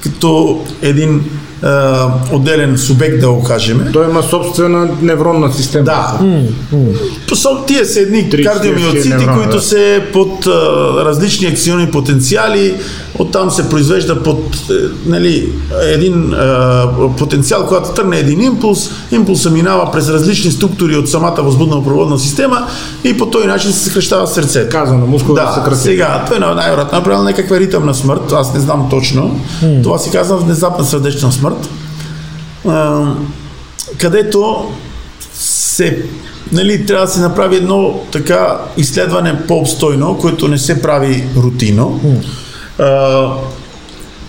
като 0.00 0.60
един 0.82 1.24
е, 1.64 2.34
отделен 2.34 2.78
субект, 2.78 3.20
да 3.20 3.28
го 3.28 3.42
кажем. 3.42 3.88
Той 3.92 4.10
има 4.10 4.22
собствена 4.22 4.88
невронна 5.02 5.52
система. 5.52 5.84
Да. 5.84 6.18
Посол, 7.28 7.64
тия 7.66 7.86
са 7.86 8.00
едни 8.00 8.30
30 8.30 8.44
кардиомиоцити, 8.44 9.26
които 9.34 9.56
да. 9.56 9.62
се 9.62 10.04
под 10.12 10.46
а, 10.46 10.50
различни 11.04 11.46
акционни 11.46 11.90
потенциали, 11.90 12.74
оттам 13.18 13.50
се 13.50 13.68
произвежда 13.68 14.22
под 14.22 14.54
е, 14.54 14.74
нали, 15.06 15.48
един 15.82 16.34
а, 16.34 16.88
потенциал, 17.18 17.66
когато 17.66 17.90
тръгне 17.90 18.18
един 18.18 18.42
импулс, 18.42 18.90
импулса 19.12 19.50
минава 19.50 19.92
през 19.92 20.08
различни 20.08 20.50
структури 20.50 20.96
от 20.96 21.10
самата 21.10 21.36
възбудно-проводна 21.38 22.16
система 22.16 22.66
и 23.04 23.18
по 23.18 23.26
този 23.26 23.46
начин 23.46 23.72
се 23.72 23.78
съкрещава 23.78 24.26
сърцето. 24.26 24.70
Казано, 24.70 25.06
мускул 25.06 25.34
да, 25.34 25.52
се 25.52 25.60
краси. 25.64 25.82
сега, 25.82 26.24
той 26.28 26.38
най-вероятно 26.38 26.96
е 26.96 27.00
направил 27.00 27.22
някаква 27.22 27.60
ритъмна 27.60 27.94
смърт, 27.94 28.32
аз 28.32 28.54
не 28.54 28.60
знам 28.60 28.86
точно. 28.90 29.40
Това 29.82 29.98
се 29.98 30.10
казва 30.10 30.36
внезапна 30.36 30.84
сърдечна 30.84 31.32
смърт, 31.32 31.53
а, 32.68 33.04
където 33.98 34.70
се, 35.34 36.02
нали, 36.52 36.86
трябва 36.86 37.06
да 37.06 37.12
се 37.12 37.20
направи 37.20 37.56
едно 37.56 38.00
така 38.12 38.58
изследване 38.76 39.46
по-обстойно, 39.46 40.18
което 40.18 40.48
не 40.48 40.58
се 40.58 40.82
прави 40.82 41.24
рутино. 41.36 42.00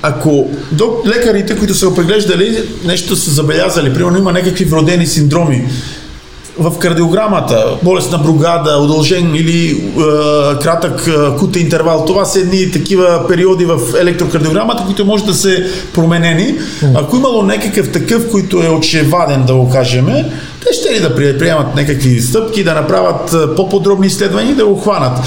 Ако 0.01 0.49
до 0.71 1.01
лекарите, 1.05 1.57
които 1.57 1.73
са 1.73 1.89
го 1.89 1.95
преглеждали, 1.95 2.69
нещо 2.85 3.15
са 3.15 3.31
забелязали, 3.31 3.93
примерно 3.93 4.17
има 4.17 4.31
някакви 4.31 4.65
вродени 4.65 5.07
синдроми, 5.07 5.67
в 6.59 6.79
кардиограмата, 6.79 7.65
болест 7.83 8.11
на 8.11 8.17
Бругада, 8.17 8.77
удължен 8.77 9.35
или 9.35 9.71
е, 9.71 10.01
кратък 10.61 11.07
е, 11.07 11.37
кутен 11.37 11.61
интервал, 11.61 12.05
това 12.05 12.25
са 12.25 12.39
едни 12.39 12.71
такива 12.71 13.27
периоди 13.27 13.65
в 13.65 13.79
електрокардиограмата, 14.01 14.83
които 14.85 15.05
може 15.05 15.25
да 15.25 15.33
се 15.33 15.67
променени. 15.93 16.55
Ако 16.95 17.15
имало 17.15 17.43
някакъв 17.43 17.91
такъв, 17.91 18.31
който 18.31 18.63
е 18.63 18.69
очеваден, 18.69 19.43
да 19.45 19.55
го 19.55 19.69
кажем, 19.69 20.05
те 20.67 20.73
ще 20.73 20.93
ли 20.93 20.99
да 20.99 21.15
при- 21.15 21.37
приемат 21.37 21.75
някакви 21.75 22.21
стъпки, 22.21 22.63
да 22.63 22.73
направят 22.73 23.33
е, 23.33 23.55
по-подробни 23.55 24.07
изследвания 24.07 24.51
и 24.51 24.55
да 24.55 24.65
го 24.65 24.75
хванат. 24.75 25.19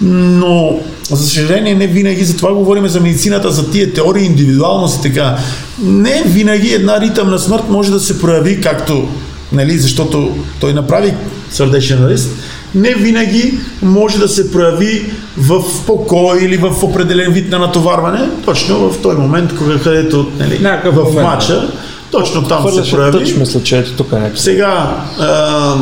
но 0.00 0.78
за 1.10 1.28
съжаление 1.28 1.74
не 1.74 1.86
винаги, 1.86 2.24
затова 2.24 2.54
говорим 2.54 2.88
за 2.88 3.00
медицината, 3.00 3.50
за 3.50 3.70
тия 3.70 3.92
теории, 3.92 4.24
индивидуалност 4.24 4.98
и 4.98 5.02
така. 5.02 5.36
Не 5.82 6.22
винаги 6.26 6.68
една 6.74 7.00
ритъмна 7.00 7.38
смърт 7.38 7.62
може 7.68 7.90
да 7.90 8.00
се 8.00 8.20
прояви 8.20 8.60
както, 8.60 9.08
нали, 9.52 9.78
защото 9.78 10.36
той 10.60 10.72
направи 10.72 11.14
сърдечен 11.50 12.04
арест, 12.04 12.30
не 12.74 12.94
винаги 12.94 13.58
може 13.82 14.18
да 14.18 14.28
се 14.28 14.52
прояви 14.52 15.12
в 15.38 15.62
покой 15.86 16.38
или 16.42 16.56
в 16.56 16.82
определен 16.82 17.32
вид 17.32 17.50
на 17.50 17.58
натоварване, 17.58 18.28
точно 18.44 18.90
в 18.90 19.02
този 19.02 19.16
момент, 19.16 19.50
където 19.84 20.32
нали, 20.38 20.58
Някакъв 20.58 20.94
в 20.94 21.04
момент. 21.04 21.22
матча, 21.22 21.68
точно 22.10 22.42
там 22.48 22.62
се 22.62 22.68
Хвърляше 22.68 22.96
прояви. 22.96 23.18
тъч, 23.18 23.34
мисля, 23.34 23.62
че 23.62 23.78
ето 23.78 23.92
тук 23.92 24.12
е 24.12 24.14
някакъв. 24.14 24.40
Сега 24.40 24.96
а, 25.20 25.74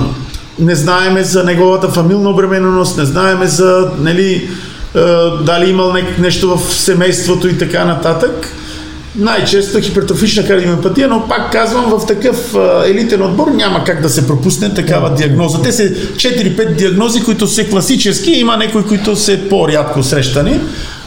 не 0.58 0.74
знаеме 0.74 1.24
за 1.24 1.44
неговата 1.44 1.88
фамилна 1.88 2.30
обремененост, 2.30 2.98
не 2.98 3.04
знаеме 3.04 3.46
за 3.46 3.90
нали, 3.98 4.48
а, 4.94 5.00
дали 5.44 5.70
имал 5.70 5.92
не, 5.92 6.04
нещо 6.18 6.56
в 6.56 6.74
семейството 6.74 7.48
и 7.48 7.58
така 7.58 7.84
нататък. 7.84 8.54
Най-често 9.16 9.80
хипертрофична 9.80 10.46
кардиомиопатия, 10.46 11.08
но 11.08 11.28
пак 11.28 11.52
казвам, 11.52 11.84
в 11.84 12.06
такъв 12.06 12.54
елитен 12.86 13.22
отбор 13.22 13.48
няма 13.48 13.84
как 13.84 14.02
да 14.02 14.08
се 14.08 14.26
пропусне 14.26 14.74
такава 14.74 15.14
диагноза. 15.14 15.62
Те 15.62 15.72
са 15.72 15.82
4-5 15.82 16.76
диагнози, 16.76 17.22
които 17.22 17.46
са 17.46 17.68
класически, 17.68 18.30
има 18.30 18.56
някои, 18.56 18.86
които 18.86 19.16
са 19.16 19.38
по-рядко 19.50 20.02
срещани, 20.02 20.60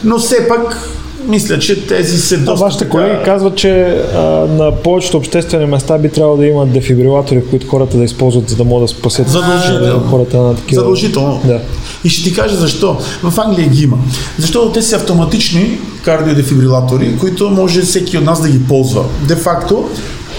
но 0.04 0.18
все 0.18 0.48
пак 0.48 0.88
мисля, 1.26 1.58
че 1.58 1.86
тези 1.86 2.18
се 2.18 2.34
А 2.34 2.38
доста... 2.38 2.64
вашите 2.64 2.84
така- 2.84 2.90
колеги 2.90 3.14
казват, 3.24 3.56
че 3.56 3.70
а, 4.14 4.20
на 4.48 4.72
повечето 4.74 5.16
обществени 5.16 5.66
места 5.66 5.98
би 5.98 6.08
трябвало 6.08 6.36
да 6.36 6.46
има 6.46 6.66
дефибрилатори, 6.66 7.42
които 7.50 7.66
хората 7.66 7.96
да 7.96 8.04
използват, 8.04 8.48
за 8.48 8.56
да 8.56 8.64
могат 8.64 8.84
да 8.84 8.94
спасят 8.94 9.28
Задължително. 9.28 10.02
а, 10.06 10.10
хората 10.10 10.36
на 10.38 10.56
такива. 10.56 10.80
Задължително. 10.80 11.40
Да. 11.44 11.60
И 12.04 12.08
ще 12.08 12.28
ти 12.30 12.34
кажа 12.34 12.56
защо. 12.56 12.96
В 13.22 13.38
Англия 13.38 13.68
ги 13.68 13.82
има. 13.82 13.98
Защото 14.38 14.72
те 14.72 14.82
са 14.82 14.96
автоматични 14.96 15.78
кардиодефибрилатори, 16.02 17.16
които 17.18 17.50
може 17.50 17.82
всеки 17.82 18.18
от 18.18 18.24
нас 18.24 18.42
да 18.42 18.48
ги 18.48 18.64
ползва. 18.64 19.04
Де 19.28 19.36
факто, 19.36 19.88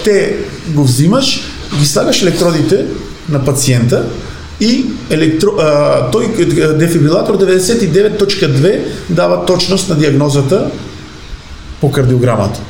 те 0.04 0.36
го 0.68 0.84
взимаш, 0.84 1.40
ги 1.80 1.86
слагаш 1.86 2.22
електродите 2.22 2.84
на 3.28 3.44
пациента 3.44 4.04
и 4.60 4.84
електро, 5.10 5.50
а, 5.58 6.10
той 6.10 6.26
дефибрилатор 6.78 7.38
99.2 7.38 8.80
дава 9.10 9.46
точност 9.46 9.88
на 9.88 9.94
диагнозата 9.96 10.70
по 11.80 11.92
кардиограмата. 11.92 12.60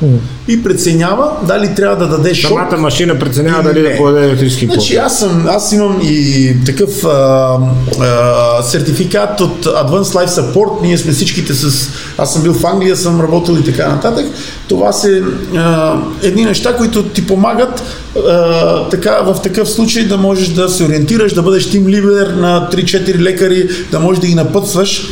И 0.47 0.63
преценява 0.63 1.31
дали 1.47 1.75
трябва 1.75 2.07
да 2.07 2.17
даде 2.17 2.35
шок 2.35 2.49
Самата 2.49 2.77
машина 2.77 3.19
преценява 3.19 3.63
дали 3.63 3.81
не. 3.81 3.89
да 3.89 3.97
подаде 3.97 4.25
електрически 4.25 4.65
Значи 4.65 4.93
импулс. 4.93 5.11
аз, 5.11 5.19
съм, 5.19 5.45
аз 5.49 5.71
имам 5.71 5.99
и 6.03 6.53
такъв 6.65 7.05
а, 7.05 7.57
а, 7.99 8.63
сертификат 8.63 9.41
от 9.41 9.65
Advanced 9.65 10.25
Life 10.25 10.27
Support. 10.27 10.81
Ние 10.81 10.97
сме 10.97 11.11
всичките 11.11 11.53
с... 11.53 11.89
Аз 12.17 12.33
съм 12.33 12.43
бил 12.43 12.53
в 12.53 12.65
Англия, 12.65 12.95
съм 12.95 13.21
работил 13.21 13.53
и 13.53 13.63
така 13.63 13.87
нататък. 13.87 14.25
Това 14.67 14.91
са 14.91 15.21
а, 15.55 15.95
едни 16.23 16.45
неща, 16.45 16.77
които 16.77 17.03
ти 17.03 17.27
помагат 17.27 17.83
а, 18.27 18.89
така, 18.89 19.21
в 19.21 19.41
такъв 19.43 19.69
случай 19.69 20.03
да 20.03 20.17
можеш 20.17 20.47
да 20.47 20.69
се 20.69 20.83
ориентираш, 20.83 21.33
да 21.33 21.41
бъдеш 21.41 21.69
тим 21.69 21.87
лидер 21.87 22.27
на 22.27 22.69
3-4 22.71 23.19
лекари, 23.19 23.69
да 23.91 23.99
можеш 23.99 24.21
да 24.21 24.27
ги 24.27 24.35
напътстваш 24.35 25.07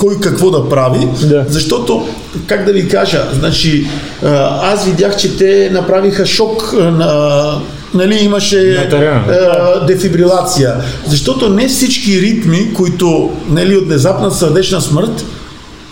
кой 0.00 0.20
какво 0.20 0.50
да 0.50 0.68
прави, 0.68 1.08
Да. 1.22 1.44
защото, 1.48 2.08
как 2.46 2.64
да 2.64 2.72
ви 2.72 2.88
кажа, 2.88 3.24
значи, 3.32 3.86
аз 4.62 4.86
видях, 4.86 5.16
че 5.16 5.36
те 5.36 5.70
направиха 5.72 6.26
шок 6.26 6.72
на 6.72 7.60
Нали, 7.94 8.14
имаше 8.14 8.88
На 9.26 9.86
дефибрилация. 9.86 10.74
Защото 11.06 11.48
не 11.48 11.68
всички 11.68 12.20
ритми, 12.20 12.74
които 12.74 13.30
нали, 13.48 13.76
от 13.76 13.86
внезапна 13.86 14.30
сърдечна 14.30 14.80
смърт, 14.80 15.24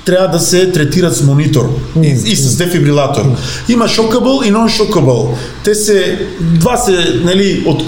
трябва 0.09 0.29
да 0.29 0.39
се 0.39 0.73
третират 0.73 1.17
с 1.17 1.23
монитор 1.23 1.69
и, 2.03 2.09
и 2.09 2.37
с 2.37 2.57
дефибрилатор. 2.57 3.23
Има 3.69 3.89
шокабъл 3.89 4.41
и 4.45 4.51
нон-шокабъл. 4.51 5.29
Те 5.65 5.75
се, 5.75 6.27
два 6.41 6.77
се, 6.77 7.21
нали, 7.25 7.65
от, 7.67 7.83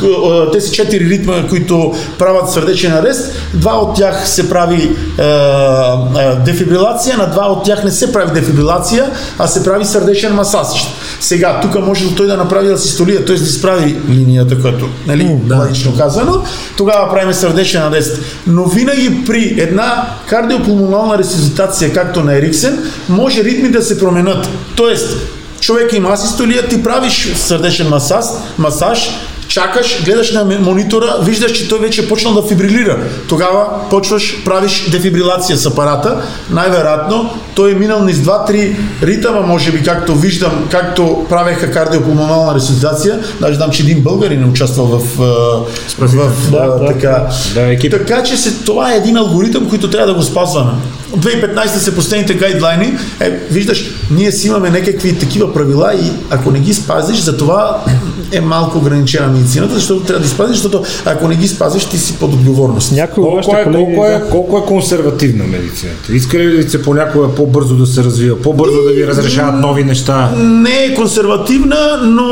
те 0.53 0.61
са 0.61 0.73
четири 0.73 1.09
ритма, 1.09 1.49
които 1.49 1.95
правят 2.19 2.51
сърдечен 2.51 2.93
арест. 2.93 3.33
Два 3.55 3.73
от 3.73 3.97
тях 3.97 4.29
се 4.29 4.51
прави 4.51 4.91
а, 5.19 5.23
а, 5.23 6.35
дефибрилация, 6.45 7.17
на 7.17 7.31
два 7.31 7.47
от 7.47 7.65
тях 7.65 7.85
не 7.85 7.91
се 7.91 8.13
прави 8.13 8.41
дефибрилация, 8.41 9.11
а 9.39 9.47
се 9.47 9.65
прави 9.65 9.85
сърдечен 9.85 10.35
масаж. 10.35 10.89
Сега, 11.21 11.61
тук 11.61 11.87
може 11.87 12.15
той 12.15 12.27
да 12.27 12.37
направи 12.37 12.73
асистолия, 12.73 13.25
т.е. 13.25 13.37
да 13.37 13.45
изправи 13.45 13.97
линията, 14.11 14.61
която, 14.61 14.89
нали, 15.07 15.37
да. 15.45 15.57
логично 15.57 15.97
казано, 15.97 16.43
тогава 16.77 17.11
правим 17.15 17.35
сърдечен 17.35 17.83
арест. 17.83 18.21
Но 18.47 18.65
винаги 18.65 19.25
при 19.27 19.57
една 19.59 20.07
кардиопулмонална 20.27 21.19
ресуситация, 21.19 21.93
както 22.11 22.25
на 22.25 22.39
Ериксен, 22.39 22.91
може 23.09 23.45
ритми 23.45 23.69
да 23.69 23.83
се 23.83 23.99
променят. 23.99 24.49
Тоест, 24.77 25.17
човек 25.61 25.93
има 25.93 26.09
асистолия, 26.09 26.69
ти 26.69 26.83
правиш 26.83 27.33
сърдечен 27.37 27.89
масаж, 27.89 28.25
масаж 28.59 29.11
чакаш, 29.51 30.05
гледаш 30.05 30.33
на 30.33 30.45
монитора, 30.45 31.17
виждаш, 31.23 31.53
че 31.53 31.69
той 31.69 31.79
вече 31.79 32.09
почнал 32.09 32.35
да 32.35 32.49
фибрилира. 32.49 32.99
Тогава 33.29 33.67
почваш, 33.91 34.45
правиш 34.45 34.89
дефибрилация 34.91 35.57
с 35.57 35.67
апарата. 35.67 36.23
Най-вероятно 36.51 37.31
той 37.55 37.73
е 37.73 37.75
минал 37.75 38.05
низ 38.05 38.17
2-3 38.17 38.77
ритъма, 39.03 39.41
може 39.41 39.73
би, 39.73 39.83
както 39.83 40.15
виждам, 40.15 40.69
както 40.71 41.27
правеха 41.29 41.71
кардиопулмонална 41.71 42.55
ресуситация. 42.55 43.21
Даже 43.41 43.55
знам, 43.55 43.71
че 43.71 43.83
един 43.83 44.03
българин 44.03 44.43
е 44.43 44.47
участвал 44.47 44.87
в, 44.87 45.21
а, 45.21 46.07
в 46.07 46.51
Да, 46.51 46.67
да. 46.67 46.87
така. 46.87 47.27
Да, 47.55 47.73
екип. 47.73 47.93
Така 47.93 48.23
че 48.23 48.37
се, 48.37 48.65
това 48.65 48.93
е 48.93 48.97
един 48.97 49.17
алгоритъм, 49.17 49.69
който 49.69 49.91
трябва 49.91 50.07
да 50.07 50.15
го 50.15 50.23
спазваме. 50.23 50.73
От 51.13 51.25
2015 51.25 51.67
са 51.67 51.95
последните 51.95 52.35
гайдлайни. 52.35 52.93
Е, 53.21 53.31
виждаш, 53.51 53.91
ние 54.11 54.33
си 54.33 54.49
имаме 54.49 54.71
някакви 54.71 55.19
такива 55.19 55.55
правила 55.55 55.95
и 55.95 56.11
ако 56.31 56.51
не 56.51 56.59
ги 56.59 56.75
спазиш, 56.75 57.19
за 57.19 57.37
това 57.37 57.85
е 58.33 58.41
малко 58.41 58.79
ограничена 58.79 59.27
медицината, 59.29 59.75
защото 59.75 60.01
трябва 60.01 60.21
да 60.21 60.29
ги 60.29 60.35
спазиш, 60.35 60.57
защото 60.57 60.85
ако 61.05 61.29
не 61.29 61.35
ги 61.37 61.49
спазиш, 61.49 61.85
ти 61.85 61.99
си 61.99 62.17
под 62.21 62.33
отговорност. 62.33 62.93
Някой 62.93 63.25
Колко 63.25 63.57
е, 63.57 63.65
колеги... 63.65 63.85
колко, 63.85 64.07
е, 64.07 64.11
да. 64.11 64.29
колко 64.31 64.59
е 64.59 64.63
консервативна 64.67 65.45
медицината? 65.45 66.13
Иска 66.13 66.39
ли 66.39 66.71
се 66.71 66.83
понякога 66.83 67.35
по-бързо 67.35 67.77
да 67.77 67.87
се 67.87 68.05
развива, 68.05 68.43
по-бързо 68.43 68.83
да 68.83 68.91
ви 68.91 69.07
разрешават 69.07 69.61
нови 69.61 69.85
неща? 69.85 70.31
Не 70.37 70.85
е 70.85 70.95
консервативна, 70.95 72.01
но 72.03 72.27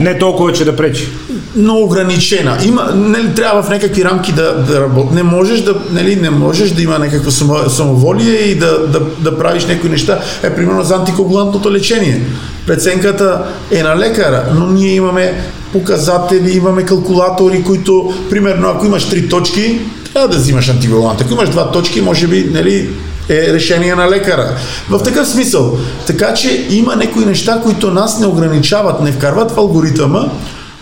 Не 0.00 0.18
толкова, 0.18 0.52
че 0.52 0.64
да 0.64 0.76
пречи. 0.76 1.08
но 1.56 1.74
ограничена. 1.74 2.58
Има, 2.66 2.92
нали, 2.94 3.34
трябва 3.34 3.62
в 3.62 3.68
някакви 3.68 4.04
рамки 4.04 4.32
да, 4.32 4.54
да 4.68 4.80
работи. 4.80 5.14
Не 5.14 5.22
можеш 5.22 5.60
да, 5.60 5.74
нали, 5.90 6.16
не 6.16 6.30
можеш 6.30 6.70
да 6.70 6.82
има 6.82 6.98
някакво 6.98 7.30
само, 7.30 7.70
самоволие 7.70 8.19
и 8.22 8.54
да, 8.54 8.86
да, 8.86 9.00
да 9.18 9.38
правиш 9.38 9.66
някои 9.66 9.90
неща. 9.90 10.20
Е, 10.42 10.54
примерно 10.54 10.84
за 10.84 10.94
антикоагулантното 10.94 11.72
лечение. 11.72 12.22
Преценката 12.66 13.44
е 13.70 13.82
на 13.82 13.96
лекара, 13.96 14.44
но 14.54 14.66
ние 14.66 14.94
имаме 14.94 15.34
показатели, 15.72 16.56
имаме 16.56 16.84
калкулатори, 16.84 17.62
които, 17.62 18.14
примерно, 18.30 18.68
ако 18.68 18.86
имаш 18.86 19.08
три 19.08 19.28
точки, 19.28 19.80
трябва 20.12 20.28
да 20.28 20.36
взимаш 20.36 20.68
антикоагулант. 20.68 21.20
Ако 21.20 21.32
имаш 21.32 21.48
два 21.48 21.70
точки, 21.70 22.00
може 22.00 22.26
би, 22.26 22.50
нали, 22.52 22.88
е 23.28 23.52
решение 23.52 23.94
на 23.94 24.10
лекара. 24.10 24.56
В 24.90 25.02
такъв 25.02 25.28
смисъл. 25.28 25.78
Така 26.06 26.34
че 26.34 26.66
има 26.70 26.96
някои 26.96 27.24
неща, 27.24 27.60
които 27.62 27.90
нас 27.90 28.20
не 28.20 28.26
ограничават, 28.26 29.00
не 29.00 29.12
вкарват 29.12 29.50
в 29.50 29.58
алгоритъма 29.58 30.30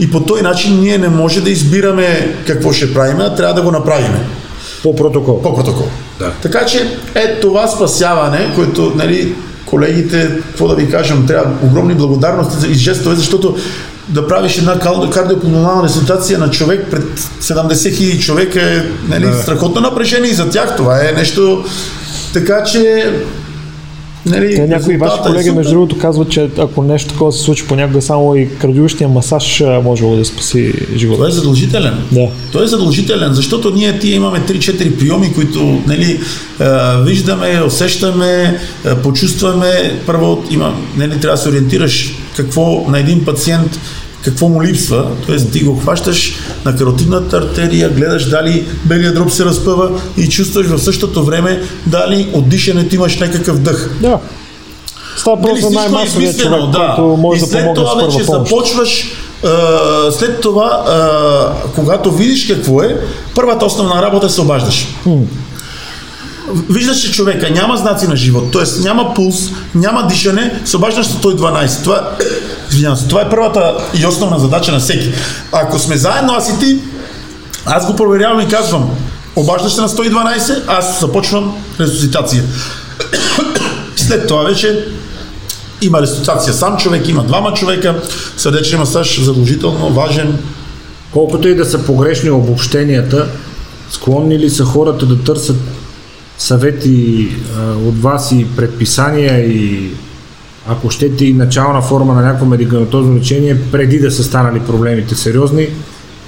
и 0.01 0.11
по 0.11 0.21
този 0.21 0.43
начин 0.43 0.81
ние 0.81 0.99
не 0.99 1.09
може 1.09 1.41
да 1.41 1.51
избираме 1.51 2.37
какво 2.47 2.73
ще 2.73 2.95
правим, 2.95 3.21
а 3.21 3.35
трябва 3.35 3.55
да 3.55 3.63
го 3.63 3.71
направим 3.71 4.13
По 4.83 4.97
протокол. 4.97 5.43
по 5.43 5.55
протокол. 5.55 5.87
Да. 6.19 6.33
Така 6.43 6.67
че 6.67 6.99
е 7.15 7.41
това 7.41 7.69
спасяване, 7.69 8.53
което 8.55 8.93
нали, 8.97 9.35
колегите, 9.67 10.31
какво 10.49 10.69
да 10.69 10.75
ви 10.75 10.91
кажем, 10.91 11.27
трябва 11.27 11.53
огромни 11.63 11.95
благодарности 11.95 12.71
и 12.71 12.75
жестове, 12.75 13.17
защото 13.17 13.57
да 14.09 14.27
правиш 14.27 14.59
една 14.59 14.79
кардиопулмонална 15.11 15.85
ресуситация 15.85 16.39
на 16.39 16.51
човек 16.51 16.87
пред 16.91 17.05
70 17.43 17.97
хиляди 17.97 18.21
човека 18.21 18.63
е 18.63 18.83
нали, 19.09 19.27
Да. 19.27 19.35
страхотно 19.35 19.81
напрежение 19.81 20.31
и 20.31 20.35
за 20.35 20.51
тях 20.51 20.77
това 20.77 21.01
е 21.01 21.13
нещо 21.13 21.65
така 22.33 22.65
че 22.65 23.13
нали, 24.27 24.55
Те 24.55 24.67
някои 24.67 24.97
ваши 24.97 25.17
е 25.19 25.23
колеги, 25.23 25.51
между 25.51 25.63
супер. 25.63 25.71
другото, 25.71 25.99
казват, 25.99 26.31
че 26.31 26.51
ако 26.59 26.83
нещо 26.83 27.13
такова 27.13 27.33
се 27.33 27.43
случи 27.43 27.67
понякога, 27.67 28.03
само 28.03 28.37
и 28.37 28.49
кардиологичния 28.59 29.09
масаж 29.09 29.63
може 29.85 30.05
да 30.05 30.25
спаси 30.25 30.73
живота. 30.97 31.19
Той 31.21 31.29
е 31.29 31.33
задължителен. 31.33 31.95
Да. 32.13 32.29
Той 32.53 32.65
е 32.65 32.67
задължителен, 32.67 33.35
защото 33.35 33.71
ние 33.71 33.99
тия 33.99 34.17
имаме 34.17 34.39
3-4 34.39 34.99
приеми, 34.99 35.33
които 35.35 35.83
нали, 35.87 36.21
виждаме, 37.05 37.63
усещаме, 37.67 38.59
почувстваме. 39.03 40.01
Първо 40.07 40.45
има, 40.51 40.75
нали, 40.97 41.21
трябва 41.21 41.37
да 41.37 41.43
се 41.43 41.49
ориентираш 41.49 42.15
какво 42.37 42.85
на 42.89 42.99
един 42.99 43.25
пациент 43.25 43.79
какво 44.25 44.49
му 44.49 44.63
липсва, 44.63 45.07
т.е. 45.27 45.37
ти 45.37 45.61
го 45.61 45.81
хващаш 45.81 46.35
на 46.65 46.77
каротидната 46.77 47.37
артерия, 47.37 47.91
гледаш 47.91 48.29
дали 48.29 48.67
белият 48.85 49.15
дроб 49.15 49.31
се 49.31 49.45
разпъва 49.45 50.01
и 50.17 50.29
чувстваш 50.29 50.67
в 50.67 50.79
същото 50.79 51.25
време 51.25 51.63
дали 51.87 52.31
от 52.33 52.49
дишането 52.49 52.95
имаш 52.95 53.19
някакъв 53.19 53.59
дъх. 53.59 53.91
Да. 54.01 54.19
Става 55.17 55.43
просто 55.43 55.67
е 55.67 55.71
най-масовия 55.71 56.37
човек, 56.37 56.61
да. 56.73 56.95
който 56.97 57.17
може 57.17 57.39
и 57.39 57.41
да 57.41 57.47
след 57.47 57.61
помогне 57.61 57.85
това 57.85 58.07
вече 58.07 58.25
започваш 58.25 59.05
а, 59.45 60.13
след 60.13 60.41
това, 60.41 60.85
а, 60.89 61.71
когато 61.75 62.13
видиш 62.13 62.47
какво 62.47 62.83
е, 62.83 62.97
първата 63.35 63.67
основна 63.67 64.03
работа 64.03 64.27
е 64.27 64.31
се 64.31 64.41
обаждаш. 64.41 64.87
Виждаш, 66.71 67.03
че 67.03 67.13
човека 67.13 67.51
няма 67.51 67.77
знаци 67.77 68.07
на 68.09 68.17
живот, 68.17 68.53
т.е. 68.53 68.81
няма 68.83 69.15
пулс, 69.15 69.51
няма 69.75 70.07
дишане, 70.07 70.61
се 70.65 70.77
обаждаш 70.77 71.09
на 71.09 71.15
112. 71.15 71.83
Това, 71.85 72.11
извинявам 72.71 72.97
се, 72.97 73.09
това 73.09 73.23
е 73.23 73.31
първата 73.31 73.77
и 73.95 74.07
основна 74.07 74.39
задача 74.39 74.73
на 74.73 74.79
всеки. 74.79 75.13
Ако 75.53 75.79
сме 75.79 75.97
заедно, 75.97 76.33
аз 76.33 76.49
и 76.49 76.59
ти, 76.59 76.79
аз 77.67 77.87
го 77.87 77.97
проверявам 77.97 78.41
и 78.41 78.49
казвам, 78.49 78.91
обаждаш 79.37 79.73
се 79.73 79.81
на 79.81 79.89
112, 79.89 80.63
аз 80.69 81.01
започвам 81.01 81.57
ресуситация. 81.81 82.45
След 83.97 84.27
това 84.29 84.43
вече 84.43 84.89
има 85.83 86.03
ресуситация 86.03 86.55
сам 86.55 86.77
човек, 86.77 87.09
има 87.09 87.25
двама 87.25 87.55
човека, 87.55 88.03
сърдечен 88.37 88.79
масаж 88.79 89.21
задължително, 89.21 89.91
важен. 89.91 90.39
Колкото 91.13 91.49
и 91.49 91.55
да 91.55 91.65
са 91.65 91.79
погрешни 91.85 92.31
обобщенията, 92.31 93.29
склонни 93.91 94.39
ли 94.39 94.51
са 94.51 94.65
хората 94.65 95.07
да 95.07 95.25
търсят 95.25 95.57
съвети 96.39 97.29
от 97.87 98.03
вас 98.03 98.33
и 98.33 98.47
предписания 98.57 99.41
и 99.41 99.91
ако 100.69 100.91
щете 100.91 101.25
и 101.25 101.33
начална 101.33 101.83
форма 101.83 102.15
на 102.15 102.23
някакво 102.23 102.47
медикаментозно 102.47 103.17
лечение, 103.17 103.57
преди 103.73 103.99
да 103.99 104.11
са 104.11 104.25
станали 104.25 104.61
проблемите 104.61 105.15
сериозни, 105.15 105.69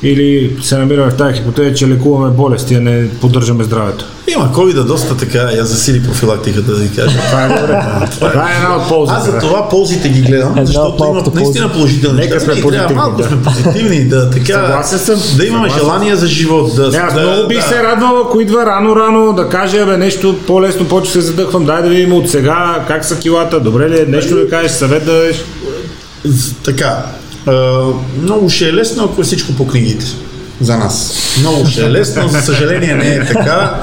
или 0.03 0.57
се 0.63 0.79
намираме 0.79 1.11
в 1.11 1.17
тази 1.17 1.35
хипотеза, 1.35 1.75
че 1.75 1.89
лекуваме 1.89 2.31
болести, 2.31 2.75
а 2.75 2.81
не 2.81 3.09
поддържаме 3.09 3.65
здравето? 3.65 4.05
Има 4.35 4.53
ковида 4.53 4.85
доста 4.85 5.17
така, 5.17 5.39
я 5.39 5.65
засили 5.65 6.03
профилактиката, 6.03 6.73
да 6.73 6.77
ви 6.77 6.97
кажа. 6.97 7.19
Това 7.31 7.45
е 7.45 7.61
добре. 7.61 7.83
Това 8.11 8.51
е 8.51 8.57
една 8.57 8.77
от 8.77 8.89
ползите. 8.89 9.19
Аз 9.19 9.25
за 9.25 9.39
това 9.39 9.69
ползите 9.69 10.09
ги 10.09 10.23
гледам, 10.23 10.55
защото 10.61 10.87
от 10.87 11.01
има 11.01 11.13
малкото 11.13 11.35
наистина 11.35 11.73
положителни. 11.73 12.21
Нека 12.21 12.41
сме 12.41 12.61
позитивни, 12.63 12.95
Малко 12.95 13.23
да. 13.23 13.29
сме 13.29 13.43
позитивни, 13.43 14.05
да, 14.05 14.31
така, 14.31 14.83
да 15.37 15.47
имаме 15.47 15.69
желание 15.79 16.17
за 16.17 16.27
живот. 16.27 16.77
Да, 16.77 16.91
Не, 16.91 16.99
аз 16.99 17.15
много 17.15 17.49
бих 17.49 17.69
се 17.69 17.83
радвал, 17.83 18.21
ако 18.21 18.41
идва 18.41 18.67
рано-рано 18.67 19.33
да 19.33 19.49
каже, 19.49 19.85
бе, 19.85 19.97
нещо 19.97 20.39
по-лесно 20.47 20.89
почва 20.89 21.13
се 21.13 21.21
задъхвам, 21.21 21.65
дай 21.65 21.83
да 21.83 21.89
видим 21.89 22.13
от 22.13 22.31
сега 22.31 22.85
как 22.89 23.05
са 23.05 23.19
килата, 23.19 23.61
добре 23.61 23.91
ли 23.91 24.01
е, 24.01 24.05
нещо 24.05 24.37
да 24.37 24.49
кажеш, 24.49 24.71
съвет 24.73 25.05
да 25.05 25.13
дадеш. 25.13 25.45
Така, 26.65 27.05
много 28.23 28.51
ще 28.51 28.69
е 28.69 28.73
лесно, 28.73 29.05
ако 29.05 29.21
е 29.21 29.25
всичко 29.25 29.53
по 29.53 29.67
книгите. 29.67 30.07
За 30.61 30.77
нас. 30.77 31.15
Много 31.41 31.67
ще 31.67 31.85
е 31.85 31.91
лесно, 31.91 32.29
за 32.29 32.41
съжаление 32.41 32.95
не 32.95 33.15
е 33.15 33.27
така. 33.27 33.75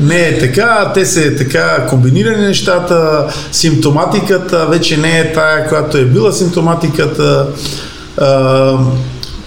Не 0.00 0.20
е 0.20 0.38
така, 0.38 0.92
те 0.94 1.06
са 1.06 1.36
така 1.36 1.86
комбинирани 1.86 2.46
нещата, 2.46 3.26
симптоматиката 3.52 4.66
вече 4.66 4.96
не 4.96 5.18
е 5.18 5.32
тая, 5.32 5.68
която 5.68 5.98
е 5.98 6.04
била 6.04 6.32
симптоматиката. 6.32 7.46
А, 8.16 8.78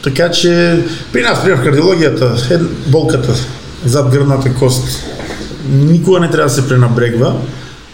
така 0.04 0.32
че 0.32 0.80
при 1.14 1.22
нас, 1.22 1.44
при 1.44 1.54
в 1.54 1.64
кардиологията, 1.64 2.36
е 2.52 2.58
болката 2.90 3.34
зад 3.86 4.10
гръдната 4.10 4.54
кост 4.54 5.04
никога 5.70 6.20
не 6.20 6.30
трябва 6.30 6.50
да 6.50 6.56
се 6.56 6.68
пренабрегва, 6.68 7.36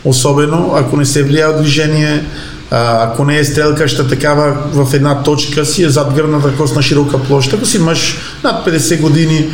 особено 0.05 0.73
ако 0.75 0.97
не 0.97 1.05
се 1.05 1.23
влияе 1.23 1.47
от 1.47 1.61
движение, 1.61 2.25
а, 2.71 3.03
ако 3.03 3.25
не 3.25 3.37
е 3.37 3.45
стрелкаща 3.45 4.07
такава 4.07 4.57
в 4.73 4.93
една 4.93 5.23
точка 5.23 5.65
си, 5.65 5.83
е 5.83 5.89
зад 5.89 6.13
гръдната 6.13 6.55
кост 6.57 6.75
на 6.75 6.81
широка 6.81 7.23
площ. 7.23 7.53
Ако 7.53 7.65
си 7.65 7.79
мъж 7.79 8.17
над 8.43 8.65
50 8.65 9.01
години, 9.01 9.49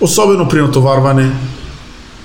особено 0.00 0.48
при 0.48 0.62
натоварване, 0.62 1.30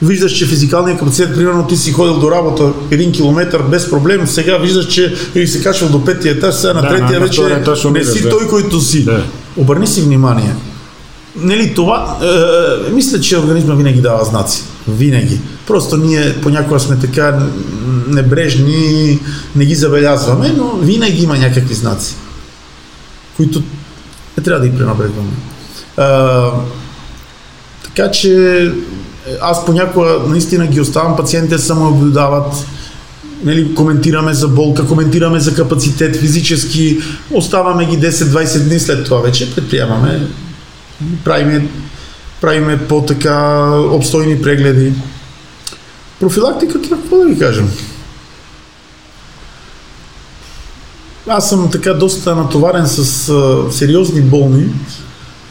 виждаш, 0.02 0.32
че 0.32 0.46
физикалният 0.46 1.00
капацитет, 1.00 1.36
примерно 1.36 1.68
ти 1.68 1.78
си 1.78 1.92
ходил 1.92 2.20
до 2.20 2.32
работа 2.32 2.74
един 2.92 3.12
километър 3.12 3.62
без 3.62 3.90
проблем, 3.90 4.28
сега 4.28 4.58
виждаш, 4.58 4.88
че 4.88 5.16
или 5.36 5.48
се 5.48 5.64
качвал 5.64 5.90
до 5.90 6.06
петия 6.06 6.32
етаж, 6.32 6.56
сега 6.56 6.74
на 6.74 6.82
Да, 6.82 6.88
третия 6.88 7.20
на 7.20 7.26
вече 7.26 7.42
втория 7.42 7.58
етаж 7.58 7.84
не 7.84 8.04
си 8.04 8.22
да. 8.22 8.30
той, 8.30 8.48
който 8.48 8.82
си. 8.82 9.06
Да. 9.06 9.24
Обърни 9.58 9.88
си 9.88 10.02
внимание. 10.02 10.56
Нали, 11.36 11.74
това, 11.76 12.18
е, 12.22 12.92
мисля, 12.92 13.20
че 13.20 13.38
организма 13.38 13.76
винаги 13.76 14.02
дава 14.02 14.26
знаци. 14.26 14.64
Винаги. 14.88 15.40
Просто 15.68 15.98
ние 15.98 16.36
понякога 16.42 16.80
сме 16.80 17.00
така 17.00 17.40
небрежни, 18.08 19.20
не 19.56 19.66
ги 19.66 19.76
забелязваме, 19.76 20.54
но 20.58 20.72
винаги 20.72 21.24
има 21.24 21.38
някакви 21.38 21.74
знаци, 21.74 22.16
които 23.38 23.64
не 24.38 24.44
трябва 24.44 24.62
да 24.62 24.70
ги 24.70 24.78
пренабрегваме. 24.78 25.32
А, 25.98 26.52
така 27.84 28.12
че 28.12 28.64
е, 28.64 28.70
аз 29.42 29.66
понякога 29.66 30.20
наистина 30.28 30.68
ги 30.68 30.82
оставам, 30.82 31.16
пациентите 31.16 31.58
само 31.58 31.90
наблюдават, 31.90 32.54
нали, 33.44 33.76
коментираме 33.76 34.34
за 34.34 34.48
болка, 34.48 34.88
коментираме 34.88 35.40
за 35.40 35.56
капацитет 35.56 36.16
физически, 36.16 37.00
оставаме 37.32 37.86
ги 37.86 37.98
10-20 37.98 38.68
дни 38.68 38.80
след 38.80 39.06
това 39.06 39.22
вече, 39.22 39.56
предприемаме, 39.56 40.28
правиме, 41.24 41.68
правиме 42.42 42.88
по-така 42.88 43.70
обстойни 43.92 44.42
прегледи. 44.42 44.94
Профилактиката, 46.20 46.90
какво 46.90 47.18
да 47.18 47.26
ви 47.26 47.40
кажем? 47.40 47.72
Аз 51.28 51.49
съм 51.49 51.72
така 51.72 51.94
доста 51.94 52.36
натоварен 52.36 52.88
с 52.88 53.30
а, 53.30 53.72
сериозни 53.72 54.22
болни 54.22 54.66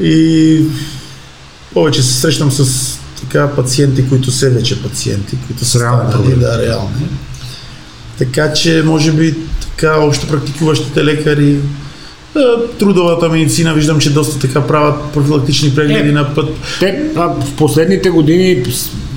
и 0.01 0.61
повече 1.75 2.03
се 2.03 2.21
срещам 2.21 2.53
с 2.53 2.93
така 3.21 3.51
пациенти, 3.57 4.09
които 4.09 4.31
са 4.31 4.51
вече 4.51 4.83
пациенти, 4.83 5.37
които 5.47 5.65
са 5.65 5.81
реални 5.81 6.13
станали, 6.13 6.35
да, 6.35 6.63
реални. 6.63 7.09
Така 8.19 8.53
че, 8.53 8.83
може 8.87 9.13
би, 9.13 9.35
така, 9.61 9.99
още 9.99 10.27
практикуващите 10.27 11.05
лекари, 11.05 11.57
трудовата 12.79 13.29
медицина, 13.29 13.75
виждам, 13.75 13.99
че 13.99 14.13
доста 14.13 14.39
така 14.39 14.67
правят 14.67 15.13
профилактични 15.13 15.75
прегледи 15.75 16.09
Е, 16.09 16.13
на 16.13 16.35
път. 16.35 16.49
Те 16.81 17.03
а, 17.17 17.29
в 17.29 17.57
последните 17.57 18.11
години 18.11 18.63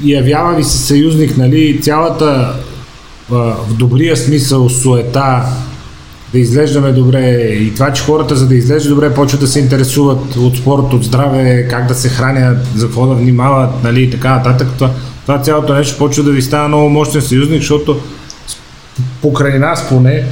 явява 0.04 0.56
ви 0.56 0.64
се 0.64 0.78
съюзник, 0.78 1.38
нали, 1.38 1.82
цялата 1.82 2.56
а, 3.32 3.36
в 3.36 3.74
добрия 3.78 4.18
смисъл 4.18 4.70
суета 4.70 5.46
да 6.34 6.40
изглеждаме 6.40 6.92
добре 6.92 7.30
и 7.42 7.74
това, 7.74 7.94
че 7.94 8.04
хората 8.04 8.36
за 8.36 8.48
да 8.48 8.56
изглеждат 8.56 8.94
добре 8.94 9.14
почват 9.14 9.42
да 9.42 9.48
се 9.48 9.60
интересуват 9.60 10.36
от 10.36 10.58
спорт, 10.58 10.94
от 10.94 11.04
здраве, 11.04 11.68
как 11.70 11.88
да 11.88 11.96
се 11.96 12.10
хранят, 12.10 12.68
за 12.76 12.86
какво 12.86 13.08
да 13.08 13.16
внимават, 13.16 13.84
нали, 13.84 14.04
и 14.04 14.10
така 14.10 14.36
нататък. 14.36 14.68
Това, 14.76 14.92
това 15.22 15.42
цялото 15.42 15.74
нещо 15.74 15.98
почва 15.98 16.24
да 16.24 16.32
ви 16.32 16.42
става 16.42 16.68
много 16.68 16.90
мощен 16.90 17.22
съюзник, 17.22 17.60
защото 17.62 18.00
покрай 19.22 19.60
нас 19.60 19.90
поне 19.90 20.24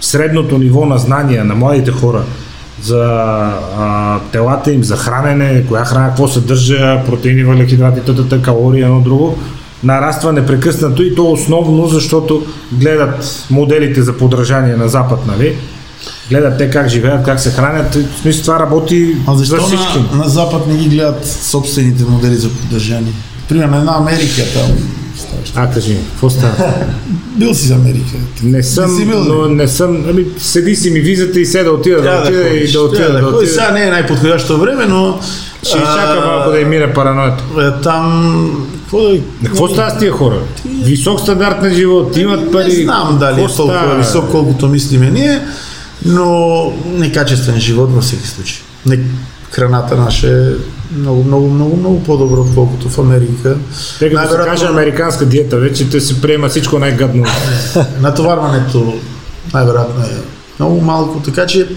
средното 0.00 0.58
ниво 0.58 0.86
на 0.86 0.98
знания 0.98 1.44
на 1.44 1.54
младите 1.54 1.90
хора 1.90 2.22
за 2.82 3.02
а, 3.78 4.18
телата 4.32 4.72
им, 4.72 4.84
за 4.84 4.96
хранене, 4.96 5.64
коя 5.68 5.84
храна, 5.84 6.08
какво 6.08 6.28
съдържа, 6.28 7.02
протеини, 7.06 7.44
въглехидрати, 7.44 8.00
тътата, 8.00 8.42
калории, 8.42 8.82
едно 8.82 9.00
друго, 9.00 9.38
нараства 9.84 10.32
непрекъснато 10.32 11.02
и 11.02 11.14
то 11.14 11.30
основно, 11.30 11.86
защото 11.86 12.42
гледат 12.72 13.46
моделите 13.50 14.02
за 14.02 14.12
подражание 14.12 14.76
на 14.76 14.88
Запад, 14.88 15.26
нали? 15.26 15.56
Гледат 16.30 16.58
те 16.58 16.70
как 16.70 16.88
живеят, 16.88 17.24
как 17.24 17.40
се 17.40 17.50
хранят. 17.50 17.94
В 17.94 18.20
смисъл 18.22 18.42
това 18.42 18.58
работи 18.60 19.16
А 19.26 19.34
за 19.34 19.44
защо 19.44 19.66
всички. 19.66 19.98
на, 20.12 20.18
на 20.18 20.28
Запад 20.28 20.66
не 20.66 20.76
ги 20.76 20.88
гледат 20.88 21.26
собствените 21.26 22.04
модели 22.04 22.36
за 22.36 22.48
поддържание? 22.48 23.12
Примерно 23.48 23.76
една 23.76 23.96
Америка 23.96 24.42
там. 24.54 24.70
А, 25.56 25.70
кажи 25.70 25.92
ми, 25.92 25.98
какво 26.10 26.30
става? 26.30 26.52
Бил 27.36 27.54
си 27.54 27.66
за 27.66 27.74
Америка. 27.74 28.04
Не 28.42 28.62
съм, 28.62 28.96
си 28.96 29.06
бил, 29.06 29.24
но 29.24 29.48
не 29.48 29.68
съм, 29.68 30.04
ами 30.10 30.24
седи 30.38 30.76
си 30.76 30.90
ми 30.90 31.00
визата 31.00 31.40
и 31.40 31.46
се 31.46 31.62
да 31.62 31.70
отида, 31.72 31.96
да 31.96 32.10
да 32.10 32.22
отида 32.22 32.40
и 32.40 32.44
ходиш, 32.48 32.72
да 32.72 32.80
отида, 32.80 33.12
да 33.12 33.20
да 33.20 33.26
отида. 33.26 33.52
Сега 33.52 33.70
не 33.70 33.82
е 33.82 33.90
най-подходящо 33.90 34.58
време, 34.58 34.86
но... 34.86 35.18
Ще 35.62 35.78
изчака 35.78 36.22
малко 36.26 36.50
да 36.50 36.58
им 36.58 36.68
мине 36.68 36.92
параноята. 36.92 37.44
е, 37.58 37.82
Там... 37.82 38.66
Какво 38.84 39.00
да... 39.00 39.20
Какво 39.44 39.68
става 39.68 39.90
с 39.90 39.98
тия 39.98 40.12
хора? 40.12 40.38
Висок 40.82 41.20
стандарт 41.20 41.62
на 41.62 41.70
живот, 41.70 42.16
имат 42.16 42.52
пари. 42.52 42.76
Не 42.76 42.82
знам 42.84 43.16
дали 43.20 43.40
е 43.40 43.46
толкова 43.46 43.78
става? 43.78 43.94
висок, 43.94 44.30
колкото 44.30 44.68
мислиме 44.68 45.10
ние, 45.10 45.40
но 46.04 46.72
некачествен 46.86 47.60
живот 47.60 47.92
във 47.92 48.04
всеки 48.04 48.28
случай. 48.28 48.56
Не, 48.86 49.00
храната 49.50 49.96
наша 49.96 50.28
е 50.28 50.52
много, 50.98 51.24
много, 51.24 51.50
много, 51.50 51.76
много 51.76 52.02
по-добра, 52.02 52.40
отколкото 52.40 52.88
в 52.88 52.98
Америка. 52.98 53.56
Тъй 53.98 54.10
като 54.10 54.30
се 54.30 54.36
каже 54.36 54.66
американска 54.66 55.26
диета, 55.26 55.56
вече 55.56 55.90
те 55.90 56.00
се 56.00 56.20
приема 56.20 56.48
всичко 56.48 56.78
най-гадно. 56.78 57.24
натоварването 58.00 58.94
най-вероятно 59.54 60.04
е 60.04 60.08
много 60.58 60.80
малко, 60.80 61.20
така 61.20 61.46
че 61.46 61.68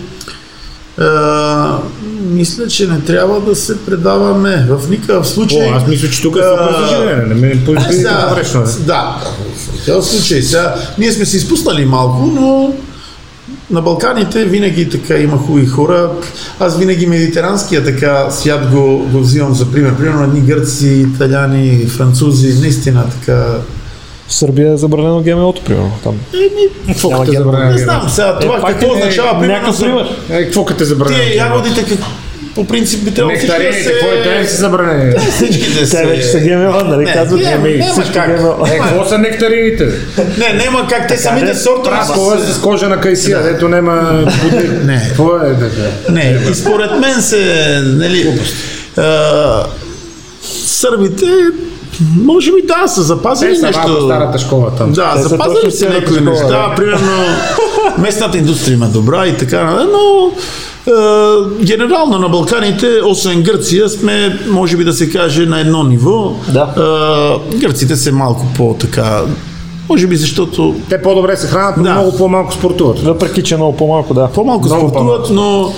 а, 0.97 1.79
мисля, 2.21 2.67
че 2.67 2.87
не 2.87 2.99
трябва 3.01 3.41
да 3.41 3.55
се 3.55 3.85
предаваме 3.85 4.67
в 4.69 4.89
никакъв 4.89 5.27
случай. 5.27 5.69
О, 5.71 5.75
аз 5.75 5.87
мисля, 5.87 6.09
че 6.09 6.21
тук 6.21 6.35
е 6.35 6.39
заживене. 6.79 7.23
Не 7.23 7.35
ме 7.35 7.47
Е, 7.47 7.93
сега, 7.93 8.27
погрешно. 8.29 8.59
не? 8.61 8.85
да, 8.85 9.17
в 9.81 9.85
този 9.85 10.17
случай. 10.17 10.41
Сега, 10.41 10.75
ние 10.97 11.11
сме 11.11 11.25
се 11.25 11.37
изпуснали 11.37 11.85
малко, 11.85 12.25
но 12.25 12.73
на 13.71 13.81
Балканите 13.81 14.45
винаги 14.45 14.89
така 14.89 15.17
има 15.17 15.37
хубави 15.37 15.65
хора. 15.65 16.11
Аз 16.59 16.77
винаги 16.77 17.07
медитеранския 17.07 17.83
така 17.83 18.31
свят 18.31 18.69
го, 18.71 18.97
го 19.11 19.19
взимам 19.19 19.55
за 19.55 19.71
пример. 19.71 19.95
Примерно 19.95 20.23
едни 20.23 20.41
гърци, 20.41 20.87
италяни, 20.87 21.85
французи, 21.85 22.59
наистина 22.61 23.03
така. 23.09 23.45
В 24.27 24.33
Сърбия 24.33 24.73
е 24.73 24.77
забранено 24.77 25.21
ГМО-то, 25.21 25.61
примерно. 25.61 25.91
Там. 26.03 26.15
Какво 26.87 27.09
Няма 27.09 27.19
като 27.21 27.31
герман. 27.31 27.45
забранява? 27.45 27.71
Не 27.73 27.77
знам 27.77 28.09
сега 28.09 28.39
това 28.39 28.61
пак 28.61 28.71
какво 28.71 28.87
е 28.87 28.97
означава. 28.97 29.39
примерно, 29.39 29.53
някакъв 29.53 29.79
пример. 29.79 30.05
Е, 30.29 30.43
какво 30.43 30.65
като 30.65 30.83
забранява? 30.83 31.23
Тия 31.23 31.35
ягодите, 31.37 31.85
как... 31.85 31.99
по 32.55 32.67
принцип 32.67 33.03
би 33.03 33.11
трябвало 33.13 33.37
всички 33.37 33.63
да 33.67 33.73
се... 33.73 33.99
твоите 33.99 34.39
не 34.39 34.45
са 34.47 34.57
забранени. 34.57 35.13
Всички 35.31 35.69
да 35.71 35.87
се... 35.87 35.97
Те 35.97 36.05
вече 36.05 36.23
са 36.23 36.39
ГМО, 36.39 36.71
нали? 36.83 37.05
Не, 37.05 37.13
Казват, 37.13 37.41
няма- 37.41 37.55
ами, 37.67 37.83
всички. 37.91 38.19
ГМО. 38.19 38.65
Е, 38.67 38.77
какво 38.77 39.05
са 39.05 39.17
нектарините? 39.17 39.85
Не, 40.37 40.53
няма 40.63 40.87
как 40.89 41.07
те 41.07 41.17
самите 41.17 41.55
сортове... 41.55 41.95
Са- 41.97 42.53
с 42.53 42.61
кожа 42.61 42.89
на 42.89 42.99
кайсия, 42.99 43.43
дето 43.43 43.69
няма. 43.69 44.25
Не. 44.83 45.05
Какво 45.07 45.35
е? 45.35 45.55
Не, 46.09 46.39
и 46.51 46.55
според 46.55 46.91
мен 46.99 47.21
се, 47.21 47.65
нали, 47.83 48.39
сърбите, 50.65 51.25
може 52.23 52.51
би 52.51 52.61
да, 52.67 52.87
са 52.87 53.03
запазили 53.03 53.49
Те 53.49 53.55
са 53.55 53.65
нещо. 53.65 53.81
малко 53.87 54.03
старата 54.03 54.39
школа 54.39 54.71
там. 54.77 54.91
Да, 54.93 55.13
Те 55.15 55.21
са 55.21 55.27
запазили 55.27 55.71
старата 55.71 55.99
някои 55.99 56.21
неща. 56.21 56.47
да. 56.47 56.73
Примерно, 56.75 57.11
местната 57.97 58.37
индустрия 58.37 58.73
има 58.75 58.87
добра 58.87 59.27
и 59.27 59.37
така, 59.37 59.63
нататък, 59.63 59.89
но 59.91 60.31
е, 60.87 61.65
генерално 61.65 62.17
на 62.19 62.29
Балканите, 62.29 62.87
освен 63.05 63.41
Гърция, 63.43 63.89
сме, 63.89 64.39
може 64.49 64.77
би 64.77 64.83
да 64.83 64.93
се 64.93 65.09
каже, 65.09 65.45
на 65.45 65.59
едно 65.59 65.83
ниво. 65.83 66.33
Да. 66.53 66.73
Е, 67.53 67.57
гърците 67.57 67.95
са 67.95 68.11
малко 68.11 68.45
по-така, 68.57 69.21
може 69.89 70.07
би 70.07 70.15
защото 70.15 70.75
Те 70.89 71.01
по-добре 71.01 71.37
се 71.37 71.47
хранят, 71.47 71.77
но 71.77 71.83
Да. 71.83 71.93
много 71.93 72.17
по-малко 72.17 72.53
спортуват. 72.53 72.99
Въпреки, 72.99 73.43
че 73.43 73.55
много 73.55 73.77
по-малко, 73.77 74.13
да. 74.13 74.27
по-малко 74.27 74.65
Много 74.65 74.89
спортуват, 74.89 75.29
но 75.29 75.73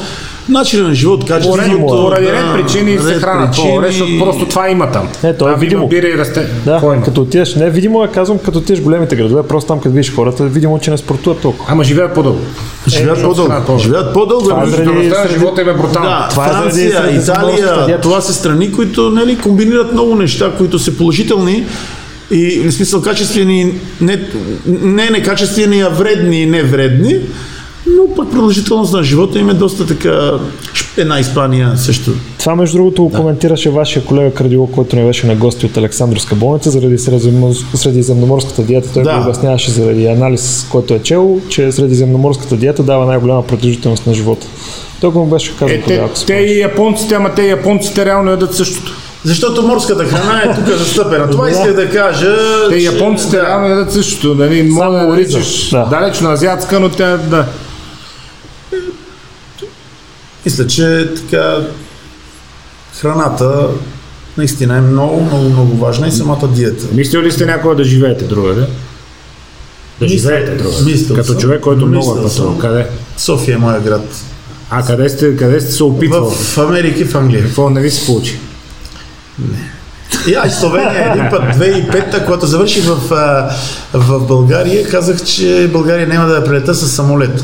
начинът 0.49 0.87
на 0.87 0.93
живот, 0.93 1.25
качеството... 1.27 1.61
е. 1.63 1.79
Поради 1.79 2.25
да, 2.25 2.31
ред 2.33 2.43
причини 2.53 2.99
се 2.99 3.15
ред 3.15 3.21
хранят 3.21 3.49
причини. 3.51 3.67
по-добре, 3.69 3.91
защото 3.91 4.19
просто 4.19 4.45
това 4.45 4.69
има 4.69 4.91
там. 4.91 5.09
Е, 5.23 5.33
то 5.33 5.49
е 5.49 5.55
видимо. 5.55 5.87
Бира 5.87 6.07
и 6.07 6.17
расте. 6.17 6.47
Да, 6.65 6.79
има? 6.83 7.01
като 7.03 7.21
отидеш, 7.21 7.55
не 7.55 7.69
видимо 7.69 8.03
е, 8.03 8.07
казвам, 8.07 8.37
като 8.37 8.57
отидеш 8.57 8.79
в 8.79 8.83
големите 8.83 9.15
градове, 9.15 9.43
просто 9.43 9.67
там 9.67 9.79
като 9.79 9.89
видиш 9.89 10.15
хората, 10.15 10.43
видимо, 10.43 10.79
че 10.79 10.91
не 10.91 10.97
спортуват 10.97 11.39
толкова. 11.39 11.65
Ама 11.71 11.83
живеят 11.83 12.13
по-дълго. 12.13 12.39
Живеят 12.87 13.17
Е, 13.17 13.21
се 13.21 13.25
хранят 13.25 13.65
по-дълго. 13.65 13.79
Живеят 13.83 14.13
по-дълго. 14.13 14.43
Това 14.43 14.63
е 14.63 14.65
заради- 14.65 15.11
живота 15.33 15.61
им 15.61 15.69
е 15.69 15.73
брутална. 15.73 16.09
Да, 16.09 16.27
Това 16.29 16.45
е 16.45 16.51
заради 16.51 16.89
Франция, 16.89 17.21
Италия, 17.21 18.01
това 18.01 18.21
са 18.21 18.33
страни, 18.33 18.71
които 18.71 19.09
нали, 19.09 19.37
комбинират 19.37 19.93
много 19.93 20.15
неща, 20.15 20.51
които 20.57 20.79
са 20.79 20.97
положителни 20.97 21.65
и 22.31 22.59
в 22.59 22.71
смисъл 22.71 23.01
качествени, 23.01 23.73
не, 24.01 24.19
не 24.67 25.09
некачествени, 25.09 25.81
а 25.81 25.89
вредни 25.89 26.41
и 26.41 26.45
невредни, 26.45 27.15
но 27.89 28.15
пък 28.15 28.31
продължителност 28.31 28.93
на 28.93 29.03
живота 29.03 29.39
им 29.39 29.49
е 29.49 29.53
доста 29.53 29.85
така, 29.87 30.31
една 30.97 31.19
Испания 31.19 31.77
също. 31.77 32.11
Това, 32.39 32.55
между 32.55 32.77
другото, 32.77 33.03
го 33.03 33.11
коментираше 33.11 33.69
вашия 33.69 34.05
колега 34.05 34.33
кардиолог, 34.33 34.71
който 34.71 34.95
не 34.95 35.05
беше 35.05 35.27
на 35.27 35.35
гости 35.35 35.65
от 35.65 35.77
Александровска 35.77 36.35
болница, 36.35 36.69
заради 36.71 36.97
средиземно- 36.97 37.75
средиземноморската 37.75 38.61
диета. 38.63 38.93
Той 38.93 39.03
Да. 39.03 39.15
го 39.15 39.21
обясняваше 39.21 39.71
заради 39.71 40.05
анализ, 40.05 40.67
който 40.71 40.93
е 40.93 40.99
чел, 40.99 41.41
че 41.49 41.71
средиземноморската 41.71 42.55
диета 42.55 42.83
дава 42.83 43.05
най-голяма 43.05 43.43
продължителност 43.43 44.07
на 44.07 44.13
живота. 44.13 44.47
Той 45.01 45.11
го 45.11 45.19
му 45.19 45.25
беше 45.25 45.57
казал 45.57 45.75
Е, 45.75 45.81
тогава. 45.81 46.09
те, 46.09 46.25
те 46.25 46.33
и 46.33 46.59
японците, 46.59 47.15
ама 47.15 47.29
те 47.29 47.41
и 47.41 47.49
японците 47.49 48.05
реално 48.05 48.31
ядат 48.31 48.55
същото. 48.55 48.91
Защото 49.23 49.61
морската 49.61 50.03
храна 50.03 50.41
е 50.41 50.55
тук 50.55 50.77
застъпена. 50.77 51.29
Това 51.29 51.45
Да. 51.45 51.51
исках 51.51 51.75
да 51.75 51.89
кажа. 51.89 52.35
Те 52.69 52.75
и 52.75 52.79
че- 52.79 52.85
японците 52.85 53.37
да. 53.37 53.43
реално 53.43 53.67
ядат 53.67 53.91
същото. 53.93 54.35
Нали, 54.35 54.63
може 54.63 54.91
да 54.91 55.07
наричаш. 55.07 55.69
Да. 55.69 55.85
далечно 55.85 56.29
азиатска, 56.29 56.79
но 56.79 56.89
тя 56.89 57.17
да. 57.17 57.45
Мисля, 60.45 60.67
че 60.67 61.09
така 61.15 61.57
храната 62.93 63.67
наистина 64.37 64.77
е 64.77 64.81
много, 64.81 65.21
много, 65.21 65.43
много 65.43 65.75
важна 65.75 66.07
и 66.07 66.11
самата 66.11 66.47
диета. 66.47 66.85
Мислили 66.93 67.23
ли 67.23 67.31
сте 67.31 67.45
някога 67.45 67.75
да 67.75 67.83
живеете 67.83 68.25
другаде? 68.25 68.61
Да 68.61 68.67
Мисля- 70.01 70.09
живеете 70.09 70.55
другаде. 70.55 70.83
мислил 70.85 71.15
Като 71.15 71.27
съм. 71.27 71.37
човек, 71.37 71.61
който 71.61 71.85
много 71.85 72.11
е 72.11 72.13
Мислил 72.13 72.23
пътувал. 72.23 72.57
Къде? 72.59 72.87
София 73.17 73.55
е 73.55 73.59
моя 73.59 73.81
град. 73.81 74.21
А 74.69 74.85
къде 74.85 75.09
сте, 75.09 75.35
къде 75.35 75.61
сте 75.61 75.71
се 75.71 75.83
опитвал? 75.83 76.29
В 76.29 76.57
Америка 76.57 76.99
и 76.99 77.05
в 77.05 77.15
Англия. 77.15 77.43
Какво 77.43 77.69
не 77.69 77.81
ви 77.81 77.91
се 77.91 78.05
получи? 78.05 78.39
И 80.27 80.33
аз 80.33 80.59
Словения 80.59 81.11
един 81.11 81.29
път, 81.29 81.41
2005-та, 81.41 82.25
когато 82.25 82.45
завърших 82.45 82.83
в, 82.83 82.97
в 83.93 84.19
България, 84.19 84.89
казах, 84.89 85.23
че 85.23 85.69
България 85.73 86.07
няма 86.07 86.27
да 86.27 86.35
я 86.35 86.43
прелета 86.43 86.75
с 86.75 86.89
самолет. 86.89 87.43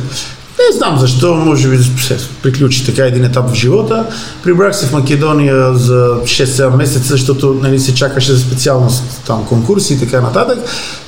Не 0.60 0.78
знам 0.78 1.00
защо, 1.00 1.36
може 1.36 1.70
би 1.70 1.78
се 1.78 2.18
приключи 2.44 2.86
така 2.86 3.06
един 3.06 3.26
етап 3.26 3.50
в 3.50 3.54
живота. 3.54 4.06
Прибрах 4.44 4.76
се 4.76 4.86
в 4.86 4.94
Македония 4.94 5.74
за 5.74 6.20
6-7 6.24 6.76
месеца, 6.76 7.08
защото 7.08 7.60
нали, 7.62 7.80
се 7.80 7.96
чакаше 7.96 8.34
за 8.34 8.40
специалност 8.40 9.04
там 9.28 9.46
конкурси 9.46 9.94
и 9.94 10.00
така 10.00 10.22
нататък. 10.22 10.60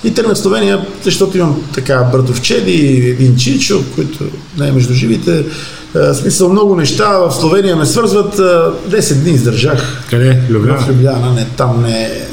И 0.03 0.13
тръгнах 0.13 0.35
в 0.35 0.39
Словения, 0.39 0.85
защото 1.03 1.37
имам 1.37 1.61
така 1.73 2.09
братовчеди 2.11 2.71
и 2.71 3.09
един 3.09 3.35
чичо, 3.35 3.83
който 3.95 4.23
не 4.57 4.67
е 4.67 4.71
между 4.71 4.93
живите. 4.93 5.45
В 5.93 6.15
смисъл 6.15 6.49
много 6.49 6.75
неща 6.75 7.17
в 7.17 7.31
Словения 7.31 7.75
ме 7.75 7.85
свързват. 7.85 8.39
А, 8.39 8.73
10 8.89 9.13
дни 9.13 9.31
издържах. 9.31 10.05
Къде? 10.09 10.41
В 10.49 10.51
Любляна. 10.51 10.87
Любляна, 10.89 11.33
не, 11.33 11.45
там 11.57 11.83
не 11.83 12.03
е. 12.03 12.27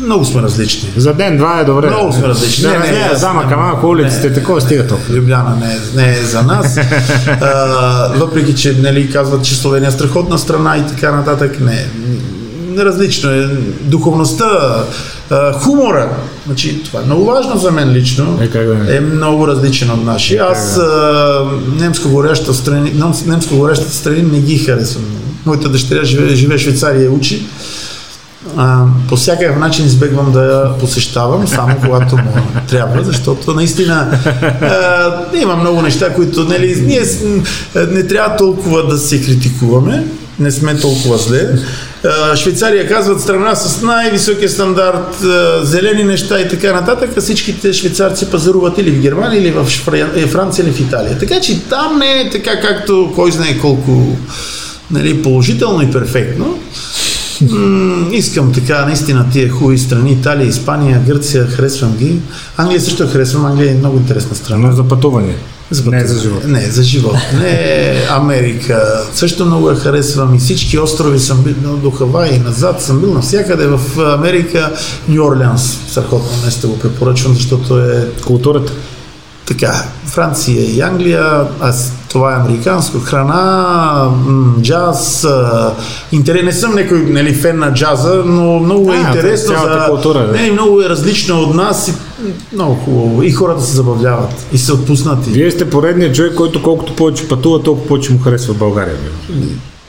Много 0.00 0.24
сме 0.24 0.42
различни. 0.42 0.88
За 0.96 1.14
ден-два 1.14 1.60
е 1.60 1.64
добре. 1.64 1.86
Много 1.90 2.12
сме 2.12 2.28
различни. 2.28 2.62
Да, 2.62 2.70
Не, 2.70 2.78
не, 2.78 2.84
не, 2.84 2.98
не, 2.98 3.08
аз 3.12 3.20
замъка, 3.20 3.56
малко 3.56 3.86
улиците, 3.86 4.32
такова 4.32 4.60
стига 4.60 4.86
толкова. 4.86 5.14
Любляна 5.14 5.56
не 5.60 5.74
е, 5.74 6.06
не 6.06 6.18
е 6.18 6.22
за 6.22 6.42
нас. 6.42 6.78
а, 7.40 8.12
въпреки, 8.16 8.54
че 8.54 8.72
нали, 8.72 9.10
казват, 9.10 9.44
че 9.44 9.54
Словения 9.54 9.88
е 9.88 9.92
страхотна 9.92 10.38
страна 10.38 10.76
и 10.76 10.86
така 10.86 11.12
нататък. 11.12 11.60
Не. 11.60 11.86
Различно 12.78 13.30
е. 13.30 13.48
Духовността, 13.80 14.46
хумора. 15.52 16.08
Значи, 16.46 16.82
това 16.82 17.00
е 17.00 17.04
много 17.04 17.24
важно 17.24 17.58
за 17.58 17.70
мен 17.70 17.92
лично. 17.92 18.38
Е, 18.40 18.48
как 18.48 18.66
да 18.66 18.96
е 18.96 19.00
много 19.00 19.48
различен 19.48 19.90
от 19.90 20.04
нашия. 20.04 20.44
Аз 20.44 20.78
а, 20.78 21.44
немско 21.78 22.08
говоряща 22.08 22.54
страни, 22.54 23.02
немско 23.26 23.54
говорящите 23.54 23.96
страни 23.96 24.22
не 24.22 24.40
ги 24.40 24.58
харесвам. 24.58 25.04
Моята 25.46 25.68
дъщеря 25.68 26.04
живее, 26.04 26.34
живее 26.34 26.58
в 26.58 26.60
Швейцария 26.60 27.04
и 27.04 27.08
учи. 27.08 27.46
По 29.08 29.16
всякакъв 29.16 29.58
начин 29.58 29.86
избегвам 29.86 30.32
да 30.32 30.44
я 30.44 30.78
посещавам, 30.78 31.48
само 31.48 31.76
когато 31.84 32.16
му 32.16 32.32
трябва, 32.68 33.04
защото 33.04 33.54
наистина 33.54 34.18
а, 34.62 35.38
има 35.42 35.56
много 35.56 35.82
неща, 35.82 36.14
които 36.14 36.44
нали, 36.44 36.82
ние 36.86 37.02
не 37.90 38.06
трябва 38.06 38.36
толкова 38.36 38.86
да 38.86 38.98
се 38.98 39.22
критикуваме, 39.22 40.04
не 40.38 40.50
сме 40.50 40.76
толкова 40.76 41.18
зле. 41.18 41.48
Швейцария 42.36 42.88
казват 42.88 43.20
страна 43.20 43.54
с 43.54 43.82
най-високия 43.82 44.48
стандарт, 44.48 45.24
зелени 45.62 46.04
неща 46.04 46.40
и 46.40 46.48
така 46.48 46.72
нататък, 46.72 47.10
всичките 47.20 47.72
швейцарци 47.72 48.30
пазаруват 48.30 48.78
или 48.78 48.90
в 48.90 49.00
Германия, 49.00 49.40
или 49.40 49.50
в 49.50 49.66
е, 50.16 50.26
Франция, 50.26 50.62
или 50.62 50.72
в 50.72 50.80
Италия. 50.80 51.18
Така 51.18 51.40
че 51.40 51.60
там 51.60 51.98
не 51.98 52.20
е 52.20 52.30
така, 52.30 52.60
както 52.60 53.12
кой 53.14 53.32
знае 53.32 53.58
колко 53.58 54.16
нали, 54.90 55.22
положително 55.22 55.82
и 55.82 55.90
перфектно. 55.90 56.58
М, 57.50 58.08
искам 58.12 58.52
така, 58.52 58.84
наистина, 58.86 59.26
тия 59.32 59.50
хубави 59.50 59.78
страни, 59.78 60.12
Италия, 60.12 60.46
Испания, 60.48 61.02
Гърция, 61.06 61.46
харесвам 61.46 61.96
ги. 61.96 62.18
Англия 62.56 62.80
също 62.80 63.08
харесвам, 63.08 63.46
Англия 63.46 63.72
е 63.72 63.74
много 63.74 63.96
интересна 63.96 64.36
страна. 64.36 64.66
Но 64.68 64.76
за 64.76 64.84
пътуване. 64.88 65.34
За 65.70 65.80
Не 65.80 65.84
пътуване. 65.84 66.06
за 66.06 66.20
живот. 66.20 66.44
Не, 66.44 66.60
за 66.60 66.82
живот. 66.82 67.16
Не, 67.40 67.94
Америка. 68.10 69.00
Също 69.14 69.46
много 69.46 69.70
я 69.70 69.76
харесвам 69.76 70.34
и 70.34 70.38
всички 70.38 70.78
острови 70.78 71.18
съм 71.18 71.42
бил 71.42 71.76
до 71.76 71.90
Хавай, 71.90 72.38
назад 72.38 72.82
съм 72.82 73.00
бил 73.00 73.12
навсякъде 73.14 73.66
в 73.66 73.80
Америка. 74.18 74.72
Нью 75.08 75.24
Орлеанс, 75.24 75.78
страхотно 75.88 76.44
место 76.44 76.68
го 76.68 76.78
препоръчвам, 76.78 77.34
защото 77.34 77.78
е 77.78 78.08
Културата. 78.26 78.72
Така, 79.52 79.84
Франция 80.06 80.64
и 80.64 80.80
Англия, 80.80 81.46
аз, 81.60 81.92
това 82.08 82.32
е 82.32 82.40
американско, 82.40 83.00
храна, 83.00 84.08
м, 84.26 84.62
джаз, 84.62 85.24
а, 85.24 85.74
интерес, 86.12 86.44
не 86.44 86.52
съм 86.52 86.74
някой 86.74 86.98
нали, 86.98 87.34
фен 87.34 87.58
на 87.58 87.74
джаза, 87.74 88.22
но 88.26 88.58
много 88.58 88.92
е 88.92 88.96
А, 88.96 89.00
интересно. 89.00 89.54
цялата 89.54 89.80
за, 89.80 89.86
култура, 89.86 90.28
не, 90.32 90.50
много 90.50 90.82
е 90.82 90.88
различно 90.88 91.40
от 91.40 91.54
нас 91.54 91.88
и 91.88 91.92
много 92.52 92.74
хубаво. 92.74 93.22
И 93.22 93.30
хората 93.32 93.62
се 93.62 93.72
забавляват 93.76 94.46
и 94.52 94.58
са 94.58 94.74
отпуснати. 94.74 95.30
Вие 95.30 95.50
сте 95.50 95.70
поредният 95.70 96.14
човек, 96.14 96.34
който 96.34 96.62
колкото 96.62 96.96
повече 96.96 97.28
пътува, 97.28 97.62
толкова 97.62 97.86
повече 97.88 98.12
му 98.12 98.18
харесва 98.18 98.54
България. 98.54 98.94
бе. 98.94 99.34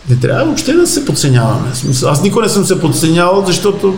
Не 0.09 0.15
трябва 0.15 0.45
въобще 0.45 0.73
да 0.73 0.87
се 0.87 1.05
подценяваме. 1.05 1.67
Аз 2.05 2.23
никога 2.23 2.43
не 2.43 2.49
съм 2.49 2.65
се 2.65 2.81
подценявал, 2.81 3.43
защото 3.47 3.95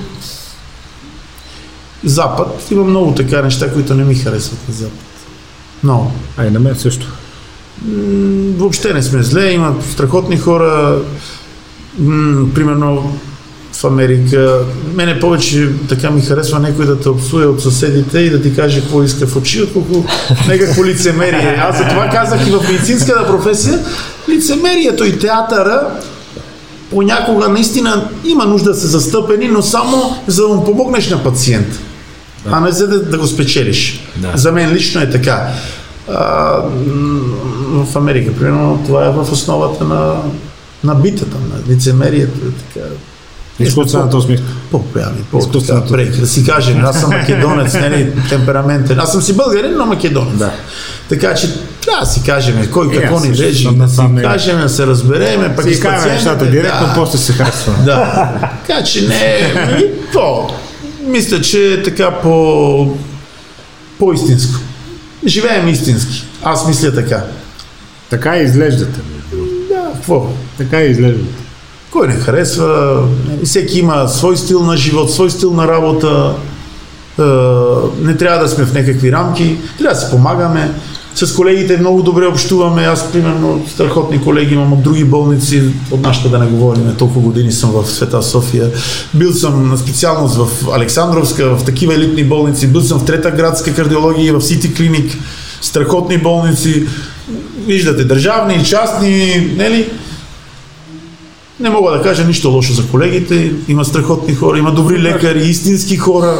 Запад 2.04 2.68
има 2.72 2.84
много 2.84 3.12
така 3.12 3.42
неща, 3.42 3.74
които 3.74 3.94
не 3.94 4.04
ми 4.04 4.16
харесват 4.16 4.60
на 4.68 4.74
Запад. 4.74 5.00
Много. 5.86 6.12
А 6.38 6.46
и 6.46 6.52
на 6.52 6.60
мен 6.60 6.76
също. 6.76 7.08
М, 7.86 8.54
въобще 8.58 8.94
не 8.94 9.04
сме 9.04 9.24
зле, 9.24 9.52
има 9.52 9.76
страхотни 9.92 10.38
хора. 10.38 11.00
М, 12.00 12.48
примерно 12.56 13.18
в 13.74 13.84
Америка. 13.84 14.60
Мене 14.94 15.20
повече 15.20 15.70
така 15.90 16.12
ми 16.12 16.22
харесва 16.22 16.60
някой 16.60 16.86
да 16.86 17.00
те 17.00 17.10
обслуя 17.10 17.50
от 17.50 17.62
съседите 17.62 18.20
и 18.20 18.30
да 18.30 18.42
ти 18.42 18.56
каже 18.56 18.82
какво 18.82 19.04
иска 19.04 19.28
в 19.28 19.36
очи, 19.36 19.62
отколко 19.62 20.06
някакво 20.48 20.86
лицемерие. 20.86 21.64
Аз 21.70 21.78
за 21.78 21.88
това 21.88 22.10
казах 22.10 22.48
и 22.48 22.52
в 22.52 22.64
медицинската 22.72 23.28
професия, 23.28 23.80
лицемерието 24.30 25.06
и 25.06 25.20
театъра 25.20 25.82
понякога 26.90 27.50
наистина 27.50 28.10
има 28.26 28.46
нужда 28.46 28.70
да 28.70 28.76
се 28.76 28.88
застъпени, 28.88 29.48
но 29.48 29.62
само 29.62 30.16
за 30.28 30.42
да 30.42 30.48
му 30.48 30.66
помогнеш 30.66 31.10
на 31.10 31.24
пациент, 31.24 31.80
а 32.52 32.60
не 32.60 32.72
за 32.72 32.88
да, 32.88 33.04
да 33.04 33.18
го 33.18 33.28
спечелиш. 33.28 34.00
Да. 34.16 34.32
За 34.36 34.52
мен 34.52 34.74
лично 34.74 35.02
е 35.02 35.10
така. 35.10 35.48
А, 36.10 36.62
в 37.70 37.96
Америка, 37.96 38.34
примерно, 38.40 38.84
това 38.86 39.06
е 39.06 39.10
в 39.10 39.32
основата 39.32 39.84
на 39.84 40.16
набита 40.84 41.26
там, 41.26 41.42
на 41.50 41.74
лицемерието, 41.74 42.40
така. 42.74 42.86
Изкуствената 43.60 44.18
усмивка. 44.18 44.46
По-прями, 44.72 45.18
Изкуствената 45.40 45.88
по-така, 45.88 46.18
да 46.20 46.28
си 46.28 46.46
кажем, 46.46 46.86
аз 46.86 47.00
съм 47.00 47.10
македонец, 47.20 47.74
нали, 47.74 48.12
темпераментен. 48.30 49.00
Аз 49.00 49.12
съм 49.12 49.22
си 49.22 49.34
българин, 49.34 49.74
но 49.78 49.86
македонец. 49.86 50.38
Да. 50.38 50.52
Така 51.10 51.36
че 51.36 51.54
трябва 51.82 52.06
да 52.06 52.12
си 52.12 52.24
кажем 52.26 52.68
кой 52.72 52.88
И 52.88 52.98
какво 52.98 53.20
ни 53.20 53.30
режи, 53.30 53.70
да 53.76 53.88
си 53.88 54.02
не. 54.02 54.22
кажем, 54.22 54.62
да 54.62 54.70
се 54.70 54.88
разбереме, 54.88 55.56
пък 55.56 55.66
Си 55.66 55.82
нещата 56.08 56.46
директно, 56.46 56.88
да. 56.88 56.94
после 56.96 57.18
се 57.18 57.34
харесва. 57.34 57.74
Да. 57.86 58.30
Така 58.68 58.84
че 58.84 59.08
не, 59.08 59.54
и 59.80 60.12
то, 60.14 60.50
мисля, 61.06 61.42
че 61.42 61.74
е 61.74 61.84
така 61.84 62.12
по, 62.12 62.98
по-истинско. 64.00 64.60
Живеем 65.26 65.68
истински. 65.68 66.26
Аз 66.44 66.68
мисля 66.68 66.94
така. 66.94 67.24
Така 68.10 68.38
и 68.38 68.44
изглеждате. 68.44 69.00
Да, 69.70 69.92
какво? 69.94 70.28
Така 70.58 70.82
и 70.82 70.92
изглеждате. 70.92 71.34
Кой 71.92 72.08
не 72.08 72.14
харесва, 72.14 73.02
всеки 73.44 73.80
има 73.80 74.08
свой 74.08 74.38
стил 74.38 74.64
на 74.64 74.78
живот, 74.78 75.14
свой 75.14 75.30
стил 75.30 75.54
на 75.54 75.68
работа. 75.68 76.36
Е, 77.20 77.24
не 78.02 78.18
трябва 78.18 78.44
да 78.44 78.50
сме 78.50 78.66
в 78.66 78.74
някакви 78.74 79.12
рамки, 79.12 79.58
трябва 79.80 79.96
да 79.96 80.02
си 80.02 80.12
помагаме. 80.12 80.74
С 81.16 81.36
колегите 81.36 81.78
много 81.78 82.02
добре 82.02 82.26
общуваме. 82.26 82.84
Аз, 82.84 83.12
примерно, 83.12 83.66
страхотни 83.68 84.22
колеги 84.22 84.54
имам 84.54 84.74
от 84.74 84.84
други 84.84 85.04
болници, 85.04 85.64
от 85.92 86.02
нашата 86.02 86.30
да 86.30 86.40
не 86.40 86.46
говорим. 86.46 86.96
Толкова 86.98 87.22
години 87.22 87.52
съм 87.52 87.72
в 87.72 87.86
Света 87.86 88.24
София. 88.24 88.72
Бил 89.14 89.34
съм 89.34 89.70
на 89.70 89.78
специалност 89.78 90.36
в 90.36 90.48
Александровска, 90.74 91.56
в 91.56 91.66
такива 91.66 91.94
елитни 91.94 92.24
болници. 92.24 92.68
Бил 92.68 92.82
съм 92.82 93.00
в 93.00 93.06
Трета 93.06 93.32
градска 93.32 93.74
кардиология, 93.74 94.34
в 94.34 94.42
Сити 94.42 94.74
Клиник. 94.74 95.18
Страхотни 95.62 96.18
болници. 96.18 96.84
Виждате, 97.68 98.04
държавни, 98.04 98.66
частни, 98.66 99.36
нели? 99.58 99.90
Не 101.60 101.70
мога 101.70 101.92
да 101.92 102.02
кажа 102.02 102.24
нищо 102.24 102.50
лошо 102.50 102.74
за 102.74 102.88
колегите. 102.88 103.52
Има 103.68 103.86
страхотни 103.86 104.36
хора, 104.36 104.58
има 104.58 104.72
добри 104.72 105.00
лекари, 105.00 105.40
истински 105.40 105.98
хора, 105.98 106.38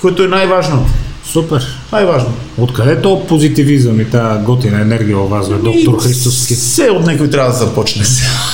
което 0.00 0.22
е 0.22 0.28
най-важно. 0.28 0.86
Супер. 1.24 1.66
Най-важно. 1.92 2.32
Откъде 2.58 3.00
то 3.00 3.26
позитивизъм 3.26 4.00
и 4.00 4.04
тази 4.04 4.44
готина 4.44 4.80
енергия 4.80 5.16
във 5.16 5.30
вас, 5.30 5.48
доктор 5.48 6.02
Христовски? 6.02 6.54
Все 6.54 6.90
от 6.90 7.06
някой 7.06 7.30
трябва 7.30 7.50
да 7.50 7.58
започне. 7.58 8.04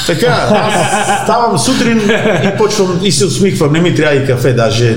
така, 0.06 0.48
аз 0.50 1.22
ставам 1.22 1.58
сутрин 1.58 2.00
и 2.44 2.58
почвам 2.58 3.00
и 3.02 3.12
се 3.12 3.26
усмихвам. 3.26 3.72
Не 3.72 3.80
ми 3.80 3.94
трябва 3.94 4.16
и 4.16 4.26
кафе 4.26 4.52
даже. 4.52 4.96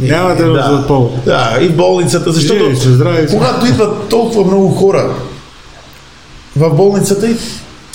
Няма 0.00 0.34
да 0.34 0.52
да, 0.52 0.76
за 0.76 0.86
повод. 0.86 1.12
да, 1.24 1.58
и 1.60 1.68
в 1.68 1.76
болницата, 1.76 2.32
защото 2.32 2.64
Живи, 2.64 2.94
здрави 2.94 3.26
когато 3.26 3.66
идват 3.66 4.08
толкова 4.08 4.44
много 4.44 4.68
хора 4.68 5.14
в 6.56 6.70
болницата 6.70 7.30
и 7.30 7.36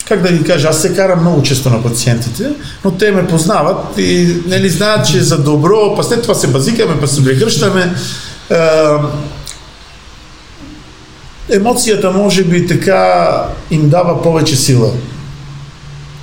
как 0.08 0.22
да 0.22 0.30
ви 0.30 0.44
кажа, 0.44 0.68
аз 0.68 0.82
се 0.82 0.96
карам 0.96 1.22
много 1.22 1.44
често 1.44 1.70
на 1.70 1.84
пациентите, 1.84 2.50
но 2.86 2.92
те 2.92 3.12
ме 3.12 3.28
познават 3.28 3.98
и 3.98 4.36
нали, 4.48 4.70
знаят, 4.70 5.08
че 5.08 5.22
за 5.22 5.38
добро, 5.38 5.94
па 5.96 6.04
след 6.04 6.22
това 6.22 6.34
се 6.34 6.48
базикаме, 6.48 7.00
па 7.00 7.08
се 7.08 7.24
прегръщаме. 7.24 7.94
Емоцията 11.52 12.12
може 12.12 12.44
би 12.44 12.68
така 12.68 13.32
им 13.72 13.90
дава 13.90 14.22
повече 14.22 14.56
сила. 14.56 14.92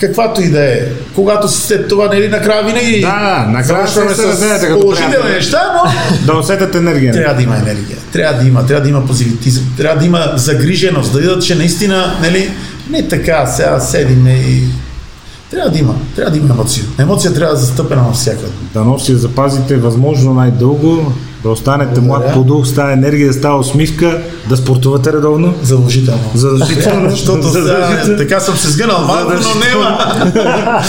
Каквато 0.01 0.43
и 0.43 0.49
да 0.49 0.65
е. 0.65 0.81
Когато 1.15 1.49
си 1.49 1.61
след 1.61 1.89
това, 1.89 2.07
нали, 2.07 2.29
накрая 2.29 2.65
винаги 2.65 3.01
Да, 3.01 3.47
накрая 3.49 3.87
завършваме 3.87 4.15
се 4.15 4.29
разделяте 4.29 4.67
като 4.67 4.81
положителни 4.81 5.31
неща, 5.31 5.73
но 5.75 5.93
Да 6.33 6.39
усетят 6.39 6.75
енергия. 6.75 7.13
трябва 7.13 7.35
да 7.35 7.43
има 7.43 7.57
енергия, 7.57 7.97
трябва 8.13 8.43
да 8.43 8.49
има, 8.49 8.67
трябва 8.67 8.83
да 8.83 8.89
има 8.89 9.07
позитивизъм, 9.07 9.65
трябва 9.77 9.99
да 9.99 10.07
има 10.07 10.33
загриженост, 10.35 11.13
да 11.13 11.19
видят, 11.19 11.43
че 11.43 11.55
наистина, 11.55 12.19
нали, 12.23 12.51
не 12.91 13.09
така, 13.09 13.47
сега 13.47 13.81
седиме 13.81 14.33
и... 14.33 14.63
Трябва 15.51 15.71
да 15.71 15.79
има, 15.79 15.95
трябва 16.17 16.31
да 16.31 16.39
има 16.39 16.55
емоция. 16.55 16.85
Емоция 16.99 17.35
трябва 17.35 17.55
да 17.55 17.61
е 17.61 17.65
застъпена 17.65 18.03
навсякъде. 18.03 18.53
Дано 18.75 18.99
си 18.99 19.15
запазите 19.15 19.77
възможно 19.77 20.35
най-дълго, 20.35 21.13
да 21.43 21.51
останете 21.51 22.01
млад 22.01 22.33
по 22.35 22.45
дух, 22.45 22.67
с 22.67 22.75
тази 22.75 22.93
енергия, 22.93 23.33
с 23.33 23.41
тази 23.41 23.55
усмивка, 23.55 24.23
да 24.49 24.57
спортувате 24.57 25.13
редовно. 25.13 25.55
Задължително. 25.63 26.31
Задължително. 26.35 27.11
Защото 27.11 27.43
Задължително. 27.43 28.17
така 28.19 28.41
съм 28.41 28.57
се 28.57 28.71
сгънал 28.71 29.01
малко, 29.07 29.33
но 29.33 29.61
няма. 29.67 30.15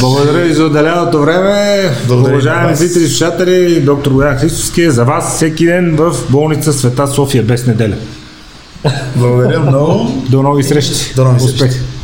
Благодаря 0.00 0.44
ви 0.44 0.54
за 0.54 0.64
отделеното 0.64 1.20
време. 1.20 1.90
Благодаря 2.06 2.32
на 2.32 2.36
Уважаеми 2.36 2.76
зрители 2.76 3.04
и 3.04 3.08
слушатели, 3.08 3.80
доктор 3.80 4.12
Боян 4.12 4.36
Христовски 4.36 4.82
е 4.82 4.90
за 4.90 5.04
вас 5.04 5.36
всеки 5.36 5.64
ден 5.64 5.96
в 5.96 6.16
болница 6.30 6.72
Света 6.72 7.06
София 7.06 7.42
без 7.42 7.66
неделя. 7.66 7.96
Благодаря 9.16 9.60
много. 9.60 10.10
До 10.28 10.42
нови 10.42 10.62
срещи. 10.62 11.14
До 11.14 11.24
нови 11.24 11.38
срещи. 11.40 11.54
Успех. 11.54 11.97